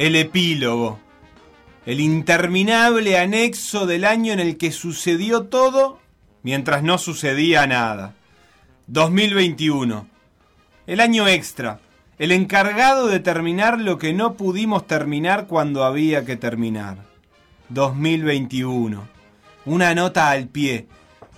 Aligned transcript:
El 0.00 0.16
epílogo, 0.16 0.98
el 1.84 2.00
interminable 2.00 3.18
anexo 3.18 3.84
del 3.84 4.06
año 4.06 4.32
en 4.32 4.40
el 4.40 4.56
que 4.56 4.72
sucedió 4.72 5.42
todo 5.42 5.98
mientras 6.42 6.82
no 6.82 6.96
sucedía 6.96 7.66
nada. 7.66 8.14
2021, 8.86 10.08
el 10.86 11.00
año 11.00 11.28
extra, 11.28 11.80
el 12.18 12.32
encargado 12.32 13.08
de 13.08 13.20
terminar 13.20 13.78
lo 13.78 13.98
que 13.98 14.14
no 14.14 14.38
pudimos 14.38 14.86
terminar 14.86 15.46
cuando 15.46 15.84
había 15.84 16.24
que 16.24 16.36
terminar. 16.36 17.04
2021, 17.68 19.06
una 19.66 19.94
nota 19.94 20.30
al 20.30 20.48
pie, 20.48 20.86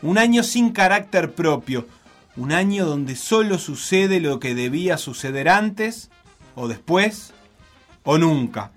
un 0.03 0.19
año 0.19 0.45
sin 0.45 0.71
carácter 0.71 1.33
propio, 1.33 1.89
un 2.37 2.53
año 2.53 2.87
donde 2.87 3.17
solo 3.17 3.59
sucede 3.59 4.21
lo 4.21 4.39
que 4.39 4.55
debía 4.55 4.99
suceder 4.99 5.49
antes 5.49 6.11
o 6.55 6.69
después, 6.69 7.32
o 8.05 8.19
nunca. 8.19 8.71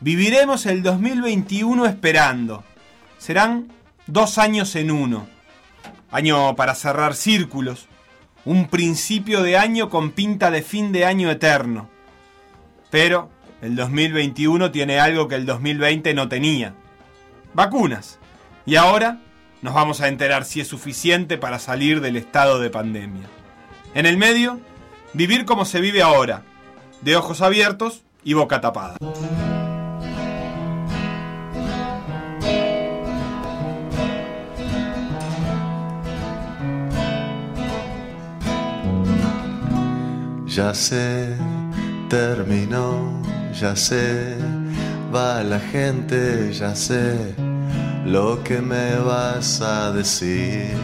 Viviremos 0.00 0.66
el 0.66 0.82
2021 0.82 1.86
esperando. 1.86 2.64
Serán 3.18 3.72
dos 4.06 4.38
años 4.38 4.74
en 4.76 4.90
uno. 4.90 5.26
Año 6.10 6.54
para 6.56 6.74
cerrar 6.74 7.14
círculos. 7.14 7.88
Un 8.44 8.68
principio 8.68 9.42
de 9.42 9.56
año 9.56 9.88
con 9.88 10.12
pinta 10.12 10.50
de 10.50 10.62
fin 10.62 10.92
de 10.92 11.04
año 11.04 11.30
eterno. 11.30 11.88
Pero 12.90 13.30
el 13.62 13.74
2021 13.74 14.70
tiene 14.70 15.00
algo 15.00 15.28
que 15.28 15.34
el 15.34 15.46
2020 15.46 16.14
no 16.14 16.28
tenía. 16.28 16.74
Vacunas. 17.54 18.18
Y 18.66 18.76
ahora 18.76 19.20
nos 19.62 19.74
vamos 19.74 20.00
a 20.00 20.08
enterar 20.08 20.44
si 20.44 20.60
es 20.60 20.68
suficiente 20.68 21.38
para 21.38 21.58
salir 21.58 22.00
del 22.00 22.16
estado 22.16 22.60
de 22.60 22.70
pandemia. 22.70 23.28
En 23.94 24.06
el 24.06 24.18
medio, 24.18 24.60
vivir 25.14 25.44
como 25.44 25.64
se 25.64 25.80
vive 25.80 26.02
ahora 26.02 26.42
de 27.00 27.16
ojos 27.16 27.40
abiertos 27.40 28.05
y 28.26 28.34
boca 28.34 28.60
tapada. 28.60 28.96
Ya 40.46 40.74
sé, 40.74 41.36
terminó, 42.08 43.22
ya 43.52 43.76
sé, 43.76 44.36
va 45.14 45.44
la 45.44 45.60
gente, 45.60 46.52
ya 46.52 46.74
sé 46.74 47.32
lo 48.04 48.42
que 48.42 48.60
me 48.60 48.96
vas 48.96 49.60
a 49.60 49.92
decir. 49.92 50.74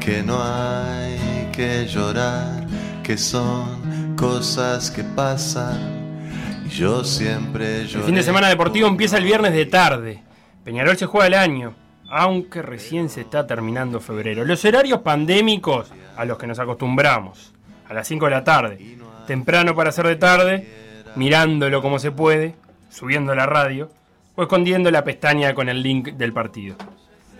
Que 0.00 0.22
no 0.22 0.38
hay 0.42 1.50
que 1.52 1.86
llorar, 1.86 2.64
que 3.02 3.18
son 3.18 3.85
cosas 4.16 4.90
que 4.90 5.04
pasan. 5.04 6.64
Y 6.66 6.70
yo 6.70 7.04
siempre 7.04 7.82
El 7.82 7.88
fin 7.88 8.14
de 8.14 8.22
semana 8.22 8.48
deportivo 8.48 8.88
empieza 8.88 9.18
el 9.18 9.24
viernes 9.24 9.52
de 9.52 9.66
tarde. 9.66 10.22
Peñarol 10.64 10.96
se 10.96 11.06
juega 11.06 11.26
el 11.26 11.34
año, 11.34 11.74
aunque 12.08 12.62
recién 12.62 13.08
se 13.08 13.20
está 13.20 13.46
terminando 13.46 14.00
febrero. 14.00 14.44
Los 14.44 14.64
horarios 14.64 15.00
pandémicos 15.00 15.92
a 16.16 16.24
los 16.24 16.38
que 16.38 16.46
nos 16.46 16.58
acostumbramos. 16.58 17.52
A 17.88 17.94
las 17.94 18.08
5 18.08 18.24
de 18.24 18.30
la 18.30 18.42
tarde. 18.42 18.96
Temprano 19.26 19.76
para 19.76 19.90
hacer 19.90 20.06
de 20.08 20.16
tarde, 20.16 20.66
mirándolo 21.14 21.82
como 21.82 21.98
se 21.98 22.10
puede, 22.10 22.56
subiendo 22.88 23.34
la 23.34 23.46
radio 23.46 23.90
o 24.34 24.42
escondiendo 24.42 24.90
la 24.90 25.04
pestaña 25.04 25.54
con 25.54 25.68
el 25.68 25.82
link 25.82 26.12
del 26.14 26.32
partido. 26.32 26.76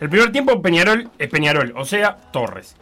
El 0.01 0.11
primer 0.11 0.31
tiempo 0.31 0.61
Peñarol 0.61 1.11
es 1.19 1.29
Peñarol, 1.29 1.73
o 1.75 1.85
sea, 1.85 2.17
Torres. 2.33 2.77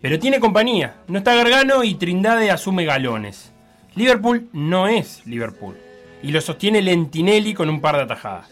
Pero 0.00 0.18
tiene 0.18 0.40
compañía. 0.40 0.96
No 1.08 1.18
está 1.18 1.34
Gargano 1.34 1.82
y 1.82 1.94
Trindade 1.94 2.50
asume 2.50 2.84
galones. 2.84 3.52
Liverpool 3.94 4.48
no 4.52 4.88
es 4.88 5.26
Liverpool. 5.26 5.76
Y 6.22 6.32
lo 6.32 6.40
sostiene 6.40 6.82
Lentinelli 6.82 7.54
con 7.54 7.68
un 7.70 7.80
par 7.80 7.96
de 7.96 8.02
atajadas. 8.02 8.50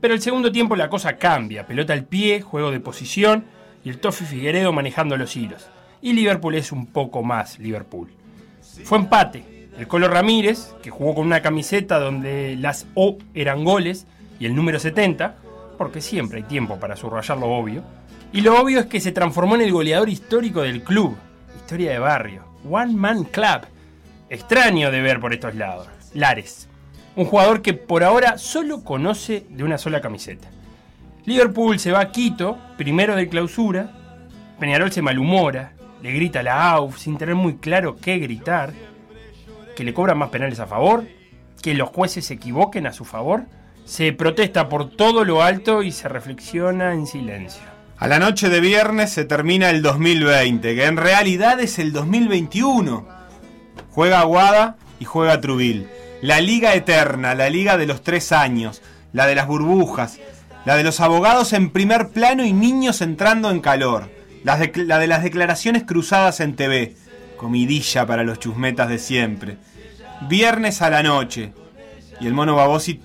Pero 0.00 0.14
el 0.14 0.20
segundo 0.20 0.52
tiempo 0.52 0.76
la 0.76 0.88
cosa 0.88 1.16
cambia. 1.16 1.66
Pelota 1.66 1.92
al 1.92 2.04
pie, 2.04 2.40
juego 2.40 2.70
de 2.70 2.80
posición 2.80 3.44
y 3.84 3.88
el 3.88 3.98
Toffi 3.98 4.24
Figueredo 4.24 4.72
manejando 4.72 5.16
los 5.16 5.36
hilos. 5.36 5.68
Y 6.00 6.12
Liverpool 6.12 6.54
es 6.54 6.70
un 6.70 6.86
poco 6.86 7.22
más 7.22 7.58
Liverpool. 7.58 8.08
Fue 8.84 8.98
empate. 8.98 9.68
El 9.76 9.88
Colo 9.88 10.08
Ramírez, 10.08 10.74
que 10.82 10.90
jugó 10.90 11.14
con 11.14 11.26
una 11.26 11.42
camiseta 11.42 11.98
donde 11.98 12.56
las 12.56 12.86
O 12.94 13.18
eran 13.34 13.64
goles 13.64 14.06
y 14.40 14.46
el 14.46 14.54
número 14.54 14.78
70, 14.78 15.36
porque 15.76 16.00
siempre 16.00 16.38
hay 16.38 16.44
tiempo 16.44 16.78
para 16.78 16.96
subrayar 16.96 17.38
lo 17.38 17.46
obvio, 17.46 17.84
y 18.32 18.42
lo 18.42 18.60
obvio 18.60 18.80
es 18.80 18.86
que 18.86 19.00
se 19.00 19.12
transformó 19.12 19.54
en 19.54 19.62
el 19.62 19.72
goleador 19.72 20.08
histórico 20.08 20.62
del 20.62 20.82
club. 20.82 21.16
Historia 21.56 21.92
de 21.92 21.98
barrio. 21.98 22.44
One 22.68 22.94
Man 22.94 23.24
Club. 23.24 23.66
Extraño 24.28 24.90
de 24.90 25.00
ver 25.00 25.18
por 25.20 25.32
estos 25.32 25.54
lados. 25.54 25.88
Lares. 26.12 26.68
Un 27.16 27.24
jugador 27.24 27.62
que 27.62 27.72
por 27.72 28.04
ahora 28.04 28.36
solo 28.36 28.84
conoce 28.84 29.46
de 29.48 29.64
una 29.64 29.78
sola 29.78 30.00
camiseta. 30.00 30.48
Liverpool 31.24 31.78
se 31.78 31.92
va 31.92 32.00
a 32.00 32.12
Quito, 32.12 32.58
primero 32.76 33.16
de 33.16 33.28
clausura. 33.28 33.92
Peñarol 34.60 34.92
se 34.92 35.02
malhumora, 35.02 35.72
le 36.02 36.12
grita 36.12 36.40
a 36.40 36.42
la 36.42 36.70
AUF 36.70 36.98
sin 36.98 37.16
tener 37.16 37.34
muy 37.34 37.56
claro 37.56 37.96
qué 37.96 38.18
gritar. 38.18 38.72
Que 39.76 39.84
le 39.84 39.94
cobran 39.94 40.18
más 40.18 40.30
penales 40.30 40.60
a 40.60 40.66
favor, 40.66 41.04
que 41.62 41.74
los 41.74 41.88
jueces 41.88 42.26
se 42.26 42.34
equivoquen 42.34 42.86
a 42.86 42.92
su 42.92 43.04
favor. 43.04 43.44
Se 43.84 44.12
protesta 44.12 44.68
por 44.68 44.90
todo 44.90 45.24
lo 45.24 45.42
alto 45.42 45.82
y 45.82 45.92
se 45.92 46.08
reflexiona 46.08 46.92
en 46.92 47.06
silencio. 47.06 47.67
A 48.00 48.06
la 48.06 48.20
noche 48.20 48.48
de 48.48 48.60
viernes 48.60 49.10
se 49.10 49.24
termina 49.24 49.70
el 49.70 49.82
2020, 49.82 50.76
que 50.76 50.84
en 50.84 50.96
realidad 50.96 51.58
es 51.58 51.80
el 51.80 51.92
2021. 51.92 53.08
Juega 53.90 54.20
Aguada 54.20 54.76
y 55.00 55.04
juega 55.04 55.40
Trubil. 55.40 55.88
La 56.22 56.40
liga 56.40 56.74
eterna, 56.74 57.34
la 57.34 57.50
liga 57.50 57.76
de 57.76 57.86
los 57.86 58.04
tres 58.04 58.30
años, 58.30 58.82
la 59.12 59.26
de 59.26 59.34
las 59.34 59.48
burbujas, 59.48 60.20
la 60.64 60.76
de 60.76 60.84
los 60.84 61.00
abogados 61.00 61.52
en 61.52 61.70
primer 61.70 62.10
plano 62.10 62.44
y 62.44 62.52
niños 62.52 63.00
entrando 63.00 63.50
en 63.50 63.60
calor, 63.60 64.08
la 64.44 64.56
de, 64.58 64.70
la 64.76 65.00
de 65.00 65.08
las 65.08 65.24
declaraciones 65.24 65.82
cruzadas 65.82 66.38
en 66.38 66.54
TV, 66.54 66.94
comidilla 67.36 68.06
para 68.06 68.22
los 68.22 68.38
chusmetas 68.38 68.88
de 68.88 69.00
siempre. 69.00 69.56
Viernes 70.28 70.82
a 70.82 70.90
la 70.90 71.02
noche. 71.02 71.52
Y 72.20 72.28
el 72.28 72.34
mono 72.34 72.54
Babosi 72.54 73.00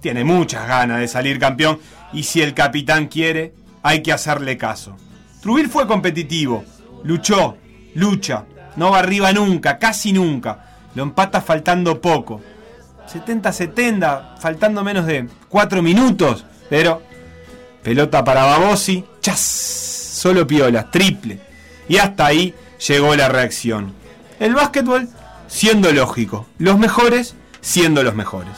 tiene 0.00 0.24
muchas 0.24 0.66
ganas 0.66 1.00
de 1.00 1.08
salir 1.08 1.38
campeón 1.38 1.80
y 2.14 2.22
si 2.22 2.40
el 2.40 2.54
capitán 2.54 3.08
quiere, 3.08 3.52
hay 3.82 4.02
que 4.02 4.12
hacerle 4.12 4.56
caso. 4.56 4.96
Trubil 5.40 5.68
fue 5.68 5.86
competitivo, 5.86 6.64
luchó, 7.04 7.56
lucha, 7.94 8.44
no 8.76 8.90
va 8.90 9.00
arriba 9.00 9.32
nunca, 9.32 9.78
casi 9.78 10.12
nunca. 10.12 10.64
Lo 10.94 11.02
empata 11.02 11.40
faltando 11.40 12.00
poco. 12.00 12.40
70-70, 13.12 14.38
faltando 14.38 14.84
menos 14.84 15.06
de 15.06 15.28
4 15.48 15.82
minutos, 15.82 16.44
pero 16.70 17.02
pelota 17.82 18.22
para 18.24 18.44
Babosi, 18.44 19.04
chas, 19.20 19.40
solo 19.40 20.46
piola, 20.46 20.90
triple. 20.90 21.40
Y 21.88 21.96
hasta 21.98 22.26
ahí 22.26 22.54
llegó 22.86 23.14
la 23.16 23.28
reacción. 23.28 23.92
El 24.38 24.54
básquetbol 24.54 25.08
siendo 25.48 25.92
lógico, 25.92 26.46
los 26.58 26.78
mejores 26.78 27.34
siendo 27.60 28.02
los 28.02 28.14
mejores. 28.14 28.52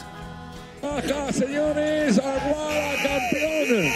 Acá, 0.82 1.32
señores, 1.32 2.18
Aguada 2.18 2.92
campeón. 3.02 3.92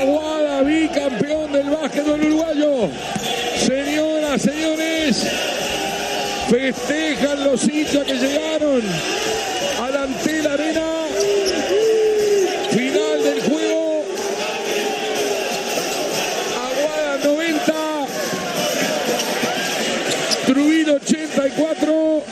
Aguada 0.00 0.62
bicampeón 0.62 1.52
del 1.52 1.70
básquetbol 1.70 2.20
uruguayo. 2.20 2.90
Señores, 4.40 5.26
festejan 6.48 7.44
los 7.44 7.68
hinchas 7.68 8.04
que 8.06 8.14
llegaron 8.14 8.80
a 9.82 9.90
la 9.90 10.02
Antela 10.04 10.54
Arena. 10.54 10.86
Final 12.70 13.22
del 13.22 13.42
juego. 13.42 14.04
Aguada 16.56 17.18
90. 17.22 17.74
Trujillo 20.46 20.94
84. 20.94 22.22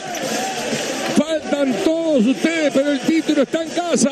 Faltan 1.15 1.73
todos 1.83 2.25
ustedes, 2.25 2.73
pero 2.73 2.91
el 2.91 2.99
título 3.01 3.43
está 3.43 3.61
en 3.61 3.69
casa. 3.69 4.09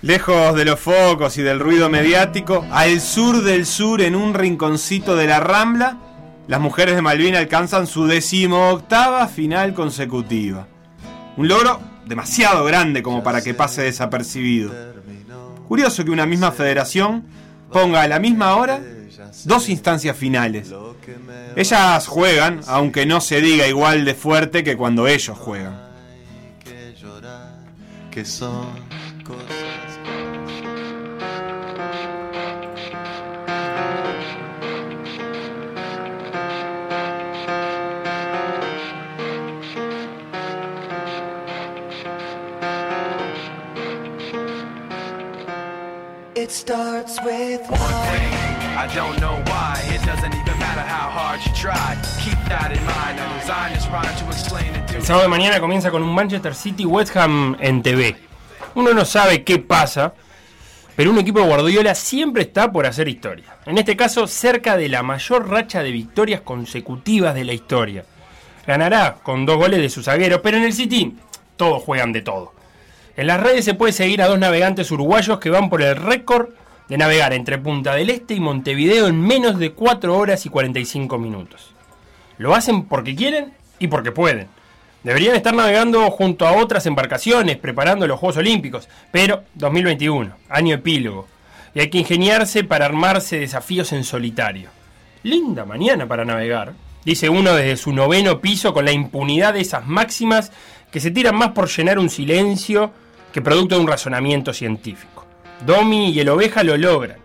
Lejos 0.00 0.54
de 0.54 0.64
los 0.64 0.78
focos 0.78 1.36
y 1.38 1.42
del 1.42 1.58
ruido 1.58 1.88
mediático, 1.88 2.64
al 2.70 3.00
sur 3.00 3.42
del 3.42 3.66
sur, 3.66 4.00
en 4.00 4.14
un 4.14 4.32
rinconcito 4.32 5.16
de 5.16 5.26
la 5.26 5.40
Rambla, 5.40 6.11
las 6.48 6.60
mujeres 6.60 6.94
de 6.94 7.02
Malvin 7.02 7.36
alcanzan 7.36 7.86
su 7.86 8.06
decimoctava 8.06 9.28
final 9.28 9.74
consecutiva. 9.74 10.66
Un 11.36 11.48
logro 11.48 11.80
demasiado 12.06 12.64
grande 12.64 13.02
como 13.02 13.22
para 13.22 13.42
que 13.42 13.54
pase 13.54 13.82
desapercibido. 13.82 14.72
Curioso 15.68 16.04
que 16.04 16.10
una 16.10 16.26
misma 16.26 16.52
federación 16.52 17.24
ponga 17.72 18.02
a 18.02 18.08
la 18.08 18.18
misma 18.18 18.56
hora 18.56 18.80
dos 19.44 19.68
instancias 19.68 20.16
finales. 20.16 20.72
Ellas 21.56 22.06
juegan, 22.06 22.60
aunque 22.66 23.06
no 23.06 23.20
se 23.20 23.40
diga 23.40 23.66
igual 23.66 24.04
de 24.04 24.14
fuerte 24.14 24.64
que 24.64 24.76
cuando 24.76 25.06
ellos 25.06 25.38
juegan. 25.38 25.80
I 48.82 48.88
don't 48.96 49.16
know 49.20 49.40
why. 49.46 49.78
It 49.94 50.04
doesn't 50.04 50.34
even 50.34 50.58
matter 50.58 50.82
how 50.82 51.08
hard 51.08 51.40
you 51.46 51.52
try. 51.52 51.96
Keep 52.18 52.38
El 54.92 55.02
sábado 55.04 55.22
de 55.22 55.28
mañana 55.28 55.60
comienza 55.60 55.92
con 55.92 56.02
un 56.02 56.12
Manchester 56.12 56.52
City 56.52 56.84
West 56.84 57.16
Ham 57.16 57.56
en 57.60 57.80
TV. 57.80 58.16
Uno 58.74 58.92
no 58.92 59.04
sabe 59.04 59.44
qué 59.44 59.60
pasa, 59.60 60.14
pero 60.96 61.12
un 61.12 61.18
equipo 61.20 61.38
de 61.38 61.46
Guardiola 61.46 61.94
siempre 61.94 62.42
está 62.42 62.72
por 62.72 62.84
hacer 62.84 63.06
historia. 63.06 63.56
En 63.66 63.78
este 63.78 63.96
caso, 63.96 64.26
cerca 64.26 64.76
de 64.76 64.88
la 64.88 65.04
mayor 65.04 65.48
racha 65.48 65.84
de 65.84 65.92
victorias 65.92 66.40
consecutivas 66.40 67.36
de 67.36 67.44
la 67.44 67.52
historia. 67.52 68.04
Ganará 68.66 69.14
con 69.22 69.46
dos 69.46 69.58
goles 69.58 69.80
de 69.80 69.90
su 69.90 70.02
zaguero, 70.02 70.42
pero 70.42 70.56
en 70.56 70.64
el 70.64 70.72
City 70.72 71.16
todos 71.56 71.84
juegan 71.84 72.12
de 72.12 72.22
todo. 72.22 72.52
En 73.16 73.28
las 73.28 73.40
redes 73.40 73.64
se 73.64 73.74
puede 73.74 73.92
seguir 73.92 74.22
a 74.22 74.26
dos 74.26 74.40
navegantes 74.40 74.90
uruguayos 74.90 75.38
que 75.38 75.50
van 75.50 75.70
por 75.70 75.82
el 75.82 75.94
récord 75.94 76.48
de 76.88 76.98
navegar 76.98 77.32
entre 77.32 77.58
Punta 77.58 77.94
del 77.94 78.10
Este 78.10 78.34
y 78.34 78.40
Montevideo 78.40 79.06
en 79.06 79.20
menos 79.20 79.58
de 79.58 79.72
4 79.72 80.16
horas 80.16 80.44
y 80.46 80.48
45 80.48 81.18
minutos. 81.18 81.72
Lo 82.38 82.54
hacen 82.54 82.84
porque 82.84 83.14
quieren 83.14 83.52
y 83.78 83.88
porque 83.88 84.12
pueden. 84.12 84.48
Deberían 85.02 85.34
estar 85.34 85.54
navegando 85.54 86.10
junto 86.10 86.46
a 86.46 86.52
otras 86.52 86.86
embarcaciones 86.86 87.56
preparando 87.56 88.06
los 88.06 88.20
Juegos 88.20 88.36
Olímpicos, 88.36 88.88
pero 89.10 89.42
2021, 89.54 90.36
año 90.48 90.74
epílogo, 90.76 91.26
y 91.74 91.80
hay 91.80 91.90
que 91.90 91.98
ingeniarse 91.98 92.62
para 92.62 92.84
armarse 92.84 93.40
desafíos 93.40 93.92
en 93.92 94.04
solitario. 94.04 94.70
Linda 95.24 95.64
mañana 95.64 96.06
para 96.06 96.24
navegar, 96.24 96.74
dice 97.04 97.28
uno 97.28 97.54
desde 97.54 97.76
su 97.76 97.92
noveno 97.92 98.40
piso 98.40 98.72
con 98.72 98.84
la 98.84 98.92
impunidad 98.92 99.54
de 99.54 99.60
esas 99.60 99.86
máximas 99.86 100.52
que 100.92 101.00
se 101.00 101.10
tiran 101.10 101.36
más 101.36 101.50
por 101.50 101.68
llenar 101.68 101.98
un 101.98 102.10
silencio 102.10 102.92
que 103.32 103.42
producto 103.42 103.74
de 103.74 103.80
un 103.80 103.88
razonamiento 103.88 104.52
científico. 104.52 105.21
Domi 105.66 106.10
y 106.10 106.20
el 106.20 106.28
oveja 106.28 106.62
lo 106.62 106.76
logran. 106.76 107.18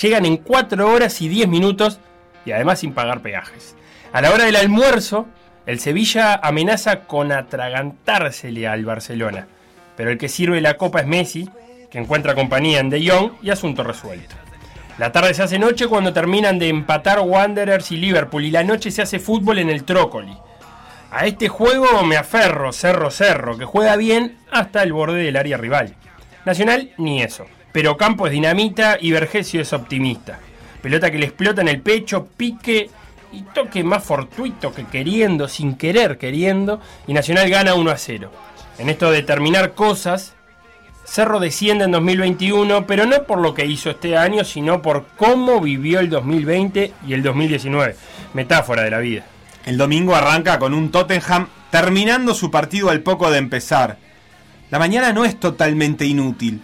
Llegan 0.00 0.26
en 0.26 0.38
4 0.38 0.90
horas 0.90 1.20
y 1.22 1.28
10 1.28 1.48
minutos 1.48 2.00
y 2.44 2.52
además 2.52 2.80
sin 2.80 2.92
pagar 2.92 3.20
peajes. 3.20 3.76
A 4.12 4.20
la 4.20 4.30
hora 4.30 4.44
del 4.44 4.56
almuerzo, 4.56 5.26
el 5.66 5.80
Sevilla 5.80 6.34
amenaza 6.34 7.00
con 7.00 7.32
atragantársele 7.32 8.66
al 8.66 8.84
Barcelona. 8.84 9.46
Pero 9.96 10.10
el 10.10 10.18
que 10.18 10.28
sirve 10.28 10.60
la 10.60 10.76
copa 10.76 11.00
es 11.00 11.06
Messi, 11.06 11.48
que 11.90 11.98
encuentra 11.98 12.34
compañía 12.34 12.80
en 12.80 12.90
De 12.90 13.08
Jong 13.08 13.32
y 13.42 13.50
asunto 13.50 13.84
resuelto. 13.84 14.34
La 14.98 15.10
tarde 15.10 15.34
se 15.34 15.42
hace 15.42 15.58
noche 15.58 15.88
cuando 15.88 16.12
terminan 16.12 16.58
de 16.58 16.68
empatar 16.68 17.20
Wanderers 17.20 17.90
y 17.92 17.96
Liverpool 17.96 18.44
y 18.44 18.50
la 18.50 18.62
noche 18.62 18.90
se 18.90 19.02
hace 19.02 19.18
fútbol 19.18 19.58
en 19.58 19.70
el 19.70 19.84
Trócoli. 19.84 20.36
A 21.10 21.26
este 21.26 21.48
juego 21.48 22.02
me 22.04 22.16
aferro, 22.16 22.72
cerro, 22.72 23.10
cerro, 23.10 23.56
que 23.56 23.64
juega 23.64 23.96
bien 23.96 24.38
hasta 24.50 24.82
el 24.82 24.92
borde 24.92 25.22
del 25.22 25.36
área 25.36 25.56
rival. 25.56 25.94
Nacional, 26.44 26.92
ni 26.98 27.22
eso. 27.22 27.46
Pero 27.74 27.96
Campo 27.96 28.28
es 28.28 28.32
dinamita 28.32 28.98
y 29.00 29.10
Vergesio 29.10 29.60
es 29.60 29.72
optimista. 29.72 30.38
Pelota 30.80 31.10
que 31.10 31.18
le 31.18 31.26
explota 31.26 31.60
en 31.60 31.66
el 31.66 31.80
pecho, 31.80 32.28
pique 32.36 32.88
y 33.32 33.42
toque 33.52 33.82
más 33.82 34.04
fortuito 34.04 34.72
que 34.72 34.84
queriendo, 34.84 35.48
sin 35.48 35.74
querer 35.74 36.16
queriendo, 36.16 36.80
y 37.08 37.12
Nacional 37.12 37.50
gana 37.50 37.74
1 37.74 37.90
a 37.90 37.98
0. 37.98 38.30
En 38.78 38.90
esto 38.90 39.10
de 39.10 39.24
terminar 39.24 39.74
cosas, 39.74 40.34
Cerro 41.02 41.40
desciende 41.40 41.86
en 41.86 41.90
2021, 41.90 42.86
pero 42.86 43.06
no 43.06 43.24
por 43.24 43.40
lo 43.40 43.54
que 43.54 43.66
hizo 43.66 43.90
este 43.90 44.16
año, 44.16 44.44
sino 44.44 44.80
por 44.80 45.06
cómo 45.16 45.60
vivió 45.60 45.98
el 45.98 46.10
2020 46.10 46.92
y 47.08 47.12
el 47.12 47.24
2019. 47.24 47.96
Metáfora 48.34 48.82
de 48.82 48.90
la 48.92 48.98
vida. 48.98 49.24
El 49.66 49.78
domingo 49.78 50.14
arranca 50.14 50.60
con 50.60 50.74
un 50.74 50.92
Tottenham 50.92 51.48
terminando 51.72 52.34
su 52.34 52.52
partido 52.52 52.90
al 52.90 53.00
poco 53.00 53.32
de 53.32 53.38
empezar. 53.38 53.98
La 54.70 54.78
mañana 54.78 55.12
no 55.12 55.24
es 55.24 55.40
totalmente 55.40 56.06
inútil. 56.06 56.62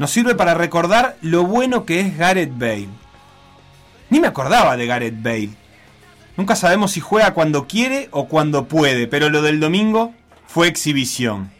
Nos 0.00 0.12
sirve 0.12 0.34
para 0.34 0.54
recordar 0.54 1.18
lo 1.20 1.44
bueno 1.44 1.84
que 1.84 2.00
es 2.00 2.16
Gareth 2.16 2.56
Bale. 2.56 2.88
Ni 4.08 4.18
me 4.18 4.28
acordaba 4.28 4.78
de 4.78 4.86
Gareth 4.86 5.22
Bale. 5.22 5.50
Nunca 6.38 6.56
sabemos 6.56 6.92
si 6.92 7.00
juega 7.00 7.34
cuando 7.34 7.68
quiere 7.68 8.08
o 8.10 8.26
cuando 8.26 8.64
puede, 8.64 9.08
pero 9.08 9.28
lo 9.28 9.42
del 9.42 9.60
domingo 9.60 10.14
fue 10.46 10.68
exhibición. 10.68 11.50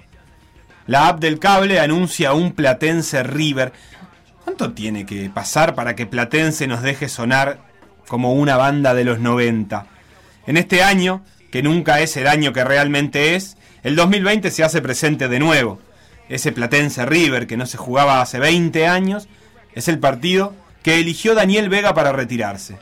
La 0.87 1.09
app 1.09 1.21
del 1.21 1.39
cable 1.39 1.81
anuncia 1.81 2.33
un 2.33 2.53
Platense 2.53 3.23
River. 3.25 3.75
¿Cuánto 4.43 4.73
tiene 4.73 5.05
que 5.05 5.29
pasar 5.29 5.75
para 5.75 5.95
que 5.95 6.07
Platense 6.07 6.67
nos 6.67 6.81
deje 6.81 7.11
sonar 7.11 7.59
como 8.09 8.33
una 8.33 8.57
banda 8.57 8.95
de 8.95 9.05
los 9.05 9.19
90? 9.19 9.85
En 10.47 10.57
este 10.57 10.83
año, 10.83 11.23
que 11.53 11.63
nunca 11.63 12.01
es 12.01 12.17
el 12.17 12.27
año 12.27 12.55
que 12.55 12.65
realmente 12.65 13.35
es, 13.35 13.59
el 13.83 13.97
2020 13.97 14.51
se 14.51 14.65
hace 14.65 14.81
presente 14.81 15.29
de 15.29 15.41
nuevo. 15.41 15.79
Ese 16.31 16.53
Platense 16.53 17.05
River 17.05 17.49
que 17.49 17.57
no 17.57 17.67
se 17.67 17.77
jugaba 17.77 18.21
hace 18.21 18.39
20 18.39 18.87
años 18.87 19.29
es 19.75 19.89
el 19.89 19.99
partido 19.99 20.55
que 20.85 21.01
eligió 21.01 21.35
Daniel 21.35 21.69
Vega 21.69 21.93
para 21.93 22.13
retirarse. 22.13 22.79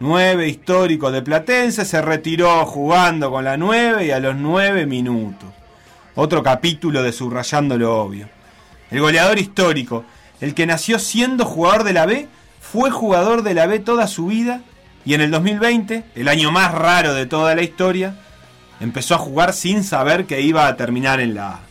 Nueve 0.00 0.48
histórico 0.48 1.12
de 1.12 1.22
Platense 1.22 1.84
se 1.84 2.02
retiró 2.02 2.66
jugando 2.66 3.30
con 3.30 3.44
la 3.44 3.56
9 3.56 4.06
y 4.06 4.10
a 4.10 4.18
los 4.18 4.34
9 4.34 4.86
minutos. 4.86 5.48
Otro 6.16 6.42
capítulo 6.42 7.04
de 7.04 7.12
subrayando 7.12 7.78
lo 7.78 7.96
obvio. 7.96 8.28
El 8.90 9.00
goleador 9.00 9.38
histórico, 9.38 10.04
el 10.40 10.54
que 10.54 10.66
nació 10.66 10.98
siendo 10.98 11.44
jugador 11.44 11.84
de 11.84 11.92
la 11.92 12.06
B, 12.06 12.26
fue 12.60 12.90
jugador 12.90 13.44
de 13.44 13.54
la 13.54 13.66
B 13.66 13.78
toda 13.78 14.08
su 14.08 14.26
vida 14.26 14.62
y 15.04 15.14
en 15.14 15.20
el 15.20 15.30
2020, 15.30 16.02
el 16.16 16.26
año 16.26 16.50
más 16.50 16.74
raro 16.74 17.14
de 17.14 17.26
toda 17.26 17.54
la 17.54 17.62
historia, 17.62 18.16
empezó 18.80 19.14
a 19.14 19.18
jugar 19.18 19.52
sin 19.52 19.84
saber 19.84 20.24
que 20.24 20.40
iba 20.40 20.66
a 20.66 20.76
terminar 20.76 21.20
en 21.20 21.34
la 21.34 21.50
A. 21.50 21.69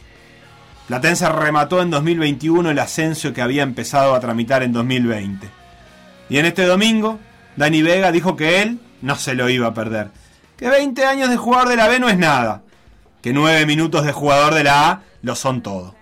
Platense 0.89 1.29
remató 1.29 1.83
en 1.83 1.91
2021 1.91 2.71
el 2.71 2.79
ascenso 2.79 3.31
que 3.31 3.43
había 3.43 3.61
empezado 3.61 4.15
a 4.15 4.19
tramitar 4.19 4.63
en 4.63 4.73
2020. 4.73 5.47
Y 6.29 6.39
en 6.39 6.47
este 6.47 6.65
domingo, 6.65 7.19
Dani 7.55 7.83
Vega 7.83 8.11
dijo 8.11 8.35
que 8.35 8.63
él 8.63 8.79
no 9.03 9.15
se 9.15 9.35
lo 9.35 9.47
iba 9.49 9.67
a 9.67 9.73
perder. 9.75 10.09
Que 10.57 10.67
20 10.67 11.05
años 11.05 11.29
de 11.29 11.37
jugador 11.37 11.69
de 11.69 11.75
la 11.75 11.87
B 11.87 11.99
no 11.99 12.09
es 12.09 12.17
nada. 12.17 12.63
Que 13.21 13.33
9 13.33 13.67
minutos 13.67 14.03
de 14.03 14.13
jugador 14.13 14.55
de 14.55 14.63
la 14.63 14.89
A 14.89 15.01
lo 15.21 15.35
son 15.35 15.61
todo. 15.61 15.93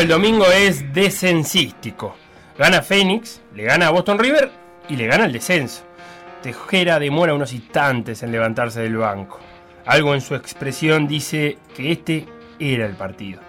Del 0.00 0.08
domingo 0.08 0.46
es 0.46 0.94
descensístico. 0.94 2.16
Gana 2.56 2.80
Phoenix, 2.80 3.42
le 3.54 3.64
gana 3.64 3.88
a 3.88 3.90
Boston 3.90 4.18
River 4.18 4.50
y 4.88 4.96
le 4.96 5.06
gana 5.06 5.26
el 5.26 5.32
descenso. 5.32 5.82
Tejera 6.42 6.98
demora 6.98 7.34
unos 7.34 7.52
instantes 7.52 8.22
en 8.22 8.32
levantarse 8.32 8.80
del 8.80 8.96
banco. 8.96 9.40
Algo 9.84 10.14
en 10.14 10.22
su 10.22 10.34
expresión 10.34 11.06
dice 11.06 11.58
que 11.76 11.92
este 11.92 12.26
era 12.58 12.86
el 12.86 12.94
partido. 12.94 13.40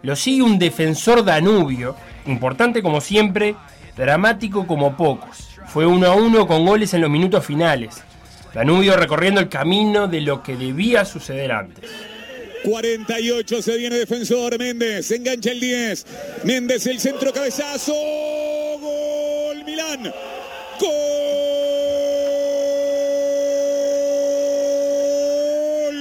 Lo 0.00 0.16
sigue 0.16 0.40
un 0.42 0.58
defensor 0.58 1.22
Danubio, 1.22 1.96
importante 2.24 2.82
como 2.82 3.02
siempre, 3.02 3.54
dramático 3.94 4.66
como 4.66 4.96
pocos. 4.96 5.50
Fue 5.66 5.84
uno 5.84 6.06
a 6.06 6.14
uno 6.14 6.46
con 6.46 6.64
goles 6.64 6.94
en 6.94 7.02
los 7.02 7.10
minutos 7.10 7.44
finales. 7.44 8.02
Danubio 8.54 8.96
recorriendo 8.96 9.38
el 9.38 9.50
camino 9.50 10.08
de 10.08 10.22
lo 10.22 10.42
que 10.42 10.56
debía 10.56 11.04
suceder 11.04 11.52
antes. 11.52 11.90
48 12.62 13.62
se 13.62 13.76
viene 13.76 13.98
defensor 13.98 14.58
Méndez, 14.58 15.10
engancha 15.10 15.50
el 15.50 15.60
10. 15.60 16.06
Méndez 16.44 16.86
el 16.86 17.00
centro 17.00 17.32
cabezazo. 17.32 17.94
Gol 18.80 19.64
Milán. 19.64 20.12
Gol 20.78 20.90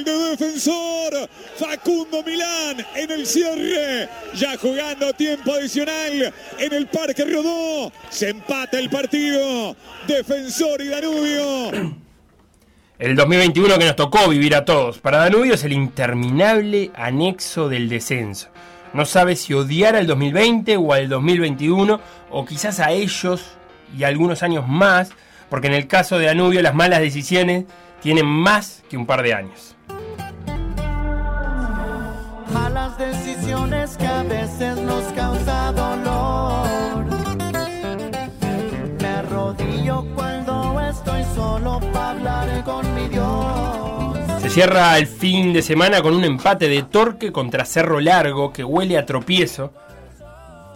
de 0.04 0.14
defensor. 0.32 1.30
Facundo 1.58 2.24
Milán 2.24 2.86
en 2.96 3.12
el 3.12 3.26
cierre. 3.26 4.10
Ya 4.36 4.58
jugando 4.58 5.14
tiempo 5.14 5.54
adicional 5.54 6.34
en 6.58 6.74
el 6.74 6.88
Parque 6.88 7.26
Rodó. 7.26 7.92
Se 8.10 8.30
empata 8.30 8.80
el 8.80 8.90
partido. 8.90 9.76
Defensor 10.08 10.82
y 10.82 10.88
Danubio. 10.88 11.99
El 13.00 13.16
2021 13.16 13.78
que 13.78 13.86
nos 13.86 13.96
tocó 13.96 14.28
vivir 14.28 14.54
a 14.56 14.66
todos. 14.66 15.00
Para 15.00 15.20
Danubio 15.20 15.54
es 15.54 15.64
el 15.64 15.72
interminable 15.72 16.92
anexo 16.94 17.70
del 17.70 17.88
descenso. 17.88 18.50
No 18.92 19.06
sabe 19.06 19.38
si 19.38 19.54
odiar 19.54 19.96
al 19.96 20.06
2020 20.06 20.76
o 20.76 20.92
al 20.92 21.08
2021, 21.08 21.98
o 22.30 22.46
quizás 22.46 22.82
a 22.82 22.92
ellos 22.92 23.52
y 23.98 24.04
algunos 24.04 24.44
años 24.44 24.68
más, 24.68 25.12
porque 25.50 25.68
en 25.68 25.76
el 25.76 25.88
caso 25.88 26.20
de 26.20 26.26
Danubio 26.26 26.62
las 26.62 26.76
malas 26.76 27.00
decisiones 27.00 27.64
tienen 28.02 28.26
más 28.26 28.84
que 28.90 28.98
un 28.98 29.06
par 29.06 29.24
de 29.24 29.34
años. 29.34 29.78
Malas 32.52 32.98
decisiones 32.98 33.96
que 33.96 34.08
a 34.08 34.24
veces 34.24 34.76
nos 34.76 35.09
cierra 44.60 44.98
el 44.98 45.08
fin 45.08 45.54
de 45.54 45.62
semana 45.62 46.02
con 46.02 46.14
un 46.14 46.26
empate 46.26 46.68
de 46.68 46.84
Torque 46.84 47.32
contra 47.32 47.64
Cerro 47.64 48.02
Largo 48.02 48.52
que 48.52 48.62
huele 48.62 48.98
a 48.98 49.06
tropiezo. 49.06 49.72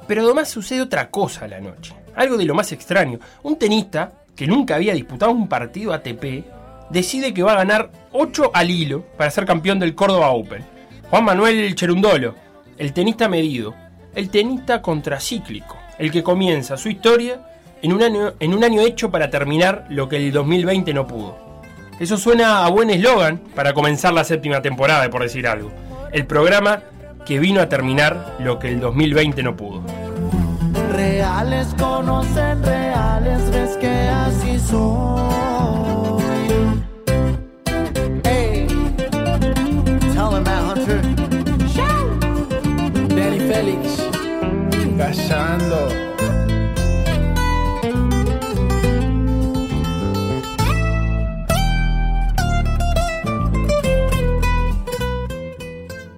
Pero 0.08 0.24
además 0.24 0.50
sucede 0.50 0.80
otra 0.80 1.10
cosa 1.10 1.44
a 1.44 1.48
la 1.50 1.60
noche. 1.60 1.94
Algo 2.16 2.38
de 2.38 2.46
lo 2.46 2.56
más 2.56 2.72
extraño. 2.72 3.20
Un 3.42 3.60
tenista 3.60 4.13
que 4.38 4.48
nunca 4.48 4.75
había 4.75 4.94
disputado 4.94 5.34
un 5.34 5.50
partido 5.50 5.92
ATP 5.92 6.46
decide 6.92 7.34
que 7.34 7.44
va 7.44 7.52
a 7.52 7.58
ganar 7.58 7.92
8 8.13 8.52
al 8.54 8.72
hilo 8.72 9.02
para 9.18 9.30
ser 9.32 9.46
campeón 9.46 9.80
del 9.80 9.96
Córdoba 9.96 10.30
Open. 10.30 10.63
Juan 11.10 11.25
Manuel 11.25 11.75
Cherundolo, 11.75 12.36
el 12.78 12.94
tenista 12.94 13.28
medido, 13.28 13.75
el 14.16 14.30
tenista 14.30 14.82
contracíclico, 14.82 15.78
el 16.00 16.10
que 16.10 16.24
comienza 16.24 16.78
su 16.78 16.88
historia 16.88 17.42
en 17.82 17.92
un 17.92 18.02
año, 18.02 18.32
en 18.40 18.54
un 18.54 18.63
año 18.63 18.80
hecho 18.80 19.12
para 19.12 19.30
terminar 19.30 19.88
lo 19.90 20.08
que 20.08 20.16
el 20.16 20.32
2020 20.32 20.94
no 20.94 21.06
pudo. 21.06 21.43
Eso 22.04 22.18
suena 22.18 22.66
a 22.66 22.70
buen 22.70 22.90
eslogan 22.90 23.38
para 23.56 23.74
comenzar 23.74 24.14
la 24.14 24.26
séptima 24.26 24.62
temporada, 24.62 25.10
por 25.10 25.22
decir 25.22 25.48
algo. 25.48 25.72
El 26.12 26.28
programa 26.28 26.84
que 27.26 27.40
vino 27.40 27.62
a 27.62 27.70
terminar 27.70 28.36
lo 28.40 28.60
que 28.60 28.68
el 28.68 28.82
2020 28.82 29.42
no 29.42 29.56
pudo. 29.56 29.82
Reales 30.92 31.74
conocen 31.80 32.62
reales, 32.62 33.50
ves 33.52 33.78
que 33.78 33.88
así 33.88 34.60
soy. 34.60 34.84
Hey, 38.26 38.68
tell 40.14 40.36
him 40.36 40.44
that, 40.44 40.62
Hunter. 40.70 41.02
Danny 43.16 43.40
Félix. 43.40 44.10
Callando. 44.98 46.12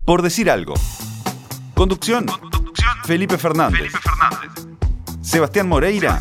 Por 0.05 0.21
decir 0.21 0.51
algo. 0.51 0.75
Conducción. 1.73 2.27
Felipe 3.05 3.39
Fernández. 3.39 3.91
Sebastián 5.21 5.67
Moreira. 5.67 6.19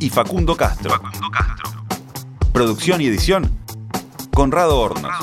Y 0.00 0.08
Facundo 0.08 0.56
Castro. 0.56 0.98
Producción 2.54 3.02
y 3.02 3.06
edición. 3.06 3.50
Conrado 4.32 4.78
Hornos. 4.78 5.14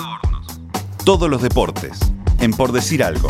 Todos 1.03 1.27
los 1.27 1.41
deportes. 1.41 1.97
En 2.39 2.51
Por 2.51 2.71
decir 2.71 3.03
algo. 3.03 3.29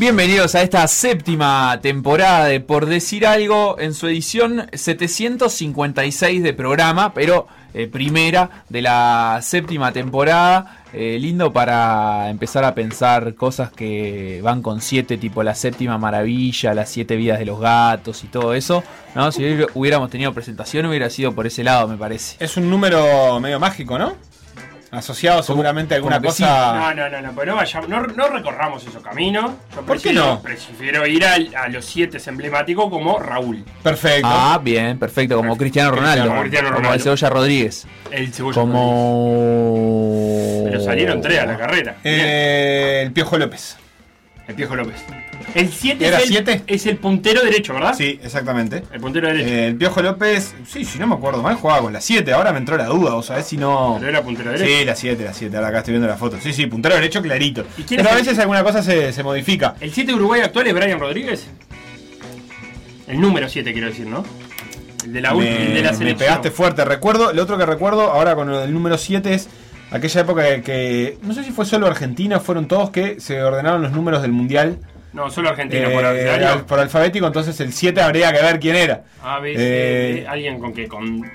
Bienvenidos 0.00 0.54
a 0.54 0.62
esta 0.62 0.88
séptima 0.88 1.78
temporada 1.82 2.46
de 2.46 2.60
Por 2.60 2.86
Decir 2.86 3.26
Algo 3.26 3.78
en 3.78 3.92
su 3.92 4.06
edición 4.06 4.66
756 4.72 6.42
de 6.42 6.54
programa, 6.54 7.12
pero 7.12 7.46
eh, 7.74 7.86
primera 7.86 8.64
de 8.70 8.80
la 8.80 9.40
séptima 9.42 9.92
temporada. 9.92 10.84
Eh, 10.94 11.18
lindo 11.20 11.52
para 11.52 12.30
empezar 12.30 12.64
a 12.64 12.74
pensar 12.74 13.34
cosas 13.34 13.72
que 13.72 14.40
van 14.42 14.62
con 14.62 14.80
siete, 14.80 15.18
tipo 15.18 15.42
la 15.42 15.54
séptima 15.54 15.98
maravilla, 15.98 16.72
las 16.72 16.88
siete 16.88 17.16
vidas 17.16 17.38
de 17.38 17.44
los 17.44 17.60
gatos 17.60 18.24
y 18.24 18.28
todo 18.28 18.54
eso. 18.54 18.82
¿no? 19.14 19.30
Si 19.30 19.44
hubiéramos 19.74 20.08
tenido 20.08 20.32
presentación 20.32 20.86
hubiera 20.86 21.10
sido 21.10 21.34
por 21.34 21.46
ese 21.46 21.62
lado, 21.62 21.86
me 21.86 21.98
parece. 21.98 22.42
Es 22.42 22.56
un 22.56 22.70
número 22.70 23.38
medio 23.38 23.60
mágico, 23.60 23.98
¿no? 23.98 24.29
Asociado 24.92 25.40
seguramente 25.44 25.94
a 25.94 25.98
alguna 25.98 26.20
cosa. 26.20 26.74
No, 26.74 26.94
no, 26.94 27.08
no, 27.08 27.20
no, 27.22 27.32
pues 27.32 27.46
no, 27.46 27.54
vayamos, 27.54 27.88
no, 27.88 28.02
no 28.02 28.28
recorramos 28.28 28.84
esos 28.84 29.00
caminos. 29.02 29.52
Yo 29.74 29.82
¿Por 29.82 29.96
qué 29.98 30.02
prefiero- 30.10 30.26
no? 30.26 30.42
Prefiero 30.42 31.06
ir 31.06 31.24
al- 31.24 31.54
a, 31.54 31.68
los 31.68 31.84
siete 31.84 32.18
emblemáticos 32.26 32.90
como 32.90 33.18
Raúl. 33.20 33.64
Perfecto. 33.84 34.26
Ah, 34.28 34.58
bien, 34.60 34.98
perfecto, 34.98 35.36
como 35.36 35.56
Cristiano 35.56 35.92
Ronaldo, 35.92 36.26
Como 36.26 36.40
Cristiano 36.40 36.68
como 36.68 36.78
el 36.78 36.84
Ronaldo. 36.84 37.04
Cebolla 37.04 37.30
Rodríguez, 37.30 37.86
El 38.10 38.32
cebolla 38.32 38.60
como... 38.60 40.62
Pero 40.64 40.80
salieron 40.80 41.20
tres 41.20 41.38
a 41.40 41.46
la 41.46 41.56
carrera. 41.56 41.96
Eh, 42.02 43.02
el 43.06 43.12
Piojo 43.12 43.38
López. 43.38 43.76
El 44.48 44.54
Piojo 44.56 44.74
López. 44.74 45.04
El 45.54 45.70
7 45.72 46.06
¿Era 46.06 46.18
es, 46.18 46.22
el- 46.24 46.28
siete? 46.28 46.62
es 46.66 46.86
el 46.86 46.96
puntero 46.98 47.42
derecho, 47.42 47.74
¿verdad? 47.74 47.94
Sí, 47.96 48.20
exactamente. 48.22 48.82
El 48.92 49.00
puntero 49.00 49.26
derecho. 49.28 49.48
Eh, 49.48 49.66
el 49.68 49.76
Piojo 49.76 50.02
López, 50.02 50.54
sí, 50.66 50.84
si 50.84 50.98
no 50.98 51.06
me 51.06 51.14
acuerdo 51.14 51.42
mal, 51.42 51.56
jugaba 51.56 51.80
con 51.82 51.92
la 51.92 52.00
7. 52.00 52.32
Ahora 52.32 52.52
me 52.52 52.58
entró 52.58 52.76
la 52.76 52.86
duda, 52.86 53.14
o 53.14 53.22
sabés 53.22 53.46
si 53.46 53.56
no. 53.56 53.96
Pero 53.98 54.10
era 54.10 54.22
puntero 54.22 54.52
derecho. 54.52 54.66
Sí, 54.78 54.84
la 54.84 54.94
7, 54.94 55.24
la 55.24 55.32
7. 55.34 55.56
Ahora 55.56 55.68
acá 55.68 55.78
estoy 55.78 55.92
viendo 55.92 56.06
la 56.08 56.16
foto. 56.16 56.36
Sí, 56.40 56.52
sí, 56.52 56.66
puntero 56.66 56.94
derecho 56.94 57.20
clarito. 57.22 57.64
¿Y 57.78 57.82
quién 57.82 57.98
Pero 57.98 58.10
a 58.10 58.12
el- 58.12 58.18
veces 58.24 58.38
alguna 58.38 58.62
cosa 58.62 58.82
se, 58.82 59.12
se 59.12 59.22
modifica. 59.22 59.74
¿El 59.80 59.92
7 59.92 60.12
de 60.12 60.16
Uruguay 60.16 60.40
actual 60.42 60.66
es 60.68 60.74
Brian 60.74 61.00
Rodríguez? 61.00 61.46
El 63.08 63.20
número 63.20 63.48
7, 63.48 63.72
quiero 63.72 63.88
decir, 63.88 64.06
¿no? 64.06 64.24
El 65.04 65.12
de 65.14 65.20
la, 65.20 65.34
me, 65.34 65.66
el 65.66 65.74
de 65.74 65.82
la 65.82 65.90
me 65.92 65.96
selección. 65.96 66.18
pegaste 66.18 66.50
fuerte. 66.50 66.84
Recuerdo, 66.84 67.32
lo 67.32 67.42
otro 67.42 67.58
que 67.58 67.66
recuerdo 67.66 68.02
ahora 68.02 68.34
con 68.34 68.52
el 68.52 68.72
número 68.72 68.98
7 68.98 69.34
es 69.34 69.48
aquella 69.90 70.20
época 70.20 70.42
que, 70.44 70.62
que- 70.62 71.18
no 71.22 71.34
sé 71.34 71.42
si 71.42 71.50
fue 71.50 71.64
solo 71.64 71.86
Argentina, 71.86 72.38
fueron 72.38 72.68
todos 72.68 72.90
que 72.90 73.18
se 73.18 73.42
ordenaron 73.42 73.82
los 73.82 73.92
números 73.92 74.22
del 74.22 74.32
mundial. 74.32 74.78
No, 75.12 75.30
solo 75.30 75.50
Argentina 75.50 75.88
eh, 75.88 75.94
por 75.94 76.04
abecedario. 76.04 76.48
al- 76.50 76.64
por 76.66 76.78
alfabético, 76.80 77.26
entonces 77.26 77.58
el 77.60 77.72
7 77.72 78.00
habría 78.00 78.32
que 78.32 78.42
ver 78.42 78.60
quién 78.60 78.76
era. 78.76 79.02
A, 79.22 79.38
B, 79.40 79.54
C, 79.54 79.60
Eh, 79.60 80.14
D, 80.22 80.28
¿Alguien 80.28 80.58
con 80.60 80.72
qué? 80.72 80.86
¿Con 80.88 81.28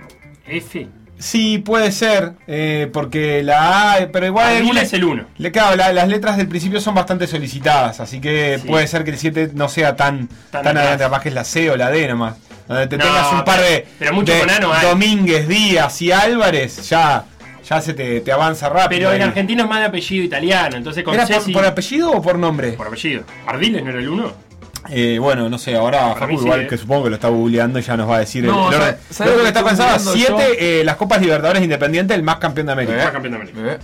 F? 0.48 0.88
Sí, 1.18 1.60
puede 1.60 1.92
ser, 1.94 2.34
eh, 2.46 2.90
porque 2.92 3.42
la 3.42 3.94
A, 3.94 4.08
pero 4.12 4.26
igual... 4.26 4.48
Aguila 4.48 4.60
algunas- 4.62 4.84
es 4.84 4.94
el 4.94 5.04
1. 5.06 5.26
Le, 5.38 5.52
claro, 5.52 5.76
la- 5.78 5.94
las 5.94 6.08
letras 6.10 6.36
del 6.38 6.48
principio 6.48 6.82
son 6.82 6.94
bastante 6.96 7.26
solicitadas, 7.28 8.00
así 8.02 8.20
que 8.20 8.60
Sí. 8.62 8.68
puede 8.68 8.86
ser 8.88 9.04
que 9.06 9.12
el 9.12 9.18
7 9.18 9.52
no 9.54 9.70
sea 9.70 9.96
tan, 9.96 10.28
Tan 10.52 10.64
tan, 10.64 10.78
adelante, 10.78 11.04
capaz 11.06 11.22
que 11.22 11.30
es 11.30 11.36
la 11.36 11.44
C 11.46 11.70
o 11.70 11.78
la 11.78 11.90
D 11.90 12.08
nomás. 12.08 12.36
Donde 12.68 12.88
te 12.88 12.98
No, 12.98 13.04
tengas 13.06 13.32
un 13.32 13.44
par 13.46 13.62
de, 13.62 13.86
pero 14.00 14.12
mucho 14.14 14.34
de 14.34 14.40
con 14.40 14.50
A 14.50 14.60
no 14.60 14.74
hay. 14.74 14.86
Domínguez, 14.88 15.48
Díaz 15.48 16.02
y 16.02 16.12
Álvarez, 16.12 16.90
ya, 16.90 17.24
ya 17.70 17.82
se 17.82 17.94
te, 17.94 18.22
te 18.22 18.32
avanza 18.32 18.70
rápido. 18.70 18.90
Pero 18.90 19.14
en 19.14 19.22
ahí. 19.22 19.28
Argentina 19.28 19.64
es 19.64 19.70
más 19.70 19.80
de 19.80 19.86
apellido 19.86 20.24
italiano, 20.24 20.78
entonces 20.78 21.04
con 21.04 21.14
¿Era 21.16 21.28
por, 21.54 21.66
apellido 21.66 22.12
o 22.12 22.22
por 22.22 22.38
nombre? 22.38 22.72
por 22.74 22.88
apellido. 22.88 23.24
¿Ardiles 23.48 23.84
no 23.84 23.90
era 23.90 24.00
el 24.00 24.10
1? 24.10 24.46
Eh, 24.92 25.18
bueno, 25.20 25.50
no 25.50 25.58
sé, 25.58 25.76
ahora 25.76 26.14
Facu 26.14 26.38
sí, 26.38 26.44
igual 26.46 26.62
eh. 26.62 26.68
que 26.68 26.78
supongo 26.78 27.06
que 27.06 27.10
lo 27.10 27.16
está 27.16 27.30
googleando 27.30 27.80
y 27.80 27.82
ya 27.82 27.98
nos 27.98 28.08
va 28.08 28.18
a 28.18 28.20
decir 28.20 28.46
el- 28.46 28.52
No, 28.52 28.70
el, 28.70 28.76
orden. 28.76 28.80
¿sabes- 28.82 28.98
sabes 29.10 29.34
Creo 29.34 29.38
lo 29.38 29.42
que 29.42 29.48
está 29.48 29.64
que 29.64 29.70
estoy 29.72 29.86
pensado 29.88 30.06
googleando 30.12 30.38
siete, 30.46 30.80
eh, 30.82 30.84
las 30.84 30.96
Copas 30.98 31.22
Libertadores 31.22 31.64
Independientes, 31.64 32.16
el 32.16 32.22
más 32.24 32.36
campeón 32.38 32.68
de 32.68 32.74
América. 32.74 33.02
Fue 33.02 33.12
campeón 33.12 33.34
de 33.34 33.40
América. 33.40 33.80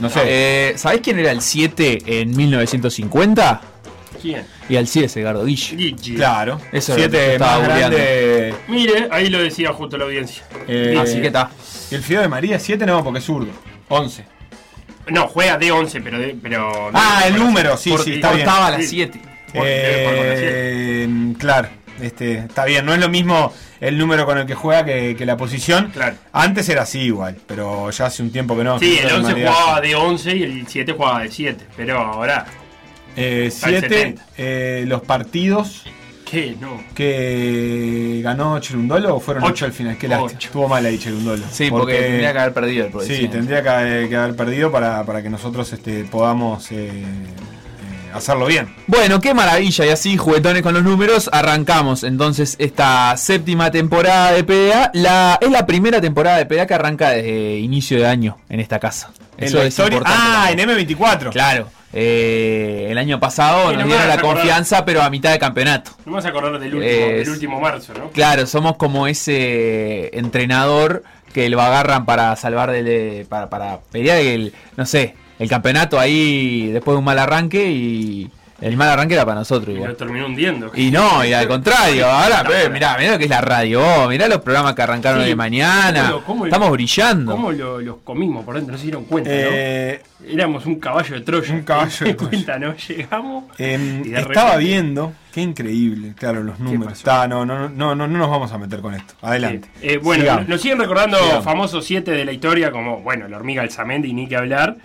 No 0.00 0.10
sé. 0.10 0.20
Eh, 0.24 0.72
¿Sabés 0.76 1.00
quién 1.02 1.20
era 1.20 1.30
el 1.30 1.40
7 1.40 2.20
en 2.20 2.36
1950? 2.36 3.60
¿Quién? 4.20 4.44
Y 4.68 4.76
al 4.76 4.86
7 4.86 5.20
Edgardo 5.20 5.44
Guille. 5.44 5.76
Gigi. 5.76 6.14
Claro. 6.16 6.60
Eso 6.72 6.94
Siete 6.94 7.34
estaba 7.34 7.58
más 7.58 7.68
grande. 7.78 8.54
Mire, 8.68 9.08
ahí 9.10 9.28
lo 9.28 9.38
decía 9.40 9.72
justo 9.72 9.96
la 9.98 10.04
audiencia. 10.04 10.42
eh, 10.68 10.96
Así 11.00 11.20
que 11.20 11.28
está. 11.28 11.50
¿Y 11.90 11.94
el 11.94 12.02
Fideo 12.02 12.22
de 12.22 12.28
María 12.28 12.58
7 12.58 12.84
no, 12.86 13.02
porque 13.02 13.18
es 13.20 13.24
zurdo. 13.24 13.50
11. 13.88 14.24
No, 15.08 15.26
juega 15.28 15.56
de 15.58 15.72
11, 15.72 16.00
pero. 16.02 16.18
De, 16.18 16.36
pero 16.40 16.90
Ah, 16.94 17.24
el 17.26 17.36
número, 17.36 17.76
sí, 17.76 17.90
Porque 17.90 18.04
sí, 18.04 18.12
está 18.14 18.32
bien. 18.32 18.44
cortaba 18.46 18.66
a 18.68 18.70
las 18.72 18.82
Sí. 18.82 18.88
7. 18.88 19.20
Eh, 19.54 21.08
claro, 21.38 21.68
este, 22.00 22.34
está 22.38 22.64
bien, 22.64 22.86
no 22.86 22.94
es 22.94 23.00
lo 23.00 23.08
mismo 23.08 23.52
el 23.80 23.98
número 23.98 24.24
con 24.26 24.38
el 24.38 24.46
que 24.46 24.54
juega 24.54 24.84
que, 24.84 25.16
que 25.16 25.26
la 25.26 25.36
posición. 25.36 25.90
Claro. 25.92 26.16
Antes 26.32 26.68
era 26.68 26.82
así 26.82 27.00
igual, 27.00 27.36
pero 27.46 27.90
ya 27.90 28.06
hace 28.06 28.22
un 28.22 28.30
tiempo 28.30 28.56
que 28.56 28.62
no. 28.64 28.78
Sí, 28.78 28.98
el 29.02 29.08
no 29.08 29.14
11 29.16 29.32
maneja. 29.32 29.52
jugaba 29.52 29.80
de 29.80 29.94
11 29.94 30.36
y 30.36 30.42
el 30.42 30.66
7 30.68 30.92
jugaba 30.92 31.20
de 31.22 31.30
7. 31.30 31.66
Pero 31.76 31.98
ahora. 31.98 32.46
Eh, 33.16 33.50
siete, 33.52 33.88
70. 33.88 34.26
eh, 34.38 34.84
los 34.86 35.02
partidos 35.02 35.84
¿Qué? 36.30 36.56
No. 36.60 36.80
que 36.94 38.20
ganó 38.22 38.58
Cherundolo 38.60 39.16
o 39.16 39.20
fueron 39.20 39.42
8 39.42 39.52
Ocho. 39.52 39.64
al 39.64 39.72
final. 39.72 39.98
Qué 39.98 40.06
lástima. 40.06 40.26
Ocho. 40.38 40.46
Estuvo 40.46 40.68
mal 40.68 40.86
ahí 40.86 40.96
Cherundolo. 40.96 41.44
Sí, 41.50 41.70
porque, 41.70 41.94
tendría 41.94 42.32
que 42.32 42.38
haber 42.38 42.54
perdido 42.54 42.86
el 42.86 43.06
Sí, 43.06 43.28
tendría 43.28 43.62
que, 43.62 44.08
que 44.08 44.16
haber 44.16 44.36
perdido 44.36 44.70
para, 44.70 45.04
para 45.04 45.22
que 45.22 45.28
nosotros 45.28 45.72
este, 45.72 46.04
podamos 46.04 46.70
eh, 46.70 46.88
eh, 46.88 47.04
hacerlo 48.14 48.46
bien. 48.46 48.72
Bueno, 48.86 49.20
qué 49.20 49.34
maravilla. 49.34 49.86
Y 49.86 49.88
así, 49.88 50.16
juguetones 50.16 50.62
con 50.62 50.72
los 50.72 50.84
números, 50.84 51.28
arrancamos 51.32 52.04
entonces 52.04 52.54
esta 52.60 53.16
séptima 53.16 53.72
temporada 53.72 54.30
de 54.30 54.44
PDA. 54.44 54.90
La, 54.94 55.36
es 55.40 55.50
la 55.50 55.66
primera 55.66 56.00
temporada 56.00 56.36
de 56.38 56.46
PDA 56.46 56.66
que 56.66 56.74
arranca 56.74 57.10
desde 57.10 57.58
inicio 57.58 57.98
de 57.98 58.06
año 58.06 58.38
en 58.48 58.60
esta 58.60 58.78
casa. 58.78 59.10
En 59.36 59.48
Eso 59.48 59.58
la 59.58 59.64
es 59.64 59.76
importante. 59.76 60.08
Ah, 60.14 60.50
en 60.52 60.60
M24. 60.60 61.30
Claro. 61.32 61.66
Eh, 61.92 62.88
el 62.90 62.98
año 62.98 63.18
pasado 63.20 63.70
Sí, 63.70 63.76
nos 63.76 63.86
dieron 63.86 64.06
la 64.08 64.14
acordar. 64.14 64.36
confianza, 64.36 64.84
pero 64.84 65.02
a 65.02 65.10
mitad 65.10 65.32
de 65.32 65.38
campeonato. 65.38 65.92
No 66.06 66.12
vas 66.12 66.24
a 66.24 66.28
acordar 66.28 66.58
del 66.58 66.74
último, 66.74 67.06
del 67.06 67.28
último 67.30 67.60
marzo, 67.60 67.92
¿no? 67.98 68.10
Claro, 68.10 68.46
somos 68.46 68.76
como 68.76 69.06
ese 69.06 70.16
entrenador 70.16 71.02
que 71.32 71.48
lo 71.48 71.60
agarran 71.60 72.06
para 72.06 72.34
salvar 72.36 72.70
del, 72.70 73.26
para, 73.26 73.48
para 73.50 73.80
pelear 73.92 74.18
el, 74.18 74.52
no 74.76 74.84
sé, 74.86 75.14
el 75.38 75.48
campeonato 75.48 75.98
ahí 75.98 76.66
después 76.72 76.94
de 76.94 76.98
un 76.98 77.04
mal 77.04 77.18
arranque 77.18 77.70
y 77.70 78.30
el 78.60 78.76
mal 78.76 78.88
arranque 78.90 79.14
era 79.14 79.24
para 79.24 79.38
nosotros 79.40 79.68
Y 79.70 79.76
igual. 79.76 79.90
lo 79.90 79.96
terminó 79.96 80.26
hundiendo. 80.26 80.70
Y 80.74 80.90
no, 80.90 81.24
y 81.24 81.32
al 81.32 81.48
contrario, 81.48 82.06
ahora, 82.10 82.42
mirá, 82.70 82.96
mirá 82.98 83.12
lo 83.12 83.18
que 83.18 83.24
es 83.24 83.30
la 83.30 83.40
radio, 83.40 83.80
vos, 83.80 84.08
mirá 84.08 84.28
los 84.28 84.40
programas 84.40 84.74
que 84.74 84.82
arrancaron 84.82 85.22
Sí. 85.22 85.28
de 85.28 85.36
mañana. 85.36 86.02
¿Cómo 86.10 86.18
lo- 86.20 86.24
cómo 86.24 86.44
lo- 86.44 86.48
Estamos 86.48 86.70
brillando. 86.72 87.32
¿Cómo 87.32 87.52
lo- 87.52 87.80
los 87.80 87.96
comimos 88.04 88.44
por 88.44 88.54
dentro? 88.56 88.72
No 88.72 88.78
se 88.78 88.84
dieron 88.84 89.04
cuenta, 89.04 89.30
Eh, 89.32 90.02
¿no? 90.02 90.10
Éramos 90.28 90.66
un 90.66 90.74
caballo 90.78 91.14
de 91.14 91.20
Troya. 91.22 91.54
Un 91.54 91.62
caballo 91.62 92.06
de 92.06 92.14
¿Te 92.14 92.16
cuenta, 92.28 92.58
no? 92.58 92.74
Llegamos. 92.76 93.44
Em, 93.58 94.00
Y 94.04 94.08
de 94.10 94.18
estaba 94.20 94.50
repente- 94.52 94.58
viendo, 94.58 95.12
qué 95.32 95.40
increíble, 95.40 96.12
claro, 96.18 96.42
los 96.42 96.58
números. 96.60 96.92
Está, 96.98 97.26
no, 97.26 97.46
no, 97.46 97.68
no, 97.70 97.94
no, 97.94 98.06
no 98.06 98.18
nos 98.18 98.30
vamos 98.30 98.52
a 98.52 98.58
meter 98.58 98.80
con 98.80 98.94
esto. 98.94 99.14
Adelante. 99.22 99.68
Eh, 99.80 99.96
bueno, 99.96 100.22
Sigamos. 100.24 100.48
nos 100.48 100.60
siguen 100.60 100.78
recordando 100.78 101.16
Sigamos. 101.18 101.44
famosos 101.44 101.84
siete 101.86 102.10
de 102.10 102.24
la 102.26 102.32
historia 102.32 102.70
como, 102.70 103.00
bueno, 103.00 103.26
la 103.28 103.36
hormiga 103.38 103.62
Alzamendi, 103.62 104.12
ni 104.12 104.28
que 104.28 104.36
hablar. 104.36 104.76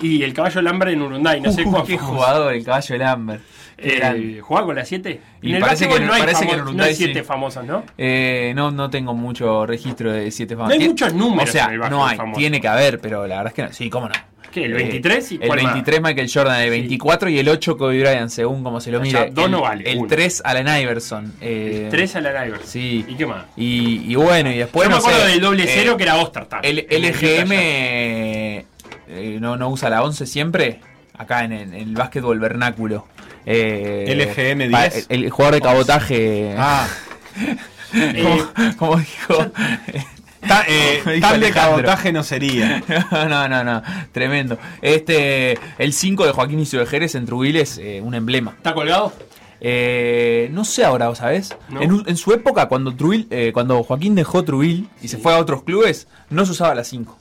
Y 0.00 0.22
el 0.22 0.32
caballo 0.34 0.60
Lambre 0.62 0.92
en 0.92 1.02
Urunday, 1.02 1.40
no 1.40 1.52
sé 1.52 1.64
Uh, 1.64 1.70
cuál 1.70 1.84
qué 1.84 1.96
jugador, 1.98 2.52
el 2.54 2.64
caballo 2.64 2.94
grande. 2.96 3.40
Eh, 3.76 4.38
¿Jugaba 4.40 4.66
con 4.66 4.76
las 4.76 4.88
7? 4.88 5.20
Y 5.42 5.48
En 5.50 5.56
el 5.56 5.60
parece 5.60 5.88
que- 5.88 6.00
no 6.00 6.12
hay, 6.12 6.22
parece 6.22 6.46
que 6.46 6.56
no 6.56 6.82
hay 6.82 6.94
siete 6.94 7.20
sí. 7.20 7.24
famosos, 7.24 7.64
¿no? 7.64 7.82
Eh, 7.98 8.52
no, 8.54 8.70
no 8.70 8.88
tengo 8.88 9.14
mucho 9.14 9.66
registro 9.66 10.12
de 10.12 10.30
siete 10.30 10.54
famosos. 10.56 10.76
No 10.76 10.82
hay 10.82 10.88
muchos 10.88 11.12
números 11.14 11.48
O 11.48 11.52
sea, 11.52 11.66
en 11.66 11.72
el 11.82 11.90
no 11.90 12.06
hay, 12.06 12.16
famoso. 12.16 12.38
tiene 12.38 12.60
que 12.60 12.68
haber, 12.68 13.00
pero 13.00 13.26
la 13.26 13.36
verdad 13.38 13.48
es 13.52 13.54
que 13.54 13.62
no. 13.62 13.72
Sí, 13.72 13.90
cómo 13.90 14.08
no. 14.08 14.14
¿Qué, 14.52 14.66
el 14.66 14.72
Eh, 14.72 14.74
23 14.76 15.32
y 15.32 15.34
El 15.34 15.40
cuál 15.48 15.62
más? 15.64 15.72
23 15.74 16.00
Michael 16.00 16.30
Jordan, 16.32 16.60
el 16.60 16.70
24 16.70 17.28
y 17.28 17.38
el 17.40 17.48
8 17.48 17.76
Kobe 17.76 17.98
Bryant, 17.98 18.30
según 18.30 18.62
como 18.62 18.80
se 18.80 18.92
lo 18.92 19.00
O 19.00 19.04
sea, 19.04 19.20
mire. 19.22 19.32
dos 19.32 19.46
el, 19.46 19.50
no 19.50 19.62
vale, 19.62 19.90
el 19.90 19.98
uno. 19.98 20.06
3 20.08 20.42
Allen 20.44 20.68
Iverson. 20.82 21.32
Eh, 21.40 21.88
3 21.90 22.14
a 22.16 22.20
la 22.20 22.46
Iverson. 22.46 22.68
Sí. 22.68 23.04
¿Y 23.08 23.14
qué 23.16 23.26
más? 23.26 23.44
Y, 23.56 24.12
y 24.12 24.14
bueno, 24.14 24.52
y 24.52 24.58
después 24.58 24.84
Yo 24.88 24.90
me 24.90 24.94
no 24.96 25.00
sé, 25.02 25.08
acuerdo 25.08 25.26
del 25.26 25.40
doble 25.40 25.64
eh, 25.64 25.70
cero 25.74 25.96
que 25.96 26.04
era 26.04 26.16
Oster 26.18 26.46
Tag. 26.46 26.60
El 26.64 26.86
LGM 26.88 28.64
eh, 29.08 29.38
no, 29.40 29.56
no 29.56 29.68
usa 29.68 29.90
la 29.90 30.02
11 30.02 30.26
siempre. 30.26 30.80
Acá 31.16 31.44
en, 31.44 31.52
el- 31.52 31.74
en 31.74 31.88
el 31.88 31.94
básquetbol 31.94 32.38
vernáculo. 32.40 33.06
Eh, 33.46 34.04
LGM 34.08 34.70
pa- 34.70 34.88
10. 34.88 35.06
El, 35.10 35.24
el 35.24 35.30
jugador 35.30 35.54
de 35.54 35.60
cabotaje. 35.60 36.54
Ah, 36.58 36.86
como, 38.22 38.76
como 38.76 38.96
dijo. 38.98 39.52
ta- 40.48 40.64
eh, 40.66 41.02
dijo 41.06 41.20
tal 41.20 41.40
de 41.40 41.46
Alejandro. 41.46 41.52
cabotaje 41.54 42.12
no 42.12 42.22
sería. 42.22 42.82
no, 43.28 43.48
no, 43.48 43.64
no. 43.64 43.82
Tremendo. 44.12 44.58
Este, 44.82 45.58
el 45.78 45.92
5 45.92 46.26
de 46.26 46.32
Joaquín 46.32 46.58
Isidro 46.60 46.84
de 46.84 46.90
Jerez 46.90 47.14
en 47.14 47.26
Trujillo 47.26 47.60
es 47.60 47.78
eh, 47.78 48.00
un 48.02 48.14
emblema. 48.14 48.52
¿Está 48.56 48.74
colgado? 48.74 49.12
Eh, 49.60 50.48
no 50.52 50.64
sé 50.64 50.84
ahora, 50.84 51.14
¿sabes? 51.14 51.56
¿No? 51.70 51.80
En, 51.80 52.16
su 52.16 52.32
época, 52.32 52.66
cuando 52.68 52.94
Trubil, 52.94 53.26
eh, 53.30 53.50
cuando 53.54 53.82
Joaquín 53.82 54.14
dejó 54.14 54.42
Trubil 54.44 54.88
y 55.00 55.08
se 55.08 55.16
fue 55.16 55.32
a 55.32 55.38
otros 55.38 55.62
clubes, 55.62 56.06
no 56.28 56.44
se 56.44 56.52
usaba 56.52 56.74
la 56.74 56.84
5. 56.84 57.18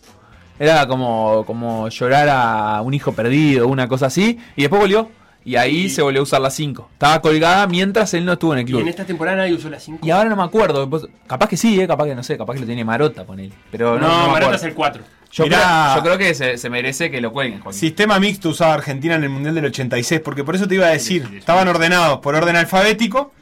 Era 0.59 0.87
como, 0.87 1.43
como 1.45 1.89
llorar 1.89 2.29
a 2.29 2.81
un 2.81 2.93
hijo 2.93 3.11
perdido, 3.13 3.67
una 3.67 3.87
cosa 3.87 4.07
así. 4.07 4.37
Y 4.55 4.61
después 4.61 4.81
volvió. 4.81 5.09
Y 5.45 5.57
ahí 5.57 5.85
Y- 5.85 5.89
se 5.89 6.01
volvió 6.01 6.21
a 6.21 6.23
usar 6.23 6.39
la 6.39 6.49
5. 6.49 6.87
Estaba 6.93 7.19
colgada 7.21 7.67
mientras 7.67 8.13
él 8.13 8.23
no 8.23 8.31
estuvo 8.33 8.53
en 8.53 8.59
el 8.59 8.63
Y 8.65 8.67
club. 8.67 8.81
en 8.81 8.87
esta 8.87 9.03
temporada 9.03 9.37
nadie 9.37 9.53
usó 9.55 9.69
la 9.69 9.79
5. 9.79 9.99
Y 10.05 10.09
ahora 10.09 10.29
no 10.29 10.37
me 10.37 10.43
acuerdo. 10.43 10.89
Capaz 11.27 11.47
que 11.49 11.57
sí, 11.57 11.81
eh, 11.81 11.85
capaz 11.87 12.05
que 12.05 12.15
no 12.15 12.23
sé, 12.23 12.37
capaz 12.37 12.53
que 12.53 12.61
lo 12.61 12.65
tiene 12.65 12.85
Marota, 12.85 13.25
ponele. 13.25 13.51
Pero 13.69 13.99
no, 13.99 14.07
No, 14.27 14.31
Marota 14.31 14.55
es 14.55 14.63
el 14.63 14.73
4. 14.73 15.03
Yo, 15.33 15.43
Mirá. 15.45 15.57
creo, 15.57 15.95
yo 15.95 16.01
creo 16.03 16.17
que 16.19 16.33
se, 16.35 16.57
se 16.57 16.69
merece 16.69 17.09
que 17.11 17.19
lo 17.19 17.33
cuelguen, 17.33 17.59
Joaquín. 17.59 17.77
Sistema 17.79 18.19
mixto 18.19 18.49
usaba 18.49 18.75
Argentina 18.75 19.15
en 19.15 19.23
el 19.23 19.29
Mundial 19.31 19.55
del 19.55 19.65
86, 19.65 20.21
porque 20.23 20.43
por 20.43 20.55
eso 20.55 20.67
te 20.67 20.75
iba 20.75 20.85
a 20.85 20.91
decir, 20.91 21.23
Sí, 21.23 21.27
sí, 21.27 21.31
sí. 21.33 21.37
estaban 21.39 21.67
ordenados 21.67 22.19
por 22.19 22.35
orden 22.35 22.55
alfabético, 22.55 23.33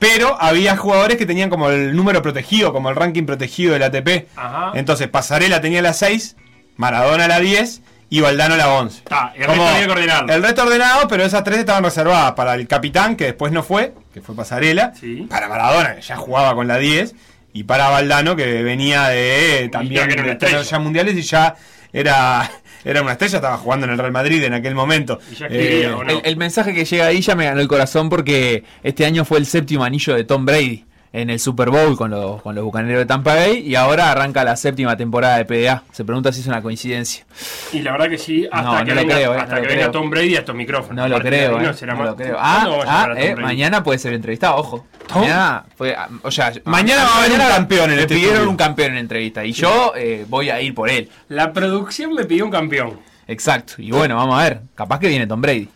pero 0.00 0.36
había 0.40 0.76
jugadores 0.76 1.16
que 1.18 1.26
tenían 1.26 1.48
como 1.50 1.70
el 1.70 1.94
número 1.94 2.22
protegido, 2.22 2.72
como 2.72 2.90
el 2.90 2.96
ranking 2.96 3.26
protegido 3.26 3.74
del 3.74 3.84
ATP. 3.84 4.26
Ajá. 4.34 4.72
Entonces 4.74 5.06
Pasarela 5.06 5.60
tenía 5.60 5.82
la 5.82 5.92
6, 5.92 6.36
Maradona 6.76 7.28
la 7.28 7.38
10 7.38 7.82
y 8.08 8.20
Valdano 8.20 8.56
la 8.56 8.68
11. 8.72 8.96
Está, 8.98 9.32
el 9.36 9.44
resto 9.46 9.62
había 9.68 9.86
que 9.86 9.92
ordenarlo. 9.92 10.32
El 10.32 10.42
resto 10.42 10.62
ordenado, 10.62 11.06
pero 11.06 11.22
esas 11.22 11.44
tres 11.44 11.58
estaban 11.58 11.84
reservadas 11.84 12.32
para 12.32 12.54
el 12.54 12.66
capitán, 12.66 13.14
que 13.14 13.26
después 13.26 13.52
no 13.52 13.62
fue, 13.62 13.92
que 14.12 14.20
fue 14.20 14.34
Pasarela, 14.34 14.92
Sí. 14.98 15.26
para 15.30 15.48
Maradona, 15.48 15.94
que 15.94 16.00
ya 16.02 16.16
jugaba 16.16 16.54
con 16.54 16.66
la 16.66 16.78
10, 16.78 17.14
y 17.52 17.64
para 17.64 17.88
Valdano, 17.90 18.34
que 18.36 18.62
venía 18.62 19.08
de 19.08 19.68
también 19.70 20.08
de 20.08 20.78
mundiales 20.80 21.14
y 21.16 21.22
ya 21.22 21.54
era, 21.92 22.50
era 22.84 23.02
una 23.02 23.12
estrella, 23.12 23.36
estaba 23.36 23.56
jugando 23.58 23.86
en 23.86 23.92
el 23.92 23.98
Real 23.98 24.12
Madrid 24.12 24.42
en 24.44 24.54
aquel 24.54 24.74
momento. 24.74 25.18
Y 25.30 25.34
ya 25.36 25.46
escribía, 25.46 25.96
¿o 25.96 26.04
no? 26.04 26.10
El, 26.10 26.20
el 26.24 26.36
mensaje 26.36 26.74
que 26.74 26.84
llega 26.84 27.06
ahí 27.06 27.20
ya 27.20 27.34
me 27.34 27.44
ganó 27.44 27.60
el 27.60 27.68
corazón 27.68 28.08
porque 28.08 28.64
este 28.82 29.04
año 29.06 29.24
fue 29.24 29.38
el 29.38 29.46
séptimo 29.46 29.84
anillo 29.84 30.14
de 30.14 30.24
Tom 30.24 30.44
Brady 30.44 30.84
en 31.12 31.28
el 31.28 31.40
Super 31.40 31.70
Bowl 31.70 31.96
con 31.96 32.10
los, 32.12 32.40
con 32.40 32.54
los 32.54 32.62
bucaneros 32.64 33.00
de 33.00 33.06
Tampa 33.06 33.34
Bay 33.34 33.58
y 33.66 33.74
ahora 33.74 34.12
arranca 34.12 34.44
la 34.44 34.54
séptima 34.56 34.96
temporada 34.96 35.38
de 35.38 35.44
PDA. 35.44 35.82
Se 35.90 36.04
pregunta 36.04 36.32
si 36.32 36.40
es 36.40 36.46
una 36.46 36.62
coincidencia. 36.62 37.24
Y 37.72 37.80
la 37.80 37.92
verdad 37.92 38.08
que 38.08 38.18
sí, 38.18 38.46
hasta 38.50 38.78
No, 38.80 38.84
que 38.84 38.90
no 38.94 39.00
venga, 39.00 39.14
creo, 39.16 39.34
eh, 39.34 39.38
hasta 39.38 39.56
no 39.56 39.62
que 39.62 39.66
venga. 39.68 39.90
Tom 39.90 40.08
Brady 40.10 40.36
a 40.36 40.38
estos 40.40 40.54
micrófonos. 40.54 40.96
No 40.96 41.08
lo 41.08 41.20
creo, 41.20 41.58
eh, 41.60 41.62
no 41.64 41.72
será 41.74 41.94
no 41.94 41.98
más- 42.00 42.08
lo 42.10 42.16
creo. 42.16 42.34
¿Cuándo 42.36 42.82
Ah, 42.86 43.08
ah, 43.10 43.14
eh, 43.16 43.34
mañana 43.34 43.82
puede 43.82 43.98
ser 43.98 44.12
entrevistado, 44.12 44.56
ojo. 44.56 44.86
Mañana, 45.14 45.64
ah, 45.96 46.08
o 46.22 46.30
sea, 46.30 46.52
Mañana 46.64 47.02
va 47.04 47.10
a 47.14 47.18
haber 47.24 47.32
un 47.32 47.38
campeón 47.48 47.90
en 47.90 47.96
le 47.96 48.02
este 48.02 48.14
pidieron 48.14 48.34
estudio. 48.36 48.50
un 48.50 48.56
campeón 48.56 48.92
en 48.92 48.98
entrevista 48.98 49.44
y 49.44 49.52
yo 49.52 49.92
eh, 49.96 50.24
voy 50.28 50.50
a 50.50 50.60
ir 50.60 50.74
por 50.74 50.88
él. 50.88 51.08
La 51.28 51.52
producción 51.52 52.12
me 52.14 52.24
pidió 52.24 52.44
un 52.44 52.52
campeón. 52.52 53.00
Exacto. 53.26 53.74
Y 53.78 53.90
bueno, 53.90 54.14
vamos 54.16 54.38
a 54.40 54.44
ver. 54.44 54.60
Capaz 54.76 54.98
que 55.00 55.08
viene 55.08 55.26
Tom 55.26 55.40
Brady. 55.40 55.68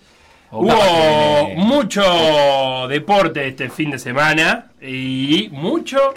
Hubo 0.51 1.55
mucho 1.57 2.87
deporte 2.89 3.49
este 3.49 3.69
fin 3.71 3.91
de 3.91 3.99
semana 3.99 4.71
y 4.81 5.49
mucho, 5.53 6.15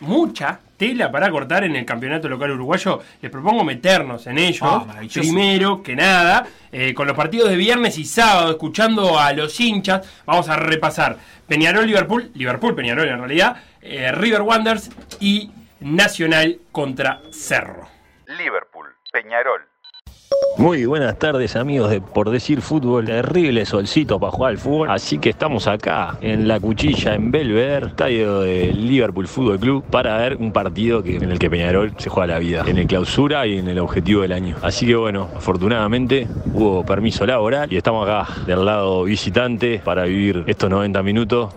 mucha 0.00 0.60
tela 0.76 1.10
para 1.10 1.30
cortar 1.30 1.64
en 1.64 1.76
el 1.76 1.84
campeonato 1.84 2.28
local 2.28 2.52
uruguayo. 2.52 3.00
Les 3.20 3.30
propongo 3.30 3.64
meternos 3.64 4.26
en 4.26 4.38
ello. 4.38 4.66
Ah. 4.66 5.00
Primero 5.12 5.82
que 5.82 5.94
nada, 5.94 6.46
eh, 6.72 6.94
con 6.94 7.06
los 7.06 7.16
partidos 7.16 7.50
de 7.50 7.56
viernes 7.56 7.98
y 7.98 8.04
sábado, 8.04 8.52
escuchando 8.52 9.18
a 9.18 9.32
los 9.32 9.58
hinchas, 9.60 10.08
vamos 10.24 10.48
a 10.48 10.56
repasar 10.56 11.18
Peñarol, 11.46 11.86
Liverpool, 11.86 12.30
Liverpool, 12.34 12.74
Peñarol 12.74 13.08
en 13.08 13.18
realidad, 13.18 13.56
eh, 13.82 14.10
River 14.12 14.42
Wanderers 14.42 14.90
y 15.20 15.50
Nacional 15.80 16.58
contra 16.72 17.20
Cerro. 17.30 17.88
Liverpool, 18.26 18.94
Peñarol. 19.12 19.73
Muy 20.56 20.86
buenas 20.86 21.18
tardes 21.18 21.56
amigos 21.56 21.90
de 21.90 22.00
Por 22.00 22.30
Decir 22.30 22.62
Fútbol, 22.62 23.06
terrible 23.06 23.66
solcito 23.66 24.20
para 24.20 24.30
jugar 24.30 24.50
al 24.52 24.58
fútbol, 24.58 24.88
así 24.88 25.18
que 25.18 25.30
estamos 25.30 25.66
acá 25.66 26.16
en 26.20 26.46
la 26.46 26.60
cuchilla 26.60 27.14
en 27.14 27.32
Belvedere, 27.32 27.88
estadio 27.88 28.40
del 28.40 28.86
Liverpool 28.86 29.26
Fútbol 29.26 29.58
Club, 29.58 29.84
para 29.90 30.16
ver 30.16 30.36
un 30.36 30.52
partido 30.52 31.02
en 31.04 31.30
el 31.30 31.40
que 31.40 31.50
Peñarol 31.50 31.92
se 31.98 32.08
juega 32.08 32.34
la 32.34 32.38
vida, 32.38 32.64
en 32.68 32.78
el 32.78 32.86
clausura 32.86 33.46
y 33.48 33.58
en 33.58 33.66
el 33.66 33.80
objetivo 33.80 34.22
del 34.22 34.32
año. 34.32 34.56
Así 34.62 34.86
que 34.86 34.94
bueno, 34.94 35.28
afortunadamente 35.36 36.28
hubo 36.54 36.86
permiso 36.86 37.26
laboral 37.26 37.72
y 37.72 37.76
estamos 37.76 38.08
acá 38.08 38.32
del 38.46 38.64
lado 38.64 39.02
visitante 39.04 39.82
para 39.84 40.04
vivir 40.04 40.44
estos 40.46 40.70
90 40.70 41.02
minutos. 41.02 41.52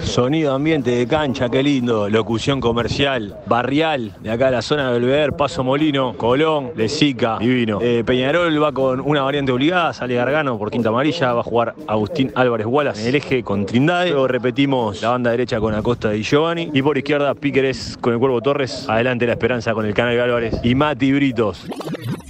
Sonido 0.00 0.54
ambiente 0.54 0.90
de 0.90 1.06
cancha, 1.06 1.48
qué 1.48 1.62
lindo. 1.62 2.08
Locución 2.08 2.60
comercial, 2.60 3.36
barrial, 3.46 4.12
de 4.20 4.30
acá 4.30 4.48
a 4.48 4.50
la 4.50 4.62
zona 4.62 4.86
de 4.88 4.98
Belvedere, 4.98 5.32
Paso 5.32 5.64
Molino, 5.64 6.14
Colón, 6.36 6.72
Lezica, 6.76 7.38
divino. 7.38 7.78
Eh, 7.80 8.04
Peñarol 8.04 8.62
va 8.62 8.70
con 8.70 9.00
una 9.00 9.22
variante 9.22 9.52
obligada, 9.52 9.94
sale 9.94 10.16
Gargano 10.16 10.58
por 10.58 10.70
quinta 10.70 10.90
amarilla, 10.90 11.32
va 11.32 11.40
a 11.40 11.42
jugar 11.42 11.74
Agustín 11.86 12.30
Álvarez 12.34 12.66
Wallace 12.66 13.00
en 13.00 13.08
el 13.08 13.14
eje 13.14 13.42
con 13.42 13.64
Trindade. 13.64 14.10
Luego 14.10 14.28
repetimos 14.28 15.00
la 15.00 15.08
banda 15.08 15.30
derecha 15.30 15.58
con 15.60 15.72
Acosta 15.72 16.14
y 16.14 16.22
Giovanni. 16.22 16.68
Y 16.74 16.82
por 16.82 16.98
izquierda, 16.98 17.32
Píqueres 17.34 17.96
con 18.02 18.12
el 18.12 18.18
Cuervo 18.18 18.42
Torres. 18.42 18.86
Adelante 18.86 19.26
la 19.26 19.32
esperanza 19.32 19.72
con 19.72 19.86
el 19.86 19.94
Canal 19.94 20.20
Álvarez 20.20 20.60
y 20.62 20.74
Mati 20.74 21.10
Britos. 21.10 21.66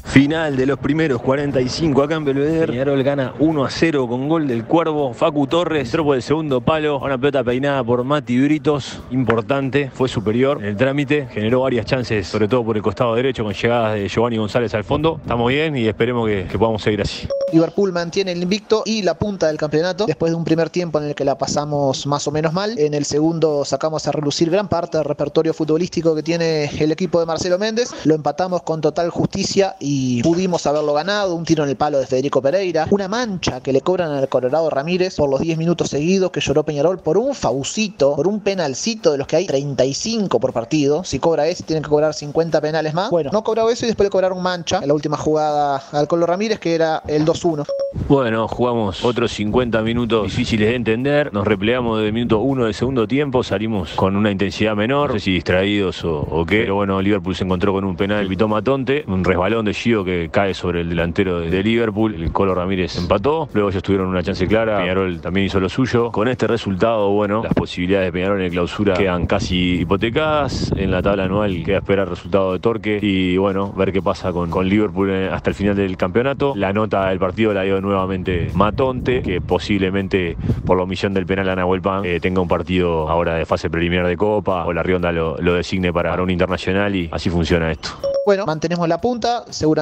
Final 0.06 0.56
de 0.56 0.66
los 0.66 0.78
primeros 0.78 1.20
45 1.20 2.02
acá 2.02 2.14
en 2.14 2.24
Belvedere. 2.24 2.68
Peñarol 2.68 3.02
gana 3.02 3.34
1 3.38 3.64
a 3.64 3.70
0 3.70 4.08
con 4.08 4.28
gol 4.28 4.46
del 4.46 4.64
Cuervo. 4.64 5.12
Facu 5.12 5.46
Torres, 5.46 5.90
tropo 5.90 6.12
del 6.12 6.22
segundo 6.22 6.60
palo. 6.60 6.98
Una 7.00 7.18
pelota 7.18 7.44
peinada 7.44 7.84
por 7.84 8.02
Mati 8.04 8.40
Britos. 8.40 9.00
Importante, 9.10 9.90
fue 9.92 10.08
superior 10.08 10.58
en 10.62 10.68
el 10.68 10.76
trámite. 10.76 11.28
Generó 11.30 11.60
varias 11.60 11.84
chances, 11.84 12.26
sobre 12.26 12.48
todo 12.48 12.64
por 12.64 12.76
el 12.76 12.82
costado 12.82 13.14
derecho, 13.14 13.44
con 13.44 13.52
llegadas 13.52 13.94
de 13.94 14.08
Giovanni 14.08 14.38
González 14.38 14.72
al 14.74 14.84
fondo. 14.84 15.18
Estamos 15.20 15.50
bien 15.50 15.76
y 15.76 15.86
esperemos 15.86 16.26
que, 16.26 16.46
que 16.50 16.58
podamos 16.58 16.82
seguir 16.82 17.02
así. 17.02 17.28
Liverpool 17.52 17.92
mantiene 17.92 18.32
el 18.32 18.42
invicto 18.42 18.82
y 18.86 19.02
la 19.02 19.14
punta 19.14 19.48
del 19.48 19.56
campeonato 19.56 20.06
después 20.06 20.32
de 20.32 20.36
un 20.36 20.44
primer 20.44 20.70
tiempo 20.70 20.98
en 20.98 21.08
el 21.08 21.14
que 21.14 21.24
la 21.24 21.36
pasamos 21.38 22.06
más 22.06 22.26
o 22.26 22.32
menos 22.32 22.52
mal. 22.52 22.78
En 22.78 22.94
el 22.94 23.04
segundo 23.04 23.64
sacamos 23.64 24.06
a 24.08 24.12
relucir 24.12 24.50
gran 24.50 24.68
parte 24.68 24.98
del 24.98 25.04
repertorio 25.04 25.52
futbolístico 25.52 26.14
que 26.14 26.22
tiene 26.22 26.64
el 26.64 26.90
equipo 26.90 27.20
de 27.20 27.26
Marcelo 27.26 27.58
Méndez. 27.58 27.90
Lo 28.04 28.14
empatamos 28.14 28.62
con 28.62 28.80
total 28.80 29.10
justicia 29.10 29.76
y 29.78 29.95
pudimos 30.22 30.66
haberlo 30.66 30.94
ganado. 30.94 31.34
Un 31.34 31.44
tiro 31.44 31.64
en 31.64 31.70
el 31.70 31.76
palo 31.76 31.98
de 31.98 32.06
Federico 32.06 32.42
Pereira. 32.42 32.86
Una 32.90 33.08
mancha 33.08 33.60
que 33.60 33.72
le 33.72 33.80
cobran 33.80 34.10
al 34.10 34.28
Colorado 34.28 34.70
Ramírez 34.70 35.16
por 35.16 35.28
los 35.28 35.40
10 35.40 35.58
minutos 35.58 35.90
seguidos 35.90 36.30
que 36.30 36.40
lloró 36.40 36.64
Peñarol 36.64 36.98
por 36.98 37.18
un 37.18 37.34
faucito, 37.34 38.16
por 38.16 38.28
un 38.28 38.40
penalcito 38.40 39.12
de 39.12 39.18
los 39.18 39.26
que 39.26 39.36
hay 39.36 39.46
35 39.46 40.40
por 40.40 40.52
partido. 40.52 41.04
Si 41.04 41.18
cobra 41.18 41.46
ese, 41.46 41.62
tienen 41.64 41.82
que 41.82 41.88
cobrar 41.88 42.14
50 42.14 42.60
penales 42.60 42.94
más. 42.94 43.10
Bueno, 43.10 43.30
no 43.32 43.42
cobraba 43.42 43.72
eso 43.72 43.84
y 43.84 43.88
después 43.88 44.06
le 44.06 44.10
cobraron 44.10 44.42
mancha 44.42 44.80
en 44.80 44.88
la 44.88 44.94
última 44.94 45.16
jugada 45.16 45.82
al 45.92 46.08
Colo 46.08 46.26
Ramírez, 46.26 46.58
que 46.58 46.74
era 46.74 47.02
el 47.06 47.24
2-1. 47.24 47.64
Bueno, 48.08 48.46
jugamos 48.48 49.04
otros 49.04 49.32
50 49.32 49.82
minutos 49.82 50.24
difíciles 50.24 50.68
de 50.68 50.74
entender. 50.74 51.32
Nos 51.32 51.46
replegamos 51.46 51.98
desde 51.98 52.08
el 52.08 52.12
minuto 52.12 52.40
1 52.40 52.64
del 52.64 52.74
segundo 52.74 53.08
tiempo. 53.08 53.42
Salimos 53.42 53.92
con 53.94 54.16
una 54.16 54.30
intensidad 54.30 54.76
menor. 54.76 55.10
No 55.10 55.14
sé 55.14 55.20
si 55.20 55.32
distraídos 55.32 56.04
o, 56.04 56.20
o 56.20 56.44
qué. 56.44 56.60
Pero 56.60 56.76
bueno, 56.76 57.00
Liverpool 57.00 57.34
se 57.34 57.44
encontró 57.44 57.72
con 57.72 57.84
un 57.84 57.96
penal. 57.96 58.26
Pitó 58.28 58.48
Matonte. 58.48 59.04
Un 59.06 59.24
resbalón 59.24 59.64
de 59.64 59.72
Que 59.86 60.30
cae 60.32 60.52
sobre 60.52 60.80
el 60.80 60.88
delantero 60.88 61.38
de, 61.38 61.62
Liverpool. 61.62 62.14
El 62.16 62.32
Colo 62.32 62.56
Ramírez 62.56 62.96
empató. 62.96 63.48
Luego 63.52 63.70
ellos 63.70 63.84
tuvieron 63.84 64.08
una 64.08 64.20
chance 64.20 64.44
clara. 64.48 64.78
Peñarol 64.78 65.20
también 65.20 65.46
hizo 65.46 65.60
lo 65.60 65.68
suyo. 65.68 66.10
Con 66.10 66.26
este 66.26 66.48
resultado, 66.48 67.10
bueno, 67.10 67.44
las 67.44 67.54
posibilidades 67.54 68.08
de 68.08 68.12
Peñarol 68.12 68.42
en 68.42 68.50
clausura 68.50 68.94
quedan 68.94 69.26
casi 69.26 69.82
hipotecadas. 69.82 70.72
En 70.76 70.90
la 70.90 71.02
tabla 71.02 71.24
anual 71.24 71.62
queda 71.64 71.78
esperar 71.78 72.08
el 72.08 72.10
resultado 72.10 72.54
de 72.54 72.58
Torque. 72.58 72.98
Y 73.00 73.36
bueno, 73.36 73.72
ver 73.74 73.92
qué 73.92 74.02
pasa 74.02 74.32
con, 74.32 74.50
con 74.50 74.68
Liverpool 74.68 75.08
eh, 75.08 75.30
hasta 75.32 75.50
el 75.50 75.54
final 75.54 75.76
del 75.76 75.96
campeonato. 75.96 76.54
La 76.56 76.72
nota 76.72 77.08
del 77.08 77.20
partido 77.20 77.54
la 77.54 77.62
dio 77.62 77.80
nuevamente 77.80 78.50
Matonte, 78.54 79.22
que 79.22 79.40
posiblemente 79.40 80.36
por 80.64 80.76
la 80.76 80.82
omisión 80.82 81.14
del 81.14 81.26
penal 81.26 81.48
a 81.48 81.54
Nahuel 81.54 81.80
eh, 82.02 82.18
tenga 82.20 82.40
un 82.40 82.48
partido 82.48 83.08
ahora 83.08 83.34
de 83.34 83.46
fase 83.46 83.70
preliminar 83.70 84.08
de 84.08 84.16
Copa 84.16 84.64
o 84.66 84.72
la 84.72 84.82
Rionda 84.82 85.12
lo, 85.12 85.36
designe 85.36 85.92
para, 85.92 86.10
para 86.10 86.24
un 86.24 86.30
internacional 86.30 86.92
y 86.96 87.08
así 87.12 87.30
funciona 87.30 87.70
esto. 87.70 87.90
Bueno, 88.26 88.44
mantenemos 88.44 88.88
la 88.88 89.00
punta, 89.00 89.44
seguramente 89.50 89.75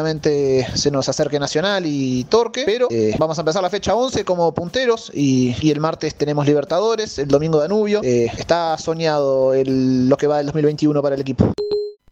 se 0.75 0.91
nos 0.91 1.09
acerque 1.09 1.39
Nacional 1.39 1.85
y 1.87 2.25
Torque, 2.25 2.65
pero 2.67 2.89
eh, 2.91 3.15
vamos 3.19 3.39
a 3.39 3.43
empezar 3.43 3.63
la 3.63 3.71
fecha 3.71 3.95
11 3.95 4.25
como 4.25 4.53
punteros 4.53 5.11
y, 5.15 5.55
y 5.61 5.71
el 5.71 5.81
martes 5.81 6.15
tenemos 6.15 6.47
Libertadores, 6.47 7.19
el 7.19 7.29
domingo 7.29 7.59
Danubio. 7.61 8.01
Eh, 8.03 8.27
está 8.37 8.77
soñado 8.79 9.55
el- 9.55 10.09
lo 10.09 10.17
que 10.17 10.27
va 10.27 10.39
del 10.39 10.47
2021 10.47 11.01
para 11.03 11.15
el 11.15 11.21
equipo. 11.21 11.53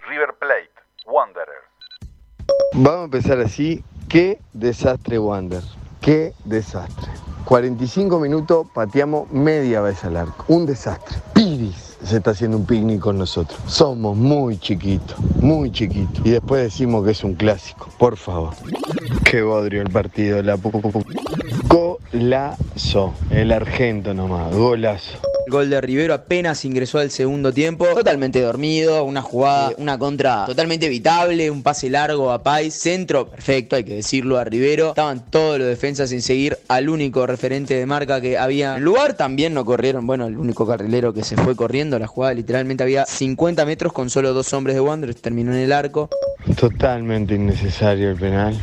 River 0.08 0.34
Plate, 0.38 0.70
Wanderers. 1.06 1.50
Vamos 2.74 3.00
a 3.00 3.04
empezar 3.04 3.40
así. 3.40 3.82
Qué 4.08 4.38
desastre 4.52 5.18
Wander. 5.18 5.62
Qué 6.00 6.32
desastre. 6.44 7.08
45 7.44 8.18
minutos 8.18 8.66
pateamos 8.72 9.30
media 9.30 9.80
vez 9.80 10.04
al 10.04 10.16
arco. 10.16 10.44
Un 10.48 10.66
desastre. 10.66 11.18
Piris 11.34 11.92
se 12.04 12.16
está 12.16 12.32
haciendo 12.32 12.56
un 12.56 12.66
picnic 12.66 13.00
con 13.00 13.18
nosotros. 13.18 13.58
Somos 13.66 14.16
muy 14.16 14.58
chiquitos, 14.58 15.16
muy 15.40 15.70
chiquitos. 15.70 16.24
Y 16.24 16.30
después 16.30 16.62
decimos 16.62 17.04
que 17.04 17.12
es 17.12 17.24
un 17.24 17.34
clásico. 17.34 17.88
Por 17.98 18.16
favor. 18.16 18.54
Qué 19.24 19.42
bodrio 19.42 19.82
el 19.82 19.90
partido. 19.90 20.42
La 20.42 20.58
Golazo. 21.68 23.14
El 23.30 23.52
argento 23.52 24.14
nomás. 24.14 24.54
Golazo. 24.54 25.18
Gol 25.52 25.68
de 25.68 25.82
Rivero 25.82 26.14
apenas 26.14 26.64
ingresó 26.64 26.98
al 26.98 27.10
segundo 27.10 27.52
tiempo, 27.52 27.86
totalmente 27.94 28.40
dormido, 28.40 29.04
una 29.04 29.20
jugada, 29.20 29.72
una 29.76 29.98
contra 29.98 30.46
totalmente 30.46 30.86
evitable, 30.86 31.50
un 31.50 31.62
pase 31.62 31.90
largo 31.90 32.32
a 32.32 32.42
Pais, 32.42 32.72
centro 32.72 33.28
perfecto, 33.28 33.76
hay 33.76 33.84
que 33.84 33.96
decirlo 33.96 34.38
a 34.38 34.44
Rivero. 34.44 34.88
Estaban 34.88 35.26
todos 35.28 35.58
los 35.58 35.68
defensas 35.68 36.08
sin 36.08 36.22
seguir 36.22 36.56
al 36.68 36.88
único 36.88 37.26
referente 37.26 37.74
de 37.74 37.84
marca 37.84 38.22
que 38.22 38.38
había 38.38 38.76
en 38.76 38.82
lugar. 38.82 39.12
También 39.12 39.52
no 39.52 39.66
corrieron, 39.66 40.06
bueno, 40.06 40.26
el 40.26 40.38
único 40.38 40.66
carrilero 40.66 41.12
que 41.12 41.22
se 41.22 41.36
fue 41.36 41.54
corriendo, 41.54 41.98
la 41.98 42.06
jugada 42.06 42.32
literalmente 42.32 42.82
había 42.82 43.04
50 43.04 43.66
metros 43.66 43.92
con 43.92 44.08
solo 44.08 44.32
dos 44.32 44.50
hombres 44.54 44.74
de 44.74 44.80
Wanderers, 44.80 45.20
terminó 45.20 45.52
en 45.52 45.58
el 45.58 45.72
arco. 45.72 46.08
Totalmente 46.56 47.34
innecesario 47.34 48.12
el 48.12 48.16
penal. 48.16 48.58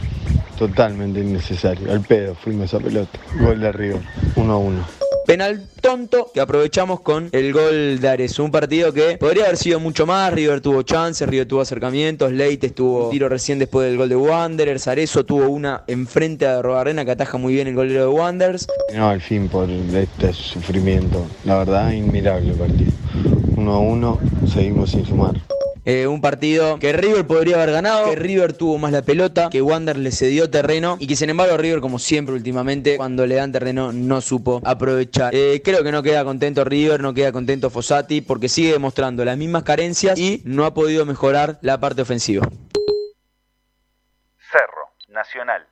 Totalmente 0.58 1.20
innecesario. 1.20 1.92
Al 1.92 2.02
pedo 2.02 2.34
fuimos 2.34 2.74
a 2.74 2.80
pelota. 2.80 3.20
Gol 3.40 3.60
de 3.60 3.72
River. 3.72 4.02
1 4.36 4.52
a 4.52 4.58
1. 4.58 5.09
Penal 5.30 5.62
tonto 5.80 6.32
que 6.34 6.42
aprovechamos 6.42 7.02
con 7.02 7.30
el 7.34 7.54
gol 7.54 8.00
de 8.00 8.10
Ares. 8.10 8.40
Un 8.40 8.50
partido 8.50 8.92
que 8.92 9.16
podría 9.20 9.44
haber 9.44 9.58
sido 9.58 9.80
mucho 9.80 10.08
más. 10.08 10.34
River 10.34 10.60
tuvo 10.60 10.82
chances, 10.82 11.30
River 11.30 11.48
tuvo 11.48 11.62
acercamientos, 11.62 12.32
Leites 12.32 12.74
tuvo 12.74 13.06
un 13.06 13.12
tiro 13.12 13.30
recién 13.30 13.60
después 13.60 13.88
del 13.88 13.96
gol 13.96 14.10
de 14.10 14.16
Wanderers. 14.16 14.88
Arezo 14.88 15.28
tuvo 15.28 15.48
una 15.50 15.84
enfrente 15.86 16.48
a 16.48 16.64
Robarrena 16.64 17.06
que 17.06 17.12
ataja 17.12 17.38
muy 17.38 17.54
bien 17.54 17.68
el 17.68 17.76
golero 17.76 18.02
de 18.02 18.08
Wanderers. 18.08 18.66
No, 18.96 19.08
al 19.08 19.22
fin 19.22 19.48
por 19.50 19.70
este 19.70 20.34
sufrimiento. 20.34 21.28
La 21.46 21.60
verdad, 21.60 21.92
inmirable 21.92 22.50
el 22.50 22.58
partido. 22.58 22.92
1 23.56 23.72
a 23.72 23.80
1, 23.80 24.20
seguimos 24.52 24.90
sin 24.90 25.06
sumar. 25.06 25.36
Eh, 25.86 26.08
un 26.08 26.22
partido 26.22 26.78
que 26.80 26.94
River 26.94 27.26
podría 27.26 27.56
haber 27.56 27.72
ganado, 27.72 28.10
que 28.10 28.16
River 28.16 28.54
tuvo 28.54 28.78
más 28.78 28.92
la 28.92 29.02
pelota, 29.02 29.50
que 29.50 29.62
Wander 29.62 29.98
le 29.98 30.12
cedió 30.12 30.50
terreno 30.50 30.98
y 31.00 31.08
que 31.08 31.16
sin 31.16 31.30
embargo 31.30 31.58
River, 31.58 31.80
como 31.80 32.00
siempre 32.00 32.36
últimamente, 32.36 32.98
cuando 32.98 33.26
le 33.26 33.36
dan 33.36 33.52
terreno 33.52 33.92
no 33.92 34.22
supo 34.22 34.62
aprovechar. 34.66 35.34
Eh, 35.34 35.62
creo 35.64 35.84
que 35.84 35.92
no 35.92 36.04
queda 36.04 36.24
contento 36.24 36.64
River, 36.64 37.02
no 37.02 37.14
queda 37.14 37.32
contento 37.32 37.70
Fossati 37.70 38.22
porque 38.22 38.50
sigue 38.50 38.74
demostrando 38.74 39.24
las 39.24 39.38
mismas 39.38 39.64
carencias 39.64 40.20
y 40.20 40.42
no 40.46 40.66
ha 40.66 40.74
podido 40.74 41.06
mejorar 41.06 41.60
la 41.62 41.80
parte 41.80 42.02
ofensiva. 42.02 42.48
Cerro, 44.52 44.90
Nacional. 45.08 45.66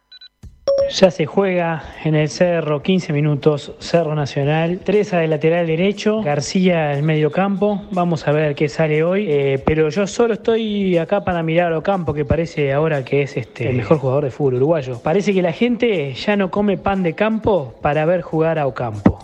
Ya 0.90 1.12
se 1.12 1.26
juega 1.26 1.84
en 2.06 2.16
el 2.16 2.30
Cerro 2.30 2.82
15 2.82 3.12
minutos, 3.12 3.74
Cerro 3.80 4.16
Nacional, 4.16 4.80
Treza 4.80 5.20
de 5.20 5.28
lateral 5.28 5.68
derecho, 5.68 6.22
García 6.22 6.98
en 6.98 7.06
medio 7.06 7.30
campo, 7.30 7.82
vamos 7.92 8.28
a 8.28 8.32
ver 8.32 8.56
qué 8.56 8.70
sale 8.70 9.04
hoy, 9.04 9.28
eh, 9.30 9.62
pero 9.66 9.90
yo 9.90 10.08
solo 10.08 10.36
estoy 10.36 10.98
acá 10.98 11.24
para 11.26 11.44
mirar 11.44 11.74
a 11.74 11.78
Ocampo, 11.78 12.14
que 12.14 12.24
parece 12.24 12.72
ahora 12.72 13.04
que 13.04 13.24
es 13.24 13.36
este, 13.36 13.70
el 13.70 13.76
mejor 13.76 14.00
jugador 14.00 14.24
de 14.24 14.32
fútbol 14.32 14.56
uruguayo. 14.56 15.00
Parece 15.04 15.34
que 15.34 15.42
la 15.42 15.52
gente 15.52 16.14
ya 16.14 16.38
no 16.38 16.50
come 16.50 16.78
pan 16.78 17.04
de 17.04 17.14
campo 17.14 17.74
para 17.82 18.06
ver 18.06 18.22
jugar 18.22 18.58
a 18.58 18.66
Ocampo. 18.66 19.20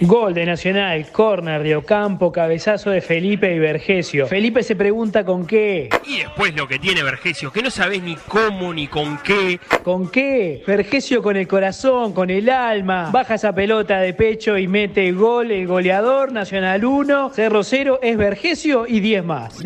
Gol 0.00 0.32
de 0.32 0.46
Nacional, 0.46 1.06
córner 1.10 1.64
de 1.64 1.74
Ocampo, 1.74 2.30
cabezazo 2.30 2.90
de 2.90 3.00
Felipe 3.00 3.52
y 3.52 3.58
Vergesio. 3.58 4.28
Felipe 4.28 4.62
se 4.62 4.76
pregunta 4.76 5.24
con 5.24 5.44
qué. 5.44 5.88
Y 6.06 6.18
después 6.18 6.54
lo 6.54 6.68
que 6.68 6.78
tiene 6.78 7.02
Vergesio, 7.02 7.50
que 7.50 7.62
no 7.62 7.70
sabés 7.70 8.00
ni 8.04 8.14
cómo 8.14 8.72
ni 8.72 8.86
con 8.86 9.18
qué. 9.18 9.58
¿Con 9.82 10.08
qué? 10.08 10.62
Vergesio 10.64 11.20
con 11.20 11.36
el 11.36 11.48
corazón, 11.48 12.12
con 12.12 12.30
el 12.30 12.48
alma. 12.48 13.10
Baja 13.12 13.34
esa 13.34 13.52
pelota 13.52 13.98
de 13.98 14.14
pecho 14.14 14.56
y 14.56 14.68
mete 14.68 15.10
gol 15.10 15.50
el 15.50 15.66
goleador, 15.66 16.30
Nacional 16.30 16.84
1, 16.84 17.30
Cerro 17.30 17.64
0, 17.64 17.98
es 18.00 18.16
Vergesio 18.16 18.86
y 18.86 19.00
10 19.00 19.24
más. 19.24 19.58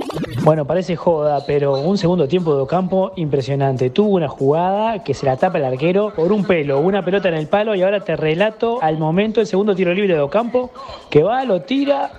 Bueno, 0.45 0.65
parece 0.67 0.97
joda, 0.97 1.45
pero 1.47 1.75
un 1.75 1.99
segundo 1.99 2.27
tiempo 2.27 2.57
de 2.57 2.63
Ocampo 2.63 3.13
impresionante. 3.17 3.91
Tuvo 3.91 4.17
una 4.17 4.29
jugada 4.29 5.05
que 5.05 5.13
se 5.13 5.27
la 5.27 5.37
tapa 5.37 5.59
el 5.59 5.65
arquero 5.65 6.15
por 6.17 6.33
un 6.33 6.45
pelo, 6.45 6.81
una 6.81 7.05
pelota 7.05 7.29
en 7.29 7.35
el 7.35 7.49
palo 7.49 7.75
y 7.75 7.83
ahora 7.83 8.01
te 8.01 8.17
relato 8.17 8.83
al 8.83 8.97
momento 8.99 9.41
el 9.43 9.47
segundo 9.47 9.77
tiro 9.77 9.93
libre 9.93 10.15
de 10.15 10.22
Ocampo 10.23 10.73
que 11.11 11.23
va, 11.23 11.45
lo 11.45 11.63
tira 11.63 12.11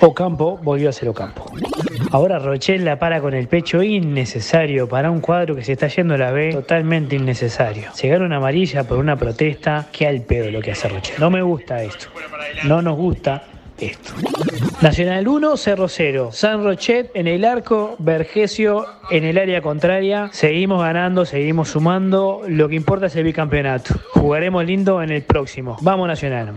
Ocampo 0.00 0.58
volvió 0.62 0.88
a 0.88 0.92
ser 0.92 1.08
Ocampo. 1.08 1.52
Ahora 2.10 2.38
Rochelle 2.38 2.84
la 2.84 2.98
para 2.98 3.20
con 3.20 3.34
el 3.34 3.46
pecho 3.46 3.82
innecesario 3.82 4.88
para 4.88 5.10
un 5.10 5.20
cuadro 5.20 5.54
que 5.54 5.62
se 5.62 5.72
está 5.72 5.86
yendo 5.86 6.14
a 6.14 6.18
la 6.18 6.32
B, 6.32 6.50
totalmente 6.52 7.16
innecesario. 7.16 7.90
Se 7.94 8.08
gana 8.08 8.26
una 8.26 8.36
amarilla 8.38 8.84
por 8.84 8.98
una 8.98 9.16
protesta, 9.16 9.86
que 9.92 10.06
al 10.06 10.22
pedo 10.22 10.50
lo 10.50 10.60
que 10.60 10.72
hace 10.72 10.88
Rochelle. 10.88 11.20
No 11.20 11.30
me 11.30 11.40
gusta 11.40 11.82
esto. 11.82 12.08
No 12.64 12.82
nos 12.82 12.96
gusta 12.96 13.44
esto. 13.86 14.12
Nacional 14.80 15.28
1, 15.28 15.56
Cerro 15.56 15.88
0. 15.88 16.30
San 16.32 16.64
Rochet 16.64 17.10
en 17.14 17.26
el 17.26 17.44
arco, 17.44 17.96
Vergesio 17.98 18.86
en 19.10 19.24
el 19.24 19.38
área 19.38 19.62
contraria. 19.62 20.30
Seguimos 20.32 20.82
ganando, 20.82 21.24
seguimos 21.24 21.70
sumando. 21.70 22.42
Lo 22.48 22.68
que 22.68 22.76
importa 22.76 23.06
es 23.06 23.16
el 23.16 23.24
bicampeonato. 23.24 23.94
Jugaremos 24.12 24.64
lindo 24.64 25.02
en 25.02 25.10
el 25.10 25.22
próximo. 25.22 25.76
Vamos 25.82 26.08
Nacional. 26.08 26.52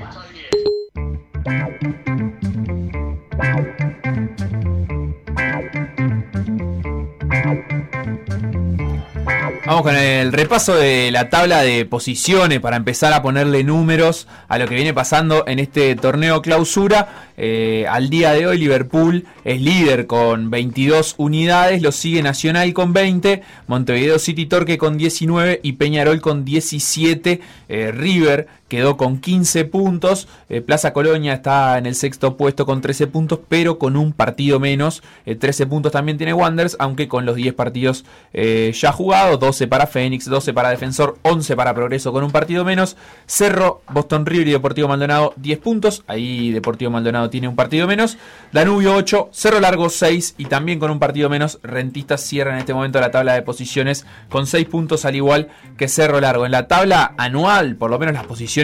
Vamos 9.66 9.82
con 9.82 9.96
el 9.96 10.32
repaso 10.32 10.76
de 10.76 11.10
la 11.10 11.32
tabla 11.32 11.64
de 11.64 11.86
posiciones 11.86 12.60
para 12.60 12.78
empezar 12.78 13.14
a 13.14 13.24
ponerle 13.24 13.64
números 13.64 14.28
a 14.48 14.60
lo 14.60 14.68
que 14.68 14.76
viene 14.76 14.94
pasando 14.94 15.44
en 15.48 15.58
este 15.58 15.96
torneo 15.96 16.44
clausura. 16.44 17.32
Eh, 17.36 17.88
al 17.90 18.12
día 18.12 18.34
de 18.34 18.46
hoy 18.46 18.60
Liverpool 18.60 19.26
es 19.44 19.60
líder 19.60 20.06
con 20.06 20.52
22 20.52 21.16
unidades, 21.18 21.82
lo 21.82 21.92
sigue 21.92 22.22
Nacional 22.22 22.72
con 22.74 22.94
20, 22.94 23.42
Montevideo 23.66 24.20
City 24.20 24.46
Torque 24.46 24.78
con 24.78 24.98
19 24.98 25.62
y 25.64 25.74
Peñarol 25.74 26.22
con 26.22 26.46
17. 26.46 27.42
Eh, 27.68 27.92
River 27.92 28.48
quedó 28.68 28.98
con 28.98 29.20
15 29.20 29.66
puntos, 29.66 30.28
eh, 30.50 30.62
Plaza 30.62 30.94
Colonia 30.94 31.34
está 31.34 31.78
en 31.78 31.86
el 31.86 31.96
sexto 31.96 32.38
puesto 32.38 32.66
con 32.66 32.82
13 32.82 33.08
puntos, 33.08 33.40
pero 33.48 33.78
con 33.78 33.96
un 33.98 34.14
partido 34.14 34.60
menos. 34.60 35.04
13 35.26 35.68
puntos 35.68 35.92
también 35.92 36.18
tiene 36.18 36.34
Wanderers, 36.34 36.76
aunque 36.80 37.08
con 37.08 37.26
los 37.26 37.36
10 37.36 37.54
partidos 37.54 38.06
ya 38.34 38.92
jugados, 38.92 39.40
12 39.40 39.68
para 39.68 39.88
Fénix, 39.88 40.26
12 40.26 40.54
para 40.54 40.70
Defensor, 40.70 41.18
11 41.22 41.56
para 41.56 41.74
Progreso 41.74 42.12
con 42.12 42.24
un 42.24 42.32
partido 42.32 42.66
menos. 42.66 42.98
Cerro, 43.26 43.82
Boston 43.92 44.26
River 44.26 44.48
y 44.48 44.52
Deportivo 44.52 44.88
Maldonado 44.88 45.34
10 45.38 45.60
puntos, 45.60 46.04
ahí 46.08 46.52
Deportivo 46.52 46.92
Maldonado 46.92 47.30
tiene 47.30 47.48
un 47.48 47.56
partido 47.56 47.88
menos. 47.88 48.18
Danubio 48.52 48.96
8, 48.96 49.30
Cerro 49.32 49.60
Largo 49.60 49.90
6 49.90 50.36
y 50.38 50.46
también 50.46 50.80
con 50.80 50.92
un 50.92 51.00
partido 51.00 51.30
menos. 51.30 51.60
Rentistas 51.64 52.22
cierra 52.22 52.54
en 52.54 52.60
este 52.60 52.74
momento 52.74 53.00
la 53.00 53.12
tabla 53.12 53.34
de 53.34 53.42
posiciones 53.42 54.06
con 54.30 54.48
6 54.48 54.68
puntos 54.68 55.06
al 55.06 55.16
igual 55.16 55.50
que 55.78 55.88
Cerro 55.88 56.20
Largo. 56.20 56.46
En 56.46 56.52
la 56.52 56.68
tabla 56.68 57.14
anual, 57.18 57.76
por 57.76 57.90
lo 57.90 58.00
menos 58.00 58.16
las 58.16 58.26
posiciones 58.26 58.55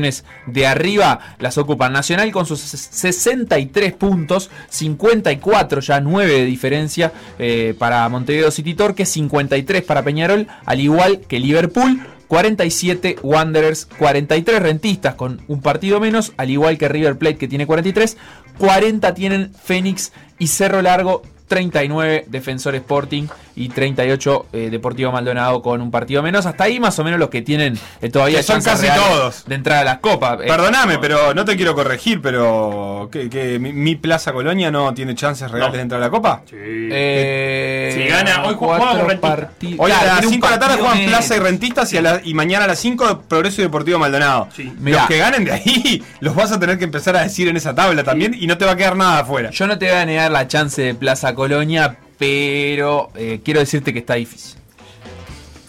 de 0.46 0.68
arriba 0.68 1.20
las 1.40 1.58
ocupa 1.58 1.90
Nacional 1.90 2.32
con 2.32 2.46
sus 2.46 2.60
63 2.62 3.94
puntos, 3.94 4.50
54 4.70 5.82
ya 5.82 6.00
9 6.00 6.32
de 6.32 6.46
diferencia 6.46 7.12
eh, 7.40 7.76
para 7.78 8.08
Montevideo 8.10 8.52
City 8.52 8.74
Torque, 8.74 9.06
53 9.06 9.84
para 9.84 10.04
Peñarol, 10.04 10.48
al 10.66 10.80
igual 10.80 11.22
que 11.22 11.40
Liverpool. 11.40 12.02
47 12.28 13.18
Wanderers, 13.24 13.90
43 13.98 14.62
Rentistas 14.62 15.16
con 15.16 15.42
un 15.50 15.62
partido 15.62 16.00
menos, 16.00 16.32
al 16.38 16.50
igual 16.50 16.78
que 16.78 16.88
River 16.88 17.18
Plate 17.18 17.36
que 17.36 17.50
tiene 17.50 17.68
43, 17.68 18.16
40 18.58 19.14
tienen 19.14 19.52
Fénix 19.54 20.14
y 20.40 20.48
Cerro 20.48 20.82
Largo 20.82 21.24
39 21.52 22.28
Defensor 22.30 22.76
Sporting 22.76 23.28
y 23.56 23.70
38 23.70 24.46
eh, 24.54 24.70
Deportivo 24.72 25.12
Maldonado 25.12 25.62
con 25.62 25.82
un 25.82 25.92
partido 25.92 26.22
menos. 26.24 26.46
Hasta 26.46 26.64
ahí 26.66 26.80
más 26.80 26.98
o 27.00 27.04
menos 27.04 27.20
los 27.20 27.30
que 27.30 27.42
tienen 27.42 27.78
eh, 28.02 28.10
todavía 28.10 28.38
Que 28.38 28.44
son 28.44 28.62
casi 28.62 28.88
todos. 28.88 29.46
de 29.46 29.56
entrar 29.56 29.80
a 29.80 29.84
las 29.84 29.98
copas. 30.00 30.40
Eh, 30.42 30.46
Perdóname, 30.48 30.98
pero 31.00 31.34
no 31.34 31.46
te 31.46 31.56
quiero 31.56 31.76
corregir, 31.76 32.22
pero 32.22 33.10
que, 33.12 33.30
que 33.30 33.60
mi, 33.60 33.74
mi 33.74 33.96
Plaza 33.96 34.34
Colonia 34.34 34.72
no 34.72 34.94
tiene 34.94 35.16
chances 35.16 35.50
reales 35.52 35.72
No. 35.72 35.76
de 35.78 35.82
entrar 35.82 36.02
a 36.02 36.06
la 36.06 36.10
Copa. 36.12 36.42
eh, 36.52 37.92
Si 37.96 38.08
gana, 38.08 38.44
hoy 38.46 38.56
juega. 38.58 38.92
Hoy 38.92 39.18
Claro, 39.22 40.02
a 40.02 40.06
las 40.06 40.20
tiene 40.20 40.28
un 40.28 40.34
5 40.34 40.48
de 40.48 40.52
la 40.54 40.60
tarde 40.60 40.78
juegan. 40.78 41.06
Plaza 41.06 41.36
y 41.36 41.40
Rentistas 41.40 41.94
y, 41.94 41.98
a 41.98 42.02
la- 42.02 42.22
y 42.24 42.34
mañana 42.34 42.66
a 42.66 42.68
las 42.68 42.80
5 42.80 43.24
Progreso 43.28 43.62
y 43.62 43.66
Deportivo 43.66 44.00
Maldonado. 44.00 44.48
Mirá. 44.80 45.00
Los 45.00 45.08
que 45.08 45.18
ganen 45.18 45.46
de 45.46 45.52
ahí 45.52 46.04
los 46.20 46.36
vas 46.36 46.52
a 46.52 46.60
tener 46.60 46.78
que 46.78 46.84
empezar 46.86 47.16
a 47.16 47.24
decir 47.24 47.48
en 47.48 47.58
esa 47.58 47.76
tabla 47.76 48.04
también 48.04 48.36
y 48.38 48.48
no 48.48 48.58
te 48.58 48.66
va 48.66 48.72
a 48.72 48.76
quedar 48.76 48.96
nada 48.96 49.20
afuera. 49.20 49.50
Yo 49.52 49.68
no 49.68 49.78
te 49.78 49.86
voy 49.90 49.96
a 49.98 50.06
negar 50.06 50.32
la 50.32 50.48
chance 50.48 50.82
de 50.82 50.96
Plaza 50.96 51.34
Colonia, 51.36 51.98
pero 52.22 53.10
eh, 53.16 53.42
quiero 53.44 53.60
decirte 53.62 53.92
que 53.92 53.98
está 54.00 54.14
difícil. 54.14 54.60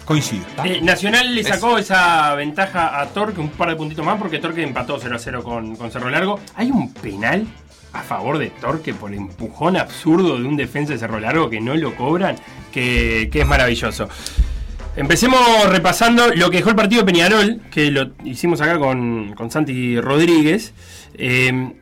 Coincido. 0.04 0.44
Eh, 0.64 0.82
Nacional 0.82 1.34
le 1.34 1.40
Es- 1.40 1.48
sacó 1.48 1.78
esa 1.78 2.34
ventaja 2.34 3.00
a 3.00 3.06
Torque 3.08 3.40
un 3.40 3.48
par 3.48 3.70
de 3.70 3.76
puntitos 3.76 4.04
más 4.04 4.18
porque 4.18 4.38
Torque 4.38 4.62
empató 4.62 4.98
0 5.00 5.16
a 5.16 5.18
0 5.18 5.42
con, 5.42 5.76
con 5.76 5.90
Cerro 5.90 6.10
Largo. 6.10 6.38
Hay 6.54 6.70
un 6.70 6.92
penal 6.92 7.46
a 7.94 8.02
favor 8.02 8.36
de 8.36 8.50
Torque 8.50 8.92
por 8.92 9.10
el 9.12 9.16
empujón 9.16 9.78
absurdo 9.78 10.38
de 10.38 10.44
un 10.46 10.56
defensa 10.58 10.92
de 10.92 10.98
Cerro 10.98 11.18
Largo 11.20 11.48
que 11.48 11.58
no 11.62 11.74
lo 11.74 11.96
cobran, 11.96 12.36
que, 12.70 13.30
que 13.32 13.40
es 13.40 13.46
maravilloso. 13.46 14.10
Empecemos 14.94 15.40
repasando 15.70 16.34
lo 16.34 16.50
que 16.50 16.58
dejó 16.58 16.68
el 16.68 16.76
partido 16.76 17.00
de 17.02 17.06
Peñarol, 17.10 17.62
que 17.70 17.90
lo 17.90 18.10
hicimos 18.24 18.60
acá 18.60 18.78
con, 18.78 19.32
con 19.34 19.50
Santi 19.50 19.98
Rodríguez. 19.98 20.74
Eh, 21.14 21.72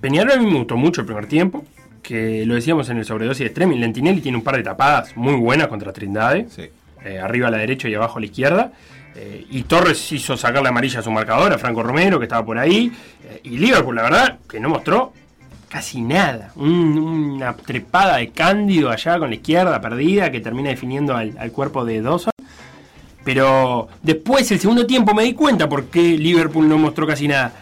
Peñarol 0.00 0.32
a 0.32 0.36
mí 0.38 0.46
me 0.50 0.56
gustó 0.56 0.78
mucho 0.78 1.02
el 1.02 1.06
primer 1.06 1.26
tiempo, 1.26 1.62
que 2.04 2.44
lo 2.46 2.54
decíamos 2.54 2.88
en 2.90 2.98
el 2.98 3.04
sobredosis 3.04 3.40
de 3.40 3.46
Streaming. 3.46 3.78
Lentinelli 3.78 4.20
tiene 4.20 4.38
un 4.38 4.44
par 4.44 4.56
de 4.56 4.62
tapadas 4.62 5.16
muy 5.16 5.34
buenas 5.34 5.66
contra 5.68 5.92
Trindade. 5.92 6.46
Eh, 7.04 7.18
arriba 7.18 7.48
a 7.48 7.50
la 7.50 7.58
derecha 7.58 7.88
y 7.88 7.94
abajo 7.94 8.18
a 8.18 8.20
la 8.20 8.26
izquierda. 8.26 8.72
Eh, 9.16 9.46
y 9.50 9.62
Torres 9.62 10.12
hizo 10.12 10.36
sacar 10.36 10.62
la 10.62 10.68
amarilla 10.68 11.00
a 11.00 11.02
su 11.02 11.10
marcador, 11.10 11.52
a 11.52 11.58
Franco 11.58 11.82
Romero, 11.82 12.18
que 12.18 12.24
estaba 12.26 12.44
por 12.44 12.58
ahí. 12.58 12.92
Eh, 13.24 13.40
y 13.44 13.58
Liverpool, 13.58 13.96
la 13.96 14.02
verdad, 14.02 14.38
que 14.48 14.60
no 14.60 14.68
mostró 14.68 15.12
casi 15.68 16.02
nada. 16.02 16.52
Un- 16.56 16.98
una 16.98 17.54
trepada 17.56 18.18
de 18.18 18.28
Cándido 18.30 18.90
allá 18.90 19.18
con 19.18 19.30
la 19.30 19.36
izquierda 19.36 19.80
perdida 19.80 20.30
que 20.30 20.40
termina 20.40 20.68
definiendo 20.70 21.16
al, 21.16 21.32
al 21.38 21.50
cuerpo 21.52 21.84
de 21.84 22.00
Dawson. 22.02 22.32
Pero 23.24 23.88
después, 24.02 24.50
el 24.52 24.60
segundo 24.60 24.86
tiempo, 24.86 25.14
me 25.14 25.22
di 25.24 25.32
cuenta 25.32 25.68
por 25.68 25.86
qué 25.86 26.02
Liverpool 26.18 26.68
no 26.68 26.76
mostró 26.76 27.06
casi 27.06 27.26
nada. 27.26 27.52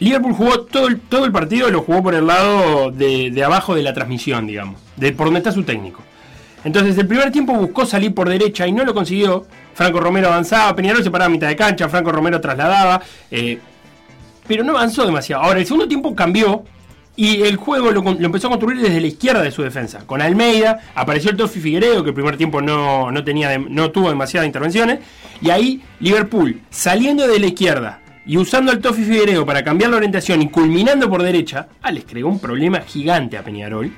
Liverpool 0.00 0.32
jugó 0.32 0.62
todo 0.62 0.88
el, 0.88 0.98
todo 0.98 1.26
el 1.26 1.32
partido, 1.32 1.70
lo 1.70 1.82
jugó 1.82 2.02
por 2.02 2.14
el 2.14 2.26
lado 2.26 2.90
de, 2.90 3.42
abajo 3.44 3.74
de 3.74 3.82
la 3.82 3.92
transmisión, 3.92 4.46
digamos, 4.46 4.80
de 4.96 5.12
por 5.12 5.26
donde 5.26 5.38
está 5.38 5.52
su 5.52 5.62
técnico. 5.62 6.02
Entonces, 6.64 6.96
el 6.96 7.06
primer 7.06 7.30
tiempo 7.30 7.52
buscó 7.52 7.84
salir 7.84 8.14
por 8.14 8.28
derecha 8.28 8.66
y 8.66 8.72
no 8.72 8.84
lo 8.84 8.94
consiguió. 8.94 9.46
Franco 9.74 10.00
Romero 10.00 10.28
avanzaba, 10.28 10.74
Peñarol 10.74 11.02
se 11.02 11.10
paraba 11.10 11.26
a 11.26 11.30
mitad 11.30 11.48
de 11.48 11.56
cancha, 11.56 11.88
Franco 11.88 12.12
Romero 12.12 12.40
trasladaba, 12.40 13.02
eh, 13.30 13.58
pero 14.46 14.64
no 14.64 14.72
avanzó 14.72 15.04
demasiado. 15.04 15.42
Ahora, 15.42 15.60
el 15.60 15.66
segundo 15.66 15.86
tiempo 15.86 16.14
cambió 16.14 16.64
y 17.16 17.42
el 17.42 17.56
juego 17.56 17.90
lo, 17.90 18.02
empezó 18.08 18.46
a 18.46 18.50
construir 18.50 18.80
desde 18.80 19.00
la 19.00 19.06
izquierda 19.06 19.42
de 19.42 19.50
su 19.50 19.62
defensa. 19.62 20.06
Con 20.06 20.22
Almeida, 20.22 20.80
apareció 20.94 21.30
el 21.30 21.36
Tofi 21.36 21.60
Figueiredo, 21.60 22.02
que 22.02 22.10
el 22.10 22.14
primer 22.14 22.38
tiempo 22.38 22.62
no, 22.62 23.10
no, 23.10 23.22
tenía, 23.22 23.58
no 23.58 23.90
tuvo 23.90 24.08
demasiadas 24.08 24.46
intervenciones, 24.46 25.00
y 25.42 25.50
ahí 25.50 25.82
Liverpool, 25.98 26.62
saliendo 26.70 27.28
de 27.28 27.38
la 27.38 27.46
izquierda 27.46 28.00
y 28.26 28.36
usando 28.36 28.70
al 28.70 28.80
Tofi 28.80 29.02
Figueiredo 29.04 29.46
para 29.46 29.64
cambiar 29.64 29.90
la 29.90 29.96
orientación 29.96 30.42
y 30.42 30.48
culminando 30.48 31.08
por 31.08 31.22
derecha, 31.22 31.68
ah, 31.82 31.90
les 31.90 32.04
creó 32.04 32.28
un 32.28 32.38
problema 32.38 32.80
gigante 32.80 33.36
a 33.36 33.42
Peñarol, 33.42 33.90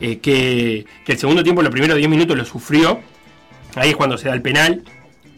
eh, 0.00 0.18
que, 0.18 0.86
que 1.04 1.12
el 1.12 1.18
segundo 1.18 1.42
tiempo, 1.42 1.62
los 1.62 1.72
primeros 1.72 1.96
10 1.96 2.08
minutos 2.08 2.36
lo 2.36 2.44
sufrió. 2.44 3.00
Ahí 3.74 3.90
es 3.90 3.96
cuando 3.96 4.16
se 4.16 4.28
da 4.28 4.34
el 4.34 4.42
penal, 4.42 4.82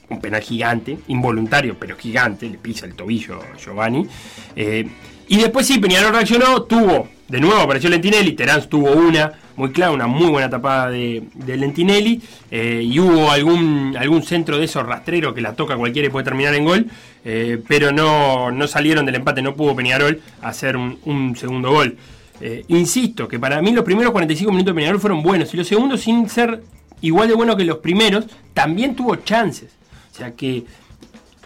un 0.08 0.20
penal 0.20 0.42
gigante, 0.42 0.98
involuntario, 1.08 1.76
pero 1.78 1.96
gigante, 1.96 2.48
le 2.48 2.58
pisa 2.58 2.86
el 2.86 2.94
tobillo 2.94 3.40
a 3.40 3.56
Giovanni. 3.56 4.06
Eh, 4.54 4.86
y 5.28 5.38
después 5.38 5.66
sí, 5.66 5.78
Peñarol 5.78 6.12
reaccionó, 6.12 6.62
tuvo, 6.62 7.08
de 7.28 7.40
nuevo 7.40 7.60
apareció 7.60 7.90
Lentinelli, 7.90 8.32
Terán 8.32 8.68
tuvo 8.68 8.92
una, 8.92 9.32
muy 9.56 9.70
clara, 9.70 9.92
una 9.92 10.06
muy 10.06 10.28
buena 10.28 10.48
tapada 10.48 10.90
de, 10.90 11.24
de 11.34 11.56
Lentinelli, 11.56 12.22
eh, 12.50 12.82
y 12.84 12.98
hubo 13.00 13.30
algún, 13.30 13.96
algún 13.98 14.22
centro 14.22 14.58
de 14.58 14.64
esos 14.64 14.86
rastreros 14.86 15.34
que 15.34 15.40
la 15.40 15.54
toca 15.54 15.76
cualquiera 15.76 16.08
y 16.08 16.10
puede 16.10 16.24
terminar 16.24 16.54
en 16.54 16.64
gol, 16.64 16.86
eh, 17.24 17.60
pero 17.66 17.92
no, 17.92 18.50
no 18.50 18.68
salieron 18.68 19.04
del 19.06 19.16
empate, 19.16 19.42
no 19.42 19.54
pudo 19.54 19.74
Peñarol 19.74 20.20
hacer 20.42 20.76
un, 20.76 20.98
un 21.04 21.36
segundo 21.36 21.70
gol. 21.72 21.96
Eh, 22.40 22.64
insisto, 22.68 23.26
que 23.26 23.38
para 23.38 23.62
mí 23.62 23.72
los 23.72 23.84
primeros 23.84 24.12
45 24.12 24.52
minutos 24.52 24.74
de 24.74 24.80
Peñarol 24.80 25.00
fueron 25.00 25.22
buenos, 25.22 25.52
y 25.52 25.56
los 25.56 25.66
segundos 25.66 26.02
sin 26.02 26.28
ser 26.28 26.62
igual 27.00 27.28
de 27.28 27.34
buenos 27.34 27.56
que 27.56 27.64
los 27.64 27.78
primeros, 27.78 28.26
también 28.54 28.94
tuvo 28.94 29.16
chances. 29.16 29.70
O 30.12 30.14
sea 30.14 30.32
que 30.32 30.64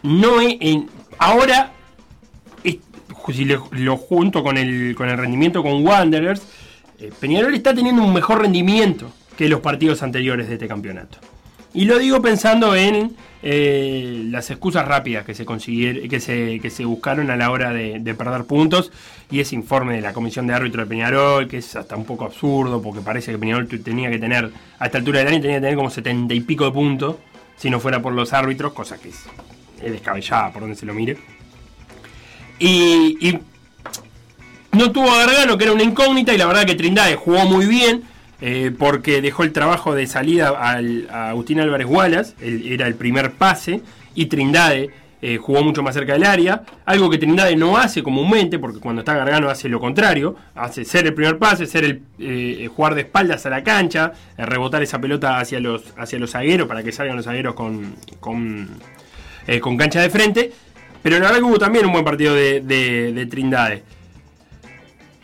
no 0.03 0.41
es, 0.41 0.57
ahora 1.19 1.73
si 3.29 3.45
lo 3.45 3.97
junto 3.97 4.43
con 4.43 4.57
el, 4.57 4.95
con 4.97 5.09
el 5.09 5.17
rendimiento 5.17 5.63
con 5.63 5.87
Wanderers, 5.87 6.43
eh, 6.99 7.11
Peñarol 7.19 7.55
está 7.55 7.75
teniendo 7.75 8.03
un 8.03 8.13
mejor 8.13 8.43
rendimiento 8.43 9.11
que 9.37 9.49
los 9.49 9.61
partidos 9.61 10.03
anteriores 10.03 10.49
de 10.49 10.55
este 10.55 10.69
campeonato. 10.69 11.19
Y 11.73 11.85
lo 11.85 11.99
digo 11.99 12.21
pensando 12.21 12.75
en 12.75 13.15
eh, 13.43 14.25
las 14.29 14.51
excusas 14.51 14.87
rápidas 14.89 15.25
que 15.25 15.35
se 15.35 15.47
que 15.47 16.21
se, 16.21 16.59
que 16.61 16.71
se 16.71 16.85
buscaron 16.85 17.31
a 17.31 17.37
la 17.37 17.51
hora 17.51 17.73
de, 17.73 18.01
de 18.01 18.15
perder 18.15 18.45
puntos 18.45 18.91
y 19.31 19.39
ese 19.39 19.55
informe 19.55 19.95
de 19.95 20.01
la 20.01 20.13
comisión 20.13 20.49
de 20.49 20.55
árbitro 20.55 20.83
de 20.83 20.89
Peñarol, 20.89 21.47
que 21.47 21.59
es 21.59 21.77
hasta 21.77 21.95
un 21.95 22.05
poco 22.05 22.25
absurdo, 22.25 22.83
porque 22.83 23.01
parece 23.01 23.31
que 23.31 23.39
Peñarol 23.39 23.69
tenía 23.69 24.11
que 24.11 24.19
tener, 24.19 24.51
a 24.81 24.87
esta 24.87 24.99
altura 24.99 25.21
del 25.21 25.29
año 25.29 25.41
tenía 25.41 25.59
que 25.59 25.63
tener 25.63 25.77
como 25.77 25.91
setenta 25.91 26.35
y 26.35 26.41
pico 26.41 26.65
de 26.65 26.73
puntos, 26.73 27.17
si 27.57 27.71
no 27.71 27.79
fuera 27.79 28.03
por 28.03 28.13
los 28.15 28.33
árbitros, 28.33 28.73
cosa 28.73 28.99
que 28.99 29.11
es 29.11 29.23
descabellada 29.81 30.53
por 30.53 30.63
donde 30.63 30.77
se 30.77 30.87
lo 30.87 30.93
mire. 30.93 31.19
Y, 32.61 33.17
y 33.29 33.39
No 34.73 34.93
tuvo 34.93 35.11
a 35.11 35.25
Gargano, 35.27 35.59
que 35.59 35.65
era 35.65 35.73
una 35.73 35.83
incógnita, 35.83 36.33
y 36.33 36.39
la 36.39 36.47
verdad 36.47 36.65
que 36.65 36.77
Trindade 36.77 37.17
jugó 37.17 37.45
muy 37.47 37.67
bien, 37.67 38.05
eh, 38.41 38.71
porque 38.79 39.21
dejó 39.21 39.43
el 39.43 39.53
trabajo 39.53 39.95
de 39.95 40.07
salida 40.07 40.51
al- 40.51 41.09
a 41.11 41.31
Agustín 41.31 41.59
Álvarez 41.61 41.87
Wallace, 41.89 42.35
era 42.41 42.87
el 42.87 42.95
primer 42.95 43.33
pase, 43.33 43.81
y 44.15 44.27
Trindade 44.27 44.91
eh, 45.23 45.37
jugó 45.39 45.63
mucho 45.63 45.83
más 45.83 45.95
cerca 45.95 46.13
del 46.15 46.25
área, 46.25 46.63
algo 46.87 47.11
que 47.11 47.19
Trindade 47.19 47.55
no 47.57 47.77
hace 47.77 48.03
comúnmente, 48.03 48.59
porque 48.59 48.79
cuando 48.79 49.01
está 49.01 49.13
Gargano 49.15 49.51
hace 49.51 49.69
lo 49.69 49.81
contrario, 49.81 50.37
hace 50.55 50.85
ser 50.85 51.07
el 51.07 51.15
primer 51.15 51.37
pase, 51.37 51.67
ser 51.67 51.85
el 51.85 52.03
eh, 52.19 52.69
jugar 52.75 52.95
de 52.95 53.03
espaldas 53.03 53.45
a 53.47 53.51
la 53.51 53.63
cancha, 53.65 54.13
rebotar 54.39 54.83
esa 54.83 54.99
pelota 55.01 55.39
hacia 55.39 55.61
los, 55.61 55.83
hacia 55.99 56.19
los 56.19 56.31
zagueros 56.31 56.69
para 56.69 56.83
que 56.83 56.93
salgan 56.93 57.17
los 57.17 57.25
zagueros 57.27 57.55
con, 57.55 57.97
con, 58.21 58.69
con 59.61 59.77
cancha 59.77 60.01
de 60.01 60.09
frente. 60.11 60.53
Pero 61.03 61.17
la 61.19 61.27
verdad 61.27 61.39
que 61.39 61.45
hubo 61.45 61.59
también 61.59 61.87
un 61.87 61.93
buen 61.93 62.05
partido 62.05 62.35
de, 62.35 62.61
de- 62.61 63.13
de 63.13 63.27
Trindade. 63.27 63.83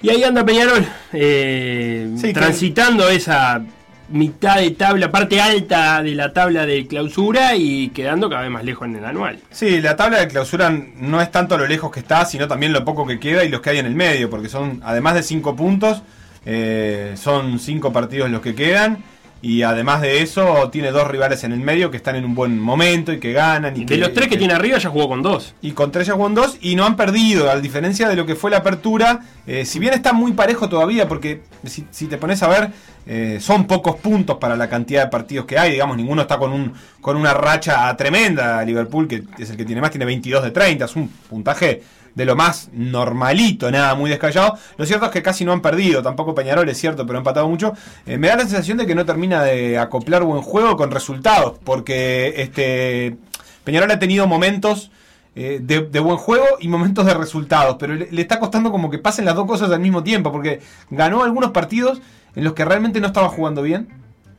Y 0.03 0.11
ahí 0.11 0.23
anda 0.25 0.45
Peñarol, 0.45 0.87
eh, 1.13 2.11
Sí, 2.17 2.29
que- 2.29 2.33
transitando 2.35 3.09
esa 3.09 3.63
mitad 4.09 4.59
de 4.61 4.71
tabla, 4.71 5.11
parte 5.11 5.41
alta 5.41 6.01
de 6.03 6.15
la 6.15 6.33
tabla 6.33 6.65
de 6.65 6.87
clausura 6.87 7.57
y 7.57 7.89
quedando 7.89 8.29
cada 8.31 8.43
vez 8.43 8.51
más 8.51 8.65
lejos 8.65 8.87
en 8.87 8.97
el 8.97 9.05
anual. 9.05 9.41
Sí, 9.51 9.81
la 9.81 9.97
tabla 9.97 10.21
de 10.21 10.29
clausura 10.29 10.71
no 10.71 11.21
es 11.21 11.31
tanto 11.33 11.59
lo 11.59 11.67
lejos 11.67 11.91
que 11.91 12.01
está, 12.01 12.25
sino 12.25 12.47
también 12.47 12.73
lo 12.73 12.85
poco 12.85 13.05
que 13.07 13.19
queda 13.19 13.43
y 13.45 13.49
los 13.49 13.61
que 13.61 13.71
hay 13.71 13.79
en 13.79 13.87
el 13.87 13.95
medio, 13.97 14.31
porque 14.31 14.49
son, 14.49 14.81
además 14.85 15.15
de 15.15 15.23
cinco 15.25 15.57
puntos, 15.57 16.03
eh, 16.45 17.15
son 17.17 17.59
cinco 17.59 17.93
partidos 17.93 18.31
los 18.31 18.41
que 18.43 18.55
quedan. 18.55 18.99
Y 19.43 19.63
además 19.63 20.01
de 20.01 20.23
eso, 20.23 20.71
tiene 20.71 20.91
dos 20.91 21.07
rivales 21.09 21.45
en 21.45 21.53
el 21.53 21.61
medio 21.61 21.91
que 21.91 21.99
están 21.99 22.17
en 22.17 22.25
un 22.25 22.35
buen 22.35 22.59
momento 22.59 23.13
y 23.13 23.21
que 23.21 23.33
ganan. 23.33 23.77
Y 23.77 23.85
De 23.85 23.99
los 23.99 24.13
tres 24.13 24.29
que 24.29 24.37
tiene 24.37 24.55
arriba 24.55 24.79
ya 24.79 24.89
jugó 24.89 25.09
con 25.09 25.23
dos. 25.23 25.55
Y 25.61 25.73
con 25.73 25.93
tres 25.93 26.07
ya 26.07 26.15
jugó 26.15 26.27
en 26.27 26.35
dos 26.35 26.57
y 26.61 26.75
no 26.75 26.85
han 26.87 26.97
perdido, 26.97 27.51
a 27.51 27.61
diferencia 27.61 28.09
de 28.09 28.17
lo 28.17 28.25
que 28.27 28.35
fue 28.35 28.51
la 28.51 28.59
apertura. 28.59 29.21
eh, 29.47 29.65
si 29.65 29.79
bien 29.79 29.95
está 29.95 30.13
muy 30.13 30.33
parejo 30.33 30.69
todavía, 30.69 31.07
porque 31.07 31.43
si, 31.65 31.87
si 31.91 32.07
te 32.07 32.17
pones 32.17 32.43
a 32.43 32.49
ver, 32.49 32.71
eh, 33.07 33.39
son 33.41 33.67
pocos 33.67 33.97
puntos 33.97 34.39
para 34.39 34.57
la 34.57 34.69
cantidad 34.69 35.05
de 35.05 35.11
partidos 35.11 35.47
que 35.47 35.59
hay. 35.59 35.73
Digamos, 35.73 35.97
ninguno 35.97 36.23
está 36.23 36.39
con, 36.39 36.53
un, 36.53 36.73
con 37.01 37.17
una 37.17 37.35
racha 37.35 37.95
tremenda. 37.97 38.65
Liverpool, 38.65 39.07
que 39.07 39.23
es 39.39 39.51
el 39.51 39.57
que 39.57 39.65
tiene 39.65 39.81
más, 39.81 39.91
tiene 39.91 40.07
22 40.07 40.43
de 40.43 40.51
30. 40.51 40.85
Es 40.87 40.97
un 40.97 41.09
puntaje 41.09 41.83
de 42.17 42.25
lo 42.25 42.35
más 42.35 42.71
normalito, 42.73 43.71
nada 43.71 43.95
muy 43.95 44.09
descallado. 44.09 44.59
Lo 44.79 44.87
cierto 44.87 45.05
es 45.05 45.13
que 45.13 45.23
casi 45.23 45.45
no 45.45 45.53
han 45.53 45.61
perdido, 45.61 46.03
tampoco 46.03 46.35
Peñarol 46.35 46.67
es 46.69 46.79
cierto, 46.79 47.07
pero 47.07 47.19
han 47.19 47.21
empatado 47.21 47.47
mucho. 47.47 47.75
Eh, 48.07 48.17
me 48.17 48.29
da 48.29 48.37
la 48.37 48.43
sensación 48.43 48.79
de 48.79 48.87
que 48.87 48.95
no 48.95 49.05
termina 49.05 49.43
de 49.43 49.79
acoplar 49.79 50.25
buen 50.25 50.41
juego 50.41 50.77
con 50.79 50.91
resultados, 50.91 51.59
porque 51.63 52.33
este 52.39 53.17
Peñarol 53.65 53.91
ha 53.91 53.99
tenido 53.99 54.27
momentos 54.27 54.91
eh, 55.35 55.61
de, 55.63 55.83
de 55.83 56.01
buen 56.01 56.17
juego 56.17 56.47
y 56.59 56.69
momentos 56.69 57.05
de 57.05 57.13
resultados, 57.13 57.77
pero 57.79 57.95
le, 57.95 58.11
le 58.11 58.23
está 58.23 58.41
costando 58.41 58.73
como 58.73 58.91
que 58.91 58.99
pasen 58.99 59.27
las 59.27 59.35
dos 59.35 59.45
cosas 59.47 59.71
al 59.71 59.81
mismo 59.81 60.03
tiempo, 60.03 60.33
porque 60.33 60.63
ganó 60.89 61.23
algunos 61.23 61.51
partidos 61.51 62.01
en 62.35 62.45
los 62.45 62.55
que 62.55 62.65
realmente 62.65 62.99
no 62.99 63.09
estaba 63.09 63.29
jugando 63.29 63.61
bien. 63.61 63.89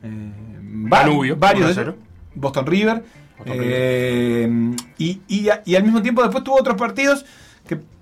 Eh, 0.02 0.32
Danubio, 0.90 1.36
varios 1.36 1.76
de 1.76 1.82
1-0. 1.82 1.88
esos. 1.90 1.94
Boston 2.34 2.66
River. 2.66 3.04
Boston 3.38 3.56
Eh, 3.60 4.74
y, 4.98 5.20
y, 5.28 5.48
y 5.64 5.76
al 5.76 5.84
mismo 5.84 6.02
tiempo 6.02 6.22
después 6.22 6.42
tuvo 6.42 6.58
otros 6.58 6.76
partidos 6.76 7.24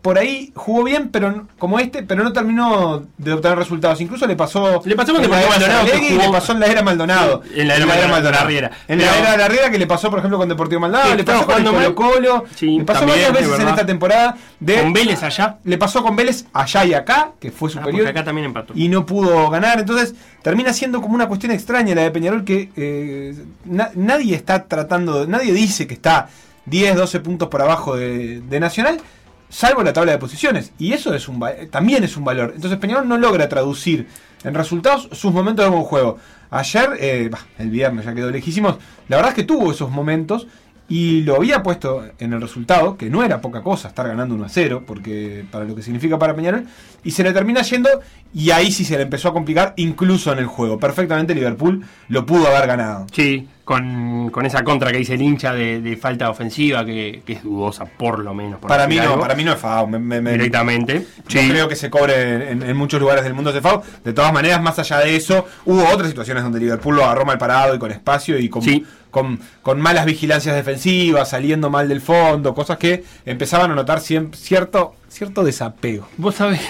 por 0.07 0.19
ahí 0.19 0.53
jugó 0.55 0.85
bien, 0.85 1.09
pero 1.09 1.49
como 1.59 1.81
este, 1.81 2.05
pero 2.05 2.23
no 2.23 2.33
terminó 2.33 3.03
de 3.19 3.33
obtener 3.33 3.59
resultados. 3.59 4.01
Incluso 4.01 4.25
le 4.29 4.37
pasó. 4.37 4.81
Le 4.85 4.95
pasó 4.95 5.11
en 5.17 5.29
la 5.29 5.41
era 5.41 5.49
Maldonado, 5.49 5.83
Saralegui 5.83 6.07
y 6.07 6.11
jugó- 6.11 6.23
le 6.27 6.31
pasó 6.31 6.53
en 6.53 6.61
la 6.61 6.67
era 6.67 6.83
Maldonado. 6.83 7.43
Sí, 7.45 7.61
en 7.61 7.67
la 7.67 7.75
era 7.75 7.87
Maldonado, 7.87 8.31
la 8.31 8.45
Riera. 8.45 8.71
En 8.87 8.99
Pero- 9.01 9.11
la 9.11 9.19
era 9.19 9.31
de 9.33 9.39
la 9.39 9.49
Riera 9.49 9.71
que 9.73 9.79
le 9.81 9.87
pasó, 9.89 10.09
por 10.09 10.21
ejemplo, 10.21 10.39
con 10.39 10.49
Deportivo 10.49 10.81
Maldonado, 10.81 11.11
Sí, 11.11 11.17
le 11.17 11.25
pasó 11.25 11.45
con 11.45 11.65
Colo. 11.65 11.95
Colo, 11.97 12.45
Sí, 12.55 12.79
le 12.79 12.85
pasó 12.85 13.01
también, 13.01 13.19
varias 13.33 13.43
es 13.43 13.49
veces 13.51 13.63
en 13.65 13.69
esta 13.69 13.85
temporada. 13.85 14.37
De, 14.61 14.81
Con 14.81 14.93
Vélez 14.93 15.23
allá. 15.25 15.57
Le 15.65 15.77
pasó 15.77 16.05
con 16.05 16.15
Vélez 16.15 16.45
allá 16.53 16.85
y 16.85 16.95
acá, 16.95 17.33
que 17.41 17.51
fue 17.51 17.69
Ah, 17.71 17.73
superior 17.73 18.05
porque 18.05 18.11
acá 18.11 18.25
también 18.25 18.45
empató. 18.45 18.75
y 18.77 18.87
no 18.89 19.05
pudo 19.07 19.51
ganar. 19.51 19.81
Entonces 19.81 20.15
termina 20.43 20.73
siendo 20.73 21.03
como 21.03 21.17
una 21.17 21.27
cuestión 21.27 21.51
extraña 21.51 21.97
la 21.97 22.03
de 22.03 22.13
Peñarol 22.13 22.45
que 22.45 22.71
eh, 22.77 23.35
na- 23.65 23.91
nadie 23.97 24.37
está 24.37 24.63
tratando, 24.69 25.27
nadie 25.27 25.53
dice 25.53 25.89
que 25.89 25.95
está 25.95 26.29
10, 26.67 26.95
12 26.97 27.19
puntos 27.19 27.49
por 27.49 27.61
abajo 27.63 27.97
de, 27.97 28.41
de 28.41 28.61
Nacional, 28.61 28.99
salvo 29.49 29.83
la 29.83 29.93
tabla 29.93 30.13
de 30.13 30.19
posiciones. 30.19 30.73
Y 30.79 30.93
eso 30.93 31.15
es 31.15 31.29
un 31.29 31.45
también 31.71 32.05
es 32.05 32.17
un 32.17 32.25
valor. 32.25 32.53
Entonces 32.55 32.79
Peñarol 32.79 33.09
no 33.09 33.19
logra 33.19 33.49
traducir 33.49 34.07
en 34.45 34.55
resultados 34.55 35.09
sus 35.13 35.33
momentos 35.33 35.65
de 35.65 35.71
buen 35.71 35.85
juego. 35.85 36.19
Ayer, 36.51 36.91
eh, 37.01 37.29
bah, 37.31 37.41
el 37.59 37.71
viernes 37.71 38.05
ya 38.05 38.15
quedó 38.15 38.31
lejísimos, 38.31 38.77
la 39.09 39.17
verdad 39.17 39.33
es 39.33 39.37
que 39.37 39.43
tuvo 39.43 39.73
esos 39.73 39.91
momentos 39.91 40.47
y 40.89 41.23
lo 41.23 41.37
había 41.37 41.63
puesto 41.63 42.05
en 42.19 42.33
el 42.33 42.41
resultado, 42.41 42.97
que 42.97 43.11
no 43.11 43.25
era 43.25 43.41
poca 43.41 43.63
cosa 43.63 43.89
estar 43.89 44.07
ganando 44.07 44.37
1 44.37 44.45
a 44.45 44.49
0, 44.49 44.85
porque 44.87 45.45
para 45.51 45.65
lo 45.65 45.75
que 45.75 45.83
significa 45.83 46.19
para 46.19 46.37
Peñarol, 46.37 46.67
y 47.03 47.11
se 47.11 47.25
le 47.25 47.33
termina 47.33 47.63
yendo, 47.63 47.89
y 48.33 48.51
ahí 48.51 48.71
sí 48.71 48.85
se 48.85 48.97
le 48.97 49.03
empezó 49.03 49.29
a 49.29 49.33
complicar, 49.33 49.75
incluso 49.77 50.33
en 50.33 50.39
el 50.39 50.47
juego. 50.47 50.79
Perfectamente 50.79 51.35
Liverpool 51.35 51.85
lo 52.09 52.25
pudo 52.25 52.47
haber 52.47 52.69
ganado. 52.69 53.07
Sí, 53.13 53.49
con, 53.67 54.31
con 54.31 54.47
esa 54.47 54.63
contra 54.63 54.93
que 54.93 54.99
dice 54.99 55.15
el 55.15 55.23
hincha 55.23 55.53
de, 55.53 55.81
de 55.81 55.97
falta 55.97 56.31
ofensiva, 56.31 56.85
que, 56.87 57.23
que 57.27 57.33
es 57.33 57.43
dudosa, 57.43 57.85
por 57.85 58.21
lo 58.21 58.33
menos. 58.33 58.61
por 58.61 58.69
Para 58.69 58.87
mí 58.87 58.95
no, 58.95 59.19
para 59.19 59.35
mí 59.35 59.43
no 59.43 59.55
es 59.55 59.59
FAO. 59.59 59.89
me- 59.89 59.99
me- 59.99 60.21
me- 60.21 60.31
Directamente. 60.33 61.05
Sí. 61.27 61.49
creo 61.51 61.69
que 61.69 61.75
se 61.75 61.91
cobre 61.91 62.53
en, 62.53 62.63
en 62.63 62.77
muchos 62.77 63.01
lugares 63.01 63.25
del 63.25 63.35
mundo 63.35 63.51
ese 63.51 63.61
FAO. 63.61 63.83
De 64.05 64.13
todas 64.13 64.33
maneras, 64.33 64.63
más 64.63 64.79
allá 64.79 65.01
de 65.01 65.17
eso, 65.17 65.47
hubo 65.65 65.85
otras 65.89 66.09
situaciones 66.09 66.45
donde 66.45 66.61
Liverpool 66.61 66.95
lo 66.95 67.05
agarró 67.05 67.25
mal 67.27 67.39
parado 67.39 67.75
y 67.75 67.79
con 67.81 67.91
espacio 67.91 68.39
y 68.39 68.49
con, 68.49 68.63
con, 69.11 69.41
con 69.63 69.81
malas 69.81 70.07
vigilancias 70.07 70.55
defensivas, 70.55 71.29
saliendo 71.29 71.69
mal 71.69 71.89
del 71.89 72.01
fondo, 72.01 72.55
cosas 72.55 72.79
que 72.79 73.03
empezaban 73.25 73.73
a 73.73 73.75
notar 73.75 73.99
cierto, 73.99 74.95
cierto 75.09 75.43
desapego. 75.43 76.07
Vos 76.19 76.37
sabés, 76.37 76.61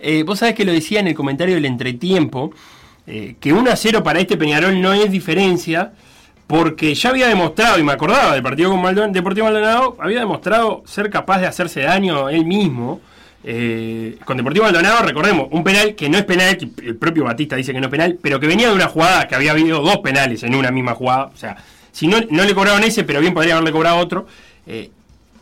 eh, 0.00 0.22
vos 0.22 0.38
sabés 0.40 0.54
que 0.54 0.66
lo 0.66 0.72
decía 0.72 1.00
en 1.00 1.06
el 1.08 1.14
comentario 1.14 1.54
del 1.54 1.64
entretiempo, 1.64 2.52
eh, 3.06 3.36
que 3.40 3.52
1 3.52 3.70
a 3.70 3.76
0 3.76 4.02
para 4.02 4.20
este 4.20 4.36
Peñarol 4.36 4.80
no 4.80 4.92
es 4.92 5.10
diferencia, 5.10 5.92
porque 6.46 6.94
ya 6.94 7.10
había 7.10 7.26
demostrado, 7.28 7.78
y 7.78 7.82
me 7.82 7.92
acordaba 7.92 8.34
del 8.34 8.42
partido 8.42 8.70
con 8.70 8.80
Maldon- 8.82 9.12
Deportivo 9.12 9.46
Maldonado, 9.46 9.96
había 10.00 10.20
demostrado 10.20 10.82
ser 10.86 11.08
capaz 11.10 11.38
de 11.40 11.46
hacerse 11.46 11.80
daño 11.82 12.28
él 12.28 12.44
mismo. 12.44 13.00
Eh, 13.46 14.16
con 14.24 14.36
Deportivo 14.38 14.64
Maldonado, 14.64 15.02
recordemos, 15.04 15.48
un 15.50 15.62
penal 15.64 15.94
que 15.94 16.08
no 16.08 16.16
es 16.16 16.24
penal, 16.24 16.56
que 16.56 16.68
el 16.86 16.96
propio 16.96 17.24
Batista 17.24 17.56
dice 17.56 17.72
que 17.72 17.80
no 17.80 17.86
es 17.86 17.90
penal, 17.90 18.18
pero 18.22 18.40
que 18.40 18.46
venía 18.46 18.68
de 18.68 18.74
una 18.74 18.88
jugada 18.88 19.26
que 19.28 19.34
había 19.34 19.50
habido 19.50 19.80
dos 19.82 19.98
penales 19.98 20.42
en 20.42 20.54
una 20.54 20.70
misma 20.70 20.94
jugada. 20.94 21.24
O 21.26 21.36
sea, 21.36 21.56
si 21.92 22.06
no, 22.06 22.18
no 22.30 22.44
le 22.44 22.54
cobraron 22.54 22.82
ese, 22.84 23.04
pero 23.04 23.20
bien 23.20 23.34
podría 23.34 23.54
haberle 23.54 23.72
cobrado 23.72 23.96
otro. 23.98 24.26
Eh, 24.66 24.90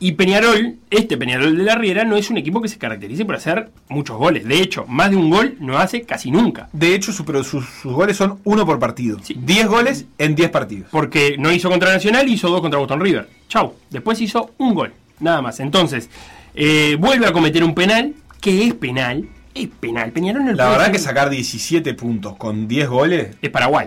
y 0.03 0.13
Peñarol, 0.13 0.77
este 0.91 1.17
Peñarol 1.17 1.57
de 1.57 1.63
la 1.63 1.75
Riera, 1.77 2.05
no 2.05 2.17
es 2.17 2.29
un 2.31 2.37
equipo 2.37 2.61
que 2.61 2.69
se 2.69 2.79
caracterice 2.79 3.25
por 3.25 3.37
hacer 3.37 3.71
muchos 3.89 4.17
goles. 4.17 4.45
De 4.47 4.61
hecho, 4.61 4.85
más 4.89 5.11
de 5.11 5.17
un 5.17 5.31
gol 5.31 5.57
no 5.61 5.79
hace 5.79 6.03
casi 6.03 6.31
nunca. 6.31 6.69
De 6.73 6.95
hecho, 6.95 7.13
su- 7.13 7.25
pero 7.25 7.45
sus, 7.45 7.65
sus 7.67 7.93
goles 7.93 8.17
son 8.17 8.41
uno 8.45 8.67
por 8.67 8.79
partido. 8.79 9.19
10 9.35 9.67
goles 9.69 10.07
en 10.19 10.35
10 10.35 10.51
partidos. 10.51 10.89
Porque 10.91 11.37
no 11.39 11.53
hizo 11.53 11.71
contra 11.71 11.93
Nacional, 11.93 12.29
hizo 12.29 12.49
dos 12.51 12.61
contra 12.61 12.79
Boston 12.81 13.01
River. 13.01 13.29
Chau. 13.49 13.75
Después 13.91 14.21
hizo 14.21 14.51
un 14.59 14.75
gol. 14.75 14.93
Nada 15.21 15.41
más. 15.41 15.61
Entonces, 15.61 16.11
eh, 16.55 16.97
vuelve 16.99 17.27
a 17.27 17.33
cometer 17.33 17.63
un 17.65 17.75
penal, 17.75 18.15
que 18.41 18.67
es 18.67 18.75
penal. 18.75 19.29
Es 19.55 19.69
penal. 19.69 20.11
Peñarol 20.13 20.45
no 20.45 20.53
La 20.53 20.65
verdad 20.67 20.81
hacer. 20.83 20.93
que 20.93 20.99
sacar 20.99 21.31
17 21.31 21.95
puntos 21.95 22.37
con 22.37 22.67
10 22.67 22.89
goles. 22.89 23.37
Es 23.43 23.51
Paraguay. 23.51 23.87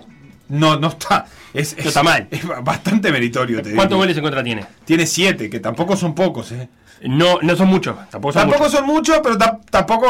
No, 0.50 0.78
no 0.80 0.88
está. 0.90 1.26
Es, 1.54 1.76
No 1.78 1.84
está 1.86 2.04
mal. 2.04 2.28
Es 2.32 2.42
bastante 2.64 3.12
meritorio. 3.12 3.58
te 3.62 3.70
¿Cuántos 3.72 3.90
digo. 3.90 3.98
goles 4.00 4.18
en 4.18 4.24
contra 4.24 4.44
tiene? 4.44 4.66
Tiene 4.86 5.06
7, 5.06 5.50
que 5.50 5.60
tampoco 5.60 5.96
son 5.96 6.14
pocos, 6.14 6.52
¿eh? 6.52 6.68
No, 7.04 7.40
no 7.42 7.56
son 7.58 7.68
muchos. 7.68 7.96
Tampoco 8.10 8.32
son 8.34 8.42
Tampoco 8.44 8.64
muchos. 8.64 8.78
son 8.80 8.86
muchos, 8.88 9.20
pero 9.22 9.38
ta- 9.38 9.60
tampoco 9.70 10.08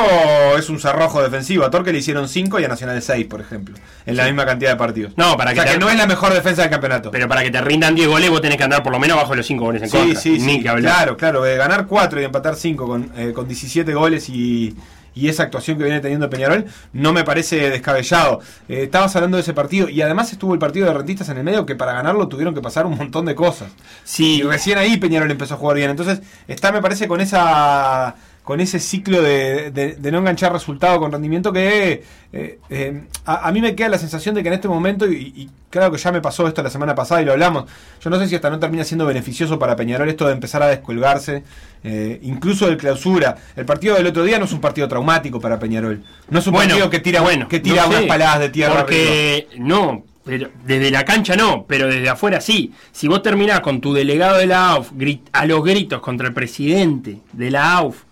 es 0.58 0.70
un 0.70 0.80
cerrojo 0.80 1.22
defensivo. 1.22 1.66
A 1.66 1.72
Torque 1.72 1.92
le 1.92 1.98
hicieron 1.98 2.30
5 2.30 2.60
y 2.60 2.64
a 2.64 2.68
Nacional 2.68 3.02
6, 3.02 3.26
por 3.26 3.42
ejemplo. 3.42 3.76
En 4.06 4.16
la 4.16 4.26
misma 4.26 4.46
cantidad 4.46 4.70
de 4.72 4.76
partidos. 4.78 5.14
No, 5.18 5.36
para 5.36 5.50
o 5.52 5.54
que 5.54 5.62
sea 5.62 5.66
te- 5.66 5.74
que 5.74 5.80
no 5.80 5.90
es 5.90 5.98
la 5.98 6.06
mejor 6.06 6.32
defensa 6.34 6.62
del 6.62 6.70
campeonato. 6.72 7.10
Pero 7.12 7.28
para 7.28 7.44
que 7.44 7.50
te 7.52 7.60
rindan 7.60 7.96
10 7.96 8.08
goles, 8.08 8.30
vos 8.30 8.40
tenés 8.40 8.58
que 8.58 8.64
andar 8.64 8.84
por 8.84 8.92
lo 8.94 9.00
menos 9.00 9.18
bajo 9.18 9.32
de 9.32 9.38
los 9.38 9.46
5 9.48 9.66
goles 9.66 9.82
en 9.82 9.90
Sí, 9.90 9.98
contra. 9.98 10.20
sí, 10.22 10.30
Ni 10.34 10.40
sí. 10.40 10.64
que. 10.64 10.74
Claro, 10.76 11.18
claro. 11.18 11.46
eh, 11.46 11.58
ganar 11.58 11.88
4 11.88 12.22
y 12.22 12.24
empatar 12.24 12.56
5 12.56 12.86
con, 12.88 13.12
eh, 13.18 13.32
con 13.34 13.48
17 13.48 13.94
goles 13.94 14.30
y, 14.30 14.76
y 15.16 15.30
esa 15.30 15.44
actuación 15.44 15.78
que 15.78 15.86
viene 15.86 16.02
teniendo 16.02 16.30
Peñarol 16.30 16.66
no 16.94 17.14
me 17.14 17.24
parece 17.24 17.70
descabellado. 17.70 18.42
Eh, 18.68 18.84
estabas 18.84 19.16
hablando 19.16 19.38
de 19.38 19.42
ese 19.42 19.54
partido 19.54 19.90
y 19.90 20.02
además 20.02 20.32
estuvo 20.32 20.54
el 20.54 20.60
partido 20.60 20.86
de 20.88 20.94
rentistas 20.94 21.30
en 21.30 21.38
el 21.38 21.44
medio 21.44 21.66
que 21.66 21.76
para 21.76 21.94
ganarlo 21.94 22.28
tuvieron 22.28 22.54
que 22.54 22.62
pasar 22.62 22.86
un 22.86 22.98
montón 22.98 23.26
de 23.26 23.34
cosas. 23.34 23.72
Sí. 24.04 24.36
Y 24.40 24.42
recién 24.44 24.78
ahí 24.78 24.98
Peñarol 24.98 25.32
empezó 25.32 25.56
a 25.56 25.58
jugar 25.58 25.78
bien. 25.78 25.90
Entonces 25.90 26.22
está, 26.48 26.72
me 26.72 26.82
parece, 26.82 27.08
con 27.08 27.22
esa 27.22 28.16
con 28.46 28.62
ese 28.62 28.80
ciclo 28.80 29.22
de, 29.22 29.72
de- 29.72 29.96
de 29.96 30.12
no 30.12 30.20
enganchar 30.20 30.54
resultado 30.54 31.00
con 31.00 31.12
rendimiento 31.12 31.52
que 31.52 32.04
eh, 32.32 32.60
eh, 32.70 33.04
a, 33.26 33.48
a 33.48 33.52
mí 33.52 33.60
me 33.60 33.76
queda 33.76 33.90
la 33.90 33.98
sensación 33.98 34.36
de 34.36 34.44
que 34.44 34.50
en 34.50 34.54
este 34.54 34.68
momento, 34.68 35.06
y, 35.12 35.34
y 35.36 35.50
claro 35.72 35.92
que 35.92 35.98
ya 35.98 36.12
me 36.12 36.22
pasó 36.22 36.48
esto 36.48 36.62
la 36.64 36.70
semana 36.70 36.94
pasada 36.96 37.22
y 37.22 37.26
lo 37.26 37.32
hablamos, 37.32 37.66
yo 38.02 38.10
no 38.12 38.20
sé 38.20 38.28
si 38.28 38.36
hasta 38.36 38.50
no 38.52 38.60
termina 38.60 38.84
siendo 38.84 39.06
beneficioso 39.06 39.58
para 39.60 39.76
Peñarol 39.76 40.08
esto 40.10 40.28
de 40.28 40.34
empezar 40.34 40.62
a 40.62 40.68
descolgarse, 40.68 41.44
eh, 41.84 42.20
incluso 42.22 42.68
del 42.68 42.78
clausura. 42.78 43.36
El 43.56 43.66
partido 43.66 43.96
del 43.96 44.06
otro 44.08 44.24
día 44.24 44.38
no 44.40 44.46
es 44.46 44.52
un 44.54 44.62
partido 44.62 44.88
traumático 44.88 45.40
para 45.42 45.58
Peñarol. 45.60 46.04
No 46.30 46.38
es 46.40 46.46
un 46.48 46.54
Bueno, 46.54 46.70
partido 46.70 46.90
que 46.92 47.00
tira, 47.00 47.22
bueno, 47.22 47.48
que 47.48 47.60
tira 47.60 47.82
no 47.84 47.90
unas 47.90 48.02
sé, 48.02 48.08
paladas 48.08 48.40
de 48.40 48.50
tierra. 48.50 48.74
arriba. 48.74 48.86
Porque 48.86 49.48
no, 49.58 50.04
pero 50.24 50.50
desde 50.66 50.92
la 50.92 51.04
cancha 51.04 51.36
no, 51.36 51.66
pero 51.68 51.88
desde 51.88 52.10
afuera 52.10 52.42
sí. 52.42 52.74
Si 52.92 53.08
vos 53.08 53.22
terminás 53.24 53.62
con 53.62 53.82
tu 53.82 53.92
delegado 53.94 54.38
de 54.38 54.46
la 54.48 54.70
AUF 54.70 54.92
grit- 54.94 55.28
a 55.34 55.46
los 55.48 55.64
gritos 55.64 56.00
contra 56.02 56.28
el 56.28 56.34
presidente 56.34 57.20
de 57.34 57.52
la 57.52 57.74
AUF, 57.78 58.04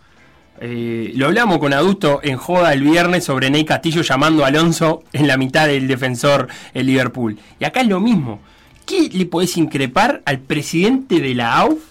Eh, 0.62 1.12
lo 1.16 1.26
hablamos 1.26 1.58
con 1.58 1.74
Adusto 1.74 2.20
en 2.24 2.38
joda 2.38 2.74
el 2.74 2.84
viernes 2.84 3.24
sobre 3.24 3.49
Ney 3.49 3.66
Castillo 3.66 4.01
llamando 4.01 4.43
a 4.43 4.47
Alonso 4.47 5.04
en 5.12 5.28
la 5.28 5.36
mitad 5.36 5.68
del 5.68 5.88
defensor 5.88 6.47
el 6.74 6.86
Liverpool. 6.86 7.38
Y 7.60 7.66
acá 7.66 7.82
es 7.82 7.88
lo 7.88 7.99
mismo. 7.99 8.39
¿Qué 8.86 9.10
le 9.12 9.26
podés 9.26 9.58
increpar 9.58 10.22
al 10.26 10.39
presidente 10.39 11.20
de 11.20 11.34
la 11.34 11.58
AUF 11.58 11.82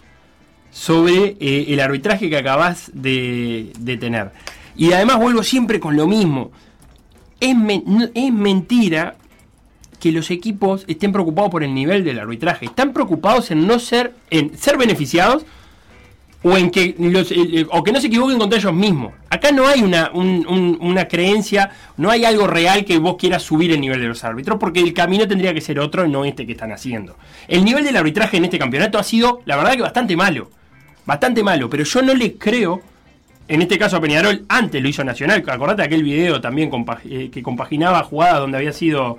sobre 0.71 1.37
eh, 1.41 1.67
el 1.69 1.81
arbitraje 1.81 2.31
que 2.31 2.37
acabás 2.37 2.91
de, 2.95 3.73
tener? 3.99 4.33
Y 4.77 4.93
además 4.93 5.19
vuelvo 5.19 5.43
siempre 5.43 5.81
con 5.81 5.97
lo 5.97 6.07
mismo. 6.07 6.53
Es, 7.41 7.57
es 8.15 8.33
mentira 8.33 9.17
que 9.99 10.13
los 10.13 10.31
equipos 10.31 10.85
estén 10.87 11.13
preocupados 11.13 11.51
por 11.51 11.65
el 11.65 11.75
nivel 11.75 12.05
del 12.05 12.19
arbitraje. 12.19 12.67
Están 12.67 12.93
preocupados 12.93 13.51
en 13.51 13.67
no 13.67 13.79
ser, 13.79 14.15
en 14.31 14.57
ser 14.57 14.77
beneficiados 14.77 15.45
o 16.45 16.57
en 16.57 16.71
que 16.71 16.83
eh, 16.85 16.97
eh, 16.99 17.67
o 17.71 17.83
que 17.85 17.93
no 17.93 18.01
se 18.01 18.09
equivoquen 18.09 18.39
contra 18.39 18.59
ellos 18.59 18.73
mismos. 18.73 19.13
Acá 19.31 19.53
no 19.53 19.67
hay 19.67 19.83
una, 19.83 20.11
un- 20.13 20.45
un- 20.49 20.79
una 20.81 21.07
creencia, 21.07 21.71
no 21.97 22.11
hay 22.11 22.25
algo 22.25 22.47
real 22.47 22.85
que 22.85 22.99
vos 22.99 23.17
quieras 23.17 23.43
subir 23.43 23.71
el 23.73 23.81
nivel 23.81 24.01
de 24.01 24.09
los 24.09 24.25
árbitros, 24.25 24.59
porque 24.59 24.81
el 24.81 24.93
camino 24.93 25.27
tendría 25.29 25.55
que 25.55 25.61
ser 25.61 25.79
otro, 25.79 26.07
no 26.09 26.25
este 26.25 26.45
que 26.47 26.53
están 26.53 26.73
haciendo. 26.73 27.17
El 27.49 27.65
nivel 27.65 27.85
del 27.85 27.97
arbitraje 27.97 28.37
en 28.39 28.45
este 28.45 28.59
campeonato 28.59 28.99
ha 28.99 29.03
sido, 29.05 29.41
la 29.45 29.57
verdad, 29.57 29.73
que 29.75 29.83
bastante 29.83 30.17
malo. 30.17 30.51
Bastante 31.07 31.43
malo, 31.43 31.69
pero 31.71 31.85
yo 31.85 32.03
no 32.03 32.15
le 32.15 32.35
creo, 32.35 32.81
en 33.49 33.61
este 33.63 33.77
caso 33.79 33.97
a 33.97 34.01
Peñarol, 34.01 34.45
antes 34.49 34.81
lo 34.81 34.89
hizo 34.89 35.03
Nacional, 35.03 35.43
acordate 35.47 35.83
aquel 35.83 36.03
video 36.05 36.41
también 36.41 36.71
eh, 37.05 37.29
que 37.33 37.43
compaginaba 37.43 38.03
jugadas 38.05 38.39
donde 38.39 38.57
había 38.59 38.73
sido, 38.73 39.19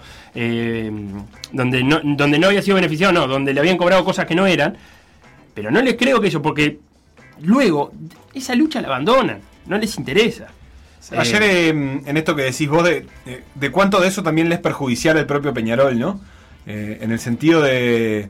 donde, 1.52 1.84
no, 1.84 2.00
donde 2.04 2.40
no 2.40 2.48
había 2.48 2.62
sido 2.62 2.76
beneficiado, 2.76 3.12
no, 3.14 3.28
donde 3.28 3.54
le 3.54 3.60
habían 3.60 3.78
cobrado 3.78 4.04
cosas 4.06 4.26
que 4.26 4.34
no 4.36 4.46
eran, 4.48 4.78
pero 5.54 5.72
no 5.72 5.82
les 5.82 5.96
creo 5.96 6.20
que 6.22 6.30
eso, 6.30 6.42
porque 6.42 6.80
luego 7.42 7.92
esa 8.34 8.56
lucha 8.56 8.82
la 8.82 8.88
abandonan, 8.88 9.40
no 9.66 9.78
les 9.78 9.98
interesa. 9.98 10.48
Ayer 11.18 11.44
eh, 11.44 11.68
en 11.70 12.18
esto 12.18 12.36
que 12.36 12.44
decís 12.44 12.70
vos 12.70 12.84
de, 12.84 13.06
de- 13.26 13.44
de 13.56 13.72
cuánto 13.72 14.00
de 14.00 14.08
eso 14.08 14.24
también 14.24 14.48
les 14.50 14.60
perjudiciara 14.60 15.20
el 15.20 15.26
propio 15.26 15.54
Peñarol, 15.54 16.00
¿no? 16.00 16.22
Eh, 16.66 17.00
en 17.02 17.12
el 17.12 17.20
sentido 17.20 17.62
de 17.62 18.30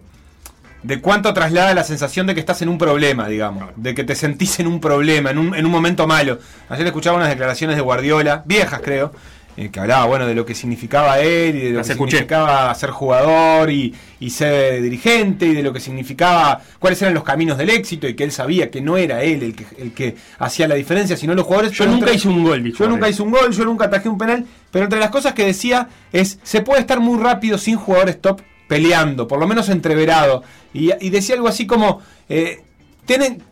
de 0.82 1.00
cuánto 1.00 1.34
traslada 1.34 1.74
la 1.74 1.86
sensación 1.86 2.28
de 2.28 2.34
que 2.34 2.42
estás 2.42 2.62
en 2.62 2.68
un 2.68 2.78
problema, 2.78 3.30
digamos, 3.30 3.70
de 3.78 3.96
que 3.96 4.04
te 4.04 4.16
sentís 4.16 4.60
en 4.60 4.68
un 4.68 4.82
problema, 4.82 5.30
en 5.32 5.38
un, 5.38 5.56
en 5.56 5.66
un 5.66 5.72
momento 5.72 6.08
malo. 6.08 6.40
Ayer 6.68 6.86
escuchaba 6.86 7.16
unas 7.16 7.30
declaraciones 7.30 7.78
de 7.78 7.82
Guardiola, 7.82 8.44
viejas 8.46 8.82
creo, 8.84 9.14
eh, 9.58 9.70
que 9.70 9.80
hablaba, 9.80 10.06
bueno, 10.06 10.26
de 10.26 10.34
lo 10.36 10.46
que 10.46 10.56
significaba 10.56 11.20
él 11.20 11.56
y 11.56 11.60
de 11.60 11.70
lo 11.72 11.78
Las 11.78 11.88
que 11.88 11.94
escuché. 11.94 12.12
significaba 12.18 12.74
ser 12.76 12.90
jugador 12.90 13.70
y, 13.70 13.94
y 14.20 14.30
ser 14.30 14.82
dirigente 14.82 15.46
y 15.46 15.54
de 15.54 15.62
lo 15.64 15.72
que 15.74 15.80
significaba, 15.80 16.62
cuáles 16.80 17.02
eran 17.02 17.14
los 17.14 17.24
caminos 17.24 17.58
del 17.58 17.70
éxito 17.70 18.08
y 18.08 18.16
que 18.16 18.24
él 18.24 18.32
sabía 18.32 18.72
que 18.72 18.82
no 18.82 18.98
era 18.98 19.22
él 19.24 19.44
el 19.44 19.56
que, 19.56 19.66
el 19.80 19.92
que 19.94 20.16
hacía 20.40 20.68
la 20.68 20.76
diferencia, 20.76 21.16
sino 21.18 21.34
los 21.36 21.46
jugadores. 21.46 21.72
Yo 21.74 21.86
nunca 21.86 21.98
entre- 22.00 22.16
hice 22.16 22.28
un 22.30 22.44
gol, 22.44 22.64
dijo 22.64 22.78
Yo 22.84 22.90
nunca 22.90 23.10
hice 23.10 23.22
un 23.22 23.32
gol, 23.32 23.52
yo 23.52 23.66
nunca 23.66 23.86
atajé 23.86 24.10
un 24.10 24.18
penal, 24.18 24.46
pero 24.72 24.86
entre 24.86 25.00
las 25.00 25.10
cosas 25.12 25.34
que 25.34 25.46
decía 25.46 25.88
es, 26.12 26.40
se 26.44 26.62
puede 26.62 26.82
estar 26.82 27.00
muy 27.00 27.20
rápido 27.22 27.58
sin 27.58 27.76
jugadores 27.78 28.20
top 28.22 28.42
peleando, 28.68 29.28
por 29.28 29.40
lo 29.40 29.48
menos 29.48 29.70
entreverado. 29.70 30.44
Y, 30.74 30.90
y 31.06 31.10
decía 31.12 31.36
algo 31.36 31.48
así 31.48 31.68
como, 31.68 32.02
eh, 32.30 32.62
tienen, 33.06 33.44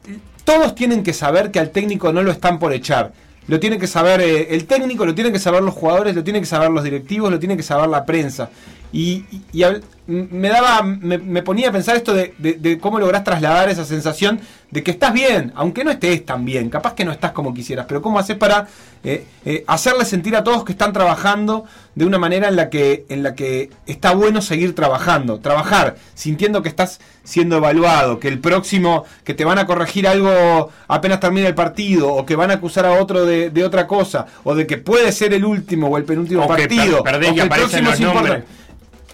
todos 0.43 0.73
tienen 0.73 1.03
que 1.03 1.13
saber 1.13 1.51
que 1.51 1.59
al 1.59 1.69
técnico 1.69 2.11
no 2.11 2.23
lo 2.23 2.31
están 2.31 2.57
por 2.57 2.73
echar. 2.73 3.11
Lo 3.47 3.59
tiene 3.59 3.77
que 3.79 3.87
saber 3.87 4.21
eh, 4.21 4.47
el 4.55 4.65
técnico, 4.65 5.05
lo 5.05 5.15
tienen 5.15 5.33
que 5.33 5.39
saber 5.39 5.61
los 5.63 5.73
jugadores, 5.73 6.15
lo 6.15 6.23
tienen 6.23 6.41
que 6.41 6.47
saber 6.47 6.69
los 6.71 6.83
directivos, 6.83 7.31
lo 7.31 7.39
tiene 7.39 7.57
que 7.57 7.63
saber 7.63 7.89
la 7.89 8.05
prensa. 8.05 8.49
Y, 8.93 9.25
y- 9.51 9.63
me 10.07 10.49
daba, 10.49 10.83
me, 10.83 11.17
me 11.17 11.41
ponía 11.41 11.69
a 11.69 11.71
pensar 11.71 11.95
esto 11.95 12.13
de, 12.13 12.33
de- 12.37 12.53
de 12.55 12.77
cómo 12.77 12.99
lográs 12.99 13.23
trasladar 13.23 13.69
esa 13.69 13.85
sensación 13.85 14.39
de 14.71 14.83
que 14.83 14.91
estás 14.91 15.11
bien, 15.13 15.51
aunque 15.55 15.83
no 15.83 15.91
estés 15.91 16.25
tan 16.25 16.45
bien, 16.45 16.69
capaz 16.69 16.93
que 16.93 17.03
no 17.03 17.11
estás 17.11 17.31
como 17.33 17.53
quisieras, 17.53 17.85
pero 17.87 18.01
cómo 18.01 18.17
haces 18.19 18.37
para 18.37 18.67
eh, 19.03 19.25
eh, 19.43 19.63
hacerle 19.67 20.05
sentir 20.05 20.33
a 20.35 20.43
todos 20.45 20.63
que 20.63 20.71
están 20.71 20.93
trabajando 20.93 21.65
de 21.93 22.05
una 22.05 22.17
manera 22.17 22.47
en 22.47 22.55
la 22.55 22.69
que, 22.69 23.05
en 23.09 23.21
la 23.21 23.35
que 23.35 23.69
está 23.85 24.13
bueno 24.13 24.41
seguir 24.41 24.73
trabajando, 24.73 25.39
trabajar 25.41 25.97
sintiendo 26.13 26.61
que 26.61 26.69
estás 26.69 27.01
siendo 27.23 27.57
evaluado, 27.57 28.17
que 28.19 28.29
el 28.29 28.39
próximo, 28.39 29.03
que 29.25 29.33
te 29.33 29.43
van 29.43 29.59
a 29.59 29.65
corregir 29.65 30.07
algo 30.07 30.69
apenas 30.87 31.19
termina 31.19 31.47
el 31.49 31.55
partido, 31.55 32.13
o 32.13 32.25
que 32.25 32.37
van 32.37 32.49
a 32.49 32.53
acusar 32.55 32.85
a 32.85 32.91
otro 32.93 33.25
de, 33.25 33.49
de 33.49 33.65
otra 33.65 33.87
cosa, 33.87 34.25
o 34.45 34.55
de 34.55 34.65
que 34.65 34.77
puede 34.77 35.11
ser 35.11 35.33
el 35.33 35.43
último 35.43 35.87
o 35.87 35.97
el 35.97 36.05
penúltimo 36.05 36.43
O 36.43 36.47
que 36.55 36.63
partido, 36.63 37.03
per- 37.03 37.15
o 37.17 37.19
que 37.35 37.41
el 37.41 37.49
próximo 37.49 37.89
es 37.91 37.99
importante. 37.99 38.47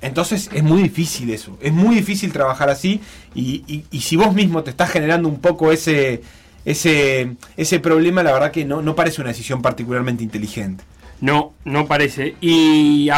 Entonces 0.01 0.49
es 0.53 0.63
muy 0.63 0.83
difícil 0.83 1.29
eso, 1.31 1.57
es 1.61 1.73
muy 1.73 1.95
difícil 1.95 2.31
trabajar 2.31 2.69
así 2.69 3.01
y, 3.33 3.83
si 3.99 4.15
vos 4.15 4.33
mismo 4.33 4.63
te 4.63 4.69
estás 4.69 4.91
generando 4.91 5.27
un 5.27 5.39
poco 5.39 5.71
ese, 5.71 6.21
ese, 6.65 7.31
ese 7.55 7.79
problema, 7.79 8.21
la 8.23 8.31
verdad 8.33 8.51
que 8.51 8.63
no, 8.63 8.81
no 8.81 8.95
parece 8.95 9.21
una 9.21 9.29
decisión 9.31 9.61
particularmente 9.61 10.23
inteligente. 10.23 10.83
No, 11.19 11.53
no 11.65 11.87
parece. 11.87 12.35
Y 12.41 13.09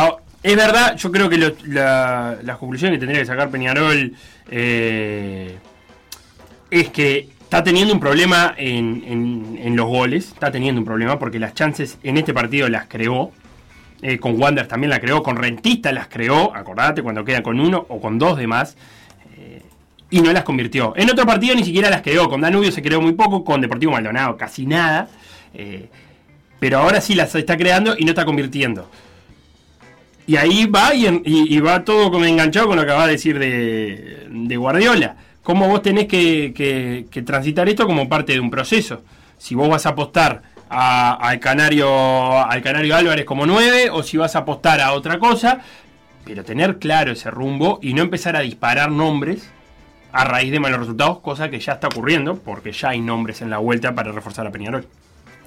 es 0.42 0.56
verdad, 0.56 0.96
yo 0.96 1.12
creo 1.12 1.30
que 1.30 1.38
la, 1.66 2.38
la 2.42 2.58
conclusión 2.58 2.92
que 2.94 2.98
tendría 2.98 3.20
que 3.20 3.26
sacar 3.26 3.50
Peñarol 3.50 4.14
eh, 4.50 5.58
es 6.72 6.90
que 6.90 7.28
está 7.42 7.62
teniendo 7.64 7.94
un 7.94 8.00
problema 8.00 8.54
en- 8.58 9.60
en 9.62 9.76
los 9.76 9.88
goles, 9.88 10.28
está 10.30 10.50
teniendo 10.52 10.80
un 10.80 10.86
problema 10.86 11.20
porque 11.20 11.40
las 11.40 11.54
chances 11.56 11.98
en 12.04 12.18
este 12.18 12.34
partido 12.34 12.70
las 12.70 12.86
creó. 12.88 13.32
Eh, 14.02 14.18
con 14.20 14.40
Wander 14.42 14.68
también 14.68 14.90
la 14.90 15.00
creó, 15.00 15.22
con 15.24 15.36
Rentista 15.38 15.92
las 15.92 16.08
creó, 16.08 16.56
acordate, 16.56 17.02
cuando 17.04 17.24
queda 17.26 17.44
con 17.44 17.60
uno 17.60 17.86
o 17.90 18.00
con 18.00 18.18
dos 18.20 18.38
de 18.38 18.48
más, 18.48 18.76
eh, 19.38 19.62
y 20.10 20.22
no 20.22 20.32
las 20.32 20.44
convirtió. 20.44 20.94
En 20.96 21.10
otro 21.10 21.26
partido 21.26 21.56
ni 21.56 21.64
siquiera 21.64 21.90
las 21.90 22.02
creó, 22.02 22.30
con 22.30 22.42
Danubio 22.42 22.72
se 22.72 22.82
creó 22.82 23.02
muy 23.02 23.14
poco, 23.14 23.44
con 23.44 23.62
Deportivo 23.62 23.92
Maldonado 23.92 24.38
casi 24.38 24.66
nada. 24.66 25.10
eh, 25.54 25.90
pero 26.60 26.80
ahora 26.80 27.00
sí 27.00 27.16
las 27.16 27.34
está 27.36 27.56
creando 27.56 27.96
y 27.98 28.04
no 28.04 28.10
está 28.12 28.26
convirtiendo. 28.26 28.90
Y 30.28 30.36
ahí 30.36 30.66
va 30.66 30.94
y, 30.94 31.60
va 31.60 31.84
todo 31.86 32.12
como 32.12 32.26
enganchado 32.26 32.68
con 32.68 32.76
lo 32.76 32.84
que 32.86 32.92
acaba 32.92 33.06
de 33.08 33.14
decir 33.14 33.40
de, 33.40 34.28
de 34.30 34.58
Guardiola. 34.58 35.16
Cómo 35.42 35.68
vos 35.70 35.82
tenés 35.82 36.06
que- 36.08 37.06
que 37.10 37.22
transitar 37.24 37.68
esto 37.70 37.86
como 37.88 38.08
parte 38.10 38.34
de 38.34 38.40
un 38.42 38.52
proceso. 38.52 39.02
Si 39.38 39.56
vos 39.56 39.70
vas 39.70 39.86
a 39.86 39.90
apostar 39.90 40.44
al, 40.70 41.40
Canario, 41.40 42.40
al 42.40 42.62
Canario 42.62 42.96
Álvarez 42.96 43.26
como 43.26 43.46
9 43.46 43.90
o 43.92 44.04
si 44.04 44.18
vas 44.18 44.36
a 44.36 44.40
apostar 44.40 44.82
a 44.82 44.94
otra 44.94 45.20
cosa, 45.20 45.60
pero 46.26 46.44
tener 46.44 46.78
claro 46.78 47.12
ese 47.12 47.32
rumbo 47.32 47.80
y 47.82 47.94
no 47.94 48.02
empezar 48.02 48.36
a 48.36 48.42
disparar 48.42 48.92
nombres 48.92 49.50
a 50.12 50.24
raíz 50.24 50.52
de 50.52 50.60
malos 50.60 50.80
resultados, 50.80 51.20
cosa 51.20 51.50
que 51.50 51.60
ya 51.60 51.74
está 51.74 51.88
ocurriendo 51.88 52.36
porque 52.36 52.72
ya 52.72 52.90
hay 52.90 53.02
nombres 53.02 53.42
en 53.42 53.50
la 53.50 53.58
vuelta 53.58 53.94
para 53.94 54.12
reforzar 54.12 54.46
a 54.48 54.52
Peñarol. 54.52 54.88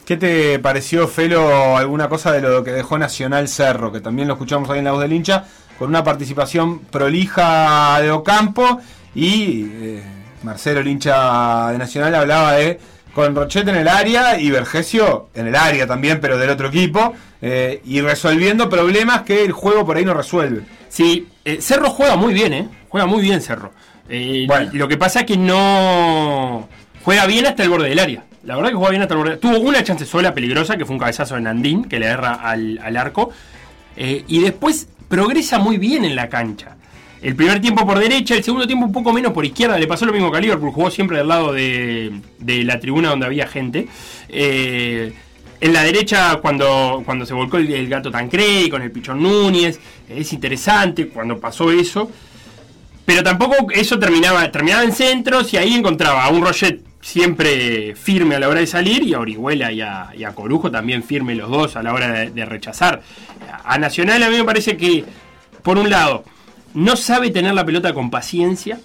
¿Qué 0.04 0.16
te 0.16 0.58
pareció, 0.58 1.06
Felo, 1.06 1.76
alguna 1.76 2.08
cosa 2.08 2.32
de 2.32 2.40
lo 2.40 2.64
que 2.64 2.72
dejó 2.72 2.98
Nacional 2.98 3.46
Cerro, 3.46 3.92
que 3.92 4.00
también 4.00 4.26
lo 4.26 4.34
escuchamos 4.34 4.68
ahí 4.70 4.80
en 4.80 4.84
la 4.84 4.92
voz 4.92 5.02
del 5.02 5.12
hincha, 5.12 5.44
con 5.78 5.88
una 5.88 6.02
participación 6.02 6.80
prolija 6.80 8.00
de 8.00 8.10
Ocampo 8.10 8.80
y 9.14 9.66
eh, 9.70 10.02
Marcelo, 10.42 10.80
el 10.80 10.88
hincha 10.88 11.70
de 11.70 11.78
Nacional, 11.78 12.14
hablaba 12.16 12.52
de 12.52 12.80
con 13.14 13.34
Rochette 13.34 13.68
en 13.68 13.76
el 13.76 13.88
área 13.88 14.38
y 14.38 14.50
Vergesio 14.50 15.28
en 15.34 15.46
el 15.46 15.54
área 15.56 15.86
también, 15.86 16.20
pero 16.20 16.38
del 16.38 16.50
otro 16.50 16.68
equipo, 16.68 17.12
eh, 17.40 17.80
y 17.84 18.00
resolviendo 18.00 18.68
problemas 18.68 19.22
que 19.22 19.44
el 19.44 19.52
juego 19.52 19.84
por 19.84 19.96
ahí 19.96 20.04
no 20.04 20.14
resuelve. 20.14 20.62
Sí, 20.88 21.28
eh, 21.44 21.58
Cerro 21.60 21.90
juega 21.90 22.16
muy 22.16 22.32
bien, 22.34 22.52
¿eh? 22.52 22.68
Juega 22.88 23.06
muy 23.06 23.22
bien 23.22 23.40
Cerro. 23.40 23.72
Eh, 24.08 24.46
Lo 24.72 24.88
que 24.88 24.96
pasa 24.96 25.20
es 25.20 25.26
que 25.26 25.36
no 25.36 26.68
juega 27.04 27.26
bien 27.26 27.46
hasta 27.46 27.62
el 27.62 27.70
borde 27.70 27.88
del 27.88 27.98
área. 27.98 28.24
La 28.44 28.56
verdad 28.56 28.70
que 28.70 28.76
juega 28.76 28.90
bien 28.90 29.02
hasta 29.02 29.14
el 29.14 29.18
borde. 29.18 29.36
Tuvo 29.36 29.58
una 29.60 29.82
chance 29.84 30.04
sola 30.04 30.34
peligrosa, 30.34 30.76
que 30.76 30.84
fue 30.84 30.94
un 30.94 30.98
cabezazo 31.00 31.36
de 31.36 31.42
Nandín, 31.42 31.84
que 31.84 31.98
le 31.98 32.06
erra 32.06 32.34
al, 32.34 32.78
al 32.82 32.96
arco. 32.96 33.30
Eh, 33.96 34.24
y 34.26 34.40
después 34.40 34.88
progresa 35.08 35.58
muy 35.58 35.78
bien 35.78 36.04
en 36.04 36.16
la 36.16 36.28
cancha. 36.28 36.76
El 37.22 37.36
primer 37.36 37.60
tiempo 37.60 37.86
por 37.86 38.00
derecha, 38.00 38.34
el 38.34 38.42
segundo 38.42 38.66
tiempo 38.66 38.86
un 38.86 38.92
poco 38.92 39.12
menos 39.12 39.32
por 39.32 39.44
izquierda. 39.44 39.78
Le 39.78 39.86
pasó 39.86 40.04
lo 40.04 40.12
mismo 40.12 40.32
que 40.32 40.38
a 40.38 40.40
Liverpool, 40.40 40.72
jugó 40.72 40.90
siempre 40.90 41.18
del 41.18 41.28
lado 41.28 41.52
de, 41.52 42.10
de 42.40 42.64
la 42.64 42.80
tribuna 42.80 43.10
donde 43.10 43.26
había 43.26 43.46
gente. 43.46 43.86
Eh, 44.28 45.12
en 45.60 45.72
la 45.72 45.84
derecha, 45.84 46.38
cuando, 46.42 47.02
cuando 47.06 47.24
se 47.24 47.34
volcó 47.34 47.58
el, 47.58 47.88
gato 47.88 48.10
Tancredi 48.10 48.68
con 48.68 48.82
el 48.82 48.90
Pichón 48.90 49.22
Núñez, 49.22 49.78
es 50.08 50.32
interesante 50.32 51.06
cuando 51.06 51.38
pasó 51.38 51.70
eso. 51.70 52.10
Pero 53.06 53.22
tampoco 53.22 53.70
eso 53.70 53.96
terminaba, 54.00 54.50
terminaba 54.50 54.82
en 54.82 54.90
centros 54.90 55.52
y 55.54 55.58
ahí 55.58 55.74
encontraba 55.74 56.24
a 56.24 56.30
un 56.30 56.44
Roget 56.44 56.80
siempre 57.00 57.94
firme 57.94 58.34
a 58.34 58.40
la 58.40 58.48
hora 58.48 58.58
de 58.58 58.66
salir 58.66 59.04
y 59.04 59.14
a 59.14 59.20
Orihuela 59.20 59.70
y 59.70 59.80
a, 59.82 60.32
Corujo 60.34 60.72
también 60.72 61.04
firme 61.04 61.36
los 61.36 61.48
dos 61.48 61.76
a 61.76 61.84
la 61.84 61.94
hora 61.94 62.08
de 62.08 62.44
rechazar. 62.44 63.00
A 63.62 63.78
Nacional 63.78 64.20
a 64.24 64.30
mí 64.30 64.38
me 64.38 64.44
parece 64.44 64.76
que, 64.76 65.04
por 65.62 65.78
un 65.78 65.88
lado, 65.88 66.24
no 66.74 66.96
sabe 66.96 67.30
tener 67.30 67.54
la 67.54 67.64
pelota 67.64 67.92
con 67.92 68.10
paciencia 68.10 68.80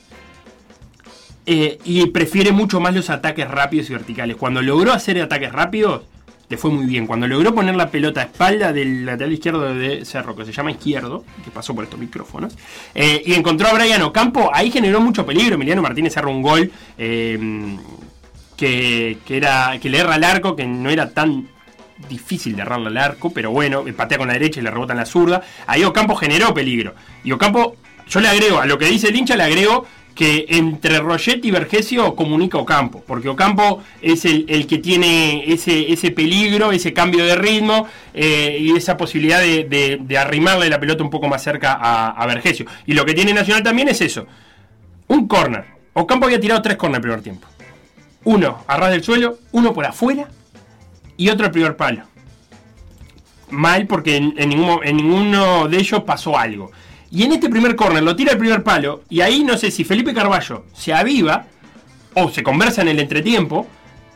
eh, 1.45 1.79
y 1.85 2.05
prefiere 2.07 2.51
mucho 2.51 2.79
más 2.79 2.93
los 2.93 3.09
ataques 3.09 3.49
rápidos 3.49 3.89
y 3.89 3.93
verticales. 3.93 4.35
Cuando 4.35 4.61
logró 4.61 4.93
hacer 4.93 5.21
ataques 5.21 5.51
rápidos, 5.51 6.03
le 6.49 6.57
fue 6.57 6.71
muy 6.71 6.85
bien. 6.85 7.07
Cuando 7.07 7.27
logró 7.27 7.53
poner 7.53 7.75
la 7.75 7.89
pelota 7.89 8.21
a 8.21 8.23
espalda 8.25 8.73
del 8.73 9.05
lateral 9.05 9.33
izquierdo 9.33 9.73
de 9.73 10.05
Cerro, 10.05 10.35
que 10.35 10.45
se 10.45 10.51
llama 10.51 10.71
izquierdo, 10.71 11.23
que 11.43 11.51
pasó 11.51 11.73
por 11.73 11.83
estos 11.83 11.99
micrófonos, 11.99 12.55
eh, 12.95 13.21
y 13.25 13.33
encontró 13.33 13.67
a 13.67 13.73
Brian 13.73 14.01
Ocampo, 14.01 14.49
ahí 14.53 14.71
generó 14.71 15.01
mucho 15.01 15.25
peligro. 15.25 15.55
Emiliano 15.55 15.81
Martínez 15.81 16.13
cerró 16.13 16.31
un 16.31 16.41
gol. 16.41 16.71
eh, 16.97 17.77
que, 18.57 19.19
que 19.25 19.38
era 19.38 19.79
que 19.79 19.89
le 19.89 19.99
erra 19.99 20.15
al 20.15 20.23
arco, 20.23 20.55
que 20.55 20.65
no 20.65 20.89
era 20.89 21.11
tan 21.11 21.47
difícil 22.10 22.56
de 22.56 22.62
errarle 22.62 22.88
al 22.88 22.98
arco, 22.98 23.32
pero 23.32 23.52
bueno, 23.52 23.84
patea 23.95 24.18
con 24.18 24.28
la 24.28 24.34
derecha 24.34 24.60
y 24.60 24.64
le 24.64 24.72
rebota 24.72 24.93
en 24.93 25.00
la 25.00 25.06
zurda. 25.06 25.41
Ahí 25.66 25.84
Ocampo 25.84 26.16
generó 26.16 26.54
peligro. 26.54 26.93
Y 27.24 27.32
Ocampo, 27.32 27.76
yo 28.08 28.20
le 28.20 28.28
agrego, 28.28 28.60
a 28.60 28.66
lo 28.66 28.78
que 28.78 28.86
dice 28.86 29.08
el 29.10 29.16
hincha, 29.16 29.36
le 29.36 29.43
agrego 29.43 29.86
que 30.16 30.45
entre 30.50 31.00
Roget 31.00 31.45
y 31.45 31.52
Vergesio 31.52 32.16
comunica 32.16 32.58
Ocampo, 32.58 33.04
porque 33.06 33.30
Ocampo 33.30 33.84
es 34.02 34.26
el, 34.26 34.66
que 34.66 34.80
tiene 34.80 35.43
ese, 35.52 35.91
ese 35.93 36.10
peligro, 36.10 36.72
ese 36.72 36.91
cambio 36.91 37.24
de 37.24 37.36
ritmo 37.36 37.88
eh, 38.16 38.58
y 38.60 38.76
esa 38.76 38.98
posibilidad 38.98 39.39
de, 39.39 40.00
de- 40.02 40.18
arrimarle 40.18 40.70
la 40.70 40.80
pelota 40.80 41.04
un 41.04 41.12
poco 41.12 41.28
más 41.28 41.43
cerca 41.43 41.74
a, 41.74 42.10
a 42.10 42.26
Vergesio. 42.26 42.66
Y 42.88 42.93
lo 42.93 43.06
que 43.06 43.14
tiene 43.14 43.32
Nacional 43.32 43.62
también 43.62 43.89
es 43.89 44.02
eso, 44.02 44.26
un 45.08 45.28
córner. 45.28 45.66
Ocampo 45.93 46.26
había 46.26 46.39
tirado 46.39 46.64
tres 46.64 46.78
córner 46.78 46.98
el 46.98 47.02
primer 47.04 47.22
tiempo. 47.22 47.48
Uno 48.24 48.64
a 48.68 48.76
ras 48.78 48.89
del 48.89 49.04
suelo, 49.04 49.38
uno 49.52 49.72
por 49.72 49.86
afuera 49.86 50.28
y 51.18 51.30
otro 51.30 51.45
al 51.45 51.51
primer 51.51 51.76
palo. 51.76 52.03
Mal 53.49 53.88
porque 53.88 54.18
en, 54.18 54.36
ninguno 54.38 55.68
de 55.68 55.78
ellos 55.78 56.03
pasó 56.03 56.38
algo. 56.38 56.72
Y 57.11 57.24
en 57.24 57.34
este 57.34 57.49
primer 57.49 57.76
córner 57.76 58.03
lo 58.03 58.15
tira 58.15 58.34
el 58.34 58.38
primer 58.38 58.63
palo 58.63 59.03
y 59.09 59.22
ahí 59.22 59.43
no 59.43 59.57
sé 59.57 59.72
si 59.72 59.84
Felipe 59.84 60.13
Carballo 60.13 60.65
se 60.74 60.93
aviva 60.93 61.45
o 62.13 62.30
se 62.30 62.43
conversa 62.43 62.82
en 62.82 62.89
el 62.89 62.99
entretiempo 62.99 63.65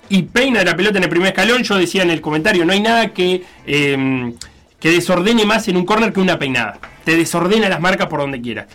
y 0.09 0.23
peina 0.23 0.63
la 0.63 0.75
pelota 0.75 0.97
en 0.97 1.05
el 1.05 1.09
primer 1.09 1.29
escalón. 1.29 1.63
Yo 1.63 1.77
decía 1.77 2.03
en 2.03 2.11
el 2.11 2.19
comentario, 2.19 2.65
no 2.65 2.73
hay 2.73 2.81
nada 2.81 3.13
que, 3.13 3.43
eh, 3.65 4.33
que 4.79 4.91
desordene 4.91 5.45
más 5.45 5.67
en 5.69 5.77
un 5.77 5.85
córner 5.85 6.11
que 6.11 6.19
una 6.19 6.37
peinada. 6.37 6.79
Te 7.05 7.15
desordena 7.15 7.69
las 7.69 7.79
marcas 7.79 8.07
por 8.07 8.19
donde 8.19 8.41
quieras. 8.41 8.67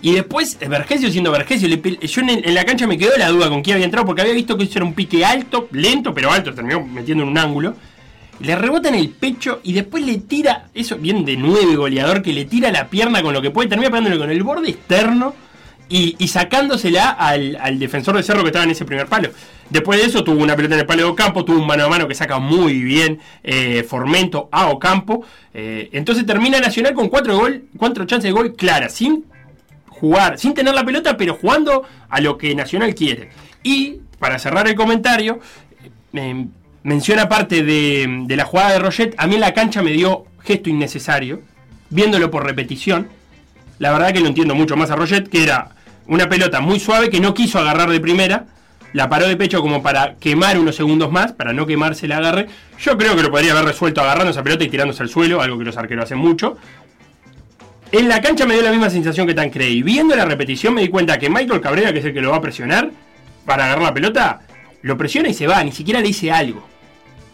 Y 0.00 0.12
después, 0.12 0.58
Vergesio 0.60 1.10
siendo 1.10 1.32
Vergesio, 1.32 1.68
yo 1.68 2.20
en, 2.20 2.28
en 2.30 2.54
la 2.54 2.64
cancha 2.64 2.86
me 2.86 2.96
quedó 2.96 3.16
la 3.16 3.28
duda 3.28 3.48
con 3.48 3.62
quién 3.62 3.74
había 3.74 3.86
entrado 3.86 4.06
porque 4.06 4.22
había 4.22 4.34
visto 4.34 4.56
que 4.56 4.64
eso 4.64 4.78
era 4.78 4.84
un 4.84 4.94
pique 4.94 5.24
alto, 5.24 5.68
lento, 5.72 6.14
pero 6.14 6.30
alto, 6.30 6.54
terminó 6.54 6.84
metiendo 6.84 7.24
en 7.24 7.30
un 7.30 7.38
ángulo. 7.38 7.74
Le 8.40 8.54
rebota 8.54 8.88
en 8.88 8.94
el 8.94 9.08
pecho 9.08 9.60
y 9.64 9.72
después 9.72 10.06
le 10.06 10.18
tira, 10.18 10.68
eso 10.72 10.96
bien 10.96 11.24
de 11.24 11.36
nueve 11.36 11.74
goleador, 11.74 12.22
que 12.22 12.32
le 12.32 12.44
tira 12.44 12.70
la 12.70 12.88
pierna 12.88 13.20
con 13.20 13.34
lo 13.34 13.42
que 13.42 13.50
puede, 13.50 13.68
termina 13.68 13.90
pegándole 13.90 14.16
con 14.16 14.30
el 14.30 14.42
borde 14.44 14.70
externo 14.70 15.34
y, 15.88 16.14
y 16.20 16.28
sacándosela 16.28 17.10
al, 17.10 17.58
al 17.60 17.80
defensor 17.80 18.16
de 18.16 18.22
Cerro 18.22 18.42
que 18.42 18.50
estaba 18.50 18.64
en 18.64 18.70
ese 18.70 18.84
primer 18.84 19.08
palo. 19.08 19.30
Después 19.70 20.00
de 20.00 20.06
eso 20.06 20.22
tuvo 20.22 20.40
una 20.40 20.54
pelota 20.54 20.74
en 20.74 20.80
el 20.82 20.86
palo 20.86 21.02
de 21.02 21.08
Ocampo, 21.08 21.44
tuvo 21.44 21.58
un 21.58 21.66
mano 21.66 21.84
a 21.84 21.88
mano 21.88 22.06
que 22.06 22.14
saca 22.14 22.38
muy 22.38 22.80
bien 22.84 23.18
eh, 23.42 23.82
Formento 23.82 24.48
a 24.52 24.68
Ocampo. 24.68 25.24
Eh, 25.52 25.88
entonces 25.92 26.24
termina 26.24 26.60
Nacional 26.60 26.94
con 26.94 27.08
cuatro, 27.08 27.36
gol, 27.36 27.64
cuatro 27.76 28.04
chances 28.06 28.28
de 28.28 28.32
gol 28.32 28.54
claras, 28.54 28.94
sin 28.94 29.24
jugar, 29.98 30.38
sin 30.38 30.54
tener 30.54 30.74
la 30.74 30.84
pelota, 30.84 31.16
pero 31.16 31.34
jugando 31.34 31.84
a 32.08 32.20
lo 32.20 32.38
que 32.38 32.54
Nacional 32.54 32.94
quiere. 32.94 33.30
Y 33.62 34.00
para 34.18 34.38
cerrar 34.38 34.68
el 34.68 34.74
comentario, 34.74 35.40
eh, 36.12 36.46
menciona 36.82 37.28
parte 37.28 37.62
de, 37.62 38.24
de 38.26 38.36
la 38.36 38.44
jugada 38.44 38.72
de 38.72 38.78
Roget. 38.78 39.14
A 39.18 39.26
mí 39.26 39.34
en 39.34 39.40
la 39.40 39.54
cancha 39.54 39.82
me 39.82 39.90
dio 39.90 40.24
gesto 40.42 40.70
innecesario, 40.70 41.42
viéndolo 41.90 42.30
por 42.30 42.44
repetición. 42.44 43.08
La 43.78 43.92
verdad 43.92 44.12
que 44.12 44.20
lo 44.20 44.26
entiendo 44.28 44.54
mucho 44.54 44.76
más 44.76 44.90
a 44.90 44.96
Roget, 44.96 45.28
que 45.28 45.42
era 45.42 45.70
una 46.06 46.28
pelota 46.28 46.60
muy 46.60 46.80
suave 46.80 47.10
que 47.10 47.20
no 47.20 47.34
quiso 47.34 47.58
agarrar 47.58 47.90
de 47.90 48.00
primera. 48.00 48.46
La 48.94 49.08
paró 49.10 49.28
de 49.28 49.36
pecho 49.36 49.60
como 49.60 49.82
para 49.82 50.14
quemar 50.14 50.58
unos 50.58 50.74
segundos 50.74 51.12
más, 51.12 51.32
para 51.32 51.52
no 51.52 51.66
quemarse 51.66 52.06
el 52.06 52.12
agarre. 52.12 52.46
Yo 52.80 52.96
creo 52.96 53.14
que 53.14 53.22
lo 53.22 53.30
podría 53.30 53.52
haber 53.52 53.66
resuelto 53.66 54.00
agarrando 54.00 54.30
esa 54.30 54.42
pelota 54.42 54.64
y 54.64 54.68
tirándose 54.68 55.02
al 55.02 55.10
suelo, 55.10 55.42
algo 55.42 55.58
que 55.58 55.64
los 55.64 55.76
arqueros 55.76 56.04
hacen 56.04 56.18
mucho. 56.18 56.56
En 57.90 58.08
la 58.08 58.20
cancha 58.20 58.44
me 58.46 58.54
dio 58.54 58.62
la 58.62 58.70
misma 58.70 58.90
sensación 58.90 59.26
que 59.26 59.34
Tancredi. 59.34 59.82
Viendo 59.82 60.14
la 60.14 60.24
repetición 60.24 60.74
me 60.74 60.82
di 60.82 60.88
cuenta 60.88 61.18
que 61.18 61.30
Michael 61.30 61.60
Cabrera, 61.60 61.92
que 61.92 62.00
es 62.00 62.04
el 62.04 62.12
que 62.12 62.20
lo 62.20 62.30
va 62.30 62.36
a 62.36 62.40
presionar 62.40 62.90
para 63.46 63.64
agarrar 63.64 63.84
la 63.84 63.94
pelota, 63.94 64.40
lo 64.82 64.98
presiona 64.98 65.28
y 65.28 65.34
se 65.34 65.46
va, 65.46 65.62
ni 65.64 65.72
siquiera 65.72 66.00
le 66.00 66.08
dice 66.08 66.30
algo. 66.30 66.66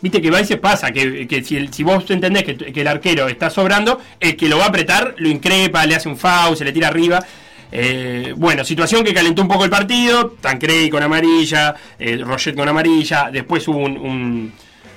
Viste 0.00 0.20
que 0.20 0.28
a 0.28 0.32
veces 0.32 0.58
pasa, 0.58 0.92
que, 0.92 1.42
si, 1.72 1.82
vos 1.82 2.08
entendés 2.10 2.44
que, 2.44 2.56
que 2.56 2.80
el 2.82 2.86
arquero 2.86 3.26
está 3.26 3.48
sobrando, 3.50 4.00
el 4.20 4.36
que 4.36 4.48
lo 4.48 4.58
va 4.58 4.66
a 4.66 4.68
apretar 4.68 5.14
lo 5.18 5.28
increpa, 5.28 5.84
le 5.86 5.96
hace 5.96 6.08
un 6.08 6.16
foul, 6.16 6.56
se 6.56 6.64
le 6.64 6.72
tira 6.72 6.88
arriba. 6.88 7.24
Eh, 7.72 8.34
bueno, 8.36 8.64
situación 8.64 9.02
que 9.02 9.12
calentó 9.14 9.42
un 9.42 9.48
poco 9.48 9.64
el 9.64 9.70
partido, 9.70 10.36
Tancredi 10.40 10.90
con 10.90 11.02
amarilla, 11.02 11.74
eh, 11.98 12.18
Roget 12.22 12.54
con 12.54 12.68
amarilla, 12.68 13.30
después 13.32 13.66
hubo 13.66 13.78
un, 13.78 13.96
un- 13.98 14.52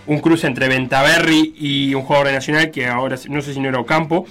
un 0.06 0.20
cruce 0.20 0.46
entre 0.48 0.68
Ventaverri 0.68 1.56
y 1.58 1.94
un 1.96 2.04
jugador 2.04 2.28
de 2.28 2.34
Nacional 2.34 2.70
que 2.72 2.88
ahora 2.88 3.18
no 3.30 3.42
sé 3.42 3.54
si 3.54 3.60
no 3.60 3.68
era 3.70 3.80
Ocampo, 3.80 4.26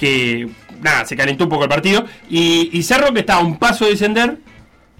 que 0.00 0.48
nada, 0.80 1.04
se 1.04 1.14
calentó 1.14 1.44
un 1.44 1.50
poco 1.50 1.64
el 1.64 1.68
partido. 1.68 2.06
Y, 2.30 2.70
y 2.72 2.82
Cerro 2.82 3.12
que 3.12 3.20
está 3.20 3.34
a 3.34 3.38
un 3.40 3.58
paso 3.58 3.84
de 3.84 3.90
descender, 3.92 4.38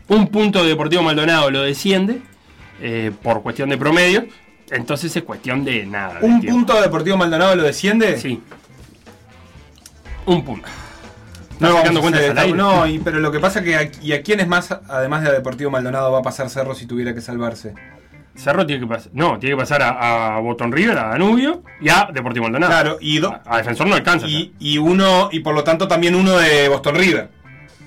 un 0.08 0.26
punto 0.28 0.62
de 0.62 0.68
Deportivo 0.68 1.02
Maldonado 1.02 1.50
lo 1.50 1.62
desciende 1.62 2.20
eh, 2.82 3.10
por 3.22 3.42
cuestión 3.42 3.70
de 3.70 3.78
promedio. 3.78 4.26
Entonces 4.70 5.16
es 5.16 5.22
cuestión 5.24 5.64
de 5.64 5.86
nada. 5.86 6.18
¿Un 6.20 6.40
punto 6.42 6.74
de 6.74 6.82
Deportivo 6.82 7.16
Maldonado 7.16 7.56
lo 7.56 7.62
desciende? 7.64 8.18
Sí. 8.20 8.40
Un 10.26 10.44
punto. 10.44 10.68
No, 11.58 11.68
¿Estás 11.68 11.72
vamos 11.74 11.78
sacando 11.80 11.98
a 11.98 12.02
cuentas 12.02 12.20
hacer- 12.22 12.30
al 12.32 12.38
aire? 12.44 12.56
no, 12.56 12.86
y- 12.86 12.98
pero 13.00 13.18
lo 13.20 13.32
que 13.32 13.40
pasa 13.40 13.62
que 13.62 13.76
a- 13.76 13.90
y 14.02 14.12
a 14.12 14.22
quiénes 14.22 14.46
más, 14.48 14.70
además 14.88 15.22
de 15.22 15.28
a 15.28 15.32
Deportivo 15.32 15.70
Maldonado, 15.70 16.12
va 16.12 16.20
a 16.20 16.22
pasar 16.22 16.48
Cerro 16.50 16.74
si 16.74 16.86
tuviera 16.86 17.14
que 17.14 17.20
salvarse. 17.20 17.74
Cerro 18.40 18.66
tiene 18.66 18.80
que 18.80 18.86
pasar. 18.86 19.10
No, 19.14 19.38
tiene 19.38 19.54
que 19.54 19.60
pasar 19.60 19.82
a, 19.82 20.36
a 20.36 20.40
Botón 20.40 20.72
River, 20.72 20.96
a 20.98 21.08
Danubio 21.08 21.62
y 21.80 21.88
a 21.88 22.08
Deportivo 22.12 22.44
Maldonado. 22.44 22.72
Claro, 22.72 22.98
y 23.00 23.18
do- 23.18 23.32
a, 23.32 23.42
a 23.44 23.56
Defensor 23.58 23.86
no 23.86 23.94
alcanza. 23.94 24.26
Y, 24.26 24.52
y 24.58 24.78
uno, 24.78 25.28
y 25.32 25.40
por 25.40 25.54
lo 25.54 25.62
tanto 25.64 25.86
también 25.86 26.14
uno 26.14 26.36
de 26.38 26.68
Boston 26.68 26.94
River. 26.94 27.28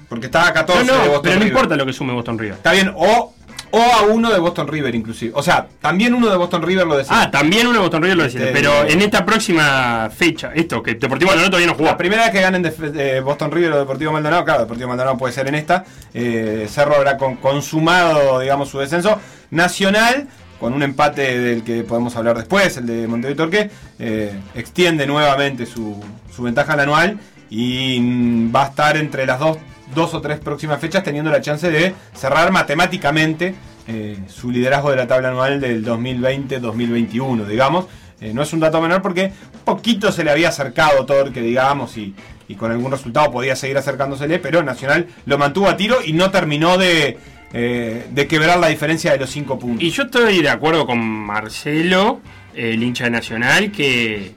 Porque 0.08 0.28
está 0.28 0.44
a 0.44 0.48
no, 0.50 0.54
14 0.54 0.80
de 0.84 0.86
no, 0.92 0.98
Boston 1.06 1.22
pero 1.24 1.40
no 1.40 1.46
importa 1.48 1.76
lo 1.76 1.86
que 1.86 1.94
sume 1.94 2.14
Boston 2.14 2.38
River. 2.38 2.54
Está 2.58 2.72
bien, 2.74 2.94
o, 2.96 3.34
o 3.72 3.82
a 3.82 4.04
uno 4.04 4.32
de 4.32 4.38
Boston 4.38 4.68
River 4.68 4.94
inclusive. 4.94 5.32
O 5.36 5.42
sea, 5.42 5.66
también 5.82 6.14
uno 6.14 6.30
de 6.30 6.38
Boston 6.38 6.62
River 6.62 6.86
lo 6.86 6.98
decía. 6.98 7.22
Ah, 7.24 7.32
también 7.32 7.66
uno 7.66 7.78
de 7.78 7.80
Boston 7.80 8.04
River 8.04 8.18
lo 8.18 8.24
decía. 8.26 8.42
Este, 8.42 8.54
pero 8.54 8.84
en 8.88 9.02
esta 9.02 9.26
próxima 9.26 10.12
fecha, 10.16 10.52
esto, 10.54 10.84
que 10.84 10.94
Deportivo 10.94 11.30
Maldonado 11.30 11.50
todavía 11.50 11.68
no 11.68 11.74
jugó. 11.74 11.86
La 11.88 11.98
primera 11.98 12.24
vez 12.26 12.32
que 12.32 12.42
ganen 12.42 12.62
de, 12.62 12.70
de 12.70 13.22
Boston 13.22 13.50
River 13.52 13.72
o 13.72 13.80
Deportivo 13.80 14.12
Maldonado, 14.12 14.46
claro, 14.46 14.60
Deportivo 14.62 14.90
Maldonado 14.90 15.18
puede 15.18 15.34
ser 15.34 15.48
en 15.48 15.56
esta. 15.56 15.84
eh, 16.14 16.68
Cerro 16.70 16.96
habrá 16.96 17.18
con- 17.18 17.38
consumado, 17.38 18.40
digamos, 18.40 18.70
su 18.70 18.78
descenso. 18.78 19.20
Nacional, 19.50 20.28
con 20.64 20.74
un 20.74 20.82
empate 20.82 21.38
del 21.38 21.62
que 21.62 21.84
podemos 21.84 22.16
hablar 22.16 22.38
después, 22.38 22.78
el 22.78 22.86
de 22.86 23.06
Montevideo 23.06 23.36
Torque, 23.36 23.70
eh, 24.00 24.32
extiende 24.56 25.06
nuevamente 25.06 25.66
su, 25.66 26.02
su 26.34 26.42
ventaja 26.42 26.72
al 26.72 26.80
anual 26.80 27.20
y 27.50 28.00
mm, 28.00 28.56
va 28.56 28.64
a 28.64 28.68
estar 28.68 28.96
entre 28.96 29.26
las 29.26 29.40
dos, 29.40 29.58
dos 29.94 30.14
o 30.14 30.22
tres 30.22 30.40
próximas 30.40 30.80
fechas 30.80 31.04
teniendo 31.04 31.30
la 31.32 31.42
chance 31.42 31.70
de 31.70 31.94
cerrar 32.14 32.54
matemáticamente 32.54 33.56
eh, 33.90 34.18
su 34.30 34.52
liderazgo 34.52 34.90
de 34.92 34.96
la 34.96 35.06
tabla 35.06 35.32
anual 35.32 35.60
del 35.60 35.86
2020-2021, 35.86 37.46
digamos. 37.46 37.88
Eh, 38.22 38.32
no 38.34 38.42
es 38.42 38.54
un 38.54 38.62
dato 38.62 38.80
menor 38.80 39.02
porque 39.02 39.34
poquito 39.66 40.14
se 40.14 40.24
le 40.24 40.32
había 40.32 40.48
acercado 40.48 41.06
Torque, 41.06 41.42
digamos, 41.42 41.98
y, 41.98 42.16
y 42.48 42.56
con 42.56 42.72
algún 42.72 42.90
resultado 42.90 43.30
podía 43.32 43.58
seguir 43.58 43.78
acercándosele, 43.78 44.40
pero 44.40 44.64
Nacional 44.64 45.08
lo 45.26 45.38
mantuvo 45.38 45.68
a 45.68 45.76
tiro 45.76 45.98
y 46.02 46.14
no 46.14 46.32
terminó 46.32 46.78
de, 46.78 47.18
eh, 47.54 48.08
de 48.10 48.28
quebrar 48.28 48.60
la 48.60 48.68
diferencia 48.68 49.12
de 49.12 49.20
los 49.20 49.30
cinco 49.30 49.60
puntos. 49.60 49.84
Y 49.84 49.92
yo 49.92 50.04
estoy 50.04 50.42
de 50.42 50.50
acuerdo 50.50 50.88
con 50.88 51.00
Marcelo, 51.00 52.20
el 52.56 52.82
hincha 52.82 53.04
de 53.04 53.12
Nacional, 53.12 53.72
que, 53.72 54.34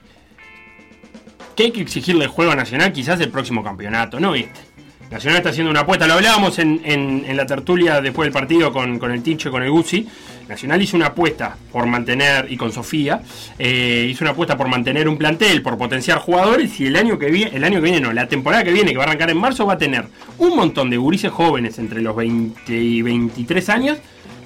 que 1.54 1.62
hay 1.64 1.70
que 1.70 1.80
exigirle 1.80 2.26
juego 2.26 2.52
a 2.52 2.56
Nacional 2.56 2.92
quizás 2.92 3.18
el 3.20 3.30
próximo 3.30 3.64
campeonato, 3.64 4.20
no 4.20 4.34
este. 4.34 4.60
Nacional 5.10 5.38
está 5.38 5.50
haciendo 5.50 5.70
una 5.70 5.80
apuesta, 5.80 6.06
lo 6.06 6.14
hablábamos 6.14 6.58
en, 6.58 7.24
la 7.36 7.46
tertulia 7.46 8.00
después 8.00 8.26
del 8.26 8.32
partido 8.32 8.72
con, 8.72 8.98
con 8.98 9.12
el 9.12 9.22
Tincho 9.22 9.48
y 9.48 9.52
con 9.52 9.62
el 9.62 9.70
Guzzi. 9.70 10.06
Nacional 10.49 10.80
hizo 10.80 10.97
una 10.97 11.07
apuesta 11.07 11.57
por 11.72 11.86
mantener, 11.86 12.51
y 12.51 12.57
con 12.57 12.72
Sofía, 12.72 13.20
eh, 13.59 14.07
hizo 14.11 14.24
una 14.24 14.30
apuesta 14.30 14.57
por 14.57 14.68
mantener 14.68 15.09
un 15.09 15.16
plantel, 15.16 15.62
por 15.62 15.76
potenciar 15.76 16.18
jugadores, 16.18 16.78
y 16.80 16.86
el 16.86 16.97
año 16.97 17.18
que 17.18 17.30
viene, 17.30 17.57
el 17.57 17.64
año 17.64 17.76
que 17.76 17.84
viene 17.84 18.01
no, 18.01 18.12
la 18.12 18.28
temporada 18.28 18.62
que 18.64 18.72
viene, 18.72 18.92
que 18.92 18.99
va 18.99 19.05
a 19.05 19.07
arrancar 19.09 19.30
en 19.30 19.38
marzo, 19.38 19.66
va 19.66 19.74
a 19.74 19.78
tener 19.78 20.05
un 20.38 20.57
montón 20.57 20.90
de 20.90 20.97
gurises 20.97 21.32
jóvenes 21.32 21.78
entre 21.78 22.01
los 22.01 22.14
20 22.14 22.72
y 22.72 23.03
23 23.03 23.68
años, 23.70 23.99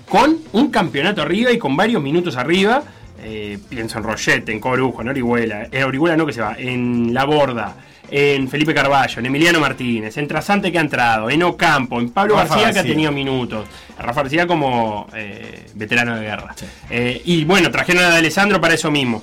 con 0.09 0.39
un 0.53 0.71
campeonato 0.71 1.23
arriba 1.23 1.53
y 1.53 1.59
con 1.59 1.77
varios 1.77 2.03
minutos 2.03 2.37
arriba. 2.37 2.83
Eh, 3.23 3.59
pienso 3.69 3.99
en 3.99 4.05
Roget, 4.05 4.49
en 4.49 4.59
Corujo, 4.59 5.03
en 5.03 5.09
Orihuela, 5.09 5.69
en 5.71 5.85
Orihuela 5.85 6.17
no 6.17 6.25
que 6.25 6.33
se 6.33 6.41
va, 6.41 6.57
en 6.59 7.13
La 7.13 7.25
Borda, 7.25 7.77
en 8.11 8.49
Felipe 8.49 8.75
Carballo, 8.75 9.19
en 9.21 9.27
Emiliano 9.27 9.61
Martínez, 9.61 10.17
en 10.19 10.27
Trasante 10.29 10.71
que 10.73 10.79
ha 10.79 10.81
entrado, 10.81 11.31
en 11.31 11.43
Ocampo, 11.43 12.01
en 12.01 12.11
Pablo 12.11 12.35
Rafa 12.37 12.55
García, 12.57 12.73
que 12.73 12.79
ha 12.81 12.83
tenido 12.93 13.13
minutos, 13.13 13.67
Rafa 13.99 14.23
García 14.23 14.47
como 14.47 15.07
eh, 15.15 15.67
veterano 15.75 16.17
de 16.17 16.23
guerra. 16.23 16.55
Eh, 16.91 17.23
y 17.25 17.45
bueno, 17.45 17.71
trajeron 17.71 18.05
a 18.05 18.11
De 18.11 18.17
Alessandro 18.19 18.61
para 18.61 18.75
eso 18.75 18.91
mismo. 18.91 19.23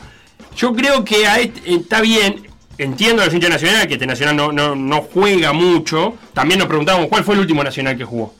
Yo 0.55 0.73
creo 0.73 1.03
que 1.03 1.27
a 1.27 1.39
este- 1.39 1.59
eh, 1.71 1.75
está 1.81 2.01
bien, 2.01 2.47
entiendo 2.77 3.21
a 3.21 3.25
los 3.25 3.33
hinchas 3.33 3.49
nacional, 3.49 3.87
que 3.87 3.93
este 3.95 4.07
nacional 4.07 4.35
no, 4.35 4.51
no, 4.51 4.75
no 4.75 5.01
juega 5.01 5.51
mucho. 5.53 6.15
También 6.33 6.59
nos 6.59 6.67
preguntábamos 6.67 7.07
cuál 7.09 7.23
fue 7.23 7.35
el 7.35 7.41
último 7.41 7.63
nacional 7.63 7.97
que 7.97 8.05
jugó. 8.05 8.33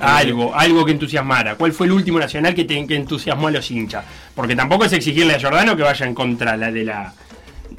Algo, 0.00 0.54
algo 0.54 0.84
que 0.84 0.92
entusiasmara. 0.92 1.56
¿Cuál 1.56 1.72
fue 1.72 1.86
el 1.88 1.92
último 1.92 2.20
nacional 2.20 2.54
que, 2.54 2.64
te- 2.64 2.86
que 2.86 2.94
entusiasmó 2.94 3.48
a 3.48 3.50
los 3.50 3.68
hinchas? 3.68 4.04
Porque 4.32 4.54
tampoco 4.54 4.84
es 4.84 4.92
exigirle 4.92 5.34
a 5.34 5.40
Jordano 5.40 5.76
que 5.76 5.82
vaya 5.82 6.06
en 6.06 6.14
contra 6.14 6.56
la 6.56 6.70
de 6.70 6.84
la. 6.84 7.12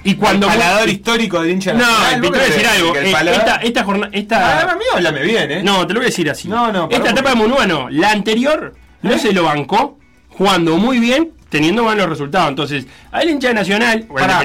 Y 0.04 0.16
cuando 0.16 0.48
El 0.48 0.54
paladar 0.54 0.84
vos- 0.86 0.94
histórico 0.94 1.42
del 1.42 1.52
hincha 1.52 1.74
No, 1.74 1.80
nacional, 1.80 2.14
te 2.14 2.20
¿vos 2.22 2.30
voy 2.30 2.40
a 2.40 2.44
decir 2.44 2.68
algo. 2.68 2.96
eh, 2.96 3.12
Esta, 3.36 3.56
esta 3.58 3.84
jornada. 3.84 4.10
Esta... 4.14 4.60
Ah, 4.62 4.78
háblame 4.96 5.22
bien, 5.24 5.52
¿eh? 5.52 5.64
No, 5.64 5.86
te 5.86 5.94
lo 5.94 6.00
voy 6.00 6.06
a 6.06 6.10
decir 6.10 6.30
así. 6.30 6.48
No, 6.48 6.72
no, 6.72 6.88
Esta 6.90 7.10
etapa 7.12 7.30
de 7.32 7.36
Munúa 7.36 7.68
no. 7.68 7.90
La 7.90 8.12
anterior 8.12 8.76
no 9.02 9.18
se 9.18 9.34
lo 9.34 9.44
bancó 9.44 10.00
jugando 10.30 10.78
muy 10.78 11.00
bien, 11.00 11.32
teniendo 11.50 11.84
buenos 11.84 12.08
resultados. 12.08 12.50
Entonces, 12.50 12.86
a 13.12 13.22
el 13.22 13.30
hincha 13.32 13.50
de 13.50 13.56
Nacional, 13.56 14.04
Pará, 14.04 14.42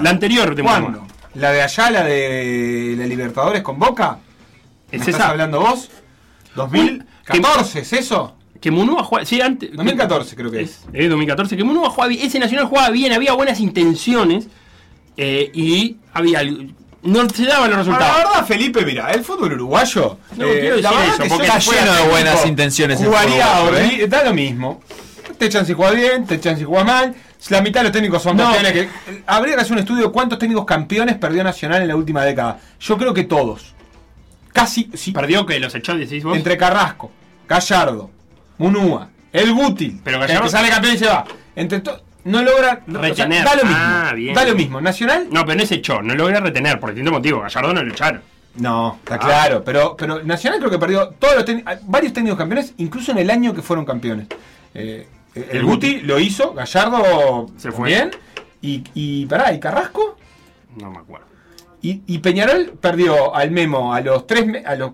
la 0.00 0.10
anterior 0.10 0.54
de 0.54 0.62
¿Cuándo? 0.62 1.06
¿La 1.34 1.50
de 1.52 1.62
allá, 1.62 1.90
la 1.90 2.04
de 2.04 2.94
la 2.98 3.06
Libertadores 3.06 3.62
con 3.62 3.78
Boca? 3.78 4.18
¿Me 4.90 4.98
¿Es 4.98 5.08
estás 5.08 5.14
esa? 5.22 5.30
hablando 5.30 5.60
vos? 5.60 5.88
¿2014 6.54 7.76
es 7.80 7.92
eso? 7.94 8.36
Que 8.60 8.70
Munúa 8.70 9.02
juega. 9.02 9.24
Sí, 9.24 9.40
antes. 9.40 9.70
2014 9.72 10.36
creo 10.36 10.50
que 10.50 10.60
es. 10.62 10.80
Es 10.92 11.08
2014. 11.10 11.56
Que 11.56 11.64
Munúa 11.64 11.90
jugaba 11.90 12.08
bien. 12.08 12.26
Ese 12.26 12.38
Nacional 12.38 12.66
jugaba 12.66 12.90
bien, 12.90 13.12
había 13.12 13.32
buenas 13.32 13.58
intenciones. 13.60 14.48
Eh, 15.16 15.50
y 15.54 15.96
había. 16.12 16.42
No 17.02 17.28
se 17.28 17.44
daban 17.46 17.68
los 17.70 17.80
resultados. 17.80 18.16
La 18.16 18.24
verdad, 18.24 18.46
Felipe, 18.46 18.84
mira, 18.86 19.10
el 19.10 19.24
fútbol 19.24 19.54
uruguayo. 19.54 20.18
No, 20.36 20.44
quiero 20.46 20.76
decir 20.76 20.82
la 20.84 20.90
verdad 20.90 21.06
eso, 21.08 21.22
que 21.24 21.28
porque 21.30 21.46
yo 21.48 21.52
está 21.54 21.72
lleno 21.72 21.94
de 21.94 22.08
buenas 22.08 22.46
intenciones 22.46 22.98
Jugaría 22.98 23.46
¿eh? 23.80 24.06
da 24.08 24.22
lo 24.24 24.32
mismo. 24.34 24.80
Te 25.36 25.46
echan 25.46 25.66
si 25.66 25.72
juegas 25.72 25.96
bien, 25.96 26.26
te 26.26 26.36
echan 26.36 26.56
si 26.56 26.62
juegas 26.64 26.86
mal. 26.86 27.14
La 27.48 27.60
mitad 27.60 27.80
de 27.80 27.84
los 27.84 27.92
técnicos 27.92 28.22
son 28.22 28.36
No. 28.36 28.44
campeones. 28.44 28.72
Que, 28.72 28.88
habría 29.26 29.56
que 29.56 29.60
hacer 29.62 29.72
un 29.72 29.78
estudio 29.80 30.06
de 30.06 30.12
cuántos 30.12 30.38
técnicos 30.38 30.64
campeones 30.64 31.16
perdió 31.16 31.42
Nacional 31.42 31.82
en 31.82 31.88
la 31.88 31.96
última 31.96 32.22
década. 32.24 32.60
Yo 32.78 32.96
creo 32.96 33.12
que 33.12 33.24
todos. 33.24 33.74
Casi. 34.52 34.88
Sí, 34.94 35.10
Perdió 35.10 35.44
que 35.44 35.58
los 35.58 35.74
echó, 35.74 35.94
decís 35.96 36.22
vos. 36.22 36.36
entre 36.36 36.56
Carrasco, 36.56 37.10
Gallardo, 37.48 38.10
Munúa, 38.58 39.08
el 39.32 39.52
Guti. 39.52 40.00
Pero 40.04 40.18
el 40.18 40.28
Gallardo- 40.28 40.44
que 40.44 40.50
sale 40.50 40.68
campeón 40.68 40.94
y 40.94 40.98
se 40.98 41.06
va. 41.06 41.24
Entre 41.56 41.80
to- 41.80 42.00
no 42.24 42.42
logra 42.42 42.82
o 42.88 42.90
sea, 42.92 43.00
Retener. 43.00 43.44
da 43.44 43.54
lo 43.56 43.62
mismo. 43.64 43.76
Ah, 43.78 44.12
bien. 44.14 44.34
Da 44.34 44.44
lo 44.44 44.54
mismo. 44.54 44.80
Nacional 44.80 45.26
No, 45.30 45.44
pero 45.44 45.58
no 45.60 45.66
se 45.66 45.74
echó, 45.76 46.02
no 46.02 46.14
logra 46.14 46.40
retener, 46.40 46.78
por 46.80 46.90
distinto 46.90 47.10
motivo. 47.12 47.40
Gallardo 47.40 47.72
no 47.74 47.82
lo 47.82 47.90
echaron. 47.92 48.22
No, 48.56 48.98
está 49.02 49.14
Ah. 49.14 49.18
claro, 49.18 49.64
pero, 49.64 49.96
pero 49.96 50.22
Nacional 50.22 50.58
creo 50.58 50.70
que 50.70 50.78
perdió 50.78 51.08
todos 51.18 51.34
los 51.36 51.44
varios 51.86 52.12
técnicos 52.12 52.38
campeones, 52.38 52.74
incluso 52.76 53.12
en 53.12 53.18
el 53.18 53.30
año 53.30 53.54
que 53.54 53.62
fueron 53.62 53.84
campeones. 53.84 54.26
Eh, 54.74 55.06
el, 55.34 55.44
El 55.50 55.64
Guti 55.64 56.00
lo 56.02 56.18
hizo, 56.20 56.52
Gallardo 56.52 57.46
Se 57.56 57.72
fue. 57.72 57.88
bien, 57.88 58.10
y, 58.60 58.84
y 58.94 59.26
pará, 59.26 59.52
y 59.54 59.58
Carrasco, 59.58 60.16
No 60.76 60.90
me 60.90 60.98
acuerdo. 60.98 61.26
y, 61.80 62.02
y 62.06 62.18
Peñarol 62.18 62.74
perdió 62.80 63.34
al 63.34 63.50
Memo 63.50 63.94
a 63.94 64.00
los 64.02 64.26
tres, 64.26 64.46
a 64.66 64.74
los 64.76 64.92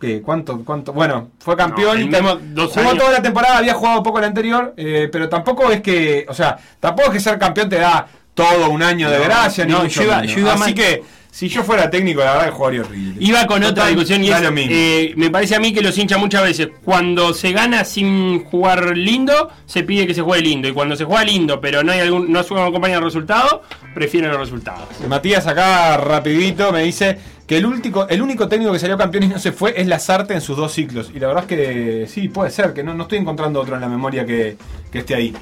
¿qué? 0.00 0.22
¿Cuánto, 0.22 0.64
cuánto? 0.64 0.92
Bueno, 0.92 1.30
fue 1.38 1.56
campeón 1.56 2.10
No, 2.10 2.36
dos 2.36 2.72
jugó 2.72 2.80
años. 2.90 2.98
toda 2.98 3.12
la 3.12 3.22
temporada, 3.22 3.58
había 3.58 3.74
jugado 3.74 4.02
poco 4.02 4.20
la 4.20 4.26
anterior, 4.28 4.74
eh, 4.76 5.08
pero 5.12 5.28
tampoco 5.28 5.70
es 5.70 5.80
que, 5.82 6.24
o 6.28 6.34
sea, 6.34 6.58
tampoco 6.80 7.08
es 7.08 7.14
que 7.14 7.20
ser 7.20 7.38
campeón 7.38 7.68
te 7.68 7.76
da 7.76 8.06
todo 8.34 8.70
un 8.70 8.82
año 8.82 9.10
de 9.10 9.18
No, 9.18 9.24
gracia, 9.24 9.64
ni 9.64 9.72
no, 9.72 9.82
mucho 9.82 10.00
yo 10.02 10.06
iba- 10.08 10.24
yo 10.24 10.38
iba 10.40 10.52
Así 10.54 10.74
que, 10.74 11.02
si 11.30 11.48
yo 11.48 11.62
fuera 11.62 11.88
técnico, 11.88 12.20
la 12.20 12.32
verdad 12.32 12.46
que 12.46 12.52
jugaría 12.52 12.80
horrible. 12.80 13.14
Iba 13.20 13.46
con 13.46 13.62
otra 13.62 13.86
discusión 13.86 14.22
y 14.24 14.30
es, 14.30 14.42
eh, 14.42 15.12
me 15.16 15.30
parece 15.30 15.54
a 15.54 15.60
mí 15.60 15.72
que 15.72 15.80
los 15.80 15.96
hinchas 15.96 16.18
muchas 16.18 16.42
veces, 16.42 16.68
cuando 16.84 17.32
se 17.32 17.52
gana 17.52 17.84
sin 17.84 18.44
jugar 18.44 18.96
lindo, 18.96 19.48
se 19.64 19.84
pide 19.84 20.06
que 20.06 20.14
se 20.14 20.22
juegue 20.22 20.42
lindo. 20.42 20.68
Y 20.68 20.72
cuando 20.72 20.96
se 20.96 21.04
juega 21.04 21.24
lindo, 21.24 21.60
pero 21.60 21.82
no 21.84 21.92
hay 21.92 22.00
algún, 22.00 22.32
no 22.32 22.40
acompaña 22.40 22.96
el 22.96 23.04
resultado, 23.04 23.62
prefieren 23.94 24.30
los 24.30 24.40
resultados. 24.40 24.88
Matías 25.08 25.46
acá 25.46 25.96
rapidito 25.96 26.72
me 26.72 26.82
dice 26.82 27.18
que 27.46 27.58
el 27.58 27.66
único, 27.66 28.08
el 28.08 28.22
único 28.22 28.48
técnico 28.48 28.72
que 28.72 28.78
salió 28.78 28.98
campeón 28.98 29.24
y 29.24 29.28
no 29.28 29.38
se 29.38 29.52
fue 29.52 29.74
es 29.76 29.86
Lazarte 29.86 30.34
en 30.34 30.40
sus 30.40 30.56
dos 30.56 30.72
ciclos. 30.72 31.10
Y 31.14 31.20
la 31.20 31.28
verdad 31.28 31.44
es 31.44 31.48
que 31.48 32.06
sí, 32.08 32.28
puede 32.28 32.50
ser, 32.50 32.72
que 32.72 32.82
no, 32.82 32.92
no 32.94 33.04
estoy 33.04 33.18
encontrando 33.18 33.60
otro 33.60 33.76
en 33.76 33.80
la 33.80 33.88
memoria 33.88 34.26
que, 34.26 34.56
que 34.90 34.98
esté 34.98 35.14
ahí. 35.14 35.34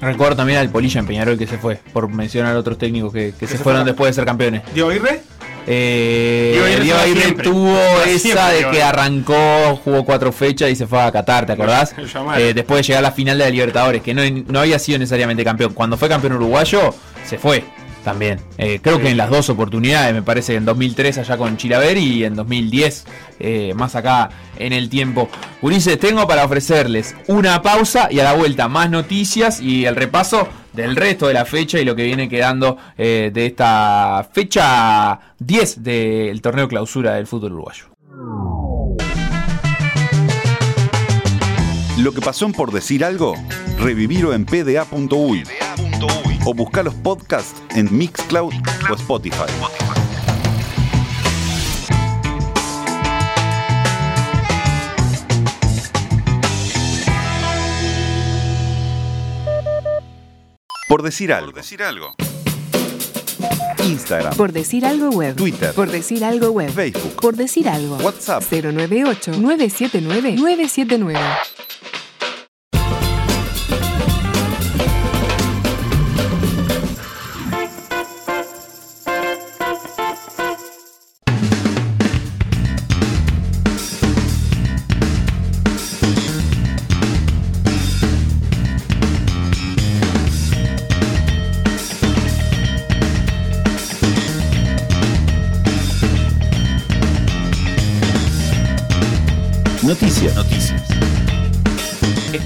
Recuerdo 0.00 0.36
también 0.36 0.58
al 0.58 0.68
Polilla 0.68 1.00
en 1.00 1.06
Peñarol 1.06 1.38
que 1.38 1.46
se 1.46 1.58
fue, 1.58 1.80
por 1.92 2.08
mencionar 2.08 2.54
a 2.54 2.58
otros 2.58 2.76
técnicos 2.78 3.12
que, 3.12 3.32
que 3.38 3.46
se, 3.46 3.56
se 3.56 3.62
fueron 3.62 3.84
después 3.84 4.10
de 4.10 4.14
ser 4.14 4.24
campeones. 4.26 4.62
Diego 4.74 4.92
Irre, 4.92 5.20
Eh, 5.66 6.50
Diego 6.52 6.66
Aguirre 6.66 6.84
Diego 6.84 6.98
Aguirre 6.98 7.42
tuvo 7.42 7.78
esa 8.06 8.18
siempre, 8.18 8.44
de 8.52 8.58
que 8.60 8.66
Aguirre. 8.66 8.82
arrancó, 8.82 9.80
jugó 9.82 10.04
cuatro 10.04 10.32
fechas 10.32 10.70
y 10.70 10.76
se 10.76 10.86
fue 10.86 11.00
a 11.00 11.10
Qatar, 11.10 11.46
¿te 11.46 11.52
acordás? 11.52 11.94
Eh, 12.38 12.52
después 12.54 12.78
de 12.80 12.82
llegar 12.88 12.98
a 13.04 13.08
la 13.08 13.12
final 13.12 13.38
de 13.38 13.44
la 13.44 13.50
Libertadores, 13.50 14.02
que 14.02 14.12
no, 14.14 14.22
no 14.48 14.60
había 14.60 14.78
sido 14.78 14.98
necesariamente 14.98 15.42
campeón. 15.44 15.72
Cuando 15.72 15.96
fue 15.96 16.08
campeón 16.08 16.34
uruguayo, 16.34 16.94
se 17.24 17.38
fue 17.38 17.64
también. 18.06 18.38
Eh, 18.56 18.78
creo 18.80 19.00
que 19.00 19.08
en 19.08 19.16
las 19.16 19.30
dos 19.30 19.50
oportunidades, 19.50 20.14
me 20.14 20.22
parece 20.22 20.54
en 20.54 20.64
2003 20.64 21.18
allá 21.18 21.36
con 21.36 21.56
Chilaver 21.56 21.98
y 21.98 22.22
en 22.22 22.36
2010 22.36 23.04
eh, 23.40 23.74
más 23.74 23.96
acá 23.96 24.30
en 24.56 24.72
el 24.72 24.88
tiempo. 24.88 25.28
Ulises, 25.60 25.98
tengo 25.98 26.24
para 26.28 26.44
ofrecerles 26.44 27.16
una 27.26 27.60
pausa 27.62 28.06
y 28.08 28.20
a 28.20 28.22
la 28.22 28.34
vuelta 28.34 28.68
más 28.68 28.90
noticias 28.90 29.60
y 29.60 29.86
el 29.86 29.96
repaso 29.96 30.46
del 30.72 30.94
resto 30.94 31.26
de 31.26 31.34
la 31.34 31.44
fecha 31.46 31.80
y 31.80 31.84
lo 31.84 31.96
que 31.96 32.04
viene 32.04 32.28
quedando 32.28 32.78
eh, 32.96 33.32
de 33.34 33.46
esta 33.46 34.28
fecha 34.32 35.18
10 35.40 35.82
del 35.82 36.40
torneo 36.40 36.68
clausura 36.68 37.14
del 37.14 37.26
fútbol 37.26 37.54
uruguayo. 37.54 37.86
Lo 41.98 42.12
que 42.12 42.20
pasó 42.20 42.48
por 42.52 42.70
decir 42.70 43.04
algo, 43.04 43.34
revivirlo 43.80 44.32
en 44.32 44.44
pda.uy 44.44 45.42
o 46.44 46.54
busca 46.54 46.82
los 46.82 46.94
podcasts 46.94 47.62
en 47.74 47.96
Mixcloud, 47.96 48.52
o 48.90 48.94
Spotify. 48.94 49.44
Por 60.88 61.02
decir 61.02 61.32
algo. 61.32 61.52
Por 61.52 61.56
decir 61.56 61.82
algo. 61.82 62.14
Instagram. 63.84 64.36
Por 64.36 64.52
decir 64.52 64.86
algo 64.86 65.10
web. 65.10 65.36
Twitter. 65.36 65.74
Por 65.74 65.90
decir 65.90 66.24
algo 66.24 66.50
web. 66.50 66.70
Facebook. 66.70 67.20
Por 67.20 67.36
decir 67.36 67.68
algo. 67.68 67.96
WhatsApp. 67.96 68.42
098 68.50 69.32
979 69.32 70.36
979. 70.36 71.20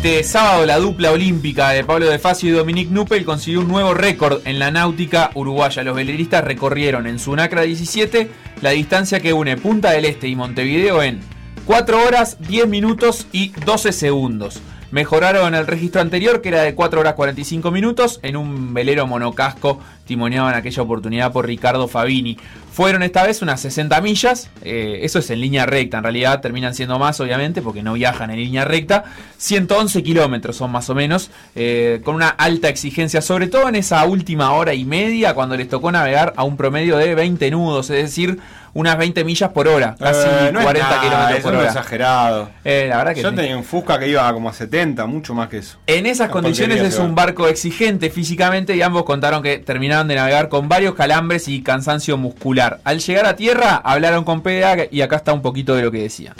Este 0.02 0.24
sábado 0.24 0.64
la 0.64 0.78
dupla 0.78 1.12
olímpica 1.12 1.68
de 1.72 1.84
Pablo 1.84 2.08
De 2.08 2.18
Facio 2.18 2.48
y 2.48 2.52
Dominique 2.52 2.90
Nuppel 2.90 3.26
consiguió 3.26 3.60
un 3.60 3.68
nuevo 3.68 3.92
récord 3.92 4.40
en 4.46 4.58
la 4.58 4.70
náutica 4.70 5.30
uruguaya. 5.34 5.82
Los 5.82 5.94
veleristas 5.94 6.42
recorrieron 6.42 7.06
en 7.06 7.18
Sunacra 7.18 7.64
17 7.64 8.30
la 8.62 8.70
distancia 8.70 9.20
que 9.20 9.34
une 9.34 9.58
Punta 9.58 9.90
del 9.90 10.06
Este 10.06 10.26
y 10.26 10.36
Montevideo 10.36 11.02
en 11.02 11.20
4 11.66 12.02
horas 12.02 12.38
10 12.48 12.66
minutos 12.66 13.26
y 13.30 13.50
12 13.66 13.92
segundos. 13.92 14.62
Mejoraron 14.90 15.54
el 15.54 15.66
registro 15.66 16.00
anterior 16.00 16.42
que 16.42 16.48
era 16.48 16.62
de 16.62 16.74
4 16.74 17.00
horas 17.00 17.14
45 17.14 17.70
minutos. 17.70 18.18
En 18.22 18.36
un 18.36 18.74
velero 18.74 19.06
monocasco 19.06 19.80
timoneado 20.10 20.48
en 20.48 20.56
aquella 20.56 20.82
oportunidad 20.82 21.32
por 21.32 21.46
Ricardo 21.46 21.86
Fabini. 21.86 22.36
Fueron 22.72 23.04
esta 23.04 23.24
vez 23.24 23.42
unas 23.42 23.60
60 23.60 24.00
millas, 24.00 24.50
eh, 24.62 25.00
eso 25.02 25.18
es 25.18 25.30
en 25.30 25.40
línea 25.40 25.66
recta, 25.66 25.98
en 25.98 26.02
realidad 26.02 26.40
terminan 26.40 26.74
siendo 26.74 26.98
más 26.98 27.20
obviamente 27.20 27.62
porque 27.62 27.82
no 27.82 27.92
viajan 27.92 28.30
en 28.30 28.36
línea 28.36 28.64
recta, 28.64 29.04
111 29.38 30.02
kilómetros 30.02 30.56
son 30.56 30.72
más 30.72 30.88
o 30.88 30.94
menos, 30.94 31.30
eh, 31.54 32.00
con 32.04 32.14
una 32.14 32.28
alta 32.28 32.68
exigencia, 32.68 33.22
sobre 33.22 33.48
todo 33.48 33.68
en 33.68 33.74
esa 33.74 34.04
última 34.04 34.52
hora 34.52 34.72
y 34.74 34.84
media 34.84 35.34
cuando 35.34 35.56
les 35.56 35.68
tocó 35.68 35.92
navegar 35.92 36.32
a 36.36 36.42
un 36.44 36.56
promedio 36.56 36.96
de 36.96 37.14
20 37.14 37.50
nudos, 37.50 37.90
es 37.90 38.02
decir, 38.02 38.38
unas 38.74 38.96
20 38.98 39.24
millas 39.24 39.50
por 39.50 39.66
hora, 39.68 39.96
casi 39.98 40.20
Eh, 40.28 40.50
no 40.52 40.60
es 40.60 40.64
40 40.64 40.88
nada, 40.88 41.00
kilómetros 41.02 41.38
eso 41.38 41.42
por 41.42 41.52
no 41.52 41.58
es 41.58 41.62
hora. 41.70 41.80
exagerado. 41.80 42.50
Eh, 42.64 42.86
la 42.88 42.96
verdad 42.98 43.14
que 43.14 43.22
Yo 43.22 43.30
sí. 43.30 43.36
tenía 43.36 43.56
un 43.56 43.64
Fusca 43.64 43.98
que 43.98 44.08
iba 44.08 44.32
como 44.32 44.48
a 44.48 44.52
70, 44.52 45.06
mucho 45.06 45.34
más 45.34 45.48
que 45.48 45.58
eso. 45.58 45.78
En 45.86 46.06
esas 46.06 46.30
condiciones 46.30 46.80
es 46.80 46.98
un 46.98 47.14
barco 47.14 47.48
exigente 47.48 48.10
físicamente 48.10 48.76
y 48.76 48.82
ambos 48.82 49.04
contaron 49.04 49.42
que 49.42 49.58
terminaron 49.58 50.06
de 50.08 50.14
navegar 50.14 50.48
con 50.48 50.68
varios 50.68 50.94
calambres 50.94 51.48
y 51.48 51.62
cansancio 51.62 52.16
muscular. 52.16 52.80
Al 52.84 53.00
llegar 53.00 53.26
a 53.26 53.36
tierra 53.36 53.76
hablaron 53.84 54.24
con 54.24 54.42
PDA 54.42 54.86
y 54.90 55.00
acá 55.02 55.16
está 55.16 55.32
un 55.32 55.42
poquito 55.42 55.74
de 55.74 55.82
lo 55.82 55.90
que 55.90 56.02
decían. 56.02 56.34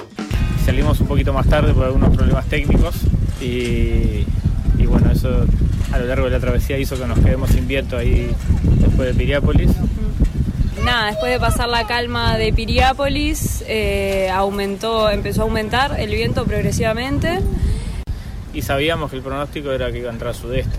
Salimos 0.65 1.01
un 1.01 1.07
poquito 1.09 1.33
más 1.33 1.47
tarde 1.49 1.73
por 1.73 1.85
algunos 1.87 2.15
problemas 2.15 2.47
técnicos 2.47 2.95
y, 3.41 4.25
y 4.79 4.87
bueno, 4.87 5.11
eso 5.11 5.45
a 5.93 5.99
lo 5.99 6.07
largo 6.07 6.27
de 6.27 6.31
la 6.31 6.39
travesía 6.39 6.79
hizo 6.79 6.97
que 6.97 7.07
nos 7.07 7.19
quedemos 7.19 7.51
sin 7.51 7.67
viento 7.67 7.97
ahí 7.97 8.31
después 8.79 9.09
de 9.09 9.15
Piriápolis. 9.15 9.71
Nada, 10.85 11.07
después 11.07 11.31
de 11.31 11.39
pasar 11.39 11.69
la 11.69 11.87
calma 11.87 12.37
de 12.39 12.53
Piriápolis, 12.53 13.63
eh, 13.69 14.31
aumentó, 14.33 15.11
empezó 15.11 15.43
a 15.43 15.45
aumentar 15.45 16.01
el 16.01 16.11
viento 16.15 16.45
progresivamente. 16.45 17.41
y 18.53 18.63
sabíamos 18.63 19.11
que 19.11 19.17
el 19.17 19.23
pronóstico 19.23 19.71
era 19.71 19.93
que 19.93 19.99
iba 19.99 20.11
a 20.11 20.13
entrar 20.13 20.35
sudeste, 20.35 20.77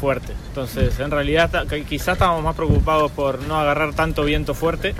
fuerte. 0.00 0.32
Entonces, 0.48 0.98
en 0.98 1.10
realidad, 1.12 1.50
quizás 1.88 2.14
estábamos 2.14 2.42
más 2.42 2.56
preocupados 2.56 3.12
por 3.12 3.40
no 3.44 3.56
agarrar 3.56 3.94
tanto 3.94 4.24
viento 4.24 4.54
fuerte, 4.54 4.94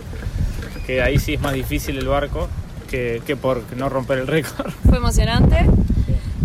que 0.87 1.03
ahí 1.03 1.19
sí 1.19 1.35
es 1.35 1.41
más 1.41 1.55
difícil 1.55 1.99
el 1.99 2.07
barco, 2.07 2.49
que, 2.89 3.21
que 3.27 3.35
por 3.35 3.63
no 3.77 3.89
romper 3.89 4.19
el 4.19 4.27
récord. 4.29 4.71
Fue 4.89 4.99
emocionante. 4.99 5.67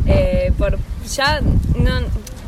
Eh, 0.07 0.51
por, 0.57 0.79
ya 1.07 1.39
no, 1.41 1.99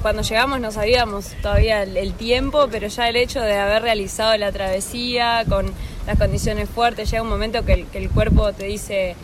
cuando 0.01 0.21
llegamos 0.23 0.59
no 0.59 0.71
sabíamos 0.71 1.27
todavía 1.41 1.83
el, 1.83 1.95
el 1.97 2.13
tiempo, 2.13 2.67
pero 2.71 2.87
ya 2.87 3.07
el 3.09 3.15
hecho 3.15 3.39
de 3.41 3.57
haber 3.57 3.81
realizado 3.83 4.35
la 4.37 4.51
travesía 4.51 5.43
con 5.47 5.67
las 6.07 6.17
condiciones 6.17 6.69
fuertes, 6.69 7.09
llega 7.11 7.23
un 7.23 7.29
momento 7.29 7.63
que 7.65 7.73
el, 7.73 7.85
que 7.87 7.97
el 7.99 8.09
cuerpo 8.09 8.51
te 8.53 8.65
dice 8.65 9.15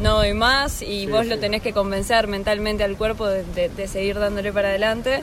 no 0.00 0.14
doy 0.16 0.34
más 0.34 0.82
y 0.82 1.06
vos 1.06 1.26
lo 1.26 1.38
tenés 1.38 1.62
que 1.62 1.72
convencer 1.72 2.26
mentalmente 2.26 2.82
al 2.82 2.96
cuerpo 2.96 3.28
de, 3.28 3.44
de- 3.54 3.68
de 3.68 3.86
seguir 3.88 4.18
dándole 4.18 4.52
para 4.52 4.68
adelante. 4.70 5.20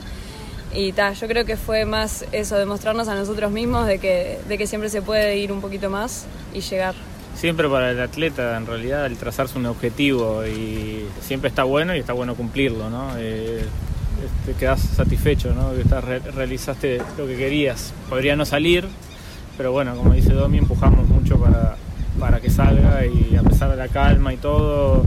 Y 0.74 0.92
ta, 0.92 1.12
yo 1.12 1.28
creo 1.28 1.44
que 1.44 1.58
fue 1.58 1.84
más 1.84 2.24
eso, 2.32 2.56
demostrarnos 2.56 3.06
a 3.08 3.14
nosotros 3.14 3.52
mismos 3.52 3.86
de 3.86 3.98
que, 3.98 4.38
de 4.48 4.56
que 4.56 4.66
siempre 4.66 4.88
se 4.88 5.02
puede 5.02 5.36
ir 5.36 5.52
un 5.52 5.60
poquito 5.60 5.90
más 5.90 6.24
y 6.54 6.60
llegar. 6.62 6.94
Siempre 7.34 7.68
para 7.68 7.90
el 7.90 8.00
atleta, 8.00 8.56
en 8.56 8.66
realidad, 8.66 9.04
el 9.04 9.18
trazarse 9.18 9.58
un 9.58 9.66
objetivo 9.66 10.46
y 10.46 11.04
siempre 11.20 11.48
está 11.50 11.64
bueno 11.64 11.94
y 11.94 11.98
está 11.98 12.14
bueno 12.14 12.34
cumplirlo, 12.34 12.88
¿no? 12.88 13.10
Eh, 13.18 13.62
te 14.46 14.52
quedas 14.54 14.80
satisfecho, 14.80 15.52
¿no? 15.54 15.72
Que 15.74 15.82
estás, 15.82 16.04
re- 16.04 16.18
realizaste 16.20 17.00
lo 17.18 17.26
que 17.26 17.36
querías. 17.36 17.92
Podría 18.08 18.36
no 18.36 18.44
salir, 18.44 18.86
pero 19.56 19.72
bueno, 19.72 19.94
como 19.96 20.12
dice 20.14 20.32
Domi, 20.32 20.58
empujamos 20.58 21.08
mucho 21.08 21.38
para, 21.38 21.76
para 22.18 22.40
que 22.40 22.50
salga 22.50 23.04
y 23.06 23.36
a 23.36 23.42
pesar 23.42 23.70
de 23.70 23.76
la 23.76 23.88
calma 23.88 24.32
y 24.32 24.36
todo, 24.36 25.04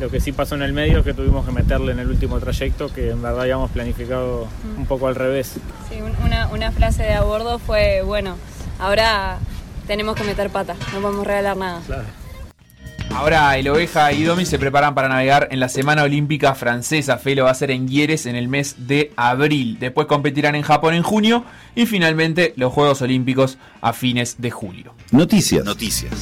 lo 0.00 0.10
que 0.10 0.20
sí 0.20 0.32
pasó 0.32 0.54
en 0.54 0.62
el 0.62 0.72
medio 0.72 0.98
es 0.98 1.04
que 1.04 1.14
tuvimos 1.14 1.44
que 1.44 1.52
meterle 1.52 1.92
en 1.92 1.98
el 1.98 2.08
último 2.08 2.38
trayecto, 2.38 2.92
que 2.92 3.10
en 3.10 3.20
verdad 3.22 3.40
habíamos 3.42 3.70
planificado 3.70 4.46
un 4.76 4.86
poco 4.86 5.08
al 5.08 5.14
revés. 5.14 5.54
Sí, 5.88 6.00
un- 6.00 6.14
una, 6.24 6.48
una 6.48 6.70
frase 6.72 7.02
de 7.02 7.14
a 7.14 7.22
bordo 7.22 7.58
fue, 7.58 8.02
bueno, 8.02 8.36
ahora 8.78 9.38
tenemos 9.86 10.14
que 10.16 10.24
meter 10.24 10.50
pata, 10.50 10.74
no 10.94 11.00
podemos 11.00 11.26
regalar 11.26 11.56
nada. 11.56 11.80
Ahora 13.14 13.56
el 13.56 13.68
Oveja 13.68 14.12
y 14.12 14.22
Domi 14.22 14.44
se 14.44 14.58
preparan 14.58 14.94
para 14.94 15.08
navegar 15.08 15.48
en 15.50 15.60
la 15.60 15.68
Semana 15.68 16.04
Olímpica 16.04 16.54
Francesa. 16.54 17.18
Felo 17.18 17.44
va 17.44 17.50
a 17.50 17.54
ser 17.54 17.70
en 17.70 17.88
Gieres 17.88 18.26
en 18.26 18.36
el 18.36 18.48
mes 18.48 18.86
de 18.86 19.12
abril. 19.16 19.78
Después 19.80 20.06
competirán 20.06 20.54
en 20.54 20.62
Japón 20.62 20.94
en 20.94 21.02
junio 21.02 21.44
y 21.74 21.86
finalmente 21.86 22.52
los 22.56 22.72
Juegos 22.72 23.02
Olímpicos 23.02 23.58
a 23.80 23.92
fines 23.92 24.36
de 24.38 24.50
julio. 24.50 24.94
Noticias. 25.10 25.64
Noticias. 25.64 26.12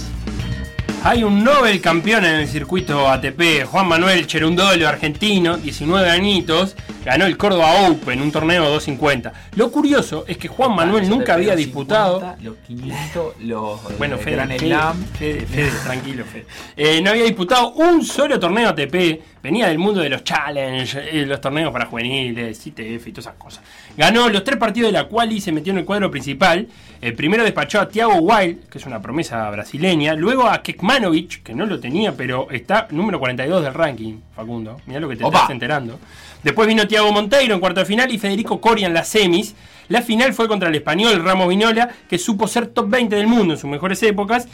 Hay 1.09 1.23
un 1.23 1.45
Nobel 1.45 1.81
campeón 1.81 2.25
en 2.25 2.35
el 2.35 2.49
circuito 2.49 3.09
ATP, 3.09 3.65
Juan 3.65 3.87
Manuel 3.87 4.27
Cherundolo, 4.27 4.89
argentino, 4.89 5.57
19 5.57 6.11
añitos, 6.11 6.75
ganó 7.05 7.27
el 7.27 7.37
Córdoba 7.37 7.89
Open, 7.89 8.21
un 8.21 8.33
torneo 8.33 8.65
250. 8.65 9.33
Lo 9.55 9.71
curioso 9.71 10.25
es 10.27 10.37
que 10.37 10.49
Juan 10.49 10.75
Manuel 10.75 11.09
nunca 11.09 11.35
había 11.35 11.55
disputado. 11.55 12.35
Los 12.43 12.57
500, 12.67 13.35
los 13.43 13.99
Bueno, 13.99 14.17
eh, 14.17 14.19
Fede, 14.19 14.35
Gran 14.35 14.49
Fede. 14.49 15.47
Fede, 15.47 15.47
Fede, 15.47 15.71
tranquilo, 15.85 16.25
Fede. 16.25 16.47
Eh, 16.77 17.01
no 17.01 17.11
había 17.11 17.23
disputado 17.23 17.71
un 17.75 18.05
solo 18.05 18.41
torneo 18.41 18.71
ATP. 18.71 19.23
Venía 19.41 19.69
del 19.69 19.79
mundo 19.79 20.01
de 20.01 20.09
los 20.09 20.25
challenge, 20.25 20.99
eh, 21.09 21.25
los 21.25 21.41
torneos 21.41 21.73
para 21.73 21.87
juveniles, 21.87 22.67
ITF 22.67 23.07
y 23.07 23.13
todas 23.13 23.27
esas 23.27 23.35
cosas. 23.35 23.63
Ganó 23.97 24.29
los 24.29 24.43
tres 24.43 24.57
partidos 24.57 24.89
de 24.89 24.99
la 24.99 25.05
cual 25.05 25.31
y 25.31 25.41
se 25.41 25.53
metió 25.53 25.73
en 25.73 25.79
el 25.79 25.85
cuadro 25.85 26.11
principal. 26.11 26.67
El 27.01 27.15
primero 27.15 27.45
despachó 27.45 27.79
a 27.79 27.89
Thiago 27.89 28.17
Wild, 28.17 28.69
que 28.69 28.79
es 28.79 28.87
una 28.87 29.01
promesa 29.01 29.49
brasileña. 29.51 30.15
Luego 30.15 30.49
a 30.49 30.65
Kekmanovic, 30.97 31.43
que 31.43 31.55
no 31.55 31.67
lo 31.67 31.79
tenía, 31.79 32.17
pero 32.17 32.49
está 32.51 32.89
número 32.91 33.19
42 33.19 33.63
del 33.63 33.75
ranking, 33.75 34.15
Facundo. 34.35 34.81
Mirá 34.87 35.01
lo 35.01 35.09
que 35.09 35.17
te 35.17 35.25
Opa. 35.25 35.39
estás 35.39 35.51
enterando. 35.51 35.99
Después 36.43 36.67
vino 36.67 36.87
Thiago 36.87 37.13
Monteiro 37.13 37.55
en 37.55 37.61
cuarto 37.61 37.81
de 37.81 37.87
final 37.87 38.11
y 38.13 38.19
Federico 38.19 38.61
Coria 38.61 38.87
en 38.87 38.95
las 38.95 39.09
semis. 39.09 39.55
La 39.89 40.03
final 40.03 40.33
fue 40.33 40.49
contra 40.49 40.69
el 40.69 40.75
español 40.75 41.23
Ramos 41.23 41.49
Vinola, 41.49 41.91
que 42.09 42.19
supo 42.19 42.49
ser 42.49 42.69
top 42.69 42.89
20 42.89 43.17
del 43.17 43.27
mundo 43.27 43.55
en 43.55 43.61
sus 43.61 43.71
mejores 43.71 44.03
épocas, 44.03 44.49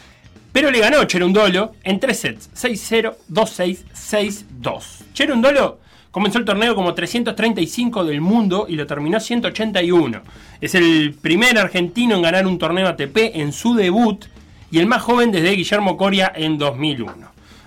pero 0.51 0.69
le 0.69 0.79
ganó 0.79 1.03
Cherundolo 1.05 1.73
en 1.83 1.99
tres 1.99 2.19
sets, 2.19 2.49
6-0, 2.55 3.15
2-6, 3.31 4.43
6-2. 4.61 4.83
Cherundolo 5.13 5.79
comenzó 6.11 6.37
el 6.37 6.45
torneo 6.45 6.75
como 6.75 6.93
335 6.93 8.03
del 8.05 8.21
mundo 8.21 8.65
y 8.67 8.75
lo 8.75 8.85
terminó 8.85 9.19
181. 9.19 10.21
Es 10.61 10.75
el 10.75 11.15
primer 11.19 11.57
argentino 11.57 12.15
en 12.15 12.21
ganar 12.21 12.45
un 12.45 12.59
torneo 12.59 12.87
ATP 12.87 13.17
en 13.35 13.51
su 13.51 13.73
debut 13.73 14.25
y 14.73 14.79
el 14.79 14.87
más 14.87 15.03
joven 15.03 15.31
desde 15.31 15.51
Guillermo 15.51 15.97
Coria 15.97 16.33
en 16.35 16.57
2001. 16.57 17.13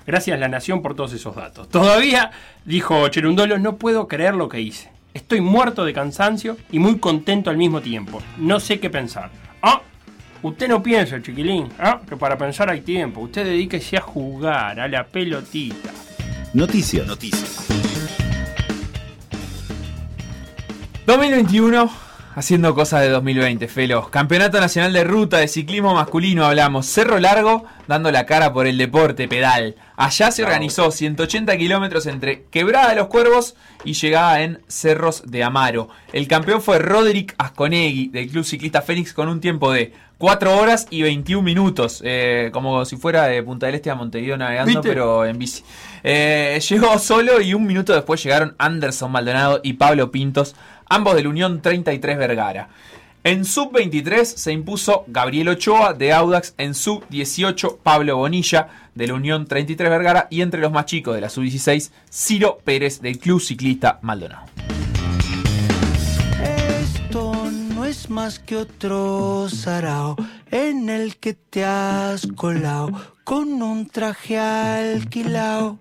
Gracias 0.08 0.40
La 0.40 0.48
Nación 0.48 0.82
por 0.82 0.96
todos 0.96 1.12
esos 1.12 1.36
datos. 1.36 1.68
Todavía, 1.68 2.32
dijo 2.64 3.06
Cherundolo, 3.06 3.60
no 3.60 3.76
puedo 3.76 4.08
creer 4.08 4.34
lo 4.34 4.48
que 4.48 4.60
hice. 4.60 4.90
Estoy 5.14 5.40
muerto 5.40 5.84
de 5.84 5.92
cansancio 5.92 6.56
y 6.72 6.80
muy 6.80 6.98
contento 6.98 7.48
al 7.48 7.58
mismo 7.58 7.80
tiempo. 7.80 8.20
No 8.38 8.58
sé 8.58 8.80
qué 8.80 8.90
pensar. 8.90 9.30
Ah, 9.62 9.82
usted 10.42 10.66
no 10.66 10.82
piensa, 10.82 11.22
chiquilín, 11.22 11.68
ah, 11.78 12.00
que 12.08 12.16
para 12.16 12.36
pensar 12.36 12.70
hay 12.70 12.80
tiempo. 12.80 13.20
Usted 13.20 13.44
dedíquese 13.44 13.98
a 13.98 14.00
jugar, 14.00 14.80
a 14.80 14.88
la 14.88 15.06
pelotita. 15.06 15.92
Noticias. 16.54 17.06
Noticias. 17.06 17.68
2021, 21.06 21.88
haciendo 22.36 22.74
cosas 22.74 23.00
de 23.00 23.08
2020, 23.08 23.66
Felos. 23.66 24.08
Campeonato 24.10 24.60
Nacional 24.60 24.92
de 24.92 25.02
Ruta 25.02 25.38
de 25.38 25.48
Ciclismo 25.48 25.94
Masculino, 25.94 26.44
hablamos. 26.44 26.86
Cerro 26.86 27.18
Largo, 27.18 27.64
dando 27.88 28.12
la 28.12 28.26
cara 28.26 28.52
por 28.52 28.66
el 28.66 28.78
deporte, 28.78 29.26
pedal. 29.26 29.74
Allá 29.96 30.30
se 30.30 30.44
organizó 30.44 30.90
180 30.90 31.56
kilómetros 31.56 32.06
entre 32.06 32.44
Quebrada 32.50 32.90
de 32.90 32.96
los 32.96 33.06
Cuervos 33.06 33.56
y 33.84 33.94
llegada 33.94 34.42
en 34.42 34.60
Cerros 34.68 35.22
de 35.26 35.42
Amaro. 35.42 35.88
El 36.12 36.28
campeón 36.28 36.60
fue 36.60 36.78
Roderick 36.78 37.34
Asconegui, 37.38 38.08
del 38.08 38.28
Club 38.28 38.44
Ciclista 38.44 38.82
Fénix, 38.82 39.14
con 39.14 39.28
un 39.30 39.40
tiempo 39.40 39.72
de 39.72 39.94
4 40.18 40.58
horas 40.58 40.86
y 40.90 41.02
21 41.02 41.42
minutos. 41.42 42.02
eh, 42.04 42.50
como 42.52 42.84
si 42.84 42.96
fuera 42.96 43.24
de 43.24 43.42
Punta 43.42 43.66
del 43.66 43.76
Este 43.76 43.90
a 43.90 43.94
Montevideo 43.94 44.36
navegando, 44.36 44.72
¿Viste? 44.72 44.88
pero 44.88 45.24
en 45.24 45.38
bici. 45.38 45.62
Eh, 46.02 46.60
llegó 46.68 46.98
solo 46.98 47.40
y 47.40 47.54
un 47.54 47.66
minuto 47.66 47.94
después 47.94 48.22
llegaron 48.22 48.54
Anderson 48.58 49.10
Maldonado 49.10 49.60
y 49.62 49.74
Pablo 49.74 50.10
Pintos, 50.10 50.54
ambos 50.88 51.14
del 51.14 51.26
Unión 51.26 51.60
33 51.62 52.18
Vergara. 52.18 52.68
En 53.26 53.44
sub-23 53.44 54.24
se 54.24 54.52
impuso 54.52 55.04
Gabriel 55.08 55.48
Ochoa 55.48 55.94
de 55.94 56.12
Audax, 56.12 56.54
en 56.58 56.74
sub-18 56.74 57.78
Pablo 57.82 58.18
Bonilla 58.18 58.68
de 58.94 59.08
la 59.08 59.14
Unión 59.14 59.46
33 59.46 59.90
Vergara 59.90 60.28
y 60.30 60.42
entre 60.42 60.60
los 60.60 60.70
más 60.70 60.86
chicos 60.86 61.14
de 61.16 61.22
la 61.22 61.28
sub-16 61.28 61.90
Ciro 62.08 62.58
Pérez 62.62 63.00
del 63.00 63.18
Club 63.18 63.40
Ciclista 63.40 63.98
Maldonado. 64.02 64.46
Esto 66.80 67.50
no 67.74 67.84
es 67.84 68.10
más 68.10 68.38
que 68.38 68.56
otro 68.56 69.48
sarao 69.48 70.14
en 70.52 70.88
el 70.88 71.16
que 71.16 71.34
te 71.34 71.64
has 71.64 72.28
colado 72.28 72.92
con 73.24 73.60
un 73.60 73.88
traje 73.88 74.38
alquilao. 74.38 75.80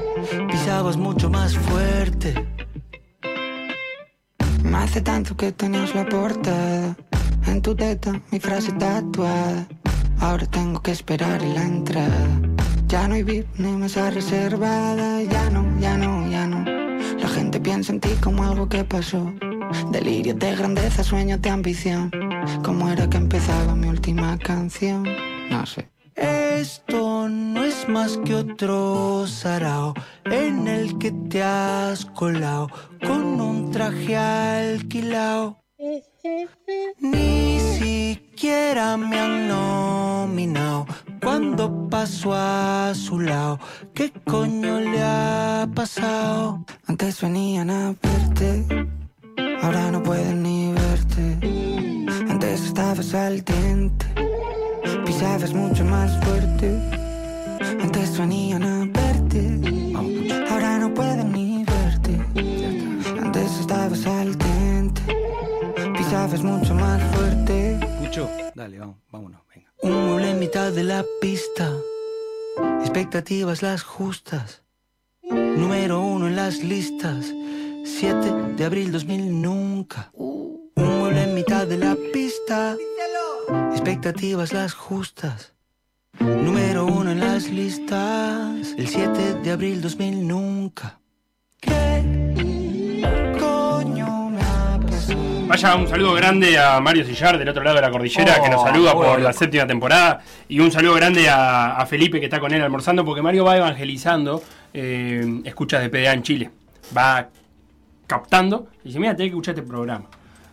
pisabas 0.49 0.97
mucho 0.97 1.29
más 1.29 1.57
fuerte. 1.57 2.33
Me 4.63 4.77
hace 4.77 5.01
tanto 5.01 5.35
que 5.35 5.51
tenías 5.51 5.93
la 5.95 6.07
portada 6.07 6.95
En 7.47 7.61
tu 7.61 7.75
teta, 7.75 8.21
mi 8.31 8.39
frase 8.39 8.71
tatuada 8.73 9.67
Ahora 10.19 10.45
tengo 10.45 10.81
que 10.81 10.91
esperar 10.91 11.41
en 11.41 11.55
la 11.55 11.63
entrada. 11.63 12.27
Ya 12.87 13.07
no 13.07 13.15
hay 13.15 13.23
VIP 13.23 13.47
ni 13.57 13.71
mesa 13.71 14.11
reservada. 14.11 15.23
Ya 15.23 15.49
no, 15.49 15.65
ya 15.79 15.97
no, 15.97 16.29
ya 16.29 16.45
no. 16.45 16.63
La 17.19 17.27
gente 17.27 17.59
piensa 17.59 17.91
en 17.91 17.99
ti 17.99 18.09
como 18.21 18.43
algo 18.43 18.69
que 18.69 18.83
pasó. 18.83 19.33
Delirio 19.91 20.35
de 20.35 20.55
grandeza, 20.55 21.03
sueños 21.03 21.41
de 21.41 21.49
ambición. 21.49 22.11
¿Cómo 22.63 22.89
era 22.89 23.09
que 23.09 23.17
empezaba 23.17 23.73
mi 23.75 23.87
última 23.87 24.37
canción? 24.37 25.07
No 25.49 25.65
sé 25.65 25.89
Esto 26.15 27.27
no 27.29 27.63
es 27.63 27.87
más 27.87 28.17
que 28.17 28.35
otro 28.35 29.25
sarao 29.27 29.93
en 30.25 30.67
el 30.67 30.97
que 30.97 31.11
te 31.11 31.41
has 31.41 32.05
colado 32.05 32.69
con 33.05 33.41
un 33.41 33.71
traje 33.71 34.15
alquilao. 34.17 35.57
Ni 36.99 37.59
siquiera 37.59 38.97
me 38.97 39.19
han 39.19 39.47
nominado 39.47 40.85
cuando 41.21 41.89
paso 41.89 42.33
a 42.33 42.93
su 42.93 43.19
lado. 43.19 43.59
¿Qué 43.93 44.11
coño 44.25 44.79
le 44.79 45.01
ha 45.01 45.67
pasado? 45.73 46.63
Antes 46.87 47.21
venían 47.21 47.69
a 47.69 47.95
verte, 48.01 48.65
ahora 49.61 49.91
no 49.91 50.03
pueden 50.03 50.43
ni 50.43 50.71
verte. 50.73 51.37
Antes 52.29 52.65
estabas 52.65 53.13
al 53.13 53.43
dente, 53.43 54.05
pisabas 55.05 55.53
mucho 55.53 55.83
más 55.85 56.11
fuerte. 56.25 56.77
Antes 57.81 58.17
venían 58.17 58.63
a 58.63 58.85
verte, 58.85 59.93
ahora 60.49 60.79
no 60.79 60.93
pueden 60.93 61.31
ni 61.31 61.63
verte. 61.63 62.19
Antes 63.21 63.59
estabas 63.59 64.05
al 64.05 64.37
dente, 64.37 65.01
haces 66.15 66.43
mucho 66.43 66.73
más 66.75 67.01
fuerte. 67.15 67.79
Pucho, 67.99 68.29
dale, 68.55 68.79
vamos, 68.79 68.97
vámonos. 69.11 69.41
Un 69.83 70.07
mueble 70.07 70.31
en 70.31 70.39
mitad 70.39 70.71
de 70.71 70.83
la 70.83 71.03
pista. 71.19 71.71
Expectativas 72.81 73.63
las 73.63 73.81
justas. 73.81 74.61
Número 75.23 75.99
uno 76.01 76.27
en 76.27 76.35
las 76.35 76.63
listas. 76.63 77.33
7 77.83 78.55
de 78.57 78.65
abril 78.65 78.91
2000 78.91 79.41
nunca. 79.41 80.11
Un 80.75 80.99
mueble 80.99 81.23
en 81.23 81.33
mitad 81.33 81.67
de 81.67 81.77
la 81.77 81.95
pista. 82.13 82.75
Expectativas 83.71 84.53
las 84.53 84.73
justas. 84.73 85.53
Número 86.19 86.85
uno 86.85 87.11
en 87.11 87.19
las 87.19 87.49
listas. 87.49 88.73
El 88.77 88.87
7 88.87 89.35
de 89.43 89.51
abril 89.51 89.81
2000 89.81 90.27
nunca. 90.27 90.99
¿Qué 91.59 93.01
coño 93.39 94.29
me 94.29 94.41
ha 94.41 94.79
pasado? 94.85 95.47
Vaya 95.47 95.75
un 95.75 95.87
saludo 95.87 96.13
grande 96.13 96.57
a 96.57 96.79
Mario 96.79 97.05
Sillar 97.05 97.37
del 97.37 97.49
otro 97.49 97.63
lado 97.63 97.75
de 97.77 97.81
la 97.81 97.91
cordillera 97.91 98.37
Oh, 98.39 98.43
que 98.43 98.49
nos 98.49 98.61
saluda 98.61 98.93
bueno. 98.93 99.11
por 99.13 99.21
la 99.21 99.33
séptima 99.33 99.67
temporada. 99.67 100.21
Y 100.47 100.59
un 100.59 100.71
saludo 100.71 100.95
grande 100.95 101.29
a, 101.29 101.75
a 101.77 101.85
Felipe 101.85 102.19
que 102.19 102.25
está 102.25 102.39
con 102.39 102.53
él 102.53 102.61
almorzando 102.61 103.03
porque 103.05 103.21
Mario 103.21 103.45
va 103.45 103.57
evangelizando 103.57 104.41
eh, 104.73 105.41
escuchas 105.43 105.81
de 105.81 105.89
PDA 105.89 106.13
en 106.13 106.23
Chile. 106.23 106.49
Va 106.95 107.27
captando 108.07 108.67
y 108.83 108.89
dice, 108.89 108.99
mira, 108.99 109.15
tenés 109.15 109.29
que 109.31 109.35
escuchar 109.35 109.55
este 109.55 109.67
programa. 109.67 110.05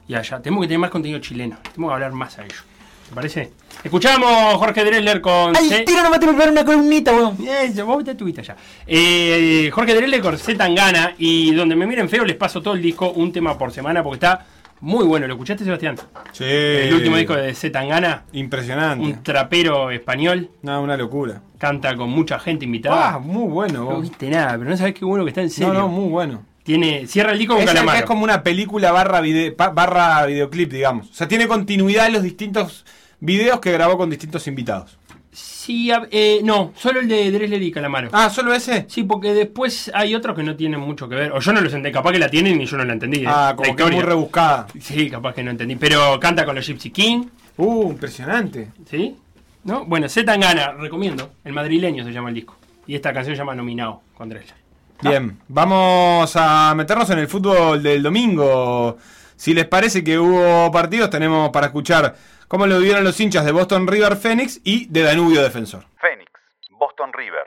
Y 0.09 0.15
allá, 0.15 0.41
tenemos 0.41 0.63
que 0.63 0.69
tener 0.69 0.81
más 0.81 0.91
contenido 0.91 1.21
chileno. 1.21 1.59
Tenemos 1.63 1.91
que 1.91 1.95
hablar 1.95 2.13
más 2.13 2.39
a 2.39 2.45
ellos. 2.45 2.65
¿Te 3.09 3.15
parece? 3.15 3.53
Escuchamos 3.83 4.55
Jorge 4.57 4.85
Drexler 4.85 5.21
con... 5.21 5.55
C- 5.55 5.85
tiro 5.85 6.03
no 6.03 6.11
me 6.11 6.19
te 6.19 6.27
una 6.27 6.65
columnita, 6.65 7.13
weón. 7.13 7.37
Eso, 7.47 7.87
vos 7.87 8.05
te 8.05 8.11
estuviste 8.11 8.41
allá. 8.41 8.57
Eh, 8.87 9.71
Jorge 9.73 9.95
Drexler 9.95 10.21
con 10.21 10.37
Z 10.37 10.59
Tangana 10.59 11.15
y 11.19 11.55
donde 11.55 11.77
me 11.77 11.87
miren 11.87 12.09
feo 12.09 12.25
les 12.25 12.37
paso 12.37 12.61
todo 12.61 12.75
el 12.75 12.83
disco, 12.83 13.11
un 13.13 13.33
tema 13.33 13.57
por 13.57 13.71
semana, 13.73 14.03
porque 14.03 14.17
está 14.17 14.45
muy 14.81 15.05
bueno. 15.07 15.27
¿Lo 15.27 15.35
escuchaste, 15.35 15.65
Sebastián? 15.65 15.97
Sí. 16.33 16.45
El 16.45 16.95
último 16.95 17.17
disco 17.17 17.35
de 17.35 17.55
Z 17.55 17.73
Tangana. 17.79 18.25
Impresionante. 18.33 19.05
Un 19.07 19.23
trapero 19.23 19.91
español. 19.91 20.51
No, 20.63 20.83
una 20.83 20.97
locura. 20.97 21.41
Canta 21.57 21.97
con 21.97 22.11
mucha 22.11 22.39
gente 22.39 22.65
invitada. 22.67 23.15
Ah, 23.15 23.19
muy 23.19 23.49
bueno. 23.49 23.81
No 23.81 23.85
vos. 23.87 24.03
viste 24.03 24.29
nada, 24.29 24.57
pero 24.59 24.69
no 24.71 24.77
sabés 24.77 24.95
qué 24.95 25.05
bueno 25.05 25.25
que 25.25 25.31
está 25.31 25.41
en 25.43 25.51
serio. 25.51 25.73
No, 25.73 25.81
no, 25.81 25.89
muy 25.89 26.09
bueno. 26.11 26.45
Tiene, 26.69 27.07
cierra 27.07 27.33
el 27.33 27.39
disco 27.39 27.57
con 27.57 27.65
Calamaro. 27.65 27.99
es 28.01 28.05
como 28.05 28.25
una 28.25 28.43
película 28.43 28.93
barra, 28.93 29.23
vide- 29.23 29.53
pa- 29.53 29.71
barra 29.71 30.27
videoclip, 30.27 30.71
digamos. 30.71 31.09
O 31.11 31.15
sea, 31.15 31.27
tiene 31.27 31.49
continuidad 31.49 32.09
en 32.09 32.13
los 32.13 32.23
distintos 32.23 32.85
videos 33.21 33.59
que 33.61 33.73
grabó 33.73 33.97
con 33.97 34.11
distintos 34.11 34.47
invitados. 34.49 34.99
Sí, 35.33 35.91
eh, 36.11 36.41
no, 36.45 36.75
solo 36.77 37.01
el 37.01 37.09
de 37.09 37.31
Drexler 37.31 37.63
y 37.63 37.71
Calamaro. 37.73 38.11
Ah, 38.13 38.29
¿solo 38.29 38.53
ese? 38.53 38.85
Sí, 38.87 39.03
porque 39.05 39.33
después 39.33 39.91
hay 39.95 40.15
otros 40.15 40.37
que 40.37 40.43
no 40.43 40.57
tienen 40.57 40.79
mucho 40.81 41.09
que 41.09 41.15
ver. 41.15 41.33
O 41.33 41.41
yo 41.41 41.55
no 41.55 41.63
los 41.63 41.73
entendí, 41.73 41.91
capaz 41.91 42.13
que 42.13 42.19
la 42.19 42.29
tienen 42.29 42.61
y 42.61 42.67
yo 42.67 42.77
no 42.77 42.85
la 42.85 42.93
entendí. 42.93 43.21
eh, 43.21 43.27
Ah, 43.27 43.47
la 43.51 43.57
como 43.57 43.65
que 43.65 43.71
historia. 43.71 43.97
muy 43.97 44.05
rebuscada. 44.05 44.67
Sí, 44.79 45.09
capaz 45.09 45.33
que 45.35 45.43
no 45.43 45.51
entendí. 45.51 45.77
Pero 45.77 46.21
canta 46.21 46.45
con 46.45 46.55
los 46.55 46.67
Gypsy 46.67 46.91
King. 46.91 47.25
Uh, 47.57 47.91
impresionante. 47.93 48.69
¿Sí? 48.91 49.17
¿No? 49.65 49.87
Bueno, 49.87 50.07
Z 50.07 50.27
Tangana, 50.31 50.73
recomiendo. 50.73 51.31
El 51.45 51.55
madrileño 51.55 52.05
se 52.05 52.13
llama 52.13 52.29
el 52.29 52.35
disco. 52.35 52.59
Y 52.87 52.95
esta 52.95 53.15
canción 53.15 53.35
se 53.37 53.39
llama 53.41 53.55
Nominado 53.55 54.03
con 54.15 54.29
Drexler. 54.29 54.58
Bien, 55.01 55.39
vamos 55.47 56.35
a 56.35 56.75
meternos 56.75 57.09
en 57.11 57.21
el 57.21 57.29
fútbol 57.29 57.83
del 57.83 58.03
domingo. 58.03 58.97
Si 59.37 59.55
les 59.55 59.67
parece 59.67 60.03
que 60.03 60.19
hubo 60.19 60.73
partidos, 60.73 61.09
tenemos 61.09 61.51
para 61.51 61.67
escuchar 61.67 62.17
cómo 62.49 62.67
lo 62.67 62.81
vieron 62.81 63.05
los 63.05 63.19
hinchas 63.21 63.45
de 63.45 63.53
Boston 63.53 63.87
River 63.87 64.17
Phoenix 64.17 64.61
y 64.65 64.87
de 64.87 65.03
Danubio 65.03 65.41
Defensor. 65.41 65.85
Phoenix, 66.01 66.33
Boston 66.71 67.13
River. 67.13 67.45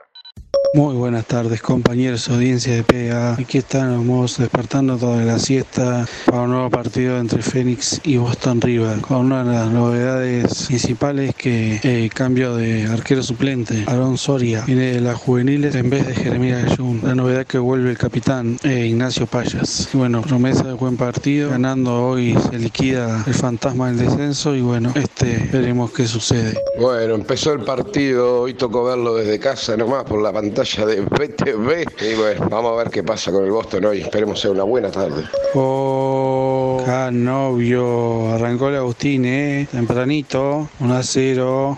Muy 0.74 0.96
buenas 0.96 1.26
tardes 1.26 1.62
compañeros, 1.62 2.30
audiencia 2.30 2.74
de 2.74 2.84
PA. 2.84 3.34
Aquí 3.34 3.58
estamos 3.58 4.38
despertando 4.38 4.96
toda 4.96 5.22
la 5.26 5.38
siesta 5.38 6.08
para 6.26 6.44
un 6.44 6.52
nuevo 6.52 6.70
partido 6.70 7.20
entre 7.20 7.42
Phoenix 7.42 8.00
y 8.06 8.16
Boston 8.16 8.62
River. 8.62 9.02
Con 9.02 9.18
una 9.26 9.44
de 9.44 9.52
las 9.52 9.70
novedades 9.70 10.68
principales 10.68 11.36
que 11.36 11.82
eh, 11.84 12.10
cambio 12.14 12.56
de 12.56 12.86
arquero 12.86 13.22
suplente. 13.22 13.84
Aaron 13.86 14.18
Soria 14.18 14.64
viene 14.66 14.94
de 14.94 15.02
las 15.02 15.18
juveniles 15.18 15.76
en 15.76 15.90
vez 15.90 16.08
de 16.08 16.16
Jeremías 16.16 16.72
Ayun. 16.72 17.02
La 17.04 17.16
novedad 17.16 17.46
que 17.46 17.58
vuelve 17.58 17.90
el 17.90 17.98
capitán 17.98 18.58
eh, 18.64 18.88
Ignacio 18.88 19.28
Payas. 19.28 19.90
Y 19.94 19.98
bueno, 19.98 20.22
promesa 20.22 20.64
de 20.64 20.74
buen 20.74 20.96
partido. 20.96 21.50
Ganando 21.50 22.02
hoy 22.02 22.34
se 22.50 22.58
liquida 22.58 23.26
el 23.28 23.34
fantasma 23.34 23.92
del 23.92 23.98
descenso 23.98 24.56
y 24.56 24.62
bueno, 24.62 24.94
este 24.96 25.50
veremos 25.52 25.92
qué 25.92 26.08
sucede. 26.08 26.58
Bueno, 26.80 27.16
empezó 27.16 27.52
el 27.52 27.60
partido, 27.60 28.44
hoy 28.44 28.54
tocó 28.54 28.86
verlo 28.86 29.16
desde 29.16 29.38
casa 29.38 29.76
nomás 29.76 30.06
por 30.06 30.22
la 30.22 30.32
pantalla 30.32 30.61
de 30.62 31.02
BTV. 31.02 31.86
Y 32.02 32.16
bueno, 32.16 32.48
vamos 32.50 32.74
a 32.74 32.76
ver 32.76 32.92
qué 32.92 33.02
pasa 33.02 33.32
con 33.32 33.44
el 33.44 33.52
Boston 33.52 33.86
hoy. 33.86 34.02
Esperemos 34.02 34.40
sea 34.40 34.52
una 34.52 34.62
buena 34.62 34.92
tarde. 34.92 35.24
Oh, 35.56 36.84
Canovio. 36.86 38.32
Arrancó 38.32 38.70
el 38.70 38.76
Agustín, 38.76 39.26
eh. 39.26 39.68
Tempranito. 39.72 40.70
1 40.80 40.96
a 40.96 41.02
0. 41.02 41.78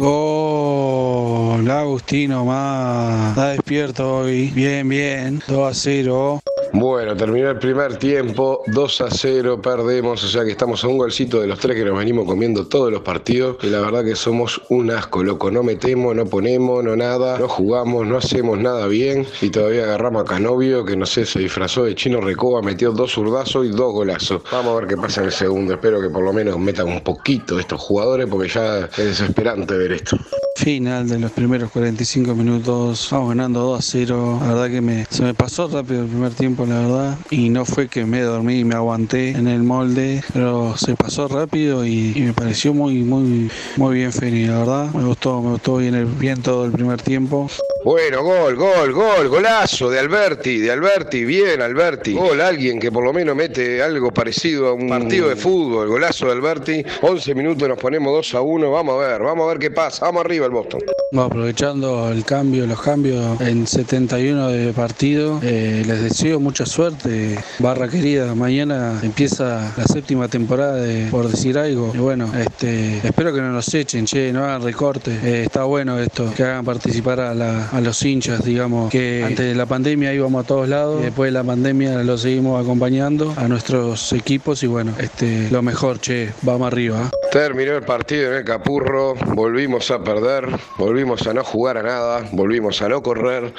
Gol. 0.00 1.70
Agustino 1.70 2.46
más. 2.46 3.30
Está 3.30 3.50
despierto 3.50 4.20
hoy. 4.20 4.50
Bien, 4.54 4.88
bien. 4.88 5.42
2 5.46 5.70
a 5.70 5.74
0. 5.74 6.40
Bueno, 6.72 7.16
terminó 7.16 7.50
el 7.50 7.58
primer 7.58 7.96
tiempo, 7.96 8.62
2 8.68 9.00
a 9.00 9.10
0, 9.10 9.60
perdemos, 9.60 10.22
o 10.22 10.28
sea 10.28 10.44
que 10.44 10.52
estamos 10.52 10.84
a 10.84 10.88
un 10.88 10.98
golcito 10.98 11.40
de 11.40 11.48
los 11.48 11.58
tres 11.58 11.76
que 11.76 11.84
nos 11.84 11.98
venimos 11.98 12.26
comiendo 12.26 12.68
todos 12.68 12.92
los 12.92 13.02
partidos. 13.02 13.56
Y 13.62 13.66
la 13.66 13.80
verdad 13.80 14.04
que 14.04 14.14
somos 14.14 14.62
un 14.68 14.90
asco, 14.92 15.24
loco. 15.24 15.50
No 15.50 15.64
metemos, 15.64 16.14
no 16.14 16.26
ponemos, 16.26 16.84
no 16.84 16.94
nada, 16.94 17.38
no 17.38 17.48
jugamos, 17.48 18.06
no 18.06 18.16
hacemos 18.16 18.58
nada 18.58 18.86
bien. 18.86 19.26
Y 19.40 19.50
todavía 19.50 19.82
agarramos 19.82 20.22
a 20.22 20.24
Canovio, 20.26 20.84
que 20.84 20.96
no 20.96 21.06
sé, 21.06 21.26
se 21.26 21.40
disfrazó 21.40 21.84
de 21.84 21.96
chino 21.96 22.20
recoba, 22.20 22.62
metió 22.62 22.92
dos 22.92 23.14
zurdazos 23.14 23.66
y 23.66 23.70
dos 23.70 23.92
golazos. 23.92 24.42
Vamos 24.52 24.72
a 24.72 24.80
ver 24.80 24.86
qué 24.86 24.96
pasa 24.96 25.22
en 25.22 25.26
el 25.26 25.32
segundo. 25.32 25.74
Espero 25.74 26.00
que 26.00 26.08
por 26.08 26.22
lo 26.22 26.32
menos 26.32 26.56
metan 26.58 26.86
un 26.86 27.00
poquito 27.00 27.58
estos 27.58 27.80
jugadores, 27.80 28.28
porque 28.30 28.48
ya 28.48 28.78
es 28.78 28.96
desesperante 28.96 29.76
ver 29.76 29.89
esto. 29.92 30.16
Final 30.56 31.08
de 31.08 31.18
los 31.18 31.32
primeros 31.32 31.70
45 31.70 32.34
minutos. 32.34 33.08
Vamos 33.10 33.30
ganando 33.30 33.60
2 33.60 33.78
a 33.78 33.82
0. 33.82 34.38
La 34.42 34.48
verdad 34.48 34.70
que 34.70 34.80
me, 34.80 35.06
se 35.08 35.22
me 35.22 35.32
pasó 35.32 35.68
rápido 35.68 36.02
el 36.02 36.08
primer 36.08 36.32
tiempo, 36.32 36.66
la 36.66 36.80
verdad. 36.80 37.18
Y 37.30 37.48
no 37.48 37.64
fue 37.64 37.88
que 37.88 38.04
me 38.04 38.20
dormí 38.20 38.58
y 38.58 38.64
me 38.64 38.74
aguanté 38.74 39.30
en 39.30 39.48
el 39.48 39.62
molde. 39.62 40.22
Pero 40.34 40.76
se 40.76 40.96
pasó 40.96 41.28
rápido 41.28 41.86
y, 41.86 42.12
y 42.14 42.20
me 42.22 42.34
pareció 42.34 42.74
muy, 42.74 42.96
muy, 43.02 43.50
muy 43.76 43.94
bien 43.96 44.12
Feni, 44.12 44.46
la 44.46 44.58
verdad. 44.58 44.92
Me 44.92 45.04
gustó, 45.04 45.40
me 45.40 45.52
gustó 45.52 45.78
bien, 45.78 45.94
el, 45.94 46.04
bien 46.04 46.42
todo 46.42 46.66
el 46.66 46.72
primer 46.72 47.00
tiempo. 47.00 47.48
Bueno, 47.82 48.22
gol, 48.22 48.56
gol, 48.56 48.92
gol, 48.92 49.28
golazo 49.28 49.88
de 49.88 49.98
Alberti, 49.98 50.58
de 50.58 50.70
Alberti, 50.70 51.24
bien 51.24 51.62
Alberti. 51.62 52.12
Gol, 52.12 52.42
alguien 52.42 52.78
que 52.78 52.92
por 52.92 53.02
lo 53.02 53.14
menos 53.14 53.34
mete 53.34 53.82
algo 53.82 54.12
parecido 54.12 54.68
a 54.68 54.74
un 54.74 54.86
partido 54.86 55.30
de 55.30 55.36
fútbol, 55.36 55.88
golazo 55.88 56.26
de 56.26 56.32
Alberti. 56.32 56.84
11 57.00 57.34
minutos 57.34 57.66
nos 57.66 57.78
ponemos 57.78 58.12
2 58.12 58.34
a 58.34 58.42
1, 58.42 58.70
vamos 58.70 59.02
a 59.02 59.08
ver, 59.08 59.22
vamos 59.22 59.46
a 59.46 59.48
ver 59.48 59.58
qué 59.58 59.69
pasa, 59.70 60.06
vamos 60.06 60.24
arriba 60.24 60.46
el 60.46 60.52
Boston. 60.52 60.80
Bueno, 61.12 61.26
aprovechando 61.26 62.12
el 62.12 62.24
cambio, 62.24 62.68
los 62.68 62.80
cambios 62.80 63.40
en 63.40 63.66
71 63.66 64.46
de 64.46 64.72
partido, 64.72 65.40
eh, 65.42 65.82
les 65.84 66.02
deseo 66.02 66.38
mucha 66.38 66.64
suerte. 66.64 67.36
Barra 67.58 67.88
querida, 67.88 68.32
mañana 68.36 69.00
empieza 69.02 69.74
la 69.76 69.84
séptima 69.86 70.28
temporada 70.28 70.76
de 70.76 71.08
Por 71.10 71.28
Decir 71.28 71.58
Algo. 71.58 71.90
Y 71.92 71.98
bueno, 71.98 72.30
este, 72.38 72.98
espero 72.98 73.34
que 73.34 73.40
no 73.40 73.50
nos 73.50 73.74
echen, 73.74 74.06
che, 74.06 74.32
no 74.32 74.44
hagan 74.44 74.62
recortes. 74.62 75.20
Eh, 75.24 75.42
está 75.46 75.64
bueno 75.64 75.98
esto, 75.98 76.32
que 76.32 76.44
hagan 76.44 76.64
participar 76.64 77.18
a, 77.18 77.80
los 77.80 78.02
hinchas, 78.04 78.44
digamos, 78.44 78.88
que 78.88 79.24
antes 79.24 79.46
de 79.46 79.56
la 79.56 79.66
pandemia 79.66 80.14
íbamos 80.14 80.44
a 80.44 80.46
todos 80.46 80.68
lados, 80.68 81.02
después 81.02 81.26
de 81.26 81.32
la 81.32 81.42
pandemia 81.42 82.04
lo 82.04 82.18
seguimos 82.18 82.62
acompañando 82.62 83.34
a 83.36 83.48
nuestros 83.48 84.12
equipos 84.12 84.62
y 84.62 84.68
bueno, 84.68 84.94
este, 85.00 85.50
lo 85.50 85.60
mejor, 85.60 85.98
che, 85.98 86.30
vamos 86.42 86.68
arriba. 86.68 87.02
¿eh? 87.02 87.16
Terminó 87.32 87.72
el 87.72 87.82
partido 87.82 88.30
en 88.30 88.36
el 88.36 88.44
Capurro, 88.44 89.14
volvimos 89.34 89.90
a 89.90 89.98
perder, 90.04 90.46
volvimos 90.78 90.99
a 91.00 91.32
no 91.32 91.42
jugar 91.42 91.78
a 91.78 91.82
nada, 91.82 92.28
volvimos 92.32 92.82
a 92.82 92.88
no 92.88 93.02
correr, 93.02 93.54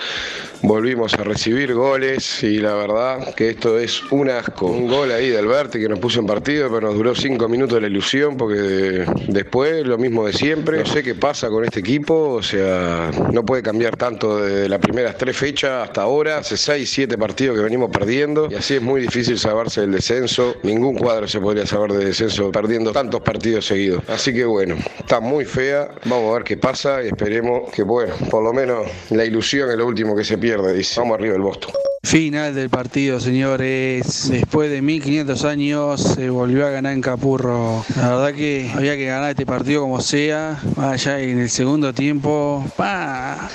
volvimos 0.62 1.16
a 1.16 1.24
recibir 1.24 1.74
goles 1.74 2.44
y 2.44 2.60
la 2.60 2.76
verdad 2.76 3.34
que 3.34 3.50
esto 3.50 3.80
es 3.80 4.04
un 4.12 4.30
asco. 4.30 4.68
Un 4.68 4.88
gol 4.88 5.12
ahí 5.12 5.30
de 5.30 5.39
Alberti 5.39 5.80
que 5.80 5.89
nos 5.89 5.98
puso 5.98 6.20
en 6.20 6.28
partido, 6.28 6.70
pero 6.72 6.88
nos 6.88 6.96
duró 6.96 7.16
cinco 7.16 7.50
minutos 7.50 7.82
la 7.82 7.88
ilusión 7.88 8.38
porque 8.38 9.06
después 9.28 9.86
lo 9.88 9.98
mismo 9.98 10.28
de 10.28 10.34
siempre. 10.34 10.80
No 10.80 10.86
sé 10.86 11.02
qué 11.02 11.16
pasa 11.16 11.50
con 11.50 11.66
este 11.66 11.80
equipo, 11.80 12.34
o 12.34 12.44
sea, 12.44 13.10
no 13.34 13.44
puede 13.44 13.64
cambiar 13.64 13.98
tanto 13.98 14.38
desde 14.38 14.70
las 14.70 14.80
primeras 14.80 15.18
tres 15.18 15.36
fechas 15.36 15.88
hasta 15.88 16.04
ahora, 16.04 16.38
hace 16.38 16.58
seis, 16.58 16.92
siete 16.92 17.18
partidos 17.18 17.58
que 17.58 17.64
venimos 17.64 17.89
perdiendo 17.89 18.50
y 18.52 18.56
así 18.56 18.76
es 18.76 18.82
muy 18.84 19.02
difícil 19.02 19.39
saberse 19.39 19.82
del 19.82 19.94
descenso. 19.94 20.56
Ningún 20.62 20.96
cuadro 20.96 21.28
se 21.28 21.39
podría 21.39 21.66
saber 21.66 21.94
de 21.94 22.06
descenso 22.06 22.52
perdiendo 22.52 22.92
tantos 22.92 23.22
partidos 23.22 23.66
seguidos. 23.66 24.04
Así 24.08 24.32
que 24.32 24.46
bueno, 24.46 24.76
está 25.00 25.20
muy 25.20 25.46
fea, 25.46 25.89
vamos 26.06 26.30
a 26.30 26.34
ver 26.36 26.44
qué 26.44 26.56
pasa 26.56 27.04
y 27.04 27.08
esperemos 27.08 27.30
que 27.73 27.84
bueno, 27.84 28.13
por 28.29 28.43
lo 28.43 28.53
menos 28.53 28.88
la 29.09 29.25
ilusión 29.25 29.69
es 29.69 29.77
lo 29.77 29.88
último 29.88 30.15
que 30.15 30.23
se 30.23 30.38
pierde, 30.38 30.73
dice. 30.73 30.99
Vamos 30.99 31.17
arriba 31.17 31.36
el 31.36 31.41
Boston. 31.41 31.71
Final 32.03 32.55
del 32.55 32.69
partido, 32.69 33.19
señores. 33.19 34.29
Después 34.32 34.71
de 34.71 34.82
1500 34.82 35.45
años 35.45 36.01
se 36.01 36.32
volvió 36.32 36.65
a 36.65 36.71
ganar 36.71 36.93
en 36.93 37.01
Capurro. 37.01 37.86
La 37.95 38.09
verdad 38.09 38.34
que 38.34 38.71
había 38.73 38.97
que 38.97 39.05
ganar 39.05 39.29
este 39.29 39.45
partido 39.45 39.82
como 39.82 40.01
sea. 40.01 40.59
Allá 40.77 41.19
en 41.19 41.39
el 41.39 41.49
segundo 41.49 41.93
tiempo, 41.93 42.65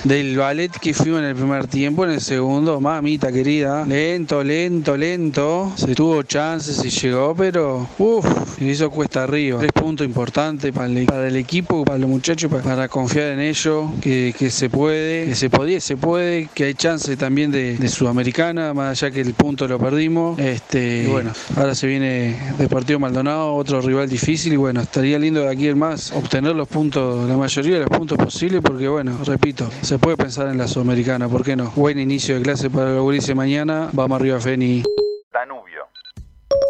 del 0.05 0.37
ballet 0.37 0.71
que 0.81 0.95
fuimos 0.95 1.21
en 1.21 1.27
el 1.27 1.35
primer 1.35 1.67
tiempo, 1.67 2.05
en 2.05 2.13
el 2.13 2.21
segundo, 2.21 2.81
mamita 2.81 3.33
querida. 3.33 3.85
Lento, 3.85 4.45
lento, 4.45 4.97
lento. 4.97 5.73
Se 5.75 5.95
tuvo 5.97 6.23
chances 6.23 6.83
y 6.85 6.91
llegó, 6.91 7.35
pero 7.37 7.89
uff, 7.99 8.63
hizo 8.63 8.91
cuesta 8.91 9.25
arriba. 9.25 9.59
Tres 9.59 9.73
puntos 9.73 10.07
importantes 10.07 10.73
para 10.73 10.87
el, 10.87 11.05
para 11.05 11.27
el 11.27 11.37
equipo, 11.37 11.85
para 11.85 11.99
los 11.99 12.09
muchachos, 12.09 12.49
para, 12.51 12.63
para 12.63 12.89
confiar 12.89 13.33
en 13.33 13.41
ellos, 13.41 13.66
que, 14.01 14.35
que 14.39 14.51
se 14.51 14.71
puede, 14.71 15.27
que 15.27 15.35
se 15.35 15.51
podía, 15.51 15.81
se 15.81 15.97
puede, 15.97 16.49
que 16.55 16.65
hay 16.65 16.75
chance 16.75 17.17
también 17.17 17.51
de, 17.51 17.77
de 17.77 17.89
Sudamericana, 17.89 18.73
más 18.75 19.03
allá 19.03 19.13
que 19.13 19.21
el 19.21 19.35
punto 19.35 19.67
lo 19.67 19.79
perdimos. 19.79 20.39
Este, 20.39 21.05
y 21.05 21.07
bueno, 21.07 21.33
ahora 21.57 21.75
se 21.75 21.87
viene 21.87 22.37
Deportivo 22.59 23.01
Maldonado, 23.01 23.55
otro 23.55 23.81
rival 23.81 24.09
difícil, 24.09 24.53
y 24.53 24.57
bueno, 24.57 24.81
estaría 24.81 25.19
lindo 25.19 25.41
de 25.41 25.51
aquí 25.51 25.69
en 25.69 25.79
más 25.79 26.13
obtener 26.13 26.55
los 26.55 26.69
puntos, 26.69 27.29
la 27.29 27.37
mayoría 27.37 27.75
de 27.75 27.81
los 27.81 27.91
puntos 27.91 28.19
posibles, 28.19 28.61
porque 28.63 28.89
bueno, 28.89 29.19
repito, 29.25 29.69
se 29.83 29.99
puede 29.99 30.17
pensar 30.17 30.49
en 30.49 30.59
la 30.59 30.69
Sudamericana, 30.69 31.29
¿por 31.29 31.45
qué 31.45 31.57
no? 31.57 31.73
Buen 31.75 31.99
inicio 31.99 32.37
de 32.37 32.43
clase 32.43 32.71
para 32.71 32.93
la 32.93 33.01
Gurice 33.01 33.35
mañana, 33.35 33.91
vamos 33.93 34.21
arriba 34.21 34.41
Feni. 34.41 34.83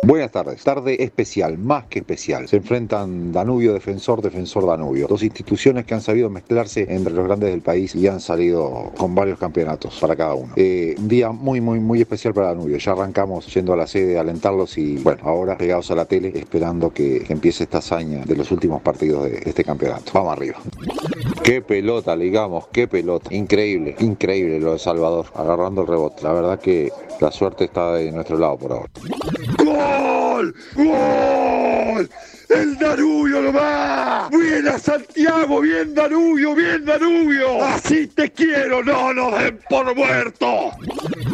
Buenas 0.07 0.31
tardes. 0.31 0.63
Tarde 0.63 1.03
especial, 1.03 1.59
más 1.59 1.87
que 1.87 1.99
especial. 1.99 2.47
Se 2.47 2.59
enfrentan 2.59 3.33
Danubio 3.33 3.73
Defensor, 3.73 4.23
Defensor 4.23 4.65
Danubio. 4.65 5.09
Dos 5.09 5.25
instituciones 5.25 5.85
que 5.85 5.95
han 5.95 6.01
sabido 6.01 6.31
mezclarse 6.31 6.87
entre 6.89 7.13
los 7.13 7.27
grandes 7.27 7.51
del 7.51 7.61
país 7.61 7.93
y 7.97 8.07
han 8.07 8.21
salido 8.21 8.93
con 8.97 9.17
varios 9.17 9.37
campeonatos 9.37 9.99
para 10.01 10.15
cada 10.15 10.35
uno. 10.35 10.53
Eh, 10.55 10.95
un 10.97 11.09
día 11.09 11.33
muy, 11.33 11.61
muy, 11.61 11.81
muy 11.81 12.01
especial 12.01 12.35
para 12.35 12.49
Danubio. 12.49 12.79
Ya 12.79 12.93
arrancamos 12.93 13.53
yendo 13.53 13.73
a 13.73 13.77
la 13.77 13.89
sede 13.89 14.17
alentarlos 14.17 14.79
y 14.79 14.97
bueno, 14.99 15.23
ahora 15.25 15.59
pegados 15.59 15.91
a 15.91 15.97
la 15.97 16.05
tele 16.05 16.33
esperando 16.37 16.91
que, 16.91 17.25
que 17.27 17.33
empiece 17.33 17.65
esta 17.65 17.79
hazaña 17.79 18.25
de 18.25 18.37
los 18.37 18.53
últimos 18.53 18.83
partidos 18.83 19.25
de 19.25 19.43
este 19.45 19.65
campeonato. 19.65 20.13
Vamos 20.15 20.37
arriba. 20.37 20.57
Qué 21.43 21.63
pelota, 21.63 22.17
digamos, 22.17 22.69
qué 22.69 22.87
pelota. 22.87 23.35
Increíble, 23.35 23.97
increíble 23.99 24.61
lo 24.61 24.75
de 24.75 24.79
Salvador, 24.79 25.27
agarrando 25.35 25.83
el 25.83 25.89
rebote. 25.89 26.23
La 26.23 26.33
verdad 26.33 26.61
que 26.61 26.93
la 27.21 27.33
suerte 27.33 27.65
está 27.65 27.95
de 27.95 28.13
nuestro 28.13 28.39
lado 28.39 28.57
por 28.57 28.73
ahora. 28.73 28.91
¡Gol! 29.67 30.55
¡Gol! 30.77 32.09
¡El 32.49 32.79
Danubio 32.79 33.43
lo 33.43 33.53
va! 33.53 34.29
¡Bien 34.31 34.69
a 34.69 34.79
Santiago! 34.79 35.61
¡Bien 35.61 35.93
Danubio! 35.93 36.55
¡Bien 36.55 36.85
Danubio! 36.85 37.65
¡Así 37.65 38.07
te 38.07 38.31
quiero! 38.31 38.85
¡No 38.85 39.13
nos 39.13 39.37
den 39.39 39.59
por 39.69 39.93
muerto! 39.97 40.71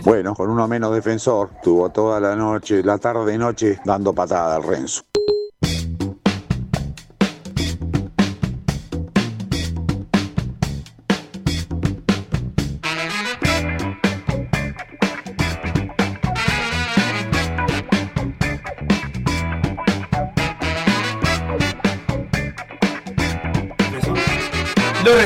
Bueno, 0.04 0.34
con 0.34 0.48
uno 0.48 0.66
menos 0.66 0.94
defensor, 0.94 1.50
tuvo 1.62 1.90
toda 1.90 2.18
la 2.18 2.34
noche, 2.34 2.82
la 2.82 2.96
tarde 2.96 3.34
y 3.34 3.38
noche, 3.38 3.78
dando 3.84 4.14
patada 4.14 4.56
al 4.56 4.62
Renzo. 4.62 5.02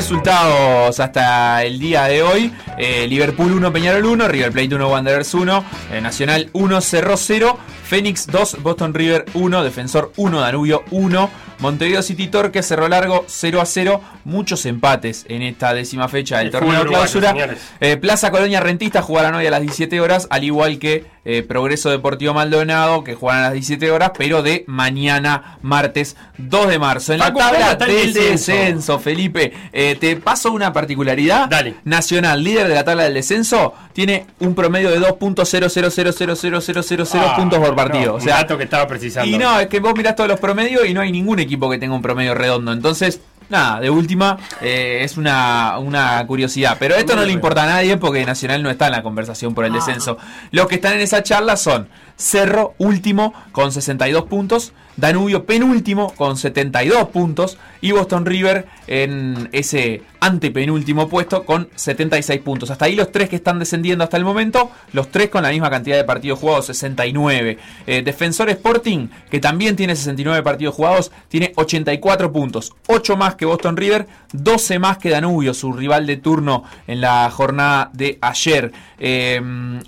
Resultados 0.07 1.01
hasta 1.01 1.65
el 1.65 1.79
día 1.79 2.05
de 2.05 2.23
hoy: 2.23 2.53
eh, 2.77 3.05
Liverpool 3.09 3.51
1, 3.51 3.73
Peñarol 3.73 4.05
1, 4.05 4.27
River 4.29 4.51
Plate 4.53 4.75
1, 4.75 4.87
Wanderers 4.87 5.33
1, 5.33 5.65
eh, 5.91 5.99
Nacional 5.99 6.49
1, 6.53 6.79
Cerro 6.79 7.17
0, 7.17 7.57
Fénix 7.83 8.25
2, 8.27 8.63
Boston 8.63 8.93
River 8.93 9.25
1, 9.33 9.63
Defensor 9.65 10.13
1, 10.15 10.39
Danubio 10.39 10.85
1, 10.91 11.29
Montevideo 11.59 12.01
City 12.03 12.27
Torque, 12.27 12.61
Cerro 12.63 12.87
Largo 12.87 13.25
0 13.27 13.61
a 13.61 13.65
0. 13.65 14.01
Muchos 14.25 14.65
empates 14.65 15.25
en 15.29 15.41
esta 15.41 15.73
décima 15.73 16.07
fecha 16.07 16.37
del 16.37 16.47
El 16.47 16.51
torneo 16.51 16.81
de 16.83 16.87
clausura. 16.87 17.33
Eh, 17.79 17.97
Plaza 17.97 18.29
Colonia 18.31 18.59
Rentista 18.59 19.01
jugarán 19.01 19.33
hoy 19.35 19.45
a 19.47 19.51
las 19.51 19.61
17 19.61 19.99
horas, 20.01 20.27
al 20.29 20.43
igual 20.43 20.77
que 20.79 21.05
eh, 21.25 21.43
Progreso 21.43 21.89
Deportivo 21.89 22.33
Maldonado, 22.33 23.03
que 23.03 23.15
jugarán 23.15 23.41
a 23.43 23.47
las 23.47 23.53
17 23.53 23.89
horas, 23.91 24.11
pero 24.17 24.43
de 24.43 24.63
mañana, 24.67 25.57
martes 25.61 26.15
2 26.37 26.67
de 26.69 26.79
marzo. 26.79 27.13
En 27.13 27.19
la 27.19 27.33
¿cómo 27.33 27.45
tabla 27.45 27.75
del 27.75 28.13
descenso? 28.13 28.51
descenso, 28.51 28.99
Felipe, 28.99 29.53
eh, 29.73 29.97
te 29.99 30.15
paso 30.17 30.51
una 30.51 30.71
particularidad. 30.73 31.49
Nacional, 31.85 32.43
líder 32.43 32.67
de 32.67 32.75
la 32.75 32.83
tabla 32.83 33.03
del 33.03 33.13
descenso, 33.15 33.73
tiene 33.93 34.25
un 34.39 34.53
promedio 34.55 34.89
de 34.91 34.99
2.000000000 34.99 37.19
Ah, 37.19 37.35
puntos 37.35 37.59
por 37.59 37.75
partido. 37.75 38.05
no, 38.05 38.11
o 38.13 38.15
un 38.15 38.21
sea, 38.21 38.37
dato 38.37 38.57
que 38.57 38.63
estaba 38.65 38.87
precisando. 38.87 39.29
y 39.33 39.37
no, 39.37 39.59
es 39.59 39.67
que 39.67 39.79
vos 39.79 39.93
mirás 39.95 40.15
todos 40.15 40.29
los 40.29 40.39
promedios 40.39 40.85
y 40.87 40.93
no 40.93 41.01
hay 41.01 41.11
ningún 41.11 41.39
equipo 41.39 41.46
que 41.47 41.77
tenga 41.77 41.95
un 41.95 42.01
promedio 42.01 42.35
redondo. 42.35 42.71
Entonces, 42.71 43.21
nada, 43.49 43.79
de 43.79 43.89
última, 43.89 44.37
eh, 44.61 44.99
es 45.01 45.17
una, 45.17 45.77
una 45.79 46.25
curiosidad. 46.27 46.77
Pero 46.79 46.95
esto 46.95 47.15
no 47.15 47.25
le 47.25 47.31
importa 47.31 47.63
a 47.63 47.67
nadie 47.67 47.97
porque 47.97 48.25
Nacional 48.25 48.63
no 48.63 48.69
está 48.69 48.87
en 48.87 48.93
la 48.93 49.03
conversación 49.03 49.53
por 49.53 49.65
el 49.65 49.73
descenso. 49.73 50.17
Los 50.51 50.67
que 50.67 50.75
están 50.75 50.93
en 50.93 51.01
esa 51.01 51.23
charla 51.23 51.57
son 51.57 51.89
Cerro, 52.15 52.73
último, 52.77 53.33
con 53.51 53.71
62 53.71 54.25
puntos. 54.25 54.73
Danubio, 54.97 55.45
penúltimo, 55.45 56.13
con 56.15 56.37
72 56.37 57.09
puntos. 57.09 57.57
Y 57.79 57.91
Boston 57.91 58.25
River 58.25 58.65
en 58.87 59.49
ese 59.51 60.01
antepenúltimo 60.19 61.07
puesto 61.07 61.45
con 61.45 61.69
76 61.75 62.41
puntos. 62.41 62.71
Hasta 62.71 62.85
ahí 62.85 62.95
los 62.95 63.11
tres 63.11 63.29
que 63.29 63.35
están 63.35 63.59
descendiendo 63.59 64.03
hasta 64.03 64.17
el 64.17 64.23
momento. 64.23 64.71
Los 64.93 65.09
tres 65.09 65.29
con 65.29 65.43
la 65.43 65.49
misma 65.49 65.69
cantidad 65.69 65.95
de 65.95 66.03
partidos 66.03 66.39
jugados, 66.39 66.65
69. 66.67 67.57
Eh, 67.85 68.01
Defensor 68.01 68.49
Sporting, 68.49 69.07
que 69.29 69.39
también 69.39 69.75
tiene 69.75 69.95
69 69.95 70.41
partidos 70.43 70.75
jugados, 70.75 71.11
tiene 71.27 71.53
84 71.55 72.31
puntos. 72.31 72.73
8 72.87 73.17
más 73.17 73.35
que 73.35 73.45
Boston 73.45 73.77
River, 73.77 74.07
12 74.33 74.79
más 74.79 74.97
que 74.97 75.09
Danubio, 75.09 75.53
su 75.53 75.71
rival 75.73 76.05
de 76.07 76.17
turno 76.17 76.63
en 76.87 77.01
la 77.01 77.29
jornada 77.29 77.91
de 77.93 78.17
ayer. 78.21 78.71
Eh, 78.99 79.39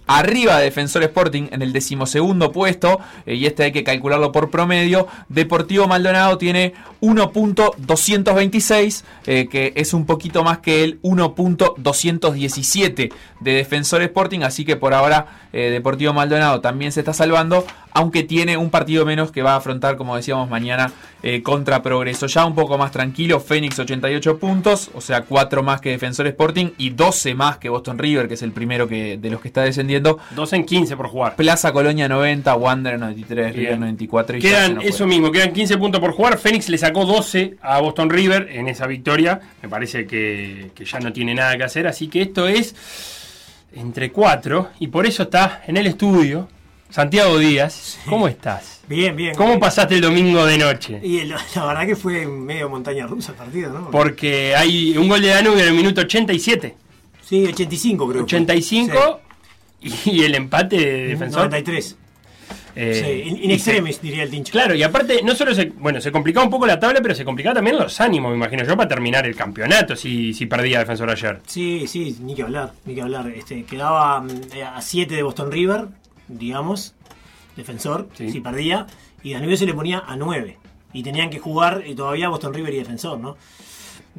arriba 0.08 0.58
de 0.58 0.66
Defensor 0.66 1.04
Sporting 1.04 1.48
en 1.52 1.62
el 1.62 1.74
decimosegundo 1.74 2.52
puesto, 2.52 3.00
eh, 3.26 3.36
y 3.36 3.46
este 3.46 3.64
hay 3.64 3.72
que 3.72 3.84
calcularlo 3.84 4.32
por 4.32 4.52
promedio. 4.52 4.99
Deportivo 5.30 5.88
Maldonado 5.88 6.38
tiene 6.38 6.74
1.226, 7.02 9.04
eh, 9.26 9.48
que 9.50 9.72
es 9.76 9.94
un 9.94 10.06
poquito 10.06 10.44
más 10.44 10.60
que 10.60 10.84
el 10.84 11.02
1.217 11.02 13.12
de 13.40 13.54
Defensor 13.54 14.02
Sporting, 14.02 14.42
así 14.42 14.66
que 14.66 14.76
por 14.76 14.94
ahora 14.94 15.28
eh, 15.54 15.70
Deportivo 15.72 16.14
Maldonado 16.14 16.62
también 16.62 16.92
se 16.92 17.00
está 17.00 17.14
salvando, 17.14 17.66
aunque 17.92 18.24
tiene 18.24 18.58
un 18.58 18.70
partido 18.70 19.06
menos 19.06 19.32
que 19.32 19.42
va 19.42 19.54
a 19.54 19.56
afrontar, 19.58 19.98
como 19.98 20.16
decíamos, 20.16 20.50
mañana 20.50 20.92
eh, 21.24 21.42
contra 21.42 21.82
Progreso. 21.82 22.28
Ya 22.28 22.46
un 22.46 22.54
poco 22.54 22.78
más 22.78 22.92
tranquilo, 22.92 23.40
Fénix 23.40 23.80
88 23.80 24.38
puntos, 24.38 24.92
o 24.94 25.02
sea, 25.02 25.24
4 25.24 25.64
más 25.64 25.82
que 25.82 25.90
Defensor 25.90 26.28
Sporting 26.28 26.72
y 26.78 26.92
12 26.92 27.34
más 27.34 27.58
que 27.58 27.70
Boston 27.70 27.98
River, 27.98 28.28
que 28.28 28.36
es 28.36 28.44
el 28.44 28.52
primero 28.52 28.88
que, 28.88 29.18
de 29.18 29.30
los 29.30 29.42
que 29.42 29.48
está 29.48 29.62
descendiendo. 29.62 30.20
2 30.36 30.54
en 30.54 30.66
15 30.66 30.98
por 30.98 31.08
jugar. 31.08 31.36
Plaza 31.36 31.72
Colonia 31.72 32.08
90, 32.08 32.56
Wander 32.56 33.00
93, 33.00 33.56
River 33.56 33.68
Bien. 33.70 33.80
94 33.80 34.38
y 34.38 34.42
Quedan 34.42 34.82
eso 34.82 35.08
mismo, 35.08 35.32
quedan 35.32 35.52
15 35.54 35.78
puntos 35.78 36.02
por 36.02 36.12
jugar. 36.12 36.38
Fénix 36.38 36.70
le 36.70 36.78
sacó 36.78 37.06
12 37.06 37.58
a 37.62 37.80
Boston 37.80 38.10
River 38.10 38.50
en 38.52 38.68
esa 38.68 38.86
victoria. 38.86 39.40
Me 39.62 39.70
parece 39.70 40.06
que, 40.06 40.72
que 40.76 40.86
ya 40.86 41.00
no 41.00 41.12
tiene 41.12 41.34
nada 41.34 41.58
que 41.58 41.64
hacer. 41.64 41.88
Así 41.88 42.08
que 42.08 42.22
esto 42.22 42.48
es 42.48 42.76
entre 43.74 44.12
4 44.12 44.70
y 44.80 44.88
por 44.88 45.06
eso 45.06 45.24
está 45.24 45.64
en 45.68 45.78
el 45.78 45.88
estudio 45.88 46.48
Santiago 46.90 47.38
Díaz. 47.38 48.00
¿Cómo 48.08 48.28
estás? 48.28 48.82
Bien, 48.88 49.16
bien. 49.16 49.36
¿Cómo 49.36 49.60
pasaste 49.60 49.96
el 49.96 50.02
domingo 50.02 50.46
de 50.46 50.58
noche? 50.58 51.00
Y 51.04 51.24
la, 51.26 51.40
la 51.56 51.66
verdad 51.66 51.86
que 51.86 51.96
fue 51.96 52.26
medio 52.26 52.70
montaña 52.70 53.06
rusa 53.06 53.34
el 53.34 53.38
partido, 53.38 53.72
¿no? 53.72 53.92
Porque 53.92 54.56
hay 54.56 54.98
un 54.98 55.08
gol 55.08 55.22
de 55.22 55.28
Danubio 55.28 55.62
en 55.62 55.68
el 55.70 55.74
minuto 55.76 56.02
87. 56.02 56.76
Sí, 57.22 57.46
85 57.46 58.08
creo. 58.08 58.26
que 58.26 58.30
fue. 58.30 58.40
85 58.40 59.22
y 59.82 60.24
el 60.24 60.36
empate 60.36 60.78
de 60.78 61.08
defensor. 61.10 61.42
93. 61.46 61.96
Eh, 62.82 63.24
Sí, 63.26 63.44
in, 63.44 63.52
extremis, 63.52 63.98
se- 63.98 64.02
diría 64.02 64.24
el 64.24 64.30
tincho. 64.30 64.52
Claro, 64.54 64.74
y 64.74 64.82
aparte, 64.84 65.22
no 65.24 65.36
solo 65.36 65.54
se, 65.54 65.66
bueno, 65.66 66.00
se 66.00 66.12
complicaba 66.14 66.46
un 66.46 66.50
poco 66.50 66.66
la 66.66 66.80
tabla, 66.80 67.02
pero 67.02 67.14
se 67.14 67.26
complicaba 67.26 67.56
también 67.56 67.78
los 67.78 68.00
ánimos, 68.00 68.32
me 68.32 68.38
imagino 68.38 68.64
yo, 68.64 68.78
para 68.78 68.88
terminar 68.88 69.26
el 69.28 69.36
campeonato 69.36 69.96
si, 69.98 70.34
si 70.34 70.46
perdía 70.46 70.80
defensor 70.80 71.10
ayer. 71.10 71.42
Sí, 71.46 71.88
sí, 71.88 72.16
ni 72.22 72.36
que 72.36 72.44
hablar, 72.44 72.72
ni 72.86 72.96
que 72.96 73.02
hablar. 73.02 73.28
Este, 73.28 73.64
quedaba 73.66 74.22
mm, 74.22 74.30
a 74.76 74.82
7 74.82 75.14
de 75.14 75.24
Boston 75.24 75.52
River, 75.52 75.88
digamos, 76.30 76.96
defensor, 77.58 78.08
si 78.16 78.40
perdía, 78.40 78.88
y 79.24 79.34
Danubio 79.34 79.58
se 79.58 79.66
le 79.66 79.74
ponía 79.74 80.04
a 80.08 80.16
9. 80.16 80.58
Y 80.94 81.04
tenían 81.04 81.30
que 81.30 81.40
jugar 81.40 81.84
y 81.86 81.96
todavía 81.96 82.30
Boston 82.30 82.54
River 82.54 82.74
y 82.74 82.78
defensor, 82.78 83.20
¿no? 83.20 83.36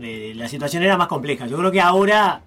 Eh, 0.01 0.33
la 0.37 0.49
situación 0.49 0.83
era 0.83 0.97
más 0.97 1.09
compleja. 1.09 1.47
Yo 1.47 1.57
creo 1.57 1.73
que 1.73 1.81
ahora 1.81 2.43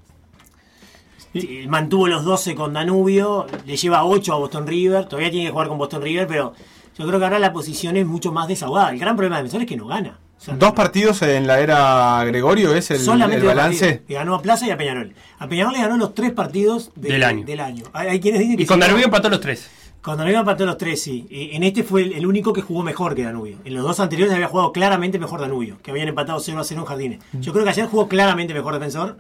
mantuvo 1.68 2.08
los 2.08 2.24
12 2.26 2.56
con 2.56 2.74
Danubio, 2.74 3.48
le 3.66 3.76
lleva 3.78 4.06
8 4.06 4.34
a 4.34 4.38
Boston 4.38 4.68
River, 4.68 5.06
todavía 5.06 5.32
tiene 5.32 5.48
que 5.48 5.52
jugar 5.52 5.68
con 5.68 5.78
Boston 5.78 6.02
River, 6.02 6.28
pero 6.28 6.54
yo 6.98 7.08
creo 7.08 7.20
que 7.20 7.26
ahora 7.26 7.40
la 7.40 7.52
posición 7.54 7.98
es 7.98 8.06
mucho 8.06 8.32
más 8.32 8.48
desahogada. 8.48 8.92
El 8.92 9.00
gran 9.00 9.16
problema 9.16 9.38
de 9.38 9.44
defensor 9.44 9.62
es 9.64 9.68
que 9.68 9.78
no 9.78 9.88
gana. 9.88 10.20
O 10.48 10.56
Dos 10.56 10.74
partidos 10.74 11.22
en 11.22 11.48
la 11.48 11.60
era 11.62 12.22
Gregorio 12.26 12.76
es 12.76 12.92
el, 12.92 13.00
Solamente 13.00 13.38
el 13.42 13.48
balance. 13.48 14.04
Que 14.08 14.14
ganó 14.16 14.36
a 14.36 14.42
Plaza 14.42 14.68
y 14.68 14.72
a 14.72 14.78
Peñarol. 14.78 15.14
A 15.40 15.48
Peñarol 15.48 15.72
le 15.74 15.80
ganó 15.80 15.96
los 15.98 16.14
tres 16.14 16.32
partidos 16.34 16.92
de- 16.96 17.14
Del 17.14 17.24
año. 17.24 17.46
Del 17.46 17.62
año. 17.62 17.84
Hay, 17.94 18.10
hay 18.10 18.20
quienes 18.20 18.42
dicen 18.42 18.58
que 18.58 18.64
Y 18.64 18.66
con 18.66 18.80
Danubio 18.80 19.06
empató 19.06 19.30
los 19.30 19.40
tres. 19.40 19.70
Con 20.02 20.18
Danubio 20.18 20.40
empató 20.40 20.66
los 20.66 20.78
tres, 20.78 21.02
sí. 21.02 21.26
En 21.32 21.64
este 21.64 21.82
fue 21.84 22.02
el, 22.02 22.12
el 22.14 22.26
único 22.26 22.52
que 22.52 22.62
jugó 22.62 22.84
mejor 22.84 23.16
que 23.16 23.24
Danubio. 23.24 23.60
En 23.64 23.74
los 23.74 23.84
dos 23.86 24.02
anteriores 24.02 24.34
había 24.36 24.48
jugado 24.50 24.74
claramente 24.74 25.18
mejor 25.18 25.40
Danubio, 25.40 25.78
que 25.82 25.92
habían 25.92 26.10
empatado 26.10 26.42
0 26.42 26.60
a 26.60 26.64
0 26.66 26.82
en 26.82 26.86
Jardines. 26.88 27.20
Yo 27.40 27.54
creo 27.54 27.64
que 27.64 27.70
ayer 27.70 27.86
jugó 27.86 28.10
claramente 28.10 28.54
mejor 28.54 28.74
defensor. 28.74 29.18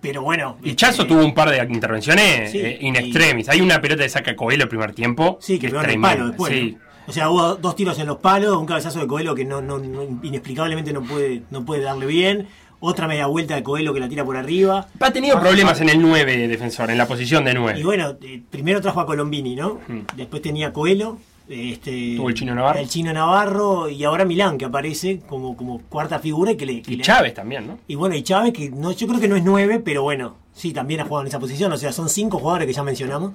Pero 0.00 0.22
bueno. 0.22 0.56
Y 0.62 0.74
Chazo 0.74 1.06
tuvo 1.06 1.24
un 1.24 1.34
par 1.34 1.50
de 1.50 1.58
intervenciones 1.72 2.50
Sí, 2.52 2.58
eh, 2.60 2.78
in 2.80 2.94
y- 2.94 2.98
extremis. 2.98 3.48
Hay 3.48 3.60
una 3.60 3.80
pelota 3.80 4.02
de 4.02 4.08
saca 4.08 4.36
Coelho 4.36 4.62
el 4.64 4.68
primer 4.68 4.92
tiempo. 4.92 5.38
Sí, 5.40 5.58
que 5.58 5.66
es 5.66 5.72
en 5.72 5.78
el 5.78 5.84
tremenda, 5.84 6.08
palo 6.16 6.26
después. 6.28 6.52
sí. 6.52 6.76
¿no? 6.80 6.88
O 7.08 7.12
sea, 7.12 7.30
hubo 7.30 7.54
dos 7.56 7.74
tiros 7.74 7.98
en 7.98 8.06
los 8.06 8.18
palos, 8.18 8.56
un 8.58 8.66
cabezazo 8.66 9.00
de 9.00 9.06
Coelho 9.06 9.34
que 9.34 9.44
no, 9.46 9.62
no, 9.62 9.78
no- 9.78 10.04
inexplicablemente 10.22 10.92
no 10.92 11.02
puede, 11.02 11.42
no 11.50 11.64
puede 11.64 11.82
darle 11.82 12.04
bien. 12.06 12.46
Otra 12.80 13.08
media 13.08 13.26
vuelta 13.26 13.56
de 13.56 13.62
Coelho 13.62 13.92
que 13.94 13.98
la 13.98 14.08
tira 14.08 14.24
por 14.24 14.36
arriba. 14.36 14.86
Ha 15.00 15.10
tenido 15.10 15.40
problemas 15.40 15.80
en 15.80 15.88
el 15.88 16.00
9 16.00 16.46
defensor, 16.46 16.90
en 16.90 16.98
la 16.98 17.06
posición 17.08 17.44
de 17.44 17.54
9. 17.54 17.80
Y 17.80 17.82
bueno, 17.82 18.16
eh, 18.22 18.40
primero 18.50 18.80
trajo 18.80 19.00
a 19.00 19.06
Colombini, 19.06 19.56
¿no? 19.56 19.80
Después 20.16 20.42
tenía 20.42 20.72
Coelho. 20.72 21.18
Este. 21.48 22.14
Tuvo 22.16 22.28
el 22.28 22.34
Chino 22.34 22.54
Navarro. 22.54 22.78
El 22.78 22.88
Chino 22.88 23.12
Navarro 23.12 23.88
y 23.88 24.04
ahora 24.04 24.24
Milán, 24.24 24.58
que 24.58 24.64
aparece 24.66 25.20
como, 25.28 25.56
como 25.56 25.80
cuarta 25.88 26.18
figura 26.18 26.52
y 26.52 26.56
que 26.56 26.66
le. 26.66 26.82
que 26.82 26.92
Y 26.92 26.96
le- 26.96 27.04
Chávez 27.04 27.34
también, 27.34 27.66
¿no? 27.66 27.78
Y 27.88 27.94
bueno, 27.94 28.14
y 28.14 28.22
Chávez, 28.22 28.52
que 28.52 28.70
no, 28.70 28.92
yo 28.92 29.06
creo 29.06 29.20
que 29.20 29.28
no 29.28 29.36
es 29.36 29.42
nueve, 29.44 29.80
pero 29.82 30.02
bueno, 30.02 30.36
sí, 30.52 30.72
también 30.72 31.00
ha 31.00 31.04
jugado 31.04 31.22
en 31.22 31.28
esa 31.28 31.38
posición. 31.40 31.72
O 31.72 31.76
sea, 31.78 31.92
son 31.92 32.08
cinco 32.08 32.38
jugadores 32.38 32.66
que 32.66 32.72
ya 32.74 32.82
mencionamos. 32.82 33.32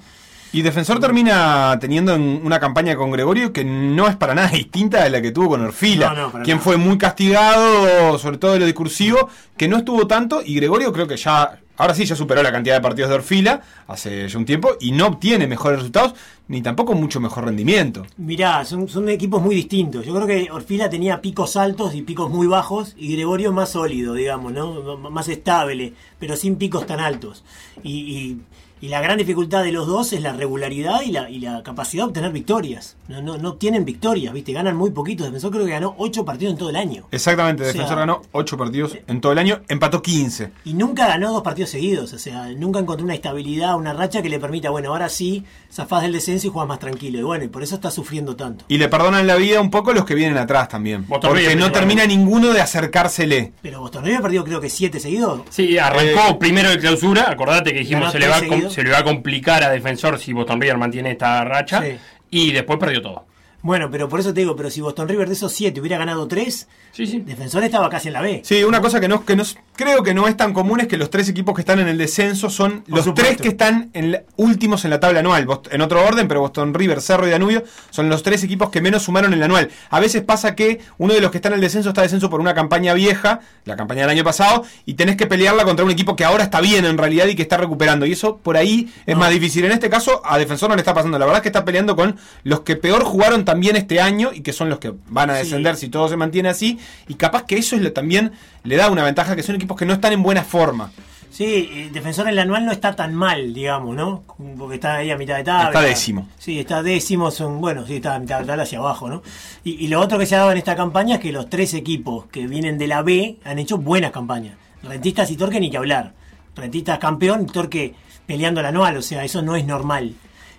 Y 0.51 0.61
Defensor 0.61 0.99
termina 0.99 1.75
teniendo 1.81 2.13
en- 2.13 2.41
una 2.45 2.59
campaña 2.59 2.95
con 2.95 3.09
Gregorio 3.09 3.51
que 3.51 3.65
no 3.65 4.07
es 4.07 4.15
para 4.15 4.35
nada 4.35 4.49
distinta 4.49 5.03
de 5.03 5.09
la 5.09 5.19
que 5.19 5.31
tuvo 5.31 5.49
con 5.49 5.61
Orfila, 5.65 6.09
No, 6.13 6.21
no, 6.27 6.31
para 6.31 6.43
quien 6.43 6.57
nada. 6.57 6.63
fue 6.63 6.77
muy 6.77 6.99
castigado, 6.99 8.19
sobre 8.19 8.37
todo 8.37 8.53
de 8.53 8.59
lo 8.59 8.65
discursivo, 8.67 9.29
que 9.57 9.67
no 9.67 9.77
estuvo 9.77 10.05
tanto, 10.07 10.41
y 10.45 10.53
Gregorio 10.55 10.93
creo 10.93 11.07
que 11.07 11.17
ya, 11.17 11.59
ahora 11.77 11.95
sí 11.95 12.05
ya 12.05 12.15
superó 12.15 12.43
la 12.43 12.51
cantidad 12.51 12.75
de 12.75 12.81
partidos 12.81 13.09
de 13.09 13.15
Orfila 13.15 13.61
hace 13.87 14.27
ya 14.29 14.37
un 14.37 14.45
tiempo, 14.45 14.75
y 14.79 14.91
no 14.91 15.07
obtiene 15.07 15.47
mejores 15.47 15.79
resultados, 15.79 16.13
ni 16.47 16.61
tampoco 16.61 16.93
mucho 16.93 17.19
mejor 17.19 17.45
rendimiento. 17.45 18.05
Mirá, 18.17 18.65
son, 18.65 19.09
equipos 19.09 19.41
muy 19.41 19.55
distintos. 19.55 20.05
Yo 20.05 20.13
creo 20.13 20.27
que 20.27 20.51
Orfila 20.51 20.89
tenía 20.89 21.21
picos 21.21 21.55
altos 21.55 21.95
y 21.95 22.01
picos 22.01 22.29
muy 22.29 22.47
bajos 22.47 22.95
y 22.97 23.13
Gregorio 23.13 23.51
más 23.53 23.69
sólido, 23.71 24.13
digamos, 24.13 24.51
¿no? 24.53 24.97
Más 24.97 25.29
estable, 25.29 25.93
pero 26.19 26.35
sin 26.35 26.57
picos 26.57 26.85
tan 26.85 26.99
altos. 26.99 27.43
Y, 27.83 27.91
y- 27.91 28.41
y 28.83 28.89
la 28.89 28.99
gran 28.99 29.17
dificultad 29.17 29.63
de 29.63 29.71
los 29.71 29.87
dos 29.87 30.11
es 30.11 30.21
la 30.21 30.33
regularidad 30.33 31.03
y 31.03 31.11
la, 31.13 31.29
y 31.29 31.39
la 31.39 31.63
capacidad 31.63 32.03
de 32.03 32.07
obtener 32.09 32.33
victorias. 32.33 32.97
No, 33.07 33.21
no, 33.21 33.37
no 33.37 33.53
tienen 33.53 33.85
victorias, 33.85 34.33
¿viste? 34.33 34.51
Ganan 34.51 34.75
muy 34.75 34.91
poquitos. 34.91 35.25
Defensor 35.25 35.51
creo 35.51 35.65
que 35.65 35.71
ganó 35.71 35.95
8 35.97 36.25
partidos 36.25 36.51
en 36.51 36.57
todo 36.57 36.69
el 36.69 36.75
año. 36.75 37.07
Exactamente, 37.09 37.63
O 37.63 37.65
sea, 37.65 37.71
Defensor 37.71 37.97
ganó 37.97 38.21
8 38.33 38.57
partidos 38.57 38.97
en 39.07 39.21
todo 39.21 39.31
el 39.31 39.37
año, 39.37 39.61
empató 39.69 40.01
15. 40.01 40.51
Y 40.65 40.73
nunca 40.73 41.07
ganó 41.07 41.31
dos 41.31 41.43
partidos 41.43 41.69
seguidos, 41.69 42.11
o 42.11 42.19
sea, 42.19 42.49
nunca 42.57 42.79
encontró 42.79 43.05
una 43.05 43.13
estabilidad, 43.13 43.77
una 43.77 43.93
racha 43.93 44.21
que 44.21 44.27
le 44.27 44.37
permita, 44.37 44.69
bueno, 44.69 44.89
ahora 44.89 45.07
sí, 45.07 45.45
zafás 45.71 46.01
del 46.01 46.11
descenso 46.11 46.47
y 46.47 46.49
juegas 46.49 46.67
más 46.67 46.79
tranquilo. 46.79 47.19
Y 47.19 47.23
bueno, 47.23 47.45
y 47.45 47.47
por 47.47 47.63
eso 47.63 47.75
está 47.75 47.89
sufriendo 47.89 48.35
tanto. 48.35 48.65
Y 48.67 48.79
le 48.79 48.89
perdonan 48.89 49.25
la 49.25 49.37
vida 49.37 49.61
un 49.61 49.71
poco 49.71 49.93
los 49.93 50.03
que 50.03 50.13
vienen 50.13 50.37
atrás 50.37 50.67
también. 50.67 51.07
Boston 51.07 51.29
Porque 51.29 51.43
River 51.43 51.57
no 51.57 51.71
termina 51.71 52.05
ninguno 52.05 52.51
de 52.51 52.59
acercársele. 52.59 53.53
Pero 53.61 53.79
Boston 53.79 54.03
River 54.03 54.21
perdió 54.21 54.43
creo 54.43 54.59
que 54.59 54.69
siete 54.69 54.99
seguidos. 54.99 55.43
Sí, 55.51 55.77
arrancó 55.77 56.37
primero 56.37 56.69
de 56.69 56.79
clausura. 56.79 57.31
Acordate 57.31 57.71
que 57.71 57.79
dijimos 57.79 58.11
se 58.11 58.19
le, 58.19 58.27
va. 58.27 58.41
Se 58.73 58.83
le 58.83 58.89
va 58.89 58.99
a 58.99 59.03
complicar 59.03 59.63
a 59.63 59.69
Defensor 59.69 60.17
si 60.17 60.33
Boston 60.33 60.59
River 60.59 60.77
mantiene 60.77 61.11
esta 61.11 61.43
racha. 61.43 61.81
Sí. 61.81 61.97
Y 62.31 62.51
después 62.51 62.79
perdió 62.79 63.01
todo. 63.01 63.25
Bueno, 63.63 63.89
pero 63.89 64.09
por 64.09 64.19
eso 64.19 64.33
te 64.33 64.41
digo, 64.41 64.55
pero 64.55 64.69
si 64.69 64.81
Boston 64.81 65.07
River 65.07 65.27
de 65.27 65.33
esos 65.33 65.51
siete 65.51 65.79
hubiera 65.79 65.97
ganado 65.97 66.27
tres, 66.27 66.67
Defensor 66.95 67.63
estaba 67.63 67.89
casi 67.89 68.09
en 68.09 68.13
la 68.13 68.21
B. 68.21 68.41
Sí, 68.43 68.63
una 68.63 68.81
cosa 68.81 68.99
que 68.99 69.07
no, 69.07 69.25
que 69.25 69.35
no 69.35 69.43
creo 69.75 70.03
que 70.03 70.13
no 70.13 70.27
es 70.27 70.37
tan 70.37 70.53
común 70.53 70.81
es 70.81 70.87
que 70.87 70.97
los 70.97 71.09
tres 71.09 71.27
equipos 71.29 71.55
que 71.55 71.61
están 71.61 71.79
en 71.79 71.87
el 71.87 71.97
descenso 71.97 72.49
son 72.49 72.83
los 72.87 73.05
supuesto. 73.05 73.13
tres 73.13 73.37
que 73.41 73.47
están 73.47 73.89
en 73.93 74.11
la- 74.11 74.23
últimos 74.35 74.83
en 74.83 74.91
la 74.91 74.99
tabla 74.99 75.21
anual. 75.21 75.47
En 75.71 75.81
otro 75.81 76.05
orden, 76.05 76.27
pero 76.27 76.41
Boston 76.41 76.73
River, 76.73 77.01
Cerro 77.01 77.25
y 77.25 77.31
Danubio 77.31 77.63
son 77.89 78.09
los 78.09 78.21
tres 78.21 78.43
equipos 78.43 78.69
que 78.69 78.81
menos 78.81 79.01
sumaron 79.03 79.31
en 79.33 79.39
el 79.39 79.43
anual. 79.45 79.69
A 79.89 79.99
veces 80.01 80.21
pasa 80.23 80.55
que 80.55 80.81
uno 80.97 81.13
de 81.13 81.21
los 81.21 81.31
que 81.31 81.37
está 81.37 81.47
en 81.47 81.55
el 81.55 81.61
descenso 81.61 81.89
está 81.89 82.01
descenso 82.01 82.29
por 82.29 82.41
una 82.41 82.53
campaña 82.53 82.93
vieja, 82.93 83.39
la 83.65 83.75
campaña 83.77 84.01
del 84.01 84.09
año 84.11 84.23
pasado, 84.25 84.65
y 84.85 84.95
tenés 84.95 85.15
que 85.15 85.25
pelearla 85.25 85.63
contra 85.63 85.85
un 85.85 85.91
equipo 85.91 86.15
que 86.17 86.25
ahora 86.25 86.43
está 86.43 86.59
bien 86.59 86.83
en 86.85 86.97
realidad 86.97 87.27
y 87.27 87.35
que 87.35 87.41
está 87.43 87.55
recuperando. 87.57 88.05
Y 88.05 88.11
eso 88.11 88.37
por 88.37 88.57
ahí 88.57 88.93
es 89.05 89.15
más 89.15 89.31
difícil. 89.31 89.63
En 89.65 89.71
este 89.71 89.89
caso, 89.89 90.21
a 90.25 90.37
Defensor 90.37 90.67
no 90.69 90.75
le 90.75 90.81
está 90.81 90.93
pasando. 90.93 91.17
La 91.17 91.25
verdad 91.25 91.37
es 91.39 91.43
que 91.43 91.49
está 91.49 91.63
peleando 91.63 91.95
con 91.95 92.17
los 92.43 92.59
que 92.59 92.75
peor 92.75 93.03
jugaron 93.05 93.45
también 93.45 93.52
este 93.61 94.01
año 94.01 94.31
y 94.33 94.41
que 94.41 94.53
son 94.53 94.69
los 94.69 94.79
que 94.79 94.93
van 95.09 95.29
a 95.29 95.33
Sí. 95.35 95.43
descender 95.43 95.75
si 95.75 95.89
todo 95.89 96.07
se 96.09 96.17
mantiene 96.17 96.49
así. 96.49 96.79
Y 97.07 97.15
capaz 97.15 97.43
que 97.45 97.57
eso 97.57 97.75
es 97.75 97.81
lo, 97.81 97.91
también 97.93 98.31
le 98.63 98.75
da 98.75 98.89
una 98.89 99.03
ventaja, 99.03 99.35
que 99.35 99.43
son 99.43 99.55
equipos 99.55 99.77
que 99.77 99.85
no 99.85 99.93
están 99.93 100.13
en 100.13 100.23
buena 100.23 100.43
forma. 100.43 100.91
Sí, 101.31 101.67
eh, 101.73 101.89
Defensor 101.91 102.27
en 102.27 102.33
el 102.33 102.39
anual 102.39 102.63
no 102.63 102.71
está 102.71 102.95
tan 102.95 103.15
mal, 103.15 103.55
digamos, 103.55 103.95
¿no? 103.95 104.23
Porque 104.55 104.75
está 104.75 104.97
ahí 104.97 105.09
a 105.09 105.17
mitad 105.17 105.35
de 105.37 105.43
tabla. 105.43 105.69
Está 105.69 105.81
décimo. 105.81 106.27
Sí, 106.37 106.59
está 106.59 106.83
décimo, 106.83 107.31
son, 107.31 107.59
bueno, 107.59 107.87
sí, 107.87 107.95
está 107.95 108.13
a 108.13 108.19
mitad 108.19 108.39
de 108.41 108.45
tabla 108.45 108.63
hacia 108.63 108.77
abajo, 108.77 109.09
¿no? 109.09 109.23
Y, 109.63 109.83
y 109.83 109.87
lo 109.87 109.99
otro 109.99 110.19
que 110.19 110.27
se 110.27 110.35
ha 110.35 110.39
dado 110.39 110.51
en 110.51 110.59
esta 110.59 110.75
campaña 110.75 111.15
es 111.15 111.21
que 111.21 111.31
los 111.31 111.49
tres 111.49 111.73
equipos 111.73 112.27
que 112.27 112.45
vienen 112.45 112.77
de 112.77 112.85
la 112.87 113.01
B 113.01 113.39
han 113.45 113.57
hecho 113.57 113.79
buenas 113.79 114.11
campañas. 114.11 114.57
Rentistas 114.83 115.31
y 115.31 115.35
Torque 115.35 115.59
ni 115.59 115.71
que 115.71 115.77
hablar. 115.77 116.13
Rentistas 116.55 116.99
campeón, 116.99 117.47
Torque 117.47 117.95
peleando 118.27 118.59
el 118.59 118.67
anual, 118.67 118.95
o 118.97 119.01
sea, 119.01 119.23
eso 119.23 119.41
no 119.41 119.55
es 119.55 119.65
normal. 119.65 120.13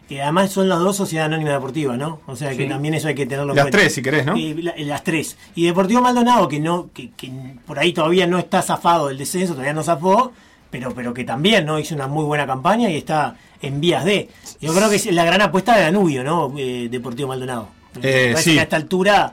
Que 0.09 0.21
además 0.21 0.51
son 0.51 0.69
las 0.69 0.79
dos 0.81 0.97
sociedades 0.97 1.29
anónimas 1.33 1.55
deportivas, 1.55 1.97
¿no? 1.97 2.21
O 2.27 2.37
sea 2.37 2.55
que 2.55 2.67
también 2.67 2.93
eso 2.95 3.09
hay 3.09 3.15
que 3.15 3.25
tenerlo 3.25 3.53
en 3.53 3.57
Las 3.57 3.65
cuenta. 3.65 3.79
tres, 3.79 3.95
si 3.95 4.03
querés, 4.03 4.27
¿no? 4.27 4.35
La- 4.37 4.75
las 4.77 5.03
tres. 5.03 5.37
Y 5.55 5.65
Deportivo 5.65 6.03
Maldonado, 6.03 6.47
que 6.47 6.61
no, 6.61 6.91
que, 6.93 7.11
que 7.13 7.33
por 7.67 7.79
ahí 7.79 7.93
todavía 7.95 8.27
no 8.27 8.39
está 8.39 8.61
zafado 8.61 9.09
del 9.09 9.17
descenso, 9.17 9.55
todavía 9.55 9.73
no 9.73 9.83
zafó, 9.83 10.33
pero, 10.71 10.93
pero 10.95 11.15
que 11.15 11.25
también 11.25 11.65
no 11.65 11.79
hizo 11.79 11.95
una 11.95 12.07
muy 12.07 12.25
buena 12.25 12.47
campaña 12.47 12.91
y 12.91 12.97
está 12.97 13.37
en 13.63 13.81
vías 13.81 14.05
de. 14.05 14.29
Yo 14.61 14.75
creo 14.75 14.91
que 14.91 14.97
es 14.97 15.07
la 15.07 15.25
gran 15.25 15.41
apuesta 15.41 15.75
de 15.77 15.83
Danubio, 15.85 16.23
¿no? 16.23 16.53
Eh, 16.59 16.89
Deportivo 16.91 17.29
Maldonado. 17.29 17.69
Eh, 18.03 18.35
sí. 18.37 18.59
a 18.59 18.63
esta 18.65 18.77
altura. 18.77 19.33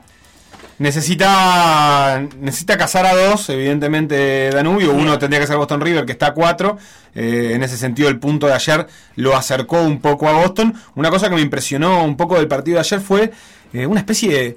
Necesita 0.82 2.26
necesita 2.40 2.76
cazar 2.76 3.06
a 3.06 3.14
dos, 3.14 3.48
evidentemente 3.50 4.50
Danubio. 4.50 4.92
Uno 4.92 5.16
tendría 5.16 5.38
que 5.38 5.46
ser 5.46 5.56
Boston 5.56 5.80
River, 5.80 6.04
que 6.04 6.10
está 6.10 6.26
a 6.26 6.34
cuatro. 6.34 6.76
Eh, 7.14 7.52
en 7.54 7.62
ese 7.62 7.76
sentido, 7.76 8.08
el 8.08 8.18
punto 8.18 8.48
de 8.48 8.54
ayer 8.54 8.88
lo 9.14 9.36
acercó 9.36 9.80
un 9.80 10.00
poco 10.00 10.28
a 10.28 10.32
Boston. 10.32 10.74
Una 10.96 11.08
cosa 11.08 11.28
que 11.28 11.36
me 11.36 11.40
impresionó 11.40 12.02
un 12.02 12.16
poco 12.16 12.34
del 12.34 12.48
partido 12.48 12.74
de 12.74 12.80
ayer 12.80 13.00
fue 13.00 13.30
eh, 13.72 13.86
una 13.86 14.00
especie 14.00 14.32
de. 14.32 14.56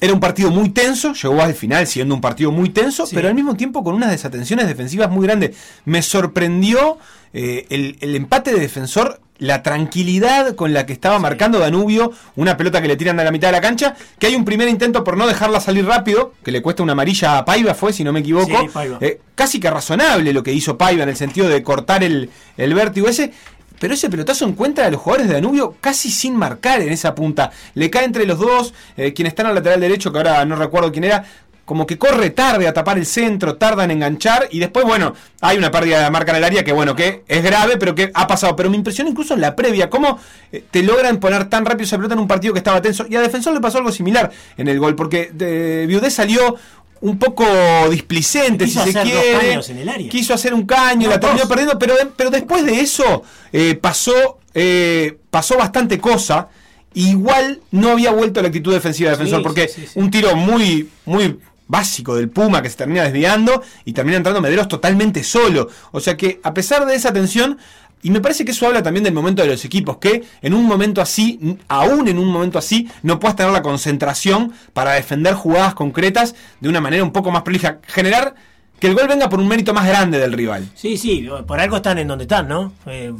Era 0.00 0.12
un 0.12 0.18
partido 0.18 0.50
muy 0.50 0.70
tenso, 0.70 1.12
llegó 1.12 1.40
al 1.40 1.54
final 1.54 1.86
siendo 1.86 2.16
un 2.16 2.20
partido 2.20 2.50
muy 2.50 2.70
tenso, 2.70 3.04
pero 3.14 3.28
al 3.28 3.36
mismo 3.36 3.54
tiempo 3.54 3.84
con 3.84 3.94
unas 3.94 4.10
desatenciones 4.10 4.66
defensivas 4.66 5.08
muy 5.08 5.24
grandes. 5.24 5.56
Me 5.84 6.02
sorprendió 6.02 6.98
eh, 7.32 7.68
el, 7.70 7.96
el 8.00 8.16
empate 8.16 8.52
de 8.52 8.58
defensor. 8.58 9.20
La 9.40 9.62
tranquilidad 9.62 10.54
con 10.54 10.72
la 10.72 10.86
que 10.86 10.92
estaba 10.92 11.18
marcando 11.18 11.58
Danubio, 11.58 12.12
una 12.36 12.56
pelota 12.56 12.80
que 12.80 12.88
le 12.88 12.96
tiran 12.96 13.18
a 13.18 13.24
la 13.24 13.32
mitad 13.32 13.48
de 13.48 13.52
la 13.52 13.60
cancha, 13.60 13.96
que 14.18 14.28
hay 14.28 14.36
un 14.36 14.44
primer 14.44 14.68
intento 14.68 15.02
por 15.02 15.16
no 15.16 15.26
dejarla 15.26 15.60
salir 15.60 15.84
rápido, 15.84 16.34
que 16.44 16.52
le 16.52 16.62
cuesta 16.62 16.82
una 16.82 16.92
amarilla 16.92 17.38
a 17.38 17.44
Paiva, 17.44 17.74
fue, 17.74 17.92
si 17.92 18.04
no 18.04 18.12
me 18.12 18.20
equivoco. 18.20 18.60
Sí, 18.60 18.68
Paiva. 18.72 18.98
Eh, 19.00 19.18
casi 19.34 19.58
que 19.58 19.70
razonable 19.70 20.32
lo 20.32 20.42
que 20.42 20.52
hizo 20.52 20.78
Paiva 20.78 21.02
en 21.02 21.08
el 21.08 21.16
sentido 21.16 21.48
de 21.48 21.62
cortar 21.62 22.04
el, 22.04 22.30
el 22.56 22.74
vértigo 22.74 23.08
ese. 23.08 23.32
Pero 23.80 23.94
ese 23.94 24.10
pelotazo 24.10 24.46
encuentra 24.46 24.84
a 24.84 24.90
los 24.90 25.00
jugadores 25.00 25.26
de 25.26 25.34
Danubio 25.34 25.74
casi 25.80 26.10
sin 26.10 26.36
marcar 26.36 26.82
en 26.82 26.92
esa 26.92 27.14
punta. 27.14 27.50
Le 27.72 27.88
cae 27.88 28.04
entre 28.04 28.26
los 28.26 28.38
dos, 28.38 28.74
eh, 28.98 29.14
quien 29.14 29.26
está 29.26 29.40
en 29.40 29.48
el 29.48 29.54
lateral 29.54 29.80
derecho, 29.80 30.12
que 30.12 30.18
ahora 30.18 30.44
no 30.44 30.54
recuerdo 30.54 30.92
quién 30.92 31.04
era, 31.04 31.24
como 31.64 31.86
que 31.86 31.98
corre 31.98 32.30
tarde 32.30 32.66
a 32.66 32.72
tapar 32.72 32.98
el 32.98 33.06
centro, 33.06 33.56
tarda 33.56 33.84
en 33.84 33.92
enganchar 33.92 34.48
y 34.50 34.58
después, 34.58 34.84
bueno, 34.84 35.14
hay 35.40 35.56
una 35.56 35.70
pérdida 35.70 36.02
de 36.02 36.10
marca 36.10 36.32
en 36.32 36.38
el 36.38 36.44
área 36.44 36.64
que, 36.64 36.72
bueno, 36.72 36.96
que 36.96 37.22
es 37.28 37.42
grave, 37.44 37.76
pero 37.76 37.94
que 37.94 38.10
ha 38.12 38.26
pasado. 38.26 38.56
Pero 38.56 38.70
me 38.70 38.76
impresiona 38.76 39.10
incluso 39.10 39.34
en 39.34 39.40
la 39.40 39.54
previa, 39.54 39.88
cómo 39.88 40.18
eh, 40.50 40.64
te 40.70 40.82
logran 40.82 41.18
poner 41.18 41.48
tan 41.48 41.64
rápido 41.64 41.84
esa 41.84 41.96
pelota 41.96 42.14
en 42.14 42.20
un 42.20 42.28
partido 42.28 42.52
que 42.52 42.58
estaba 42.58 42.82
tenso. 42.82 43.06
Y 43.08 43.14
a 43.16 43.20
Defensor 43.20 43.54
le 43.54 43.60
pasó 43.60 43.78
algo 43.78 43.92
similar 43.92 44.30
en 44.56 44.68
el 44.68 44.78
gol, 44.80 44.96
porque 44.96 45.30
de, 45.32 45.86
Viudé 45.86 46.10
salió 46.10 46.56
un 47.02 47.18
poco 47.18 47.44
displicente, 47.88 48.64
Quiso 48.66 48.84
si 48.84 48.92
se 48.92 49.02
quiere. 49.02 50.08
Quiso 50.10 50.34
hacer 50.34 50.52
un 50.52 50.66
caño, 50.66 51.08
No, 51.08 51.14
la 51.14 51.20
terminó 51.20 51.40
dos. 51.42 51.48
perdiendo, 51.48 51.78
pero, 51.78 51.94
pero 52.16 52.30
después 52.30 52.64
de 52.64 52.80
eso 52.80 53.22
eh, 53.52 53.74
pasó, 53.74 54.38
eh, 54.54 55.16
pasó 55.30 55.56
bastante 55.56 55.98
cosa. 55.98 56.48
Igual 56.92 57.60
no 57.70 57.90
había 57.90 58.10
vuelto 58.10 58.40
a 58.40 58.42
la 58.42 58.48
actitud 58.48 58.72
defensiva 58.72 59.10
de 59.10 59.16
defensor, 59.16 59.38
Sí, 59.38 59.42
porque 59.44 59.68
sí, 59.68 59.82
sí, 59.82 59.86
sí. 59.86 59.98
un 59.98 60.10
tiro 60.10 60.34
muy, 60.34 60.88
muy 61.06 61.38
básico 61.70 62.16
del 62.16 62.28
Puma 62.28 62.60
que 62.62 62.68
se 62.68 62.76
termina 62.76 63.04
desviando 63.04 63.62
y 63.84 63.92
termina 63.92 64.16
entrando 64.16 64.40
Mederos 64.40 64.68
totalmente 64.68 65.22
solo. 65.22 65.68
O 65.92 66.00
sea 66.00 66.16
que 66.16 66.40
a 66.42 66.52
pesar 66.52 66.84
de 66.84 66.94
esa 66.94 67.12
tensión, 67.12 67.58
y 68.02 68.10
me 68.10 68.20
parece 68.20 68.44
que 68.44 68.52
eso 68.52 68.66
habla 68.66 68.82
también 68.82 69.04
del 69.04 69.14
momento 69.14 69.42
de 69.42 69.48
los 69.48 69.64
equipos, 69.64 69.98
que 69.98 70.24
en 70.42 70.54
un 70.54 70.64
momento 70.64 71.00
así, 71.00 71.58
aún 71.68 72.08
en 72.08 72.18
un 72.18 72.28
momento 72.28 72.58
así, 72.58 72.88
no 73.02 73.20
puedas 73.20 73.36
tener 73.36 73.52
la 73.52 73.62
concentración 73.62 74.52
para 74.72 74.92
defender 74.92 75.34
jugadas 75.34 75.74
concretas 75.74 76.34
de 76.60 76.68
una 76.68 76.80
manera 76.80 77.04
un 77.04 77.12
poco 77.12 77.30
más 77.30 77.42
prolija. 77.42 77.78
Generar 77.86 78.34
que 78.80 78.86
el 78.86 78.94
gol 78.94 79.06
venga 79.06 79.28
por 79.28 79.38
un 79.38 79.46
mérito 79.46 79.74
más 79.74 79.86
grande 79.86 80.18
del 80.18 80.32
rival. 80.32 80.66
Sí, 80.74 80.96
sí, 80.96 81.28
por 81.46 81.60
algo 81.60 81.76
están 81.76 81.98
en 81.98 82.08
donde 82.08 82.24
están, 82.24 82.48
¿no? 82.48 82.72
Eh, 82.86 83.12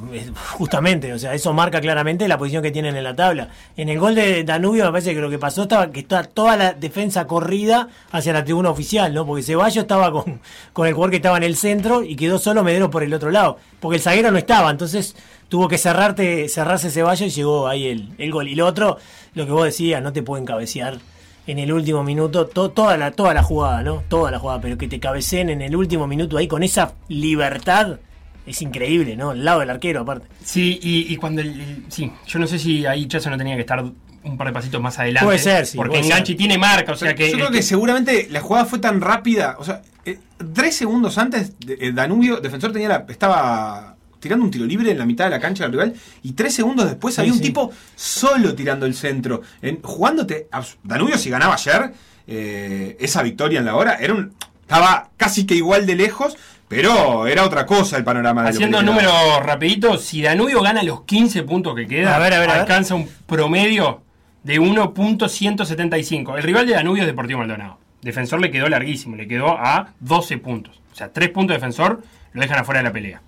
justamente, 0.52 1.12
o 1.12 1.18
sea, 1.18 1.34
eso 1.34 1.52
marca 1.52 1.82
claramente 1.82 2.26
la 2.26 2.38
posición 2.38 2.62
que 2.62 2.70
tienen 2.70 2.96
en 2.96 3.04
la 3.04 3.14
tabla. 3.14 3.48
En 3.76 3.90
el 3.90 3.98
gol 3.98 4.14
de 4.14 4.42
Danubio 4.42 4.86
me 4.86 4.90
parece 4.90 5.14
que 5.14 5.20
lo 5.20 5.28
que 5.28 5.38
pasó 5.38 5.62
estaba 5.64 5.92
que 5.92 6.00
está 6.00 6.24
toda 6.24 6.56
la 6.56 6.72
defensa 6.72 7.26
corrida 7.26 7.88
hacia 8.10 8.32
la 8.32 8.42
tribuna 8.42 8.70
oficial, 8.70 9.12
¿no? 9.12 9.26
Porque 9.26 9.42
Ceballos 9.42 9.82
estaba 9.82 10.10
con, 10.10 10.40
con 10.72 10.88
el 10.88 10.94
jugador 10.94 11.10
que 11.10 11.16
estaba 11.16 11.36
en 11.36 11.42
el 11.42 11.56
centro 11.56 12.02
y 12.02 12.16
quedó 12.16 12.38
solo 12.38 12.64
Medero 12.64 12.90
por 12.90 13.02
el 13.02 13.12
otro 13.12 13.30
lado, 13.30 13.58
porque 13.80 13.96
el 13.96 14.02
zaguero 14.02 14.30
no 14.30 14.38
estaba, 14.38 14.70
entonces 14.70 15.14
tuvo 15.50 15.68
que 15.68 15.76
cerrarte, 15.76 16.48
cerrarse 16.48 16.90
Ceballos 16.90 17.28
y 17.28 17.30
llegó 17.30 17.68
ahí 17.68 17.86
el, 17.86 18.08
el 18.16 18.32
gol. 18.32 18.48
Y 18.48 18.54
lo 18.54 18.66
otro, 18.66 18.96
lo 19.34 19.44
que 19.44 19.52
vos 19.52 19.64
decías, 19.64 20.02
no 20.02 20.14
te 20.14 20.22
pueden 20.22 20.46
cabecear 20.46 20.98
en 21.46 21.58
el 21.58 21.72
último 21.72 22.02
minuto 22.04 22.46
to- 22.46 22.70
toda 22.70 22.96
la 22.96 23.10
toda 23.12 23.34
la 23.34 23.42
jugada, 23.42 23.82
¿no? 23.82 24.02
Toda 24.08 24.30
la 24.30 24.38
jugada, 24.38 24.60
pero 24.60 24.76
que 24.78 24.88
te 24.88 25.00
cabeceen 25.00 25.50
en 25.50 25.62
el 25.62 25.74
último 25.76 26.06
minuto 26.06 26.36
ahí 26.36 26.46
con 26.48 26.62
esa 26.62 26.94
libertad 27.08 27.98
es 28.46 28.62
increíble, 28.62 29.16
¿no? 29.16 29.30
Al 29.30 29.44
lado 29.44 29.60
del 29.60 29.70
arquero 29.70 30.00
aparte. 30.00 30.26
Sí, 30.42 30.78
y, 30.82 31.12
y 31.12 31.16
cuando 31.16 31.40
el, 31.42 31.48
el- 31.60 31.84
sí, 31.88 32.10
yo 32.26 32.38
no 32.38 32.46
sé 32.46 32.58
si 32.58 32.86
ahí 32.86 33.06
Chazo 33.06 33.30
no 33.30 33.36
tenía 33.38 33.54
que 33.54 33.60
estar 33.60 33.82
un 34.22 34.36
par 34.36 34.48
de 34.48 34.52
pasitos 34.52 34.80
más 34.82 34.98
adelante. 34.98 35.24
Puede 35.24 35.38
ser, 35.38 35.66
sí, 35.66 35.76
Porque 35.78 36.00
y 36.26 36.34
tiene 36.34 36.58
marca, 36.58 36.92
o 36.92 36.96
sea 36.96 37.14
que. 37.14 37.30
Yo 37.30 37.36
creo 37.38 37.50
que 37.50 37.62
seguramente 37.62 38.28
la 38.30 38.40
jugada 38.40 38.66
fue 38.66 38.78
tan 38.78 39.00
rápida. 39.00 39.56
O 39.58 39.64
sea, 39.64 39.82
eh, 40.04 40.18
tres 40.54 40.74
segundos 40.76 41.16
antes, 41.18 41.58
de- 41.60 41.78
eh, 41.80 41.92
Danubio, 41.92 42.38
defensor, 42.40 42.72
tenía 42.72 42.88
la, 42.88 43.06
estaba 43.08 43.96
tirando 44.20 44.44
un 44.44 44.50
tiro 44.50 44.64
libre 44.66 44.90
en 44.92 44.98
la 44.98 45.06
mitad 45.06 45.24
de 45.24 45.30
la 45.30 45.40
cancha 45.40 45.64
del 45.64 45.72
rival. 45.72 45.94
Y 46.22 46.32
tres 46.32 46.54
segundos 46.54 46.86
después 46.86 47.14
Sí, 47.14 47.20
había 47.22 47.32
un 47.32 47.38
sí. 47.38 47.44
tipo 47.44 47.72
solo 47.96 48.54
tirando 48.54 48.86
el 48.86 48.94
centro. 48.94 49.42
En, 49.62 49.82
jugándote. 49.82 50.48
Danubio, 50.84 51.18
si 51.18 51.30
ganaba 51.30 51.54
ayer, 51.54 51.92
eh, 52.26 52.96
esa 53.00 53.22
victoria 53.22 53.58
en 53.58 53.64
la 53.64 53.74
hora, 53.74 53.96
era 53.96 54.14
un, 54.14 54.32
estaba 54.60 55.08
casi 55.16 55.46
que 55.46 55.54
igual 55.54 55.86
de 55.86 55.96
lejos. 55.96 56.36
Pero 56.68 57.26
era 57.26 57.44
otra 57.44 57.66
cosa 57.66 57.96
el 57.96 58.04
panorama 58.04 58.44
de 58.44 58.50
Haciendo 58.50 58.80
números 58.80 59.12
rapiditos, 59.42 60.04
si 60.04 60.22
Danubio 60.22 60.62
gana 60.62 60.84
los 60.84 61.02
15 61.02 61.42
puntos 61.42 61.74
que 61.74 61.88
quedan, 61.88 62.14
A 62.14 62.18
ver, 62.20 62.32
a 62.32 62.38
ver, 62.38 62.48
a 62.48 62.52
ver. 62.52 62.60
alcanza 62.62 62.94
un 62.94 63.08
promedio 63.26 64.02
de 64.44 64.60
1.175. 64.60 66.36
El 66.36 66.42
rival 66.42 66.66
de 66.66 66.74
Danubio 66.74 67.02
es 67.02 67.06
Deportivo 67.08 67.40
Maldonado. 67.40 67.78
Defensor 68.02 68.40
le 68.40 68.50
quedó 68.50 68.68
larguísimo, 68.68 69.16
le 69.16 69.26
quedó 69.28 69.58
a 69.58 69.94
12 70.00 70.38
puntos. 70.38 70.80
O 70.92 70.94
sea, 70.94 71.12
3 71.12 71.30
puntos 71.30 71.54
de 71.54 71.58
defensor 71.58 72.02
lo 72.32 72.40
dejan 72.40 72.58
afuera 72.60 72.80
de 72.80 72.84
la 72.84 72.92
pelea. 72.92 73.22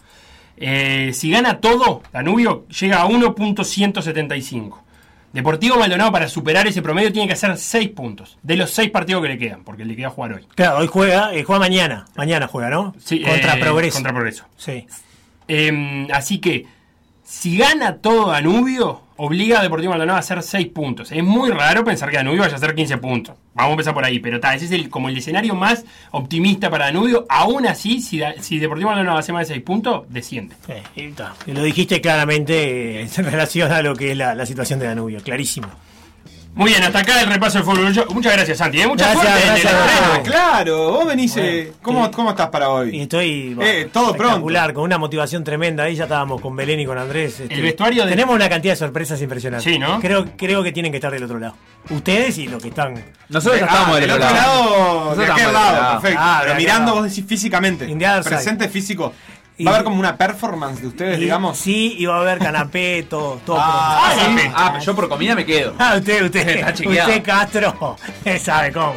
Eh, 0.64 1.12
si 1.12 1.28
gana 1.28 1.58
todo, 1.58 2.02
Danubio 2.12 2.66
llega 2.68 3.02
a 3.02 3.08
1.175. 3.08 4.78
Deportivo 5.32 5.76
Maldonado 5.76 6.12
para 6.12 6.28
superar 6.28 6.68
ese 6.68 6.82
promedio 6.82 7.10
tiene 7.10 7.26
que 7.26 7.32
hacer 7.32 7.58
6 7.58 7.88
puntos. 7.90 8.38
De 8.44 8.54
los 8.54 8.70
6 8.70 8.90
partidos 8.90 9.22
que 9.22 9.28
le 9.28 9.38
quedan, 9.38 9.64
porque 9.64 9.84
le 9.84 9.96
queda 9.96 10.10
jugar 10.10 10.34
hoy. 10.34 10.46
Claro, 10.54 10.78
hoy 10.78 10.86
juega, 10.86 11.34
eh, 11.34 11.42
juega 11.42 11.58
mañana. 11.58 12.04
Mañana 12.14 12.46
juega, 12.46 12.70
¿no? 12.70 12.94
Sí, 13.02 13.22
contra 13.22 13.54
eh, 13.54 13.60
Progreso. 13.60 13.94
Contra 13.94 14.12
Progreso. 14.12 14.44
Sí. 14.56 14.86
Eh, 15.48 16.06
así 16.12 16.38
que, 16.38 16.66
si 17.24 17.56
gana 17.56 17.96
todo 17.96 18.30
Danubio, 18.30 19.01
obliga 19.16 19.60
a 19.60 19.62
Deportivo 19.62 19.90
Maldonado 19.90 20.16
a 20.16 20.20
hacer 20.20 20.42
6 20.42 20.68
puntos. 20.68 21.12
Es 21.12 21.22
muy 21.22 21.50
raro 21.50 21.84
pensar 21.84 22.10
que 22.10 22.16
Danubio 22.16 22.42
vaya 22.42 22.54
a 22.54 22.56
hacer 22.56 22.74
15 22.74 22.98
puntos. 22.98 23.36
Vamos 23.54 23.70
a 23.70 23.72
empezar 23.72 23.94
por 23.94 24.04
ahí, 24.04 24.18
pero 24.18 24.40
ta, 24.40 24.54
ese 24.54 24.64
es 24.64 24.72
el, 24.72 24.88
como 24.88 25.08
el 25.08 25.16
escenario 25.16 25.54
más 25.54 25.84
optimista 26.10 26.70
para 26.70 26.86
Danubio. 26.86 27.26
Aún 27.28 27.66
así, 27.66 28.00
si, 28.00 28.20
si 28.40 28.58
Deportivo 28.58 28.90
Maldonado 28.90 29.18
hace 29.18 29.32
más 29.32 29.48
de 29.48 29.54
6 29.54 29.64
puntos, 29.64 30.04
desciende. 30.08 30.56
Y 31.46 31.52
lo 31.52 31.62
dijiste 31.62 32.00
claramente 32.00 33.02
eh, 33.02 33.08
en 33.16 33.24
relación 33.24 33.70
a 33.72 33.82
lo 33.82 33.94
que 33.94 34.12
es 34.12 34.16
la, 34.16 34.34
la 34.34 34.46
situación 34.46 34.78
de 34.78 34.86
Danubio, 34.86 35.20
clarísimo. 35.22 35.68
Muy 36.54 36.68
bien, 36.70 36.82
hasta 36.82 36.98
acá 36.98 37.22
el 37.22 37.28
repaso 37.28 37.58
del 37.58 37.64
fútbol. 37.66 37.92
Yo- 37.94 38.04
Muchas 38.10 38.34
gracias, 38.34 38.58
Santi. 38.58 38.78
¿eh? 38.80 38.86
Mucha 38.86 39.10
Gracias, 39.14 39.44
gracias. 39.46 39.72
Ah, 39.74 40.20
claro, 40.22 40.90
vos 40.92 41.06
venís. 41.06 41.34
eh, 41.38 41.40
Bueno, 41.62 41.78
¿cómo. 41.80 42.10
¿Cómo 42.10 42.30
estás 42.30 42.48
para 42.50 42.68
hoy? 42.68 42.94
Y 42.94 43.00
estoy 43.02 43.56
Eh, 43.58 43.88
todo 43.90 44.08
pronto. 44.08 44.24
espectacular, 44.26 44.74
con 44.74 44.84
una 44.84 44.98
motivación 44.98 45.44
tremenda. 45.44 45.84
Ahí 45.84 45.94
ya 45.94 46.02
estábamos 46.04 46.42
con 46.42 46.54
Belén 46.54 46.78
y 46.80 46.84
con 46.84 46.98
Andrés. 46.98 47.40
este, 47.40 47.54
El 47.54 47.62
vestuario 47.62 48.04
de- 48.04 48.10
Tenemos 48.10 48.34
una 48.34 48.50
cantidad 48.50 48.72
de 48.72 48.76
sorpresas 48.76 49.22
impresionantes. 49.22 49.72
Sí, 49.72 49.78
¿no? 49.78 49.98
Creo, 49.98 50.26
creo 50.36 50.62
que 50.62 50.72
tienen 50.72 50.92
que 50.92 50.98
estar 50.98 51.10
del 51.10 51.24
otro 51.24 51.38
lado. 51.38 51.54
Ustedes 51.88 52.36
y 52.36 52.46
los 52.48 52.62
que 52.62 52.68
están. 52.68 53.02
Nosotros 53.30 53.58
ya 53.58 53.64
Ah, 53.66 53.68
estábamos 53.68 53.94
del 53.96 54.08
del 54.10 54.16
otro 54.22 54.30
lado. 54.34 54.64
Nosotros 55.06 55.16
de 55.16 55.32
aquel 55.32 55.52
lado, 55.54 55.68
otro 55.68 55.82
lado. 55.82 56.00
perfecto. 56.02 56.22
Ah, 56.22 56.38
de 56.40 56.46
Pero 56.48 56.56
mirando, 56.58 56.84
lado. 56.92 56.96
vos 57.02 57.08
decís 57.10 57.24
físicamente. 57.26 57.96
Presente 58.24 58.68
físico. 58.68 59.14
Y- 59.58 59.64
¿Va 59.64 59.72
a 59.72 59.74
haber 59.74 59.84
como 59.84 59.98
una 60.00 60.16
performance 60.16 60.80
de 60.80 60.88
ustedes, 60.88 61.18
y- 61.18 61.22
digamos? 61.22 61.58
Sí, 61.58 61.94
y 61.98 62.06
va 62.06 62.16
a 62.16 62.20
haber 62.20 62.38
canapé, 62.38 63.04
todo. 63.08 63.36
todo 63.44 63.56
Ah, 63.60 64.12
sí. 64.16 64.40
Ah, 64.54 64.70
pero 64.72 64.84
yo 64.84 64.94
por 64.96 65.08
comida 65.08 65.34
me 65.34 65.44
quedo. 65.44 65.74
Ah, 65.78 65.94
usted, 65.98 66.24
usted, 66.24 66.48
Está 66.48 66.72
chequeado. 66.74 67.08
usted 67.10 67.22
Castro, 67.22 67.96
sabe 68.40 68.72
cómo. 68.72 68.94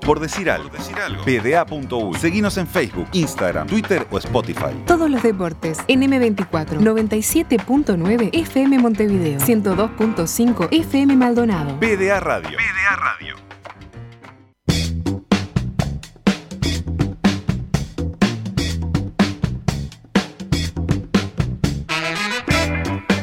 Por 0.00 0.18
decir 0.18 0.50
algo. 0.50 0.70
PDA.uy. 1.24 2.18
Seguinos 2.18 2.56
en 2.56 2.66
Facebook, 2.66 3.06
Instagram, 3.12 3.68
Twitter 3.68 4.08
o 4.10 4.18
Spotify. 4.18 4.74
Todos 4.86 5.08
los 5.08 5.22
deportes 5.22 5.78
en 5.86 6.00
M24 6.02 6.80
97.9 6.80 8.30
FM 8.32 8.78
Montevideo 8.80 9.38
102.5 9.38 10.68
FM 10.72 11.14
Maldonado. 11.14 11.78
PDA 11.78 12.18
Radio. 12.18 12.50
PDA 12.58 12.96
Radio. 12.96 13.49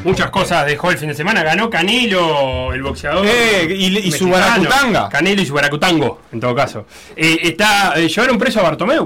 Muchas 0.08 0.30
cosas 0.30 0.66
dejó 0.66 0.90
el 0.90 0.98
fin 0.98 1.08
de 1.08 1.14
semana. 1.14 1.42
Ganó 1.42 1.68
Canelo, 1.68 2.72
el 2.72 2.82
boxeador. 2.82 3.26
Eh, 3.26 3.66
y- 3.76 3.98
y 3.98 4.10
su 4.12 4.28
baracutanga. 4.28 5.08
Canelo 5.08 5.42
y 5.42 5.46
su 5.46 5.52
baracutango, 5.54 6.22
en 6.32 6.40
todo 6.40 6.54
caso. 6.54 6.86
Eh, 7.14 7.38
está, 7.42 7.92
eh, 7.96 8.08
llevaron 8.08 8.38
preso 8.38 8.60
a 8.60 8.62
Bartomeu. 8.62 9.04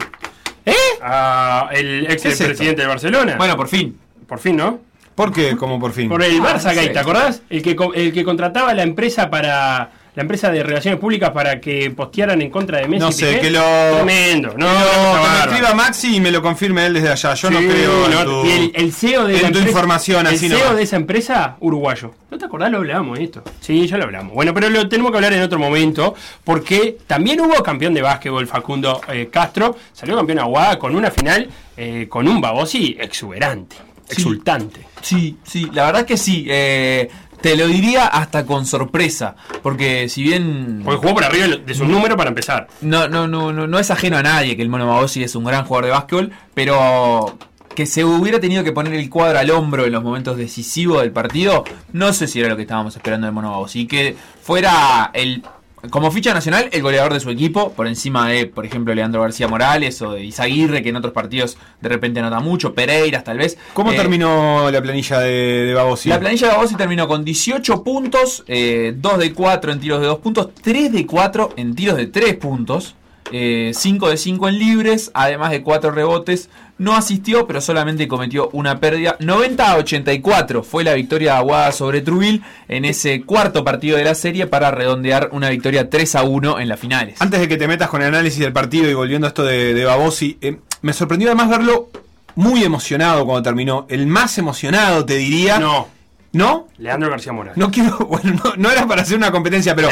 ¿Eh? 0.64 0.74
A 1.02 1.68
el 1.72 2.06
ex 2.10 2.22
presidente 2.22 2.82
de 2.82 2.86
Barcelona. 2.86 3.34
Bueno, 3.36 3.56
por 3.56 3.68
fin. 3.68 3.98
por 4.28 4.38
fin, 4.38 4.56
¿no? 4.56 4.78
¿Por 5.14 5.32
qué? 5.32 5.56
Como 5.56 5.78
por 5.78 5.92
fin. 5.92 6.08
Por 6.08 6.22
el 6.22 6.40
Ah, 6.40 6.54
Barça 6.54 6.66
Gate, 6.74 6.84
sé. 6.86 6.88
¿te 6.90 6.98
acordás? 6.98 7.42
El 7.50 7.62
que, 7.62 7.76
el 7.96 8.12
que 8.14 8.24
contrataba 8.24 8.72
la 8.72 8.82
empresa 8.82 9.28
para. 9.28 9.90
La 10.14 10.22
empresa 10.22 10.50
de 10.50 10.62
relaciones 10.62 11.00
públicas 11.00 11.30
para 11.30 11.58
que 11.58 11.90
postearan 11.90 12.42
en 12.42 12.50
contra 12.50 12.78
de 12.80 12.86
Messi. 12.88 13.00
No 13.00 13.10
sé, 13.12 13.28
Piqué. 13.28 13.40
que 13.40 13.50
lo. 13.50 13.62
Tremendo, 13.94 14.50
que 14.50 14.58
no, 14.58 14.66
que 14.68 15.28
me 15.30 15.38
escriba 15.52 15.74
Maxi 15.74 16.16
y 16.16 16.20
me 16.20 16.30
lo 16.30 16.42
confirme 16.42 16.84
él 16.84 16.92
desde 16.92 17.08
allá. 17.10 17.32
Yo 17.32 17.50
no 17.50 17.58
Sí, 17.60 17.66
creo 17.66 18.04
en 18.06 18.10
no, 18.12 18.24
tu, 18.24 18.44
y 18.46 18.50
el, 18.50 18.72
el 18.74 18.92
CEO 18.92 19.26
de 19.26 19.36
en 19.36 19.42
la 19.42 19.48
tu 19.48 19.58
empresa- 19.58 19.68
información 19.68 20.26
el 20.26 20.34
así 20.34 20.48
CEO 20.50 20.58
nomás. 20.58 20.76
de 20.76 20.82
esa 20.82 20.96
empresa 20.96 21.56
uruguayo. 21.60 22.12
¿No 22.30 22.36
te 22.36 22.44
acordás? 22.44 22.70
Lo 22.70 22.76
hablamos 22.78 23.18
esto. 23.18 23.42
Sí, 23.60 23.86
ya 23.86 23.96
lo 23.96 24.04
hablamos. 24.04 24.34
Bueno, 24.34 24.52
pero 24.52 24.68
lo 24.68 24.86
tenemos 24.86 25.12
que 25.12 25.16
hablar 25.16 25.32
en 25.32 25.40
otro 25.42 25.58
momento 25.58 26.14
porque 26.44 26.98
también 27.06 27.40
hubo 27.40 27.62
campeón 27.62 27.94
de 27.94 28.02
básquetbol 28.02 28.46
Facundo 28.46 29.00
eh, 29.08 29.28
Castro. 29.32 29.76
Salió 29.94 30.14
campeón 30.16 30.40
Aguada 30.40 30.78
con 30.78 30.94
una 30.94 31.10
final 31.10 31.48
eh, 31.76 32.06
con 32.10 32.28
un 32.28 32.38
Babosi 32.38 32.98
exuberante, 33.00 33.76
exultante. 34.10 34.80
Sí, 35.00 35.36
sí, 35.42 35.70
la 35.72 35.86
verdad 35.86 36.04
que 36.04 36.16
sí. 36.18 36.46
eh, 36.48 37.08
te 37.42 37.56
lo 37.56 37.66
diría 37.66 38.06
hasta 38.06 38.46
con 38.46 38.64
sorpresa. 38.64 39.36
Porque 39.62 40.08
si 40.08 40.22
bien. 40.22 40.80
Porque 40.84 41.00
jugó 41.00 41.14
por 41.14 41.24
arriba 41.24 41.48
de 41.48 41.74
su 41.74 41.84
número 41.84 42.16
para 42.16 42.30
empezar. 42.30 42.68
No, 42.80 43.08
no, 43.08 43.26
no, 43.26 43.52
no, 43.52 43.66
no 43.66 43.78
es 43.78 43.90
ajeno 43.90 44.16
a 44.16 44.22
nadie 44.22 44.56
que 44.56 44.62
el 44.62 44.68
Mono 44.68 44.86
Magosi 44.86 45.22
es 45.22 45.34
un 45.34 45.44
gran 45.44 45.64
jugador 45.64 45.86
de 45.86 45.90
básquetbol, 45.90 46.32
pero 46.54 47.36
que 47.74 47.86
se 47.86 48.04
hubiera 48.04 48.38
tenido 48.38 48.64
que 48.64 48.72
poner 48.72 48.94
el 48.94 49.08
cuadro 49.10 49.38
al 49.38 49.50
hombro 49.50 49.84
en 49.84 49.92
los 49.92 50.02
momentos 50.02 50.36
decisivos 50.36 51.00
del 51.00 51.10
partido, 51.10 51.64
no 51.92 52.12
sé 52.12 52.26
si 52.26 52.38
era 52.38 52.50
lo 52.50 52.56
que 52.56 52.62
estábamos 52.62 52.94
esperando 52.94 53.26
del 53.26 53.34
Mono 53.34 53.50
Magosi. 53.50 53.80
Y 53.80 53.86
que 53.86 54.16
fuera 54.42 55.10
el. 55.12 55.42
Como 55.90 56.10
ficha 56.12 56.32
nacional, 56.32 56.68
el 56.72 56.80
goleador 56.80 57.12
de 57.12 57.18
su 57.20 57.28
equipo, 57.30 57.72
por 57.72 57.88
encima 57.88 58.28
de, 58.28 58.46
por 58.46 58.64
ejemplo, 58.64 58.94
Leandro 58.94 59.20
García 59.22 59.48
Morales 59.48 60.00
o 60.02 60.12
de 60.12 60.24
Izaguirre, 60.24 60.82
que 60.82 60.90
en 60.90 60.96
otros 60.96 61.12
partidos 61.12 61.58
de 61.80 61.88
repente 61.88 62.20
anota 62.20 62.38
mucho, 62.38 62.72
Pereiras 62.72 63.24
tal 63.24 63.38
vez. 63.38 63.58
¿Cómo 63.74 63.92
Eh, 63.92 63.96
terminó 63.96 64.70
la 64.70 64.80
planilla 64.80 65.18
de, 65.18 65.30
de 65.66 65.74
Babosi? 65.74 66.08
la 66.08 66.20
planilla 66.20 66.46
de 66.48 66.54
Babosi 66.54 66.76
terminó 66.76 67.08
con 67.08 67.24
18 67.24 67.82
puntos, 67.82 68.44
eh, 68.46 68.94
2 68.96 69.18
de 69.18 69.32
4 69.32 69.72
en 69.72 69.80
tiros 69.80 70.00
de 70.00 70.06
2 70.06 70.18
puntos, 70.20 70.48
3 70.62 70.92
de 70.92 71.04
4 71.06 71.50
en 71.56 71.74
tiros 71.74 71.96
de 71.96 72.06
3 72.06 72.34
puntos, 72.36 72.94
eh, 73.30 73.72
5 73.74 74.10
de 74.10 74.16
5 74.16 74.48
en 74.48 74.58
libres, 74.58 75.10
además 75.14 75.50
de 75.50 75.62
4 75.62 75.90
rebotes. 75.90 76.50
No 76.78 76.94
asistió, 76.96 77.46
pero 77.46 77.60
solamente 77.60 78.08
cometió 78.08 78.50
una 78.52 78.80
pérdida. 78.80 79.16
90 79.20 79.70
a 79.70 79.76
84 79.76 80.64
fue 80.64 80.82
la 80.82 80.94
victoria 80.94 81.32
de 81.32 81.38
Aguada 81.38 81.70
sobre 81.70 82.00
Trubil 82.00 82.42
en 82.66 82.84
ese 82.84 83.22
cuarto 83.22 83.62
partido 83.62 83.96
de 83.96 84.04
la 84.04 84.14
serie 84.16 84.46
para 84.46 84.72
redondear 84.72 85.28
una 85.32 85.50
victoria 85.50 85.88
3 85.88 86.14
a 86.16 86.22
1 86.24 86.58
en 86.58 86.68
las 86.68 86.80
finales. 86.80 87.20
Antes 87.20 87.40
de 87.40 87.46
que 87.46 87.56
te 87.56 87.68
metas 87.68 87.88
con 87.88 88.02
el 88.02 88.08
análisis 88.08 88.40
del 88.40 88.52
partido 88.52 88.90
y 88.90 88.94
volviendo 88.94 89.26
a 89.26 89.28
esto 89.28 89.44
de, 89.44 89.74
de 89.74 89.84
Babosi, 89.84 90.38
eh, 90.40 90.56
me 90.80 90.92
sorprendió 90.92 91.28
además 91.28 91.50
verlo 91.50 91.90
muy 92.34 92.64
emocionado 92.64 93.24
cuando 93.24 93.42
terminó. 93.42 93.86
El 93.88 94.06
más 94.06 94.38
emocionado, 94.38 95.04
te 95.04 95.16
diría. 95.16 95.58
No. 95.58 95.88
¿No? 96.32 96.68
Leandro 96.78 97.10
García 97.10 97.32
Morales. 97.32 97.58
No 97.58 97.70
quiero, 97.70 97.96
bueno, 98.08 98.40
no, 98.42 98.54
no 98.56 98.70
era 98.70 98.86
para 98.86 99.02
hacer 99.02 99.16
una 99.18 99.30
competencia, 99.30 99.74
pero 99.76 99.90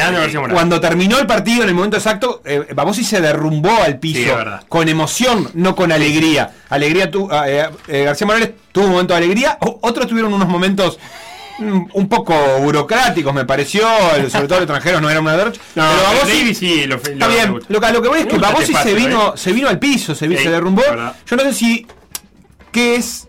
cuando 0.50 0.80
terminó 0.80 1.18
el 1.18 1.26
partido 1.26 1.62
en 1.64 1.68
el 1.68 1.74
momento 1.74 1.96
exacto, 1.98 2.40
eh, 2.44 2.66
Babosi 2.74 3.04
se 3.04 3.20
derrumbó 3.20 3.70
al 3.82 3.98
piso 3.98 4.20
Sí, 4.20 4.64
con 4.68 4.88
emoción, 4.88 5.50
no 5.54 5.76
con 5.76 5.92
alegría. 5.92 6.50
Alegría 6.70 7.10
tu, 7.10 7.28
eh, 7.30 7.68
eh, 7.88 8.04
García 8.04 8.26
Morales 8.26 8.52
tuvo 8.72 8.84
un 8.86 8.90
momento 8.92 9.12
de 9.14 9.18
alegría, 9.18 9.58
o- 9.60 9.78
otros 9.82 10.06
tuvieron 10.06 10.32
unos 10.32 10.48
momentos 10.48 10.98
mm, 11.58 11.82
un 11.92 12.08
poco 12.08 12.34
burocráticos, 12.60 13.34
me 13.34 13.44
pareció. 13.44 13.82
Sobre 14.30 14.48
todo 14.48 14.60
los 14.60 14.62
extranjeros 14.62 15.02
no 15.02 15.10
era 15.10 15.20
una 15.20 15.36
derrocha. 15.36 15.60
No, 15.74 15.84
pero 16.22 16.54
sí, 16.54 16.86
lo, 16.86 16.96
Está 16.96 17.28
bien, 17.28 17.52
lo 17.68 17.80
lo 17.80 18.02
que 18.02 18.08
voy 18.08 18.20
es 18.20 18.26
que 18.26 18.32
gusta 18.36 18.48
Babossi 18.48 18.72
este 18.72 18.88
se 18.90 18.94
vino, 18.94 19.28
¿eh? 19.28 19.32
se 19.36 19.52
vino 19.52 19.68
al 19.68 19.78
piso, 19.78 20.14
se, 20.14 20.26
Sí, 20.26 20.36
se 20.38 20.50
derrumbó. 20.50 20.82
Yo 21.26 21.36
no 21.36 21.42
sé 21.42 21.52
si. 21.52 21.86
¿Qué 22.72 22.94
es, 22.96 23.28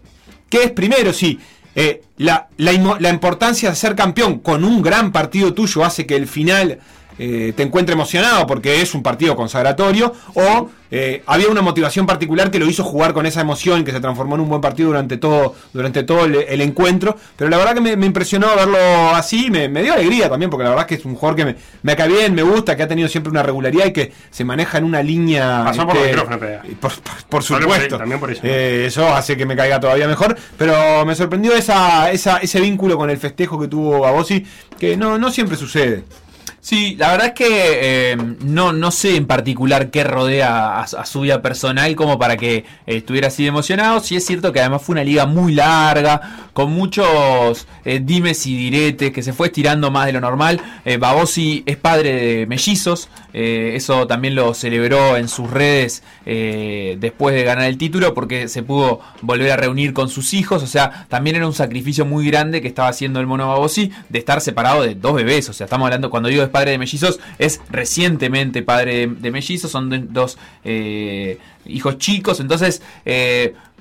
qué 0.49 0.63
es 0.65 0.71
primero? 0.71 1.11
Si 1.13 1.39
eh, 1.76 2.03
la, 2.18 2.48
la, 2.57 2.98
la 2.99 3.10
importancia 3.10 3.69
de 3.69 3.76
ser 3.76 3.95
campeón 3.95 4.39
con 4.39 4.64
un 4.64 4.81
gran 4.81 5.11
partido 5.11 5.53
tuyo 5.53 5.84
hace 5.85 6.06
que 6.06 6.15
el 6.15 6.27
final 6.27 6.80
eh, 7.19 7.53
te 7.55 7.63
encuentre 7.63 7.93
emocionado 7.93 8.47
porque 8.47 8.81
es 8.81 8.93
un 8.93 9.03
partido 9.03 9.35
consagratorio, 9.35 10.13
o 10.33 10.69
eh, 10.93 11.23
había 11.25 11.47
una 11.47 11.61
motivación 11.61 12.05
particular 12.05 12.51
que 12.51 12.59
lo 12.59 12.65
hizo 12.69 12.83
jugar 12.83 13.13
con 13.13 13.25
esa 13.25 13.39
emoción 13.41 13.85
que 13.85 13.91
se 13.91 14.01
transformó 14.01 14.35
en 14.35 14.41
un 14.41 14.49
buen 14.49 14.59
partido 14.61 14.89
durante 14.89 15.15
todo, 15.17 15.55
durante 15.71 16.03
todo 16.03 16.25
el, 16.25 16.35
el 16.35 16.59
encuentro. 16.61 17.15
Pero 17.38 17.49
la 17.49 17.57
verdad 17.57 17.75
que 17.75 17.81
me, 17.81 17.95
me 17.95 18.05
impresionó 18.07 18.47
verlo 18.55 18.77
así, 19.15 19.49
me, 19.49 19.69
me 19.69 19.83
dio 19.83 19.93
alegría 19.93 20.29
también, 20.29 20.49
porque 20.49 20.63
la 20.65 20.71
verdad 20.71 20.85
que 20.85 20.95
es 20.95 21.05
un 21.05 21.15
jugador 21.15 21.38
que 21.38 21.45
me, 21.45 21.55
me 21.83 21.95
cae 21.95 22.09
bien, 22.09 22.33
me 22.35 22.43
gusta, 22.43 22.75
que 22.75 22.83
ha 22.83 22.88
tenido 22.89 23.07
siempre 23.07 23.31
una 23.31 23.41
regularidad 23.43 23.85
y 23.85 23.93
que 23.93 24.11
se 24.31 24.43
maneja 24.43 24.79
en 24.79 24.83
una 24.83 25.01
línea. 25.01 25.61
Pasó 25.65 25.85
por 25.85 25.95
los 25.95 26.03
este, 26.05 26.15
micrófonos, 26.17 26.39
PDA. 26.39 26.61
por, 26.81 26.91
por- 26.91 26.91
por 26.91 27.01
También 27.01 27.39
por- 27.39 27.43
supuesto. 27.61 27.97
también 27.97 28.19
por 28.19 28.31
eso. 28.31 28.41
Eh, 28.43 28.83
eso 28.88 29.07
hace 29.13 29.38
que 29.38 29.45
me 29.45 29.55
caiga 29.55 29.79
todavía 29.79 30.07
mejor. 30.07 30.35
Pero 30.57 31.05
me 31.05 31.15
sorprendió 31.15 31.53
esa, 31.55 32.11
esa, 32.11 32.38
ese 32.39 32.59
vínculo 32.59 32.97
con 32.97 33.09
el 33.09 33.17
festejo 33.17 33.57
que 33.59 33.69
tuvo 33.69 34.01
Babossi, 34.01 34.45
que 34.77 34.97
no, 34.97 35.17
no 35.17 35.31
siempre 35.31 35.55
sucede. 35.55 36.03
Sí, 36.63 36.95
la 36.99 37.09
verdad 37.09 37.27
es 37.29 37.33
que 37.33 37.47
eh, 38.11 38.17
no, 38.41 38.71
no 38.71 38.91
sé 38.91 39.15
en 39.15 39.25
particular 39.25 39.89
qué 39.89 40.03
rodea 40.03 40.81
a, 40.81 41.05
su 41.07 41.21
vida 41.21 41.41
personal 41.41 41.95
como 41.95 42.19
para 42.19 42.38
que 42.38 42.57
eh, 42.57 42.65
estuviera 42.85 43.29
así 43.29 43.41
de 43.41 43.49
emocionado. 43.49 43.99
Sí 43.99 44.15
es 44.15 44.27
cierto 44.27 44.53
que 44.53 44.59
además 44.59 44.83
fue 44.83 44.93
una 44.93 45.03
liga 45.03 45.25
muy 45.25 45.55
larga, 45.55 46.49
con 46.53 46.71
muchos 46.71 47.67
eh, 47.83 47.99
dimes 48.03 48.45
y 48.45 48.55
diretes, 48.55 49.11
que 49.11 49.23
se 49.23 49.33
fue 49.33 49.47
estirando 49.47 49.89
más 49.89 50.05
de 50.05 50.13
lo 50.13 50.21
normal. 50.21 50.61
Babossi 50.99 51.63
es 51.65 51.77
padre 51.77 52.13
de 52.13 52.45
mellizos, 52.45 53.09
eh, 53.33 53.73
eso 53.75 54.07
también 54.07 54.35
lo 54.35 54.53
celebró 54.53 55.17
en 55.17 55.27
sus 55.27 55.49
redes 55.49 56.03
eh, 56.25 56.97
después 56.99 57.35
de 57.35 57.43
ganar 57.43 57.65
el 57.65 57.77
título 57.77 58.13
porque 58.13 58.47
se 58.47 58.63
pudo 58.63 58.99
volver 59.21 59.51
a 59.51 59.57
reunir 59.57 59.93
con 59.93 60.09
sus 60.09 60.33
hijos. 60.33 60.63
O 60.63 60.67
sea, 60.67 61.05
también 61.09 61.35
era 61.35 61.47
un 61.47 61.53
sacrificio 61.53 62.05
muy 62.05 62.25
grande 62.27 62.61
que 62.61 62.67
estaba 62.67 62.89
haciendo 62.89 63.19
el 63.19 63.27
mono 63.27 63.47
Babossi 63.47 63.91
de 64.09 64.19
estar 64.19 64.41
separado 64.41 64.83
de 64.83 64.95
dos 64.95 65.15
bebés. 65.15 65.49
O 65.49 65.53
sea, 65.53 65.65
estamos 65.65 65.85
hablando, 65.85 66.09
cuando 66.09 66.29
digo 66.29 66.43
es 66.43 66.49
padre 66.49 66.71
de 66.71 66.77
mellizos, 66.77 67.19
es 67.39 67.61
recientemente 67.69 68.61
padre 68.63 69.07
de, 69.07 69.31
mellizos, 69.31 69.71
son 69.71 70.13
dos 70.13 70.37
eh, 70.63 71.37
hijos 71.65 71.97
chicos. 71.97 72.39
Entonces, 72.39 72.81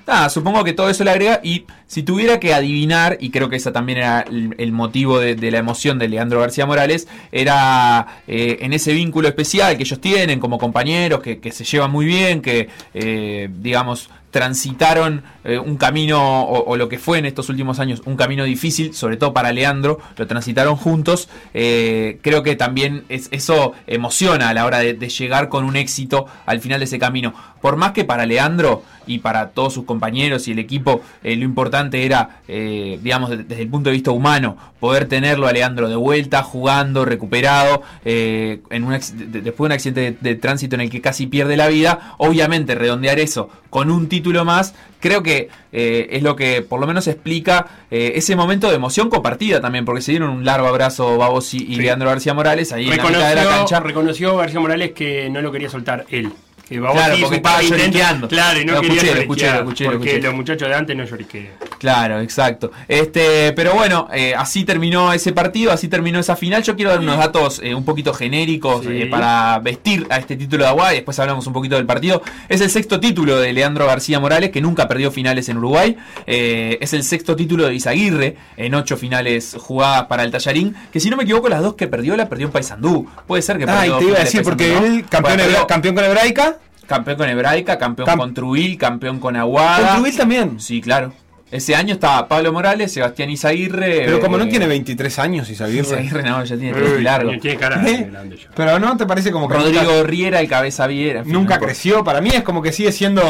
nada, 0.07 0.29
supongo 0.29 0.63
que 0.63 0.73
todo 0.73 0.89
eso 0.89 1.03
le 1.03 1.11
agrega. 1.11 1.39
Y 1.43 1.65
si 1.87 2.03
tuviera 2.03 2.39
que 2.39 2.53
adivinar, 2.53 3.17
y 3.19 3.31
creo 3.31 3.49
que 3.49 3.57
ese 3.57 3.71
también 3.71 3.97
era 3.97 4.21
el, 4.21 4.71
motivo 4.71 5.19
de, 5.19 5.51
la 5.51 5.57
emoción 5.57 5.99
de 5.99 6.07
Leandro 6.07 6.39
García 6.39 6.65
Morales, 6.65 7.07
era 7.33 8.21
eh, 8.27 8.59
en 8.61 8.71
ese 8.71 8.93
vínculo 8.93 9.27
especial 9.27 9.75
que 9.75 9.83
ellos 9.83 9.99
tienen 9.99 10.39
como 10.39 10.57
compañeros, 10.57 11.19
que, 11.21 11.51
se 11.51 11.65
llevan 11.65 11.91
muy 11.91 12.05
bien, 12.05 12.41
que, 12.41 12.69
eh, 12.93 13.49
digamos, 13.59 14.09
transitaron 14.29 15.23
eh, 15.43 15.59
un 15.59 15.75
camino, 15.75 16.43
o, 16.45 16.77
lo 16.77 16.87
que 16.87 16.97
fue 16.97 17.17
en 17.17 17.25
estos 17.25 17.49
últimos 17.49 17.79
años, 17.81 18.01
un 18.05 18.15
camino 18.15 18.45
difícil, 18.45 18.93
sobre 18.93 19.17
todo 19.17 19.33
para 19.33 19.51
Leandro, 19.51 19.99
lo 20.15 20.27
transitaron 20.27 20.77
juntos. 20.77 21.27
Creo 21.51 22.41
que 22.41 22.55
también 22.55 23.03
es, 23.09 23.27
eso 23.31 23.73
emociona 23.85 24.47
a 24.47 24.53
la 24.53 24.65
hora 24.65 24.79
de 24.79 25.09
llegar 25.09 25.49
con 25.49 25.65
un 25.65 25.75
éxito 25.75 26.27
al 26.45 26.61
final 26.61 26.79
de 26.79 26.85
ese 26.85 26.99
camino. 26.99 27.33
Por 27.61 27.75
más 27.75 27.91
que 27.91 28.05
para 28.05 28.25
Leandro 28.25 28.83
y 29.13 29.19
para 29.19 29.49
todos 29.49 29.73
sus 29.73 29.85
compañeros 29.85 30.47
y 30.47 30.51
el 30.51 30.59
equipo, 30.59 31.01
eh, 31.23 31.35
lo 31.35 31.43
importante 31.45 32.05
era, 32.05 32.41
eh, 32.47 32.99
digamos, 33.01 33.29
de- 33.29 33.37
desde 33.43 33.63
el 33.63 33.69
punto 33.69 33.89
de 33.89 33.93
vista 33.93 34.11
humano, 34.11 34.57
poder 34.79 35.05
tenerlo 35.07 35.47
a 35.47 35.51
Leandro 35.53 35.89
de 35.89 35.95
vuelta, 35.95 36.41
jugando, 36.43 37.05
recuperado, 37.05 37.83
eh, 38.05 38.61
en 38.69 38.83
un 38.83 38.91
después 38.93 39.43
de 39.43 39.53
un 39.65 39.71
accidente 39.71 40.01
de, 40.01 40.17
de 40.19 40.35
tránsito 40.35 40.75
en 40.75 40.81
el 40.81 40.89
que 40.89 41.01
casi 41.01 41.27
pierde 41.27 41.55
la 41.57 41.67
vida. 41.67 42.15
Obviamente, 42.17 42.73
redondear 42.75 43.19
eso 43.19 43.49
con 43.69 43.89
un 43.91 44.09
título 44.09 44.43
más, 44.43 44.73
creo 44.99 45.23
que 45.23 45.49
eh, 45.71 46.07
es 46.11 46.23
lo 46.23 46.35
que 46.35 46.61
por 46.61 46.79
lo 46.79 46.87
menos 46.87 47.07
explica 47.07 47.67
eh, 47.89 48.13
ese 48.15 48.35
momento 48.35 48.69
de 48.69 48.75
emoción 48.75 49.09
compartida 49.09 49.61
también, 49.61 49.85
porque 49.85 50.01
se 50.01 50.11
dieron 50.11 50.29
un 50.29 50.43
largo 50.45 50.67
abrazo 50.67 51.17
Babos 51.17 51.53
y, 51.53 51.57
y 51.59 51.75
Leandro 51.75 52.09
García 52.09 52.33
Morales 52.33 52.71
ahí 52.73 52.83
en 52.83 52.97
la 52.97 53.03
mitad 53.03 53.29
de 53.29 53.35
la 53.35 53.43
cancha. 53.59 53.79
reconoció 53.79 54.35
García 54.35 54.59
Morales 54.59 54.91
que 54.91 55.29
no 55.29 55.41
lo 55.41 55.51
quería 55.51 55.69
soltar 55.69 56.05
él. 56.09 56.31
Claro, 56.79 57.15
porque 57.21 57.35
estaba 57.37 57.61
lloriqueando. 57.61 58.27
Claro, 58.27 58.59
y 58.61 58.65
no 58.65 58.73
Lo 58.73 58.81
quería 58.81 58.95
escuché, 59.01 59.19
escuché, 59.21 59.47
escuché, 59.47 59.85
Porque 59.85 60.09
escuché. 60.09 60.21
los 60.27 60.33
muchachos 60.35 60.67
de 60.69 60.75
antes 60.75 60.95
no 60.95 61.03
lloriquean. 61.05 61.47
Claro, 61.79 62.19
exacto. 62.21 62.71
Este, 62.87 63.51
pero 63.53 63.73
bueno, 63.73 64.07
eh, 64.13 64.33
así 64.35 64.63
terminó 64.63 65.11
ese 65.13 65.31
partido, 65.33 65.71
así 65.71 65.87
terminó 65.87 66.19
esa 66.19 66.35
final. 66.35 66.61
Yo 66.63 66.75
quiero 66.75 66.91
dar 66.91 66.99
unos 66.99 67.17
datos 67.17 67.59
eh, 67.63 67.73
un 67.75 67.83
poquito 67.85 68.13
genéricos 68.13 68.85
Sí. 68.85 69.01
eh, 69.03 69.07
para 69.07 69.59
vestir 69.59 70.05
a 70.09 70.17
este 70.17 70.35
título 70.35 70.63
de 70.63 70.69
Aguay. 70.69 70.95
Después 70.97 71.17
hablamos 71.19 71.45
un 71.47 71.53
poquito 71.53 71.75
del 71.75 71.85
partido. 71.85 72.21
Es 72.49 72.61
el 72.61 72.69
sexto 72.69 72.99
título 72.99 73.39
de 73.39 73.51
Leandro 73.53 73.85
García 73.87 74.19
Morales, 74.19 74.51
que 74.51 74.61
nunca 74.61 74.87
perdió 74.87 75.11
finales 75.11 75.49
en 75.49 75.57
Uruguay. 75.57 75.97
Eh, 76.27 76.77
es 76.81 76.93
el 76.93 77.03
sexto 77.03 77.35
título 77.35 77.65
de 77.67 77.73
Izaguirre, 77.75 78.37
en 78.57 78.75
ocho 78.75 78.95
finales 78.97 79.55
jugadas 79.59 80.05
para 80.05 80.23
el 80.23 80.31
Tallarín. 80.31 80.75
Que 80.91 80.99
si 80.99 81.09
no 81.09 81.17
me 81.17 81.23
equivoco, 81.23 81.49
las 81.49 81.61
dos 81.61 81.75
que 81.75 81.87
perdió 81.87 82.15
la 82.15 82.29
perdió 82.29 82.45
en 82.47 82.51
Paysandú. 82.53 83.07
Puede 83.27 83.41
ser 83.41 83.57
que 83.57 83.65
Ah, 83.67 83.85
y 83.87 83.89
perdió 83.89 83.97
te 83.99 84.05
iba 84.05 84.17
a 84.17 84.23
decir, 84.23 84.43
porque 84.43 84.77
él, 84.77 85.05
campeón, 85.09 85.37
Bueno, 85.37 85.67
campeón 85.67 85.95
con 85.95 86.03
Hebraica. 86.05 86.57
Campeón 86.87 87.17
con 87.17 87.29
Hebraica, 87.29 87.77
campeón 87.77 88.07
Cam- 88.07 88.17
con 88.17 88.33
Trubil, 88.33 88.77
campeón 88.77 89.19
con 89.19 89.35
Aguada. 89.35 89.79
¿Con 89.87 89.95
Trubil 89.97 90.17
también? 90.17 90.59
Sí, 90.59 90.81
claro. 90.81 91.13
Ese 91.49 91.75
año 91.75 91.93
estaba 91.95 92.27
Pablo 92.29 92.53
Morales, 92.53 92.93
Sebastián 92.93 93.29
Izaguirre. 93.29 94.03
Pero 94.05 94.21
como 94.21 94.37
no 94.37 94.45
eh, 94.45 94.47
tiene 94.47 94.67
23 94.67 95.19
años 95.19 95.49
Izaguirre. 95.49 95.81
Izaguirre 95.85 96.23
no, 96.23 96.43
ya 96.45 96.55
tiene 96.57 96.73
tres 96.73 96.91
Uy, 96.97 97.03
largo. 97.03 97.31
Tiene 97.41 97.57
cara 97.57 97.77
de 97.77 97.97
grande 98.11 98.37
ya. 98.37 98.49
Pero 98.55 98.79
no 98.79 98.95
te 98.95 99.05
parece 99.05 99.31
como 99.31 99.49
que 99.49 99.55
Rodrigo 99.55 99.81
nunca, 99.83 100.03
Riera, 100.07 100.39
el 100.39 100.47
cabeza 100.47 100.87
viera. 100.87 101.23
nunca 101.25 101.59
creció. 101.59 102.03
Para 102.05 102.21
mí 102.21 102.29
es 102.33 102.43
como 102.43 102.61
que 102.61 102.71
sigue 102.71 102.91
siendo 102.93 103.21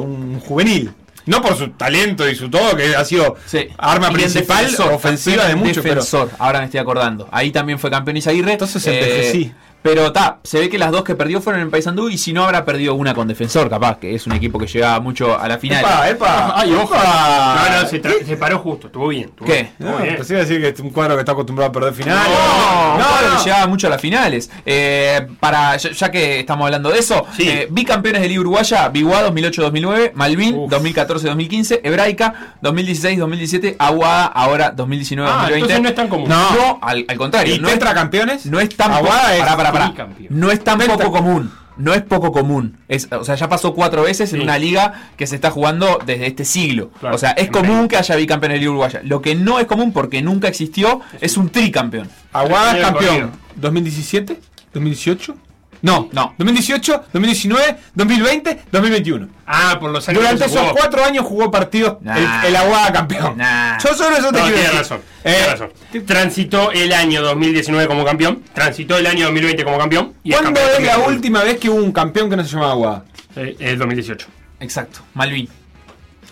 un 0.00 0.38
juvenil. 0.40 0.90
No 1.24 1.42
por 1.42 1.56
su 1.56 1.70
talento 1.70 2.28
y 2.28 2.36
su 2.36 2.48
todo, 2.50 2.76
que 2.76 2.94
ha 2.94 3.04
sido 3.04 3.36
Sí. 3.46 3.66
arma 3.78 4.10
Y 4.10 4.14
principal 4.14 4.58
defensor, 4.66 4.92
ofensiva 4.92 5.44
de 5.46 5.56
muchos. 5.56 5.78
Pero, 5.82 5.94
Defensor, 5.96 6.30
ahora 6.38 6.60
me 6.60 6.66
estoy 6.66 6.78
acordando. 6.78 7.26
Ahí 7.32 7.50
también 7.50 7.78
fue 7.80 7.90
campeón 7.90 8.16
Izaguirre. 8.18 8.52
Entonces 8.52 8.86
Eh, 8.86 8.98
envejecí. 9.00 9.52
Pero 9.86 10.10
ta, 10.12 10.38
se 10.42 10.58
ve 10.58 10.68
que 10.68 10.78
las 10.78 10.90
dos 10.90 11.04
que 11.04 11.14
perdió 11.14 11.40
fueron 11.40 11.62
en 11.62 11.70
Paysandú 11.70 12.08
y 12.08 12.18
si 12.18 12.32
no 12.32 12.42
habrá 12.44 12.64
perdido 12.64 12.94
una 12.94 13.14
con 13.14 13.28
Defensor, 13.28 13.70
capaz, 13.70 13.98
que 13.98 14.16
es 14.16 14.26
un 14.26 14.32
equipo 14.32 14.58
que 14.58 14.66
llegaba 14.66 14.98
mucho 14.98 15.38
a 15.38 15.46
la 15.46 15.58
final. 15.58 15.80
Epa, 15.84 16.10
epa. 16.10 16.52
Ay, 16.56 16.72
ojo. 16.72 16.92
No, 16.94 17.82
no, 17.82 17.88
se, 17.88 18.36
paró 18.36 18.58
justo, 18.58 18.88
estuvo 18.88 19.06
bien. 19.08 19.26
estuvo 19.28 19.46
¿Qué? 19.46 19.60
estuvo 19.60 19.90
No, 19.90 19.98
bien. 19.98 20.14
iba 20.28 20.38
a 20.38 20.40
decir 20.42 20.60
que 20.60 20.68
es 20.70 20.80
un 20.80 20.90
cuadro 20.90 21.14
que 21.14 21.20
está 21.20 21.32
acostumbrado 21.32 21.70
a 21.70 21.72
perder 21.72 21.94
finales. 21.94 22.20
No, 22.28 22.98
no, 22.98 23.04
no, 23.28 23.34
no. 23.34 23.44
llegaba 23.44 23.66
mucho 23.68 23.86
a 23.86 23.90
las 23.90 24.00
finales. 24.00 24.50
Eh, 24.64 25.24
para, 25.38 25.76
ya, 25.76 25.92
ya 25.92 26.10
que 26.10 26.40
estamos 26.40 26.64
hablando 26.64 26.90
de 26.90 26.98
eso, 26.98 27.24
Sí. 27.36 27.48
eh, 27.48 27.68
bicampeones 27.70 28.22
de 28.22 28.28
Liga 28.28 28.40
Uruguaya, 28.40 28.88
Biguá 28.88 29.22
2008-2009, 29.30 30.12
Malvin 30.14 30.54
Uf. 30.56 30.72
2014-2015, 30.72 31.80
Hebraica 31.84 32.54
2016-2017, 32.60 33.76
Aguada 33.78 34.26
ahora 34.26 34.74
2019-2020. 34.74 35.26
Ah, 35.28 35.48
entonces 35.52 35.80
no 35.80 35.88
es 35.88 35.94
tan 35.94 36.08
común. 36.08 36.28
No, 36.28 36.78
al, 36.82 37.04
al 37.06 37.16
contrario. 37.16 37.54
¿Y 37.54 37.58
no 37.60 37.68
es, 37.68 37.74
tetracampeones? 37.74 38.46
no 38.46 38.58
es 38.58 38.68
tan 38.76 38.90
Aguada 38.92 39.34
es 39.34 39.40
pará, 39.40 39.56
pará, 39.56 39.72
pará. 39.78 40.08
No 40.30 40.50
es 40.50 40.62
tan 40.64 40.78
poco 40.80 41.10
común. 41.12 41.52
No 41.76 41.92
es 41.92 42.00
poco 42.02 42.32
común. 42.32 42.78
Es, 42.88 43.06
o 43.12 43.22
sea, 43.22 43.34
ya 43.34 43.50
pasó 43.50 43.74
cuatro 43.74 44.02
veces 44.02 44.32
en 44.32 44.38
Sí. 44.38 44.42
una 44.44 44.56
liga 44.58 45.10
que 45.18 45.26
se 45.26 45.34
está 45.34 45.50
jugando 45.50 45.98
desde 46.06 46.26
este 46.26 46.46
siglo. 46.46 46.90
Claro. 47.00 47.14
O 47.16 47.18
sea, 47.18 47.32
es 47.32 47.50
común 47.50 47.86
que 47.88 47.98
haya 47.98 48.16
bicampeones 48.16 48.56
de 48.56 48.60
Liga 48.60 48.70
Uruguaya. 48.70 49.00
Lo 49.04 49.20
que 49.20 49.34
no 49.34 49.58
es 49.58 49.66
común 49.66 49.92
porque 49.92 50.22
nunca 50.22 50.48
existió 50.48 51.00
es 51.20 51.36
un 51.36 51.50
tricampeón. 51.50 52.08
Aguada 52.32 52.80
campeón. 52.80 53.04
corrido. 53.04 53.30
2017, 53.56 54.40
2018. 54.72 55.36
No, 55.82 56.08
No. 56.12 56.34
2018, 56.38 57.04
2019, 57.12 57.76
2020, 57.94 58.60
2021. 58.72 59.28
Ah, 59.46 59.76
por 59.80 59.90
los 59.90 60.08
años 60.08 60.20
Durante 60.22 60.44
que 60.44 60.50
esos 60.50 60.60
jugó. 60.60 60.72
cuatro 60.74 61.04
años 61.04 61.24
jugó 61.24 61.50
partidos 61.50 61.98
Nah. 62.00 62.16
el, 62.42 62.46
el 62.48 62.56
Aguada 62.56 62.92
campeón. 62.92 63.36
Nah. 63.36 63.78
Yo 63.78 63.94
solo 63.94 64.16
eso 64.16 64.32
te 64.32 64.38
No, 64.38 64.44
quiero 64.44 64.46
tiene 64.46 64.60
decir. 64.62 64.78
razón, 64.78 65.00
Eh, 65.24 65.32
tiene 65.32 65.46
razón. 65.48 65.70
Transitó 66.06 66.72
el 66.72 66.92
año 66.92 67.22
2019 67.22 67.86
como 67.88 68.04
campeón, 68.04 68.42
transitó 68.54 68.96
el 68.98 69.06
año 69.06 69.26
2020 69.26 69.64
como 69.64 69.78
campeón 69.78 70.14
y 70.24 70.32
es 70.32 70.36
¿Cuándo 70.40 70.60
campeón 70.60 70.82
es 70.82 70.86
la 70.86 70.98
última 71.06 71.42
vez 71.44 71.58
que 71.58 71.68
hubo 71.70 71.82
un 71.82 71.92
campeón 71.92 72.28
que 72.30 72.36
no 72.36 72.44
se 72.44 72.50
llamaba 72.50 72.72
Aguada? 72.72 73.04
Eh, 73.36 73.56
el 73.60 73.78
2018. 73.78 74.26
Exacto. 74.60 75.00
Malvin. 75.14 75.48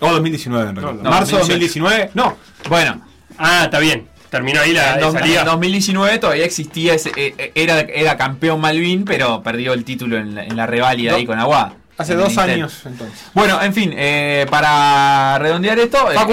O 0.01 0.11
2019 0.13 0.71
en 0.71 0.77
realidad. 0.77 0.95
No, 0.97 1.03
no, 1.05 1.11
Marzo 1.11 1.39
2018. 1.39 1.81
2019. 1.85 2.11
No. 2.15 2.37
Bueno, 2.69 3.01
Ah, 3.39 3.63
está 3.65 3.79
bien. 3.81 4.09
Terminó 4.35 4.61
ahí 4.61 4.73
la 4.73 4.99
en, 4.99 5.05
en 5.17 5.25
liga. 5.25 5.45
2019 5.45 6.19
todavía 6.19 6.45
existía 6.45 6.95
ese, 6.95 7.11
eh, 7.17 7.35
eh, 7.39 7.53
era, 7.55 7.81
era 7.81 8.17
campeón 8.17 8.61
Malvin, 8.61 9.05
pero 9.05 9.43
perdió 9.43 9.73
el 9.73 9.85
título 9.85 10.19
en 10.19 10.35
la, 10.35 10.45
en 10.45 10.57
la 10.57 10.67
reválida 10.67 11.13
Do- 11.13 11.17
ahí 11.19 11.25
con 11.27 11.39
Aguada. 11.39 11.75
Hace 11.97 12.17
dos 12.17 12.31
Inter. 12.31 12.51
años 12.51 12.83
entonces. 12.87 13.21
Bueno, 13.35 13.63
en 13.63 13.73
fin, 13.73 13.93
eh, 13.97 14.47
para 14.51 15.39
redondear 15.39 15.79
esto, 15.79 16.11
eh, 16.11 16.15
Facu, 16.17 16.33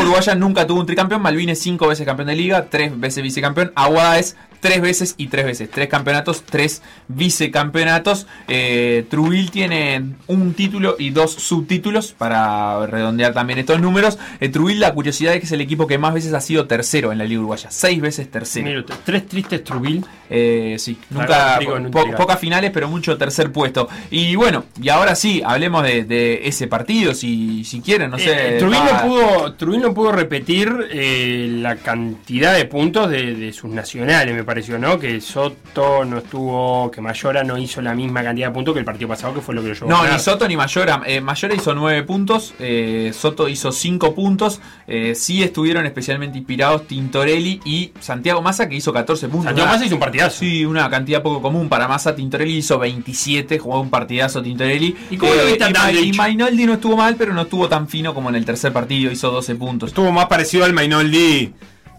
Uruguaya 0.00 0.36
nunca 0.36 0.64
tuvo 0.68 0.78
un 0.78 0.86
tricampeón, 0.86 1.20
Malvin 1.20 1.48
es 1.48 1.60
cinco 1.60 1.88
veces 1.88 2.06
campeón 2.06 2.28
de 2.28 2.36
liga, 2.36 2.66
tres 2.70 2.98
veces 2.98 3.20
vicecampeón, 3.24 3.72
Aguada 3.74 4.20
es 4.20 4.36
tres 4.60 4.80
veces 4.80 5.14
y 5.16 5.26
tres 5.28 5.44
veces. 5.46 5.70
Tres 5.70 5.88
campeonatos, 5.88 6.42
tres 6.42 6.82
vicecampeonatos. 7.08 8.26
Eh, 8.48 9.06
Trubil 9.08 9.50
tiene 9.50 10.02
un 10.26 10.54
título 10.54 10.96
y 10.98 11.10
dos 11.10 11.32
subtítulos 11.32 12.12
para 12.12 12.86
redondear 12.86 13.32
también 13.32 13.58
estos 13.58 13.80
números. 13.80 14.18
Eh, 14.40 14.48
Trubil, 14.48 14.78
la 14.80 14.92
curiosidad 14.92 15.34
es 15.34 15.40
que 15.40 15.46
es 15.46 15.52
el 15.52 15.60
equipo 15.60 15.86
que 15.86 15.98
más 15.98 16.14
veces 16.14 16.32
ha 16.34 16.40
sido 16.40 16.66
tercero 16.66 17.12
en 17.12 17.18
la 17.18 17.24
Liga 17.24 17.40
Uruguaya. 17.40 17.70
Seis 17.70 18.00
veces 18.00 18.30
tercero. 18.30 18.84
Tres 19.04 19.26
tristes 19.26 19.64
Trubil. 19.64 20.04
Eh, 20.32 20.76
sí, 20.78 20.96
nunca, 21.10 21.58
po- 21.90 22.10
pocas 22.16 22.38
finales, 22.38 22.70
pero 22.72 22.88
mucho 22.88 23.16
tercer 23.18 23.50
puesto. 23.50 23.88
Y 24.10 24.36
bueno, 24.36 24.64
y 24.80 24.88
ahora 24.88 25.14
sí, 25.16 25.42
hablemos 25.44 25.82
de, 25.82 26.04
de 26.04 26.42
ese 26.44 26.68
partido, 26.68 27.14
si, 27.14 27.64
si 27.64 27.80
quieren, 27.80 28.10
no 28.10 28.18
sé. 28.18 28.56
Eh, 28.56 28.58
Trubin, 28.58 28.78
no 28.84 29.02
pudo, 29.02 29.78
no 29.80 29.94
pudo 29.94 30.12
repetir 30.12 30.72
eh, 30.92 31.48
la 31.50 31.76
cantidad 31.76 32.54
de 32.54 32.64
puntos 32.66 33.10
de, 33.10 33.34
de 33.34 33.52
sus 33.52 33.70
nacionales, 33.70 34.34
me 34.34 34.44
pareció, 34.50 34.80
¿no? 34.80 34.98
Que 34.98 35.20
Soto 35.20 36.04
no 36.04 36.18
estuvo, 36.18 36.90
que 36.90 37.00
Mayora 37.00 37.44
no 37.44 37.56
hizo 37.56 37.80
la 37.80 37.94
misma 37.94 38.24
cantidad 38.24 38.48
de 38.48 38.52
puntos 38.52 38.74
que 38.74 38.80
el 38.80 38.84
partido 38.84 39.06
pasado, 39.06 39.32
que 39.32 39.40
fue 39.40 39.54
lo 39.54 39.62
que 39.62 39.68
lo 39.68 39.74
llevó 39.74 39.86
a 39.86 40.06
No, 40.06 40.12
ni 40.12 40.18
Soto 40.18 40.48
ni 40.48 40.56
Mayora. 40.56 41.02
Eh, 41.06 41.20
Mayora 41.20 41.54
hizo 41.54 41.72
9 41.72 42.02
puntos, 42.02 42.52
eh, 42.58 43.12
Soto 43.14 43.48
hizo 43.48 43.70
5 43.70 44.12
puntos. 44.12 44.60
Eh, 44.88 45.14
sí 45.14 45.44
estuvieron 45.44 45.86
especialmente 45.86 46.36
inspirados 46.36 46.88
Tintorelli 46.88 47.60
y 47.64 47.92
Santiago 48.00 48.42
Massa, 48.42 48.68
que 48.68 48.74
hizo 48.74 48.92
14 48.92 49.28
puntos. 49.28 49.44
Santiago 49.44 49.70
Massa 49.70 49.86
hizo 49.86 49.94
un 49.94 50.00
partidazo. 50.00 50.40
Sí, 50.40 50.64
una 50.64 50.90
cantidad 50.90 51.22
poco 51.22 51.40
común 51.40 51.68
para 51.68 51.86
Massa. 51.86 52.16
Tintorelli 52.16 52.56
hizo 52.56 52.76
27, 52.76 53.56
jugó 53.60 53.80
un 53.80 53.88
partidazo 53.88 54.42
Tintorelli. 54.42 54.96
¿Y 55.12 55.16
cómo 55.16 55.32
lo 55.32 55.46
viste 55.46 55.62
a 55.62 55.92
y, 55.92 56.08
y 56.08 56.12
Mainoldi 56.14 56.66
no 56.66 56.72
estuvo 56.72 56.96
mal, 56.96 57.14
pero 57.14 57.32
no 57.32 57.42
estuvo 57.42 57.68
tan 57.68 57.86
fino 57.86 58.14
como 58.14 58.30
en 58.30 58.34
el 58.34 58.44
tercer 58.44 58.72
partido, 58.72 59.12
hizo 59.12 59.30
12 59.30 59.54
puntos. 59.54 59.90
Estuvo 59.90 60.10
más 60.10 60.26
parecido 60.26 60.64
al 60.64 60.72
Mainoldi 60.72 61.52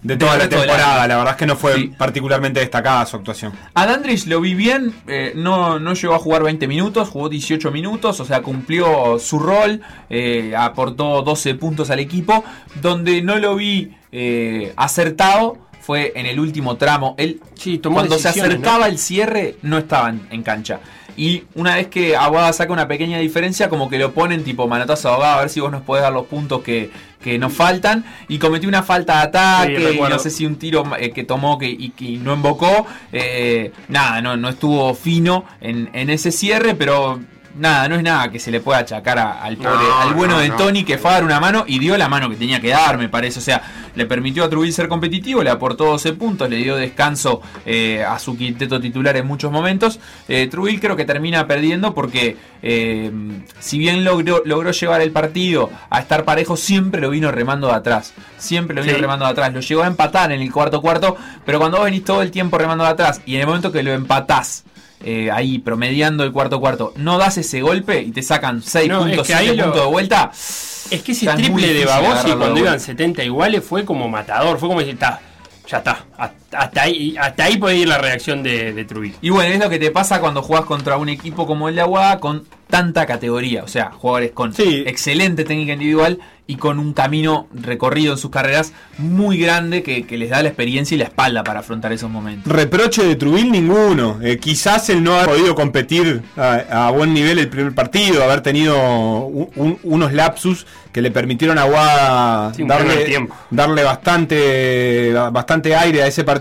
de 0.04 0.18
toda 0.18 0.38
la 0.38 0.50
temporada. 0.50 1.08
La 1.08 1.18
verdad 1.18 1.34
es 1.34 1.38
que 1.38 1.46
no 1.46 1.56
fue 1.56 1.76
Sí. 1.76 1.94
particularmente 1.98 2.60
destacada 2.60 3.06
su 3.06 3.18
actuación. 3.18 3.54
A 3.74 3.86
Dandridge 3.86 4.28
lo 4.28 4.42
vi 4.42 4.56
bien, 4.56 4.94
eh, 5.08 5.34
no, 5.36 5.80
no 5.80 5.94
llegó 5.94 6.16
a 6.16 6.20
jugar 6.20 6.44
20 6.44 6.68
minutos, 6.68 7.10
jugó 7.10 7.30
18 7.30 7.72
minutos, 7.72 8.20
o 8.20 8.26
sea, 8.26 8.42
cumplió 8.42 9.20
su 9.20 9.40
rol, 9.40 9.82
eh, 10.10 10.54
aportó 10.58 11.22
12 11.22 11.56
puntos 11.56 11.90
al 11.92 12.00
equipo. 12.00 12.44
Donde 12.82 13.22
no 13.22 13.38
lo 13.38 13.56
vi 13.56 13.94
eh, 14.12 14.74
acertado 14.76 15.58
fue 15.82 16.14
en 16.16 16.26
el 16.26 16.40
último 16.40 16.78
tramo. 16.78 17.16
Él, 17.18 17.40
tomó 17.82 17.98
cuando 17.98 18.18
se 18.18 18.30
acercaba 18.30 18.80
¿no? 18.80 18.86
el 18.86 18.98
cierre, 18.98 19.56
no 19.62 19.78
estaba 19.78 20.10
en, 20.10 20.28
en 20.32 20.44
cancha. 20.44 20.80
Y 21.18 21.44
una 21.56 21.76
vez 21.76 21.88
que 21.88 22.16
Aguada 22.16 22.54
saca 22.54 22.72
una 22.72 22.88
pequeña 22.88 23.18
diferencia, 23.20 23.70
como 23.70 23.90
que 23.90 24.00
lo 24.00 24.14
ponen 24.14 24.44
tipo 24.44 24.68
manotazo 24.68 25.10
a 25.10 25.14
Aguada, 25.16 25.38
a 25.38 25.42
ver 25.42 25.50
si 25.50 25.60
vos 25.60 25.72
nos 25.72 25.82
podés 25.82 26.04
dar 26.04 26.14
los 26.14 26.26
puntos 26.26 26.62
que, 26.62 26.90
que 27.22 27.38
nos 27.38 27.54
faltan. 27.54 28.04
Y 28.28 28.40
cometió 28.40 28.68
una 28.68 28.84
falta 28.84 29.18
de 29.18 29.24
ataque, 29.24 29.92
Sí, 29.94 30.00
no 30.00 30.20
sé 30.20 30.30
si 30.30 30.46
un 30.46 30.56
tiro 30.58 30.84
eh, 30.98 31.12
que 31.12 31.24
tomó 31.24 31.58
que, 31.58 31.70
y 31.70 31.90
que 31.90 32.18
no 32.18 32.34
invocó. 32.34 32.86
Eh, 33.12 33.72
nada, 33.88 34.22
no, 34.22 34.38
no 34.38 34.50
estuvo 34.50 34.94
fino 34.94 35.46
en, 35.60 35.90
en 35.94 36.10
ese 36.10 36.32
cierre, 36.32 36.76
pero 36.76 37.20
nada, 37.56 37.88
no 37.90 37.96
es 37.96 38.04
nada 38.04 38.30
que 38.32 38.40
se 38.40 38.52
le 38.52 38.60
pueda 38.62 38.80
achacar 38.80 39.18
a- 39.20 39.42
al, 39.44 39.58
pobre- 39.58 39.70
No, 39.88 40.00
al 40.02 40.14
bueno 40.14 40.34
no, 40.36 40.40
de 40.40 40.50
no. 40.50 40.56
Tony 40.56 40.84
que 40.84 40.98
fue 40.98 41.12
a 41.12 41.14
dar 41.16 41.24
una 41.24 41.40
mano 41.40 41.64
y 41.68 41.80
dio 41.80 41.98
la 41.98 42.08
mano 42.08 42.30
que 42.30 42.36
tenía 42.36 42.60
que 42.62 42.70
dar, 42.70 42.98
me 42.98 43.10
parece. 43.10 43.40
O 43.40 43.42
sea, 43.42 43.62
le 43.96 44.06
permitió 44.06 44.44
a 44.44 44.50
Trubil 44.50 44.72
ser 44.74 44.88
competitivo, 44.88 45.44
le 45.44 45.50
aportó 45.50 45.86
12 45.86 46.14
puntos, 46.14 46.50
le 46.50 46.58
dio 46.58 46.76
descanso 46.76 47.42
eh, 47.66 48.04
a 48.04 48.18
su 48.20 48.38
quinteto 48.38 48.80
titular 48.80 49.16
en 49.18 49.28
muchos 49.28 49.52
momentos. 49.52 50.00
Eh, 50.28 50.48
Trubil 50.50 50.80
creo 50.80 50.96
que 50.96 51.06
termina 51.06 51.46
perdiendo 51.48 51.94
porque 51.94 52.38
eh, 52.64 53.12
si 53.60 53.78
bien 53.80 54.04
logró, 54.04 54.42
logró 54.46 54.72
llevar 54.72 55.02
el 55.02 55.12
partido 55.12 55.70
a 55.90 56.00
estar 56.00 56.24
parejo, 56.26 56.56
siempre 56.58 57.02
lo 57.02 57.10
vino 57.10 57.32
remando 57.32 57.68
de 57.68 57.74
atrás. 57.74 58.14
Siempre 58.38 58.76
lo 58.76 58.82
vino 58.82 58.96
Sí. 58.96 59.02
remando 59.02 59.26
de 59.26 59.32
atrás. 59.32 59.54
Lo 59.54 59.60
llegó 59.62 59.84
a 59.84 59.88
empatar 59.88 60.32
en 60.32 60.42
el 60.42 60.52
cuarto 60.52 60.82
cuarto, 60.82 61.18
pero 61.46 61.60
cuando 61.60 61.78
vos 61.78 61.86
venís 61.86 62.04
todo 62.06 62.22
el 62.22 62.32
tiempo 62.32 62.58
remando 62.58 62.84
de 62.84 62.90
atrás 62.92 63.22
y 63.26 63.36
en 63.36 63.42
el 63.42 63.48
momento 63.48 63.72
que 63.72 63.84
lo 63.84 63.92
empatás, 63.92 64.64
eh, 65.04 65.30
ahí 65.32 65.60
promediando 65.60 66.24
el 66.24 66.32
cuarto 66.32 66.60
cuarto, 66.60 66.94
no 66.96 67.18
das 67.18 67.38
ese 67.38 67.62
golpe 67.62 68.02
y 68.02 68.12
te 68.12 68.22
sacan 68.22 68.62
6 68.62 68.88
No, 68.90 69.00
es 69.00 69.06
puntos, 69.08 69.28
que 69.28 69.34
ahí 69.34 69.46
7 69.48 69.58
lo- 69.58 69.64
puntos 69.66 69.82
de 69.84 69.92
vuelta. 69.92 70.32
Es 70.34 71.04
que 71.04 71.12
ese 71.14 71.28
triple 71.28 71.74
de 71.74 71.86
Babosi 71.86 72.28
cuando 72.28 72.46
iban 72.48 72.54
vuelta. 72.64 72.80
70 72.80 73.24
iguales 73.24 73.64
fue 73.64 73.86
como 73.86 74.08
matador, 74.10 74.58
fue 74.60 74.68
como 74.70 74.80
decir, 74.82 74.98
"Ta, 75.00 75.20
ya 75.68 75.78
está, 75.78 76.06
hasta 76.54 76.84
ahí, 76.84 77.16
hasta 77.20 77.46
ahí 77.46 77.58
puede 77.58 77.78
ir 77.78 77.88
la 77.88 77.98
reacción 77.98 78.44
de, 78.44 78.74
de 78.74 78.86
Trujillo. 78.86 79.16
Y 79.22 79.30
bueno, 79.30 79.54
es 79.54 79.60
lo 79.60 79.70
que 79.70 79.80
te 79.80 79.92
pasa 79.92 80.20
cuando 80.20 80.42
juegas 80.42 80.66
contra 80.66 80.98
un 80.98 81.10
equipo 81.10 81.46
como 81.48 81.70
el 81.70 81.76
de 81.76 81.82
Aguada 81.82 82.20
con 82.20 82.44
tanta 82.70 83.06
categoría. 83.06 83.64
O 83.64 83.68
sea, 83.68 83.92
jugadores 83.92 84.32
con 84.32 84.54
excelente 84.58 85.44
técnica 85.44 85.74
individual 85.74 86.20
y 86.48 86.56
con 86.56 86.80
un 86.80 86.92
camino 86.94 87.48
recorrido 87.54 88.14
en 88.14 88.18
sus 88.18 88.30
carreras 88.32 88.74
muy 88.98 89.38
grande 89.38 89.84
que, 89.84 90.06
que 90.06 90.18
les 90.18 90.30
da 90.32 90.42
la 90.42 90.50
experiencia 90.50 90.96
y 90.96 90.98
la 90.98 91.06
espalda 91.06 91.44
para 91.44 91.62
afrontar 91.62 91.94
esos 91.94 92.10
momentos. 92.10 92.52
Reproche 92.52 93.04
de 93.06 93.16
Trubil 93.16 93.52
ninguno. 93.52 94.20
Eh, 94.22 94.38
quizás 94.38 94.90
el 94.90 95.02
no 95.04 95.16
haber 95.16 95.28
podido 95.30 95.56
competir 95.56 96.22
a, 96.36 96.88
a 96.88 96.92
buen 96.92 97.14
nivel 97.14 97.40
el 97.40 97.48
primer 97.48 97.74
partido, 97.74 98.24
haber 98.24 98.42
tenido 98.42 98.78
un- 99.26 99.50
un- 99.56 99.80
unos 99.84 100.12
lapsus 100.14 100.66
que 100.92 101.02
le 101.02 101.10
permitieron 101.12 101.58
a 101.58 101.62
Aguada 101.64 102.54
Sí, 102.54 102.64
darle, 102.66 103.28
darle 103.50 103.84
bastante, 103.84 105.14
bastante 105.32 105.76
aire 105.76 106.04
a 106.04 106.08
ese 106.08 106.24
partido. 106.26 106.41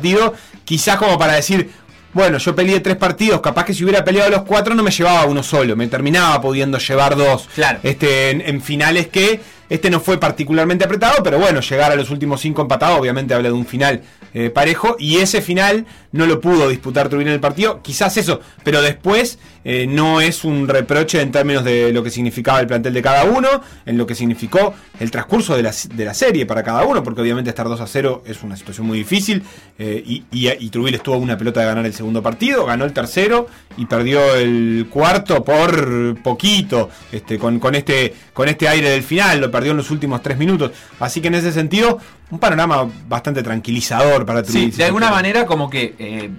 Quizás 0.65 0.97
como 0.97 1.19
para 1.19 1.35
decir, 1.35 1.71
bueno, 2.13 2.39
yo 2.39 2.55
peleé 2.55 2.81
tres 2.81 2.97
partidos, 2.97 3.41
capaz 3.41 3.65
que 3.65 3.75
si 3.75 3.85
hubiera 3.85 4.05
peleado 4.05 4.31
los 4.31 4.43
cuatro 4.43 4.75
no 4.75 4.83
me 4.83 4.91
llevaba 4.91 5.25
uno 5.27 5.43
solo, 5.43 5.77
me 5.77 5.87
terminaba 5.87 6.41
pudiendo 6.41 6.79
llevar 6.79 7.17
dos. 7.17 7.49
Este, 7.83 8.31
en, 8.31 8.41
en 8.41 8.61
finales 8.61 9.09
que 9.09 9.41
este 9.69 9.89
no 9.89 10.01
fue 10.01 10.19
particularmente 10.19 10.85
apretado, 10.85 11.23
pero 11.23 11.39
bueno, 11.39 11.61
llegar 11.61 11.93
a 11.93 11.95
los 11.95 12.11
últimos 12.11 12.41
cinco 12.41 12.63
empatados, 12.63 12.99
obviamente 12.99 13.33
habla 13.35 13.49
de 13.51 13.55
un 13.55 13.65
final 13.65 14.03
eh, 14.35 14.51
parejo, 14.51 14.97
y 14.99 15.19
ese 15.19 15.41
final 15.41 15.87
no 16.11 16.27
lo 16.27 16.41
pudo 16.41 16.69
disputar 16.69 17.09
Turbin 17.09 17.29
en 17.29 17.35
el 17.35 17.41
partido, 17.41 17.81
quizás 17.81 18.17
eso, 18.17 18.41
pero 18.65 18.83
después 18.83 19.39
eh, 19.65 19.87
no 19.87 20.21
es 20.21 20.45
un 20.45 20.69
reproche 20.69 21.21
en 21.21 21.31
términos 21.31 21.65
de 21.65 21.93
lo 21.93 22.03
que 22.03 22.11
significaba 22.11 22.61
el 22.61 22.67
plantel 22.67 22.95
de 22.95 23.03
cada 23.03 23.25
uno, 23.25 23.49
en 23.85 23.99
lo 23.99 24.07
que 24.07 24.15
significó 24.15 24.75
el 24.99 25.11
transcurso 25.11 25.57
de 25.57 25.63
la, 25.63 25.75
de 25.95 26.05
la 26.05 26.15
serie 26.15 26.47
para 26.47 26.63
cada 26.63 26.85
uno, 26.85 27.03
porque 27.03 27.21
obviamente 27.21 27.51
estar 27.51 27.69
2 27.69 27.81
a 27.81 27.87
0 27.87 28.23
es 28.27 28.43
una 28.43 28.57
situación 28.57 28.87
muy 28.87 28.99
difícil, 28.99 29.43
eh, 29.79 30.03
y, 30.05 30.25
y, 30.31 30.49
y 30.49 30.71
Trubil 30.71 30.95
estuvo 30.95 31.15
a 31.15 31.19
una 31.19 31.37
pelota 31.37 31.61
de 31.61 31.67
ganar 31.67 31.87
el 31.87 31.95
segundo 31.95 32.23
partido, 32.23 32.65
ganó 32.65 32.85
el 32.85 32.93
tercero 32.93 33.49
y 33.77 33.87
perdió 33.87 34.35
el 34.35 34.87
cuarto 34.91 35.45
por 35.45 36.21
poquito, 36.23 36.91
este, 37.13 37.39
con, 37.39 37.59
con 37.59 37.75
este, 37.75 38.15
con 38.33 38.49
este 38.49 38.69
aire 38.69 38.91
del 38.91 39.03
final, 39.03 39.41
lo 39.41 39.51
perdió 39.51 39.73
en 39.73 39.77
los 39.77 39.91
últimos 39.91 40.23
tres 40.23 40.39
minutos, 40.39 40.73
así 40.99 41.21
que 41.21 41.29
en 41.29 41.35
ese 41.35 41.53
sentido, 41.53 41.99
un 42.31 42.39
panorama 42.39 42.89
bastante 43.09 43.43
tranquilizador 43.43 44.25
para 44.25 44.43
Trubil. 44.43 44.73
Sí, 44.73 44.79
de 44.79 44.85
alguna 44.85 45.11
manera 45.11 45.45
como 45.47 45.69
que 45.69 45.95
eh, 45.99 46.31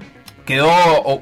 quedó 0.46 0.72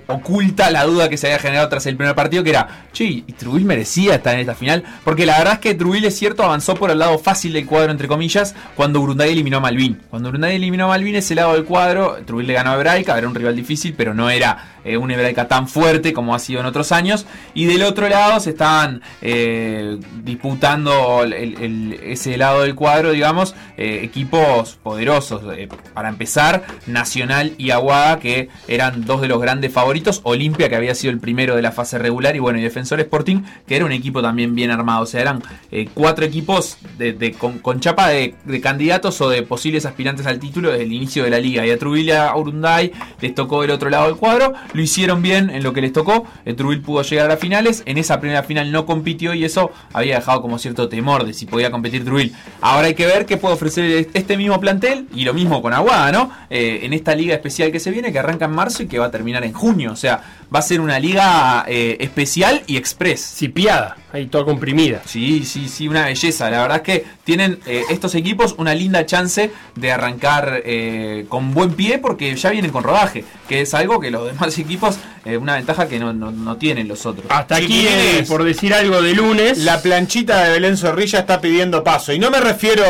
oculta 0.07 0.71
la 0.71 0.85
duda 0.85 1.09
que 1.09 1.17
se 1.17 1.27
había 1.27 1.39
generado 1.39 1.69
tras 1.69 1.85
el 1.85 1.95
primer 1.95 2.15
partido, 2.15 2.43
que 2.43 2.51
era, 2.51 2.85
che, 2.93 3.05
¿y 3.05 3.21
Trubil 3.21 3.65
merecía 3.65 4.15
estar 4.15 4.33
en 4.33 4.41
esta 4.41 4.55
final? 4.55 4.83
Porque 5.03 5.25
la 5.25 5.37
verdad 5.37 5.53
es 5.55 5.59
que 5.59 5.75
Trubil 5.75 6.05
es 6.05 6.17
cierto, 6.17 6.43
avanzó 6.43 6.75
por 6.75 6.91
el 6.91 6.99
lado 6.99 7.17
fácil 7.19 7.53
del 7.53 7.65
cuadro, 7.65 7.91
entre 7.91 8.07
comillas, 8.07 8.55
cuando 8.75 9.01
Urunday 9.01 9.31
eliminó 9.31 9.57
a 9.57 9.61
Malvin. 9.61 10.01
Cuando 10.09 10.29
Urunday 10.29 10.55
eliminó 10.55 10.85
a 10.85 10.89
Malvin, 10.89 11.15
ese 11.15 11.35
lado 11.35 11.53
del 11.53 11.65
cuadro, 11.65 12.17
Trubil 12.25 12.47
le 12.47 12.53
ganó 12.53 12.71
a 12.71 12.75
Hebraica, 12.75 13.17
era 13.17 13.27
un 13.27 13.35
rival 13.35 13.55
difícil, 13.55 13.93
pero 13.95 14.13
no 14.13 14.29
era 14.29 14.79
eh, 14.83 14.97
un 14.97 15.11
Hebraica 15.11 15.47
tan 15.47 15.67
fuerte 15.67 16.13
como 16.13 16.33
ha 16.33 16.39
sido 16.39 16.59
en 16.59 16.65
otros 16.65 16.91
años. 16.91 17.25
Y 17.53 17.65
del 17.65 17.83
otro 17.83 18.09
lado 18.09 18.39
se 18.39 18.51
estaban 18.51 19.01
eh, 19.21 19.97
disputando 20.23 21.23
ese 21.23 22.37
lado 22.37 22.61
del 22.61 22.75
cuadro, 22.75 23.11
digamos, 23.11 23.55
eh, 23.77 24.01
equipos 24.03 24.77
poderosos. 24.81 25.41
Eh, 25.57 25.67
para 25.93 26.09
empezar, 26.09 26.63
Nacional 26.87 27.53
y 27.57 27.71
Aguada, 27.71 28.19
que 28.19 28.49
eran 28.67 29.05
dos 29.05 29.18
de 29.21 29.27
los 29.27 29.41
grandes 29.41 29.71
favoritos. 29.71 30.21
Olimpia, 30.23 30.69
que 30.69 30.75
había 30.75 30.95
sido 30.95 31.11
el 31.11 31.19
primero 31.19 31.55
de 31.55 31.61
la 31.61 31.71
fase 31.71 31.97
regular. 31.97 32.35
Y 32.35 32.39
bueno, 32.39 32.59
y 32.59 32.61
Defensor 32.61 32.99
Sporting, 32.99 33.41
que 33.67 33.75
era 33.75 33.85
un 33.85 33.91
equipo 33.91 34.21
también 34.21 34.55
bien 34.55 34.71
armado. 34.71 35.03
O 35.03 35.05
sea, 35.05 35.21
eran 35.21 35.41
eh, 35.71 35.87
cuatro 35.93 36.25
equipos 36.25 36.77
con, 37.37 37.79
chapa 37.79 38.09
de, 38.09 38.35
candidatos 38.61 39.19
o 39.21 39.29
de 39.29 39.43
posibles 39.43 39.85
aspirantes 39.85 40.25
al 40.25 40.39
título 40.39 40.71
desde 40.71 40.83
el 40.83 40.93
inicio 40.93 41.23
de 41.23 41.29
la 41.29 41.39
liga. 41.39 41.65
Y 41.65 41.71
a 41.71 41.77
Trubil 41.77 42.11
a 42.11 42.35
Urunday 42.35 42.91
les 43.21 43.35
tocó 43.35 43.63
el 43.63 43.71
otro 43.71 43.89
lado 43.89 44.07
del 44.07 44.15
cuadro. 44.15 44.53
Lo 44.73 44.81
hicieron 44.81 45.21
bien 45.21 45.49
en 45.49 45.63
lo 45.63 45.73
que 45.73 45.81
les 45.81 45.93
tocó. 45.93 46.25
El 46.45 46.55
Trubil 46.55 46.81
pudo 46.81 47.01
llegar 47.03 47.31
a 47.31 47.37
finales. 47.37 47.83
En 47.85 47.97
esa 47.97 48.19
primera 48.19 48.43
final 48.43 48.71
no 48.71 48.85
compitió 48.85 49.33
y 49.33 49.45
eso 49.45 49.71
había 49.93 50.15
dejado 50.15 50.41
como 50.41 50.59
cierto 50.59 50.89
temor 50.89 51.25
de 51.25 51.33
si 51.33 51.45
podía 51.45 51.71
competir 51.71 52.03
Trubil. 52.03 52.33
Ahora 52.61 52.87
hay 52.87 52.93
que 52.93 53.05
ver 53.05 53.25
qué 53.25 53.37
puede 53.37 53.55
ofrecer 53.55 54.09
este 54.13 54.37
mismo 54.37 54.59
plantel 54.59 55.07
y 55.13 55.23
lo 55.23 55.33
mismo 55.33 55.61
con 55.61 55.73
Aguada, 55.73 56.11
¿no? 56.11 56.31
Eh, 56.49 56.81
en 56.83 56.93
esta 56.93 57.15
liga 57.15 57.33
especial 57.33 57.71
que 57.71 57.79
se 57.79 57.91
viene, 57.91 58.11
que 58.11 58.19
arranca 58.19 58.45
en 58.45 58.51
marzo 58.51 58.83
y 58.83 58.87
que 58.87 58.98
va 58.99 59.07
a 59.07 59.11
terminar 59.11 59.43
en 59.43 59.53
junio. 59.53 59.91
O 59.91 59.95
sea, 59.95 60.21
va 60.53 60.59
a 60.59 60.61
ser 60.61 60.81
una 60.81 60.99
liga 60.99 61.65
eh, 61.67 61.97
especial 61.99 62.63
y 62.67 62.77
express. 62.77 63.35
Cipiada, 63.35 63.97
ahí 64.11 64.27
toda 64.27 64.45
comprimida. 64.45 65.01
Sí, 65.05 65.43
sí, 65.45 65.69
sí, 65.69 65.87
una 65.87 66.05
belleza. 66.05 66.49
La 66.49 66.61
verdad 66.61 66.77
es 66.77 66.83
que 66.83 67.05
tienen 67.23 67.59
eh, 67.65 67.83
estos 67.89 68.15
equipos 68.15 68.55
una 68.57 68.73
linda 68.73 69.05
chance 69.05 69.51
de 69.75 69.91
arrancar 69.91 70.61
eh, 70.65 71.25
con 71.29 71.53
buen 71.53 71.73
pie 71.73 71.99
porque 71.99 72.35
ya 72.35 72.49
vienen 72.49 72.71
con 72.71 72.83
rodaje, 72.83 73.23
que 73.47 73.61
es 73.61 73.73
algo 73.73 73.99
que 73.99 74.11
los 74.11 74.25
demás 74.25 74.57
equipos 74.57 74.97
eh, 75.25 75.37
una 75.37 75.55
ventaja 75.55 75.87
que 75.87 75.99
no, 75.99 76.13
no- 76.13 76.31
no 76.31 76.57
tienen 76.57 76.87
los 76.87 77.05
otros. 77.05 77.25
Hasta 77.29 77.55
aquí, 77.57 77.85
eh, 77.87 78.23
por 78.27 78.43
decir 78.43 78.73
algo 78.73 79.01
de 79.01 79.13
lunes. 79.13 79.57
La 79.59 79.81
planchita 79.81 80.43
de 80.45 80.51
Belén 80.51 80.77
Zorrilla 80.77 81.19
está 81.19 81.41
pidiendo 81.41 81.83
paso. 81.83 82.13
Y 82.13 82.19
no 82.19 82.29
me 82.31 82.39
refiero 82.39 82.83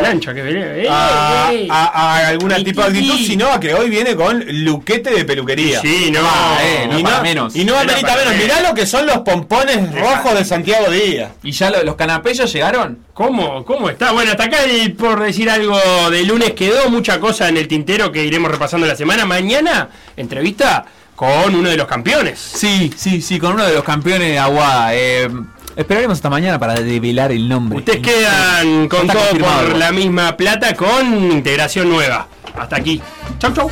plancha 0.00 0.34
que 0.34 0.42
Belén. 0.42 0.86
a, 0.90 1.48
¡Ey, 1.50 1.58
ey! 1.62 1.68
a- 1.70 1.84
a 2.24 2.28
alguna 2.28 2.56
tipo 2.56 2.80
de 2.82 2.88
actitud, 2.88 3.16
sino 3.18 3.48
a 3.52 3.60
que 3.60 3.74
hoy 3.74 3.90
viene 3.90 4.14
con 4.16 4.44
luquete 4.64 5.10
de 5.10 5.24
peluquería. 5.24 5.80
Sí, 5.80 6.10
no, 6.12 6.20
Ah, 6.22 6.58
eh, 6.62 6.86
no 6.90 6.98
y 6.98 7.02
para 7.02 7.16
no, 7.18 7.22
menos. 7.22 7.56
Y 7.56 7.64
no 7.64 7.76
amerita 7.76 8.14
menos. 8.16 8.24
menos. 8.32 8.42
Mirá 8.42 8.60
lo 8.68 8.74
que 8.74 8.86
son 8.86 9.06
los 9.06 9.18
pompones 9.18 9.92
rojos 9.94 10.34
de 10.34 10.44
Santiago 10.44 10.90
Díaz. 10.90 11.32
¿Y 11.42 11.52
ya 11.52 11.70
lo- 11.70 11.82
los 11.82 11.94
canapellos 11.96 12.52
llegaron? 12.52 12.98
¿Cómo? 13.14 13.64
¿Cómo 13.64 13.90
está? 13.90 14.10
Bueno, 14.12 14.32
hasta 14.32 14.44
acá 14.44 14.64
el- 14.64 14.94
por 14.94 15.22
decir 15.22 15.48
algo 15.48 15.78
de 16.10 16.22
lunes 16.24 16.52
quedó 16.52 16.90
mucha 16.90 17.20
cosa 17.20 17.48
en 17.48 17.56
el 17.56 17.68
tintero 17.68 18.10
que 18.10 18.24
iremos 18.24 18.50
repasando 18.50 18.86
la 18.86 18.96
semana. 18.96 19.24
Mañana, 19.24 19.88
entrevista 20.16 20.84
con 21.14 21.54
uno 21.54 21.68
de 21.68 21.76
los 21.76 21.86
campeones. 21.86 22.38
Sí, 22.38 22.92
sí, 22.96 23.20
sí, 23.20 23.38
con 23.38 23.54
uno 23.54 23.64
de 23.64 23.74
los 23.74 23.84
campeones 23.84 24.28
de 24.28 24.38
Aguada. 24.38 24.94
Eh, 24.94 25.30
esperaremos 25.76 26.18
hasta 26.18 26.30
mañana 26.30 26.58
para 26.58 26.74
develar 26.74 27.32
el 27.32 27.48
nombre. 27.48 27.78
Ustedes 27.78 28.00
quedan 28.00 28.88
con 28.88 29.06
todo 29.06 29.30
por 29.38 29.76
la 29.76 29.92
misma 29.92 30.36
plata 30.36 30.74
con 30.74 31.32
integración 31.32 31.88
nueva. 31.88 32.28
Hasta 32.56 32.76
aquí. 32.76 33.00
Chau, 33.38 33.52
chau. 33.52 33.70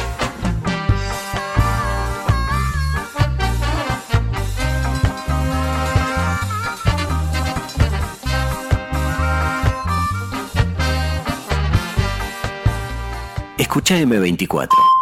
Escucha 13.59 13.97
M24. 13.97 15.02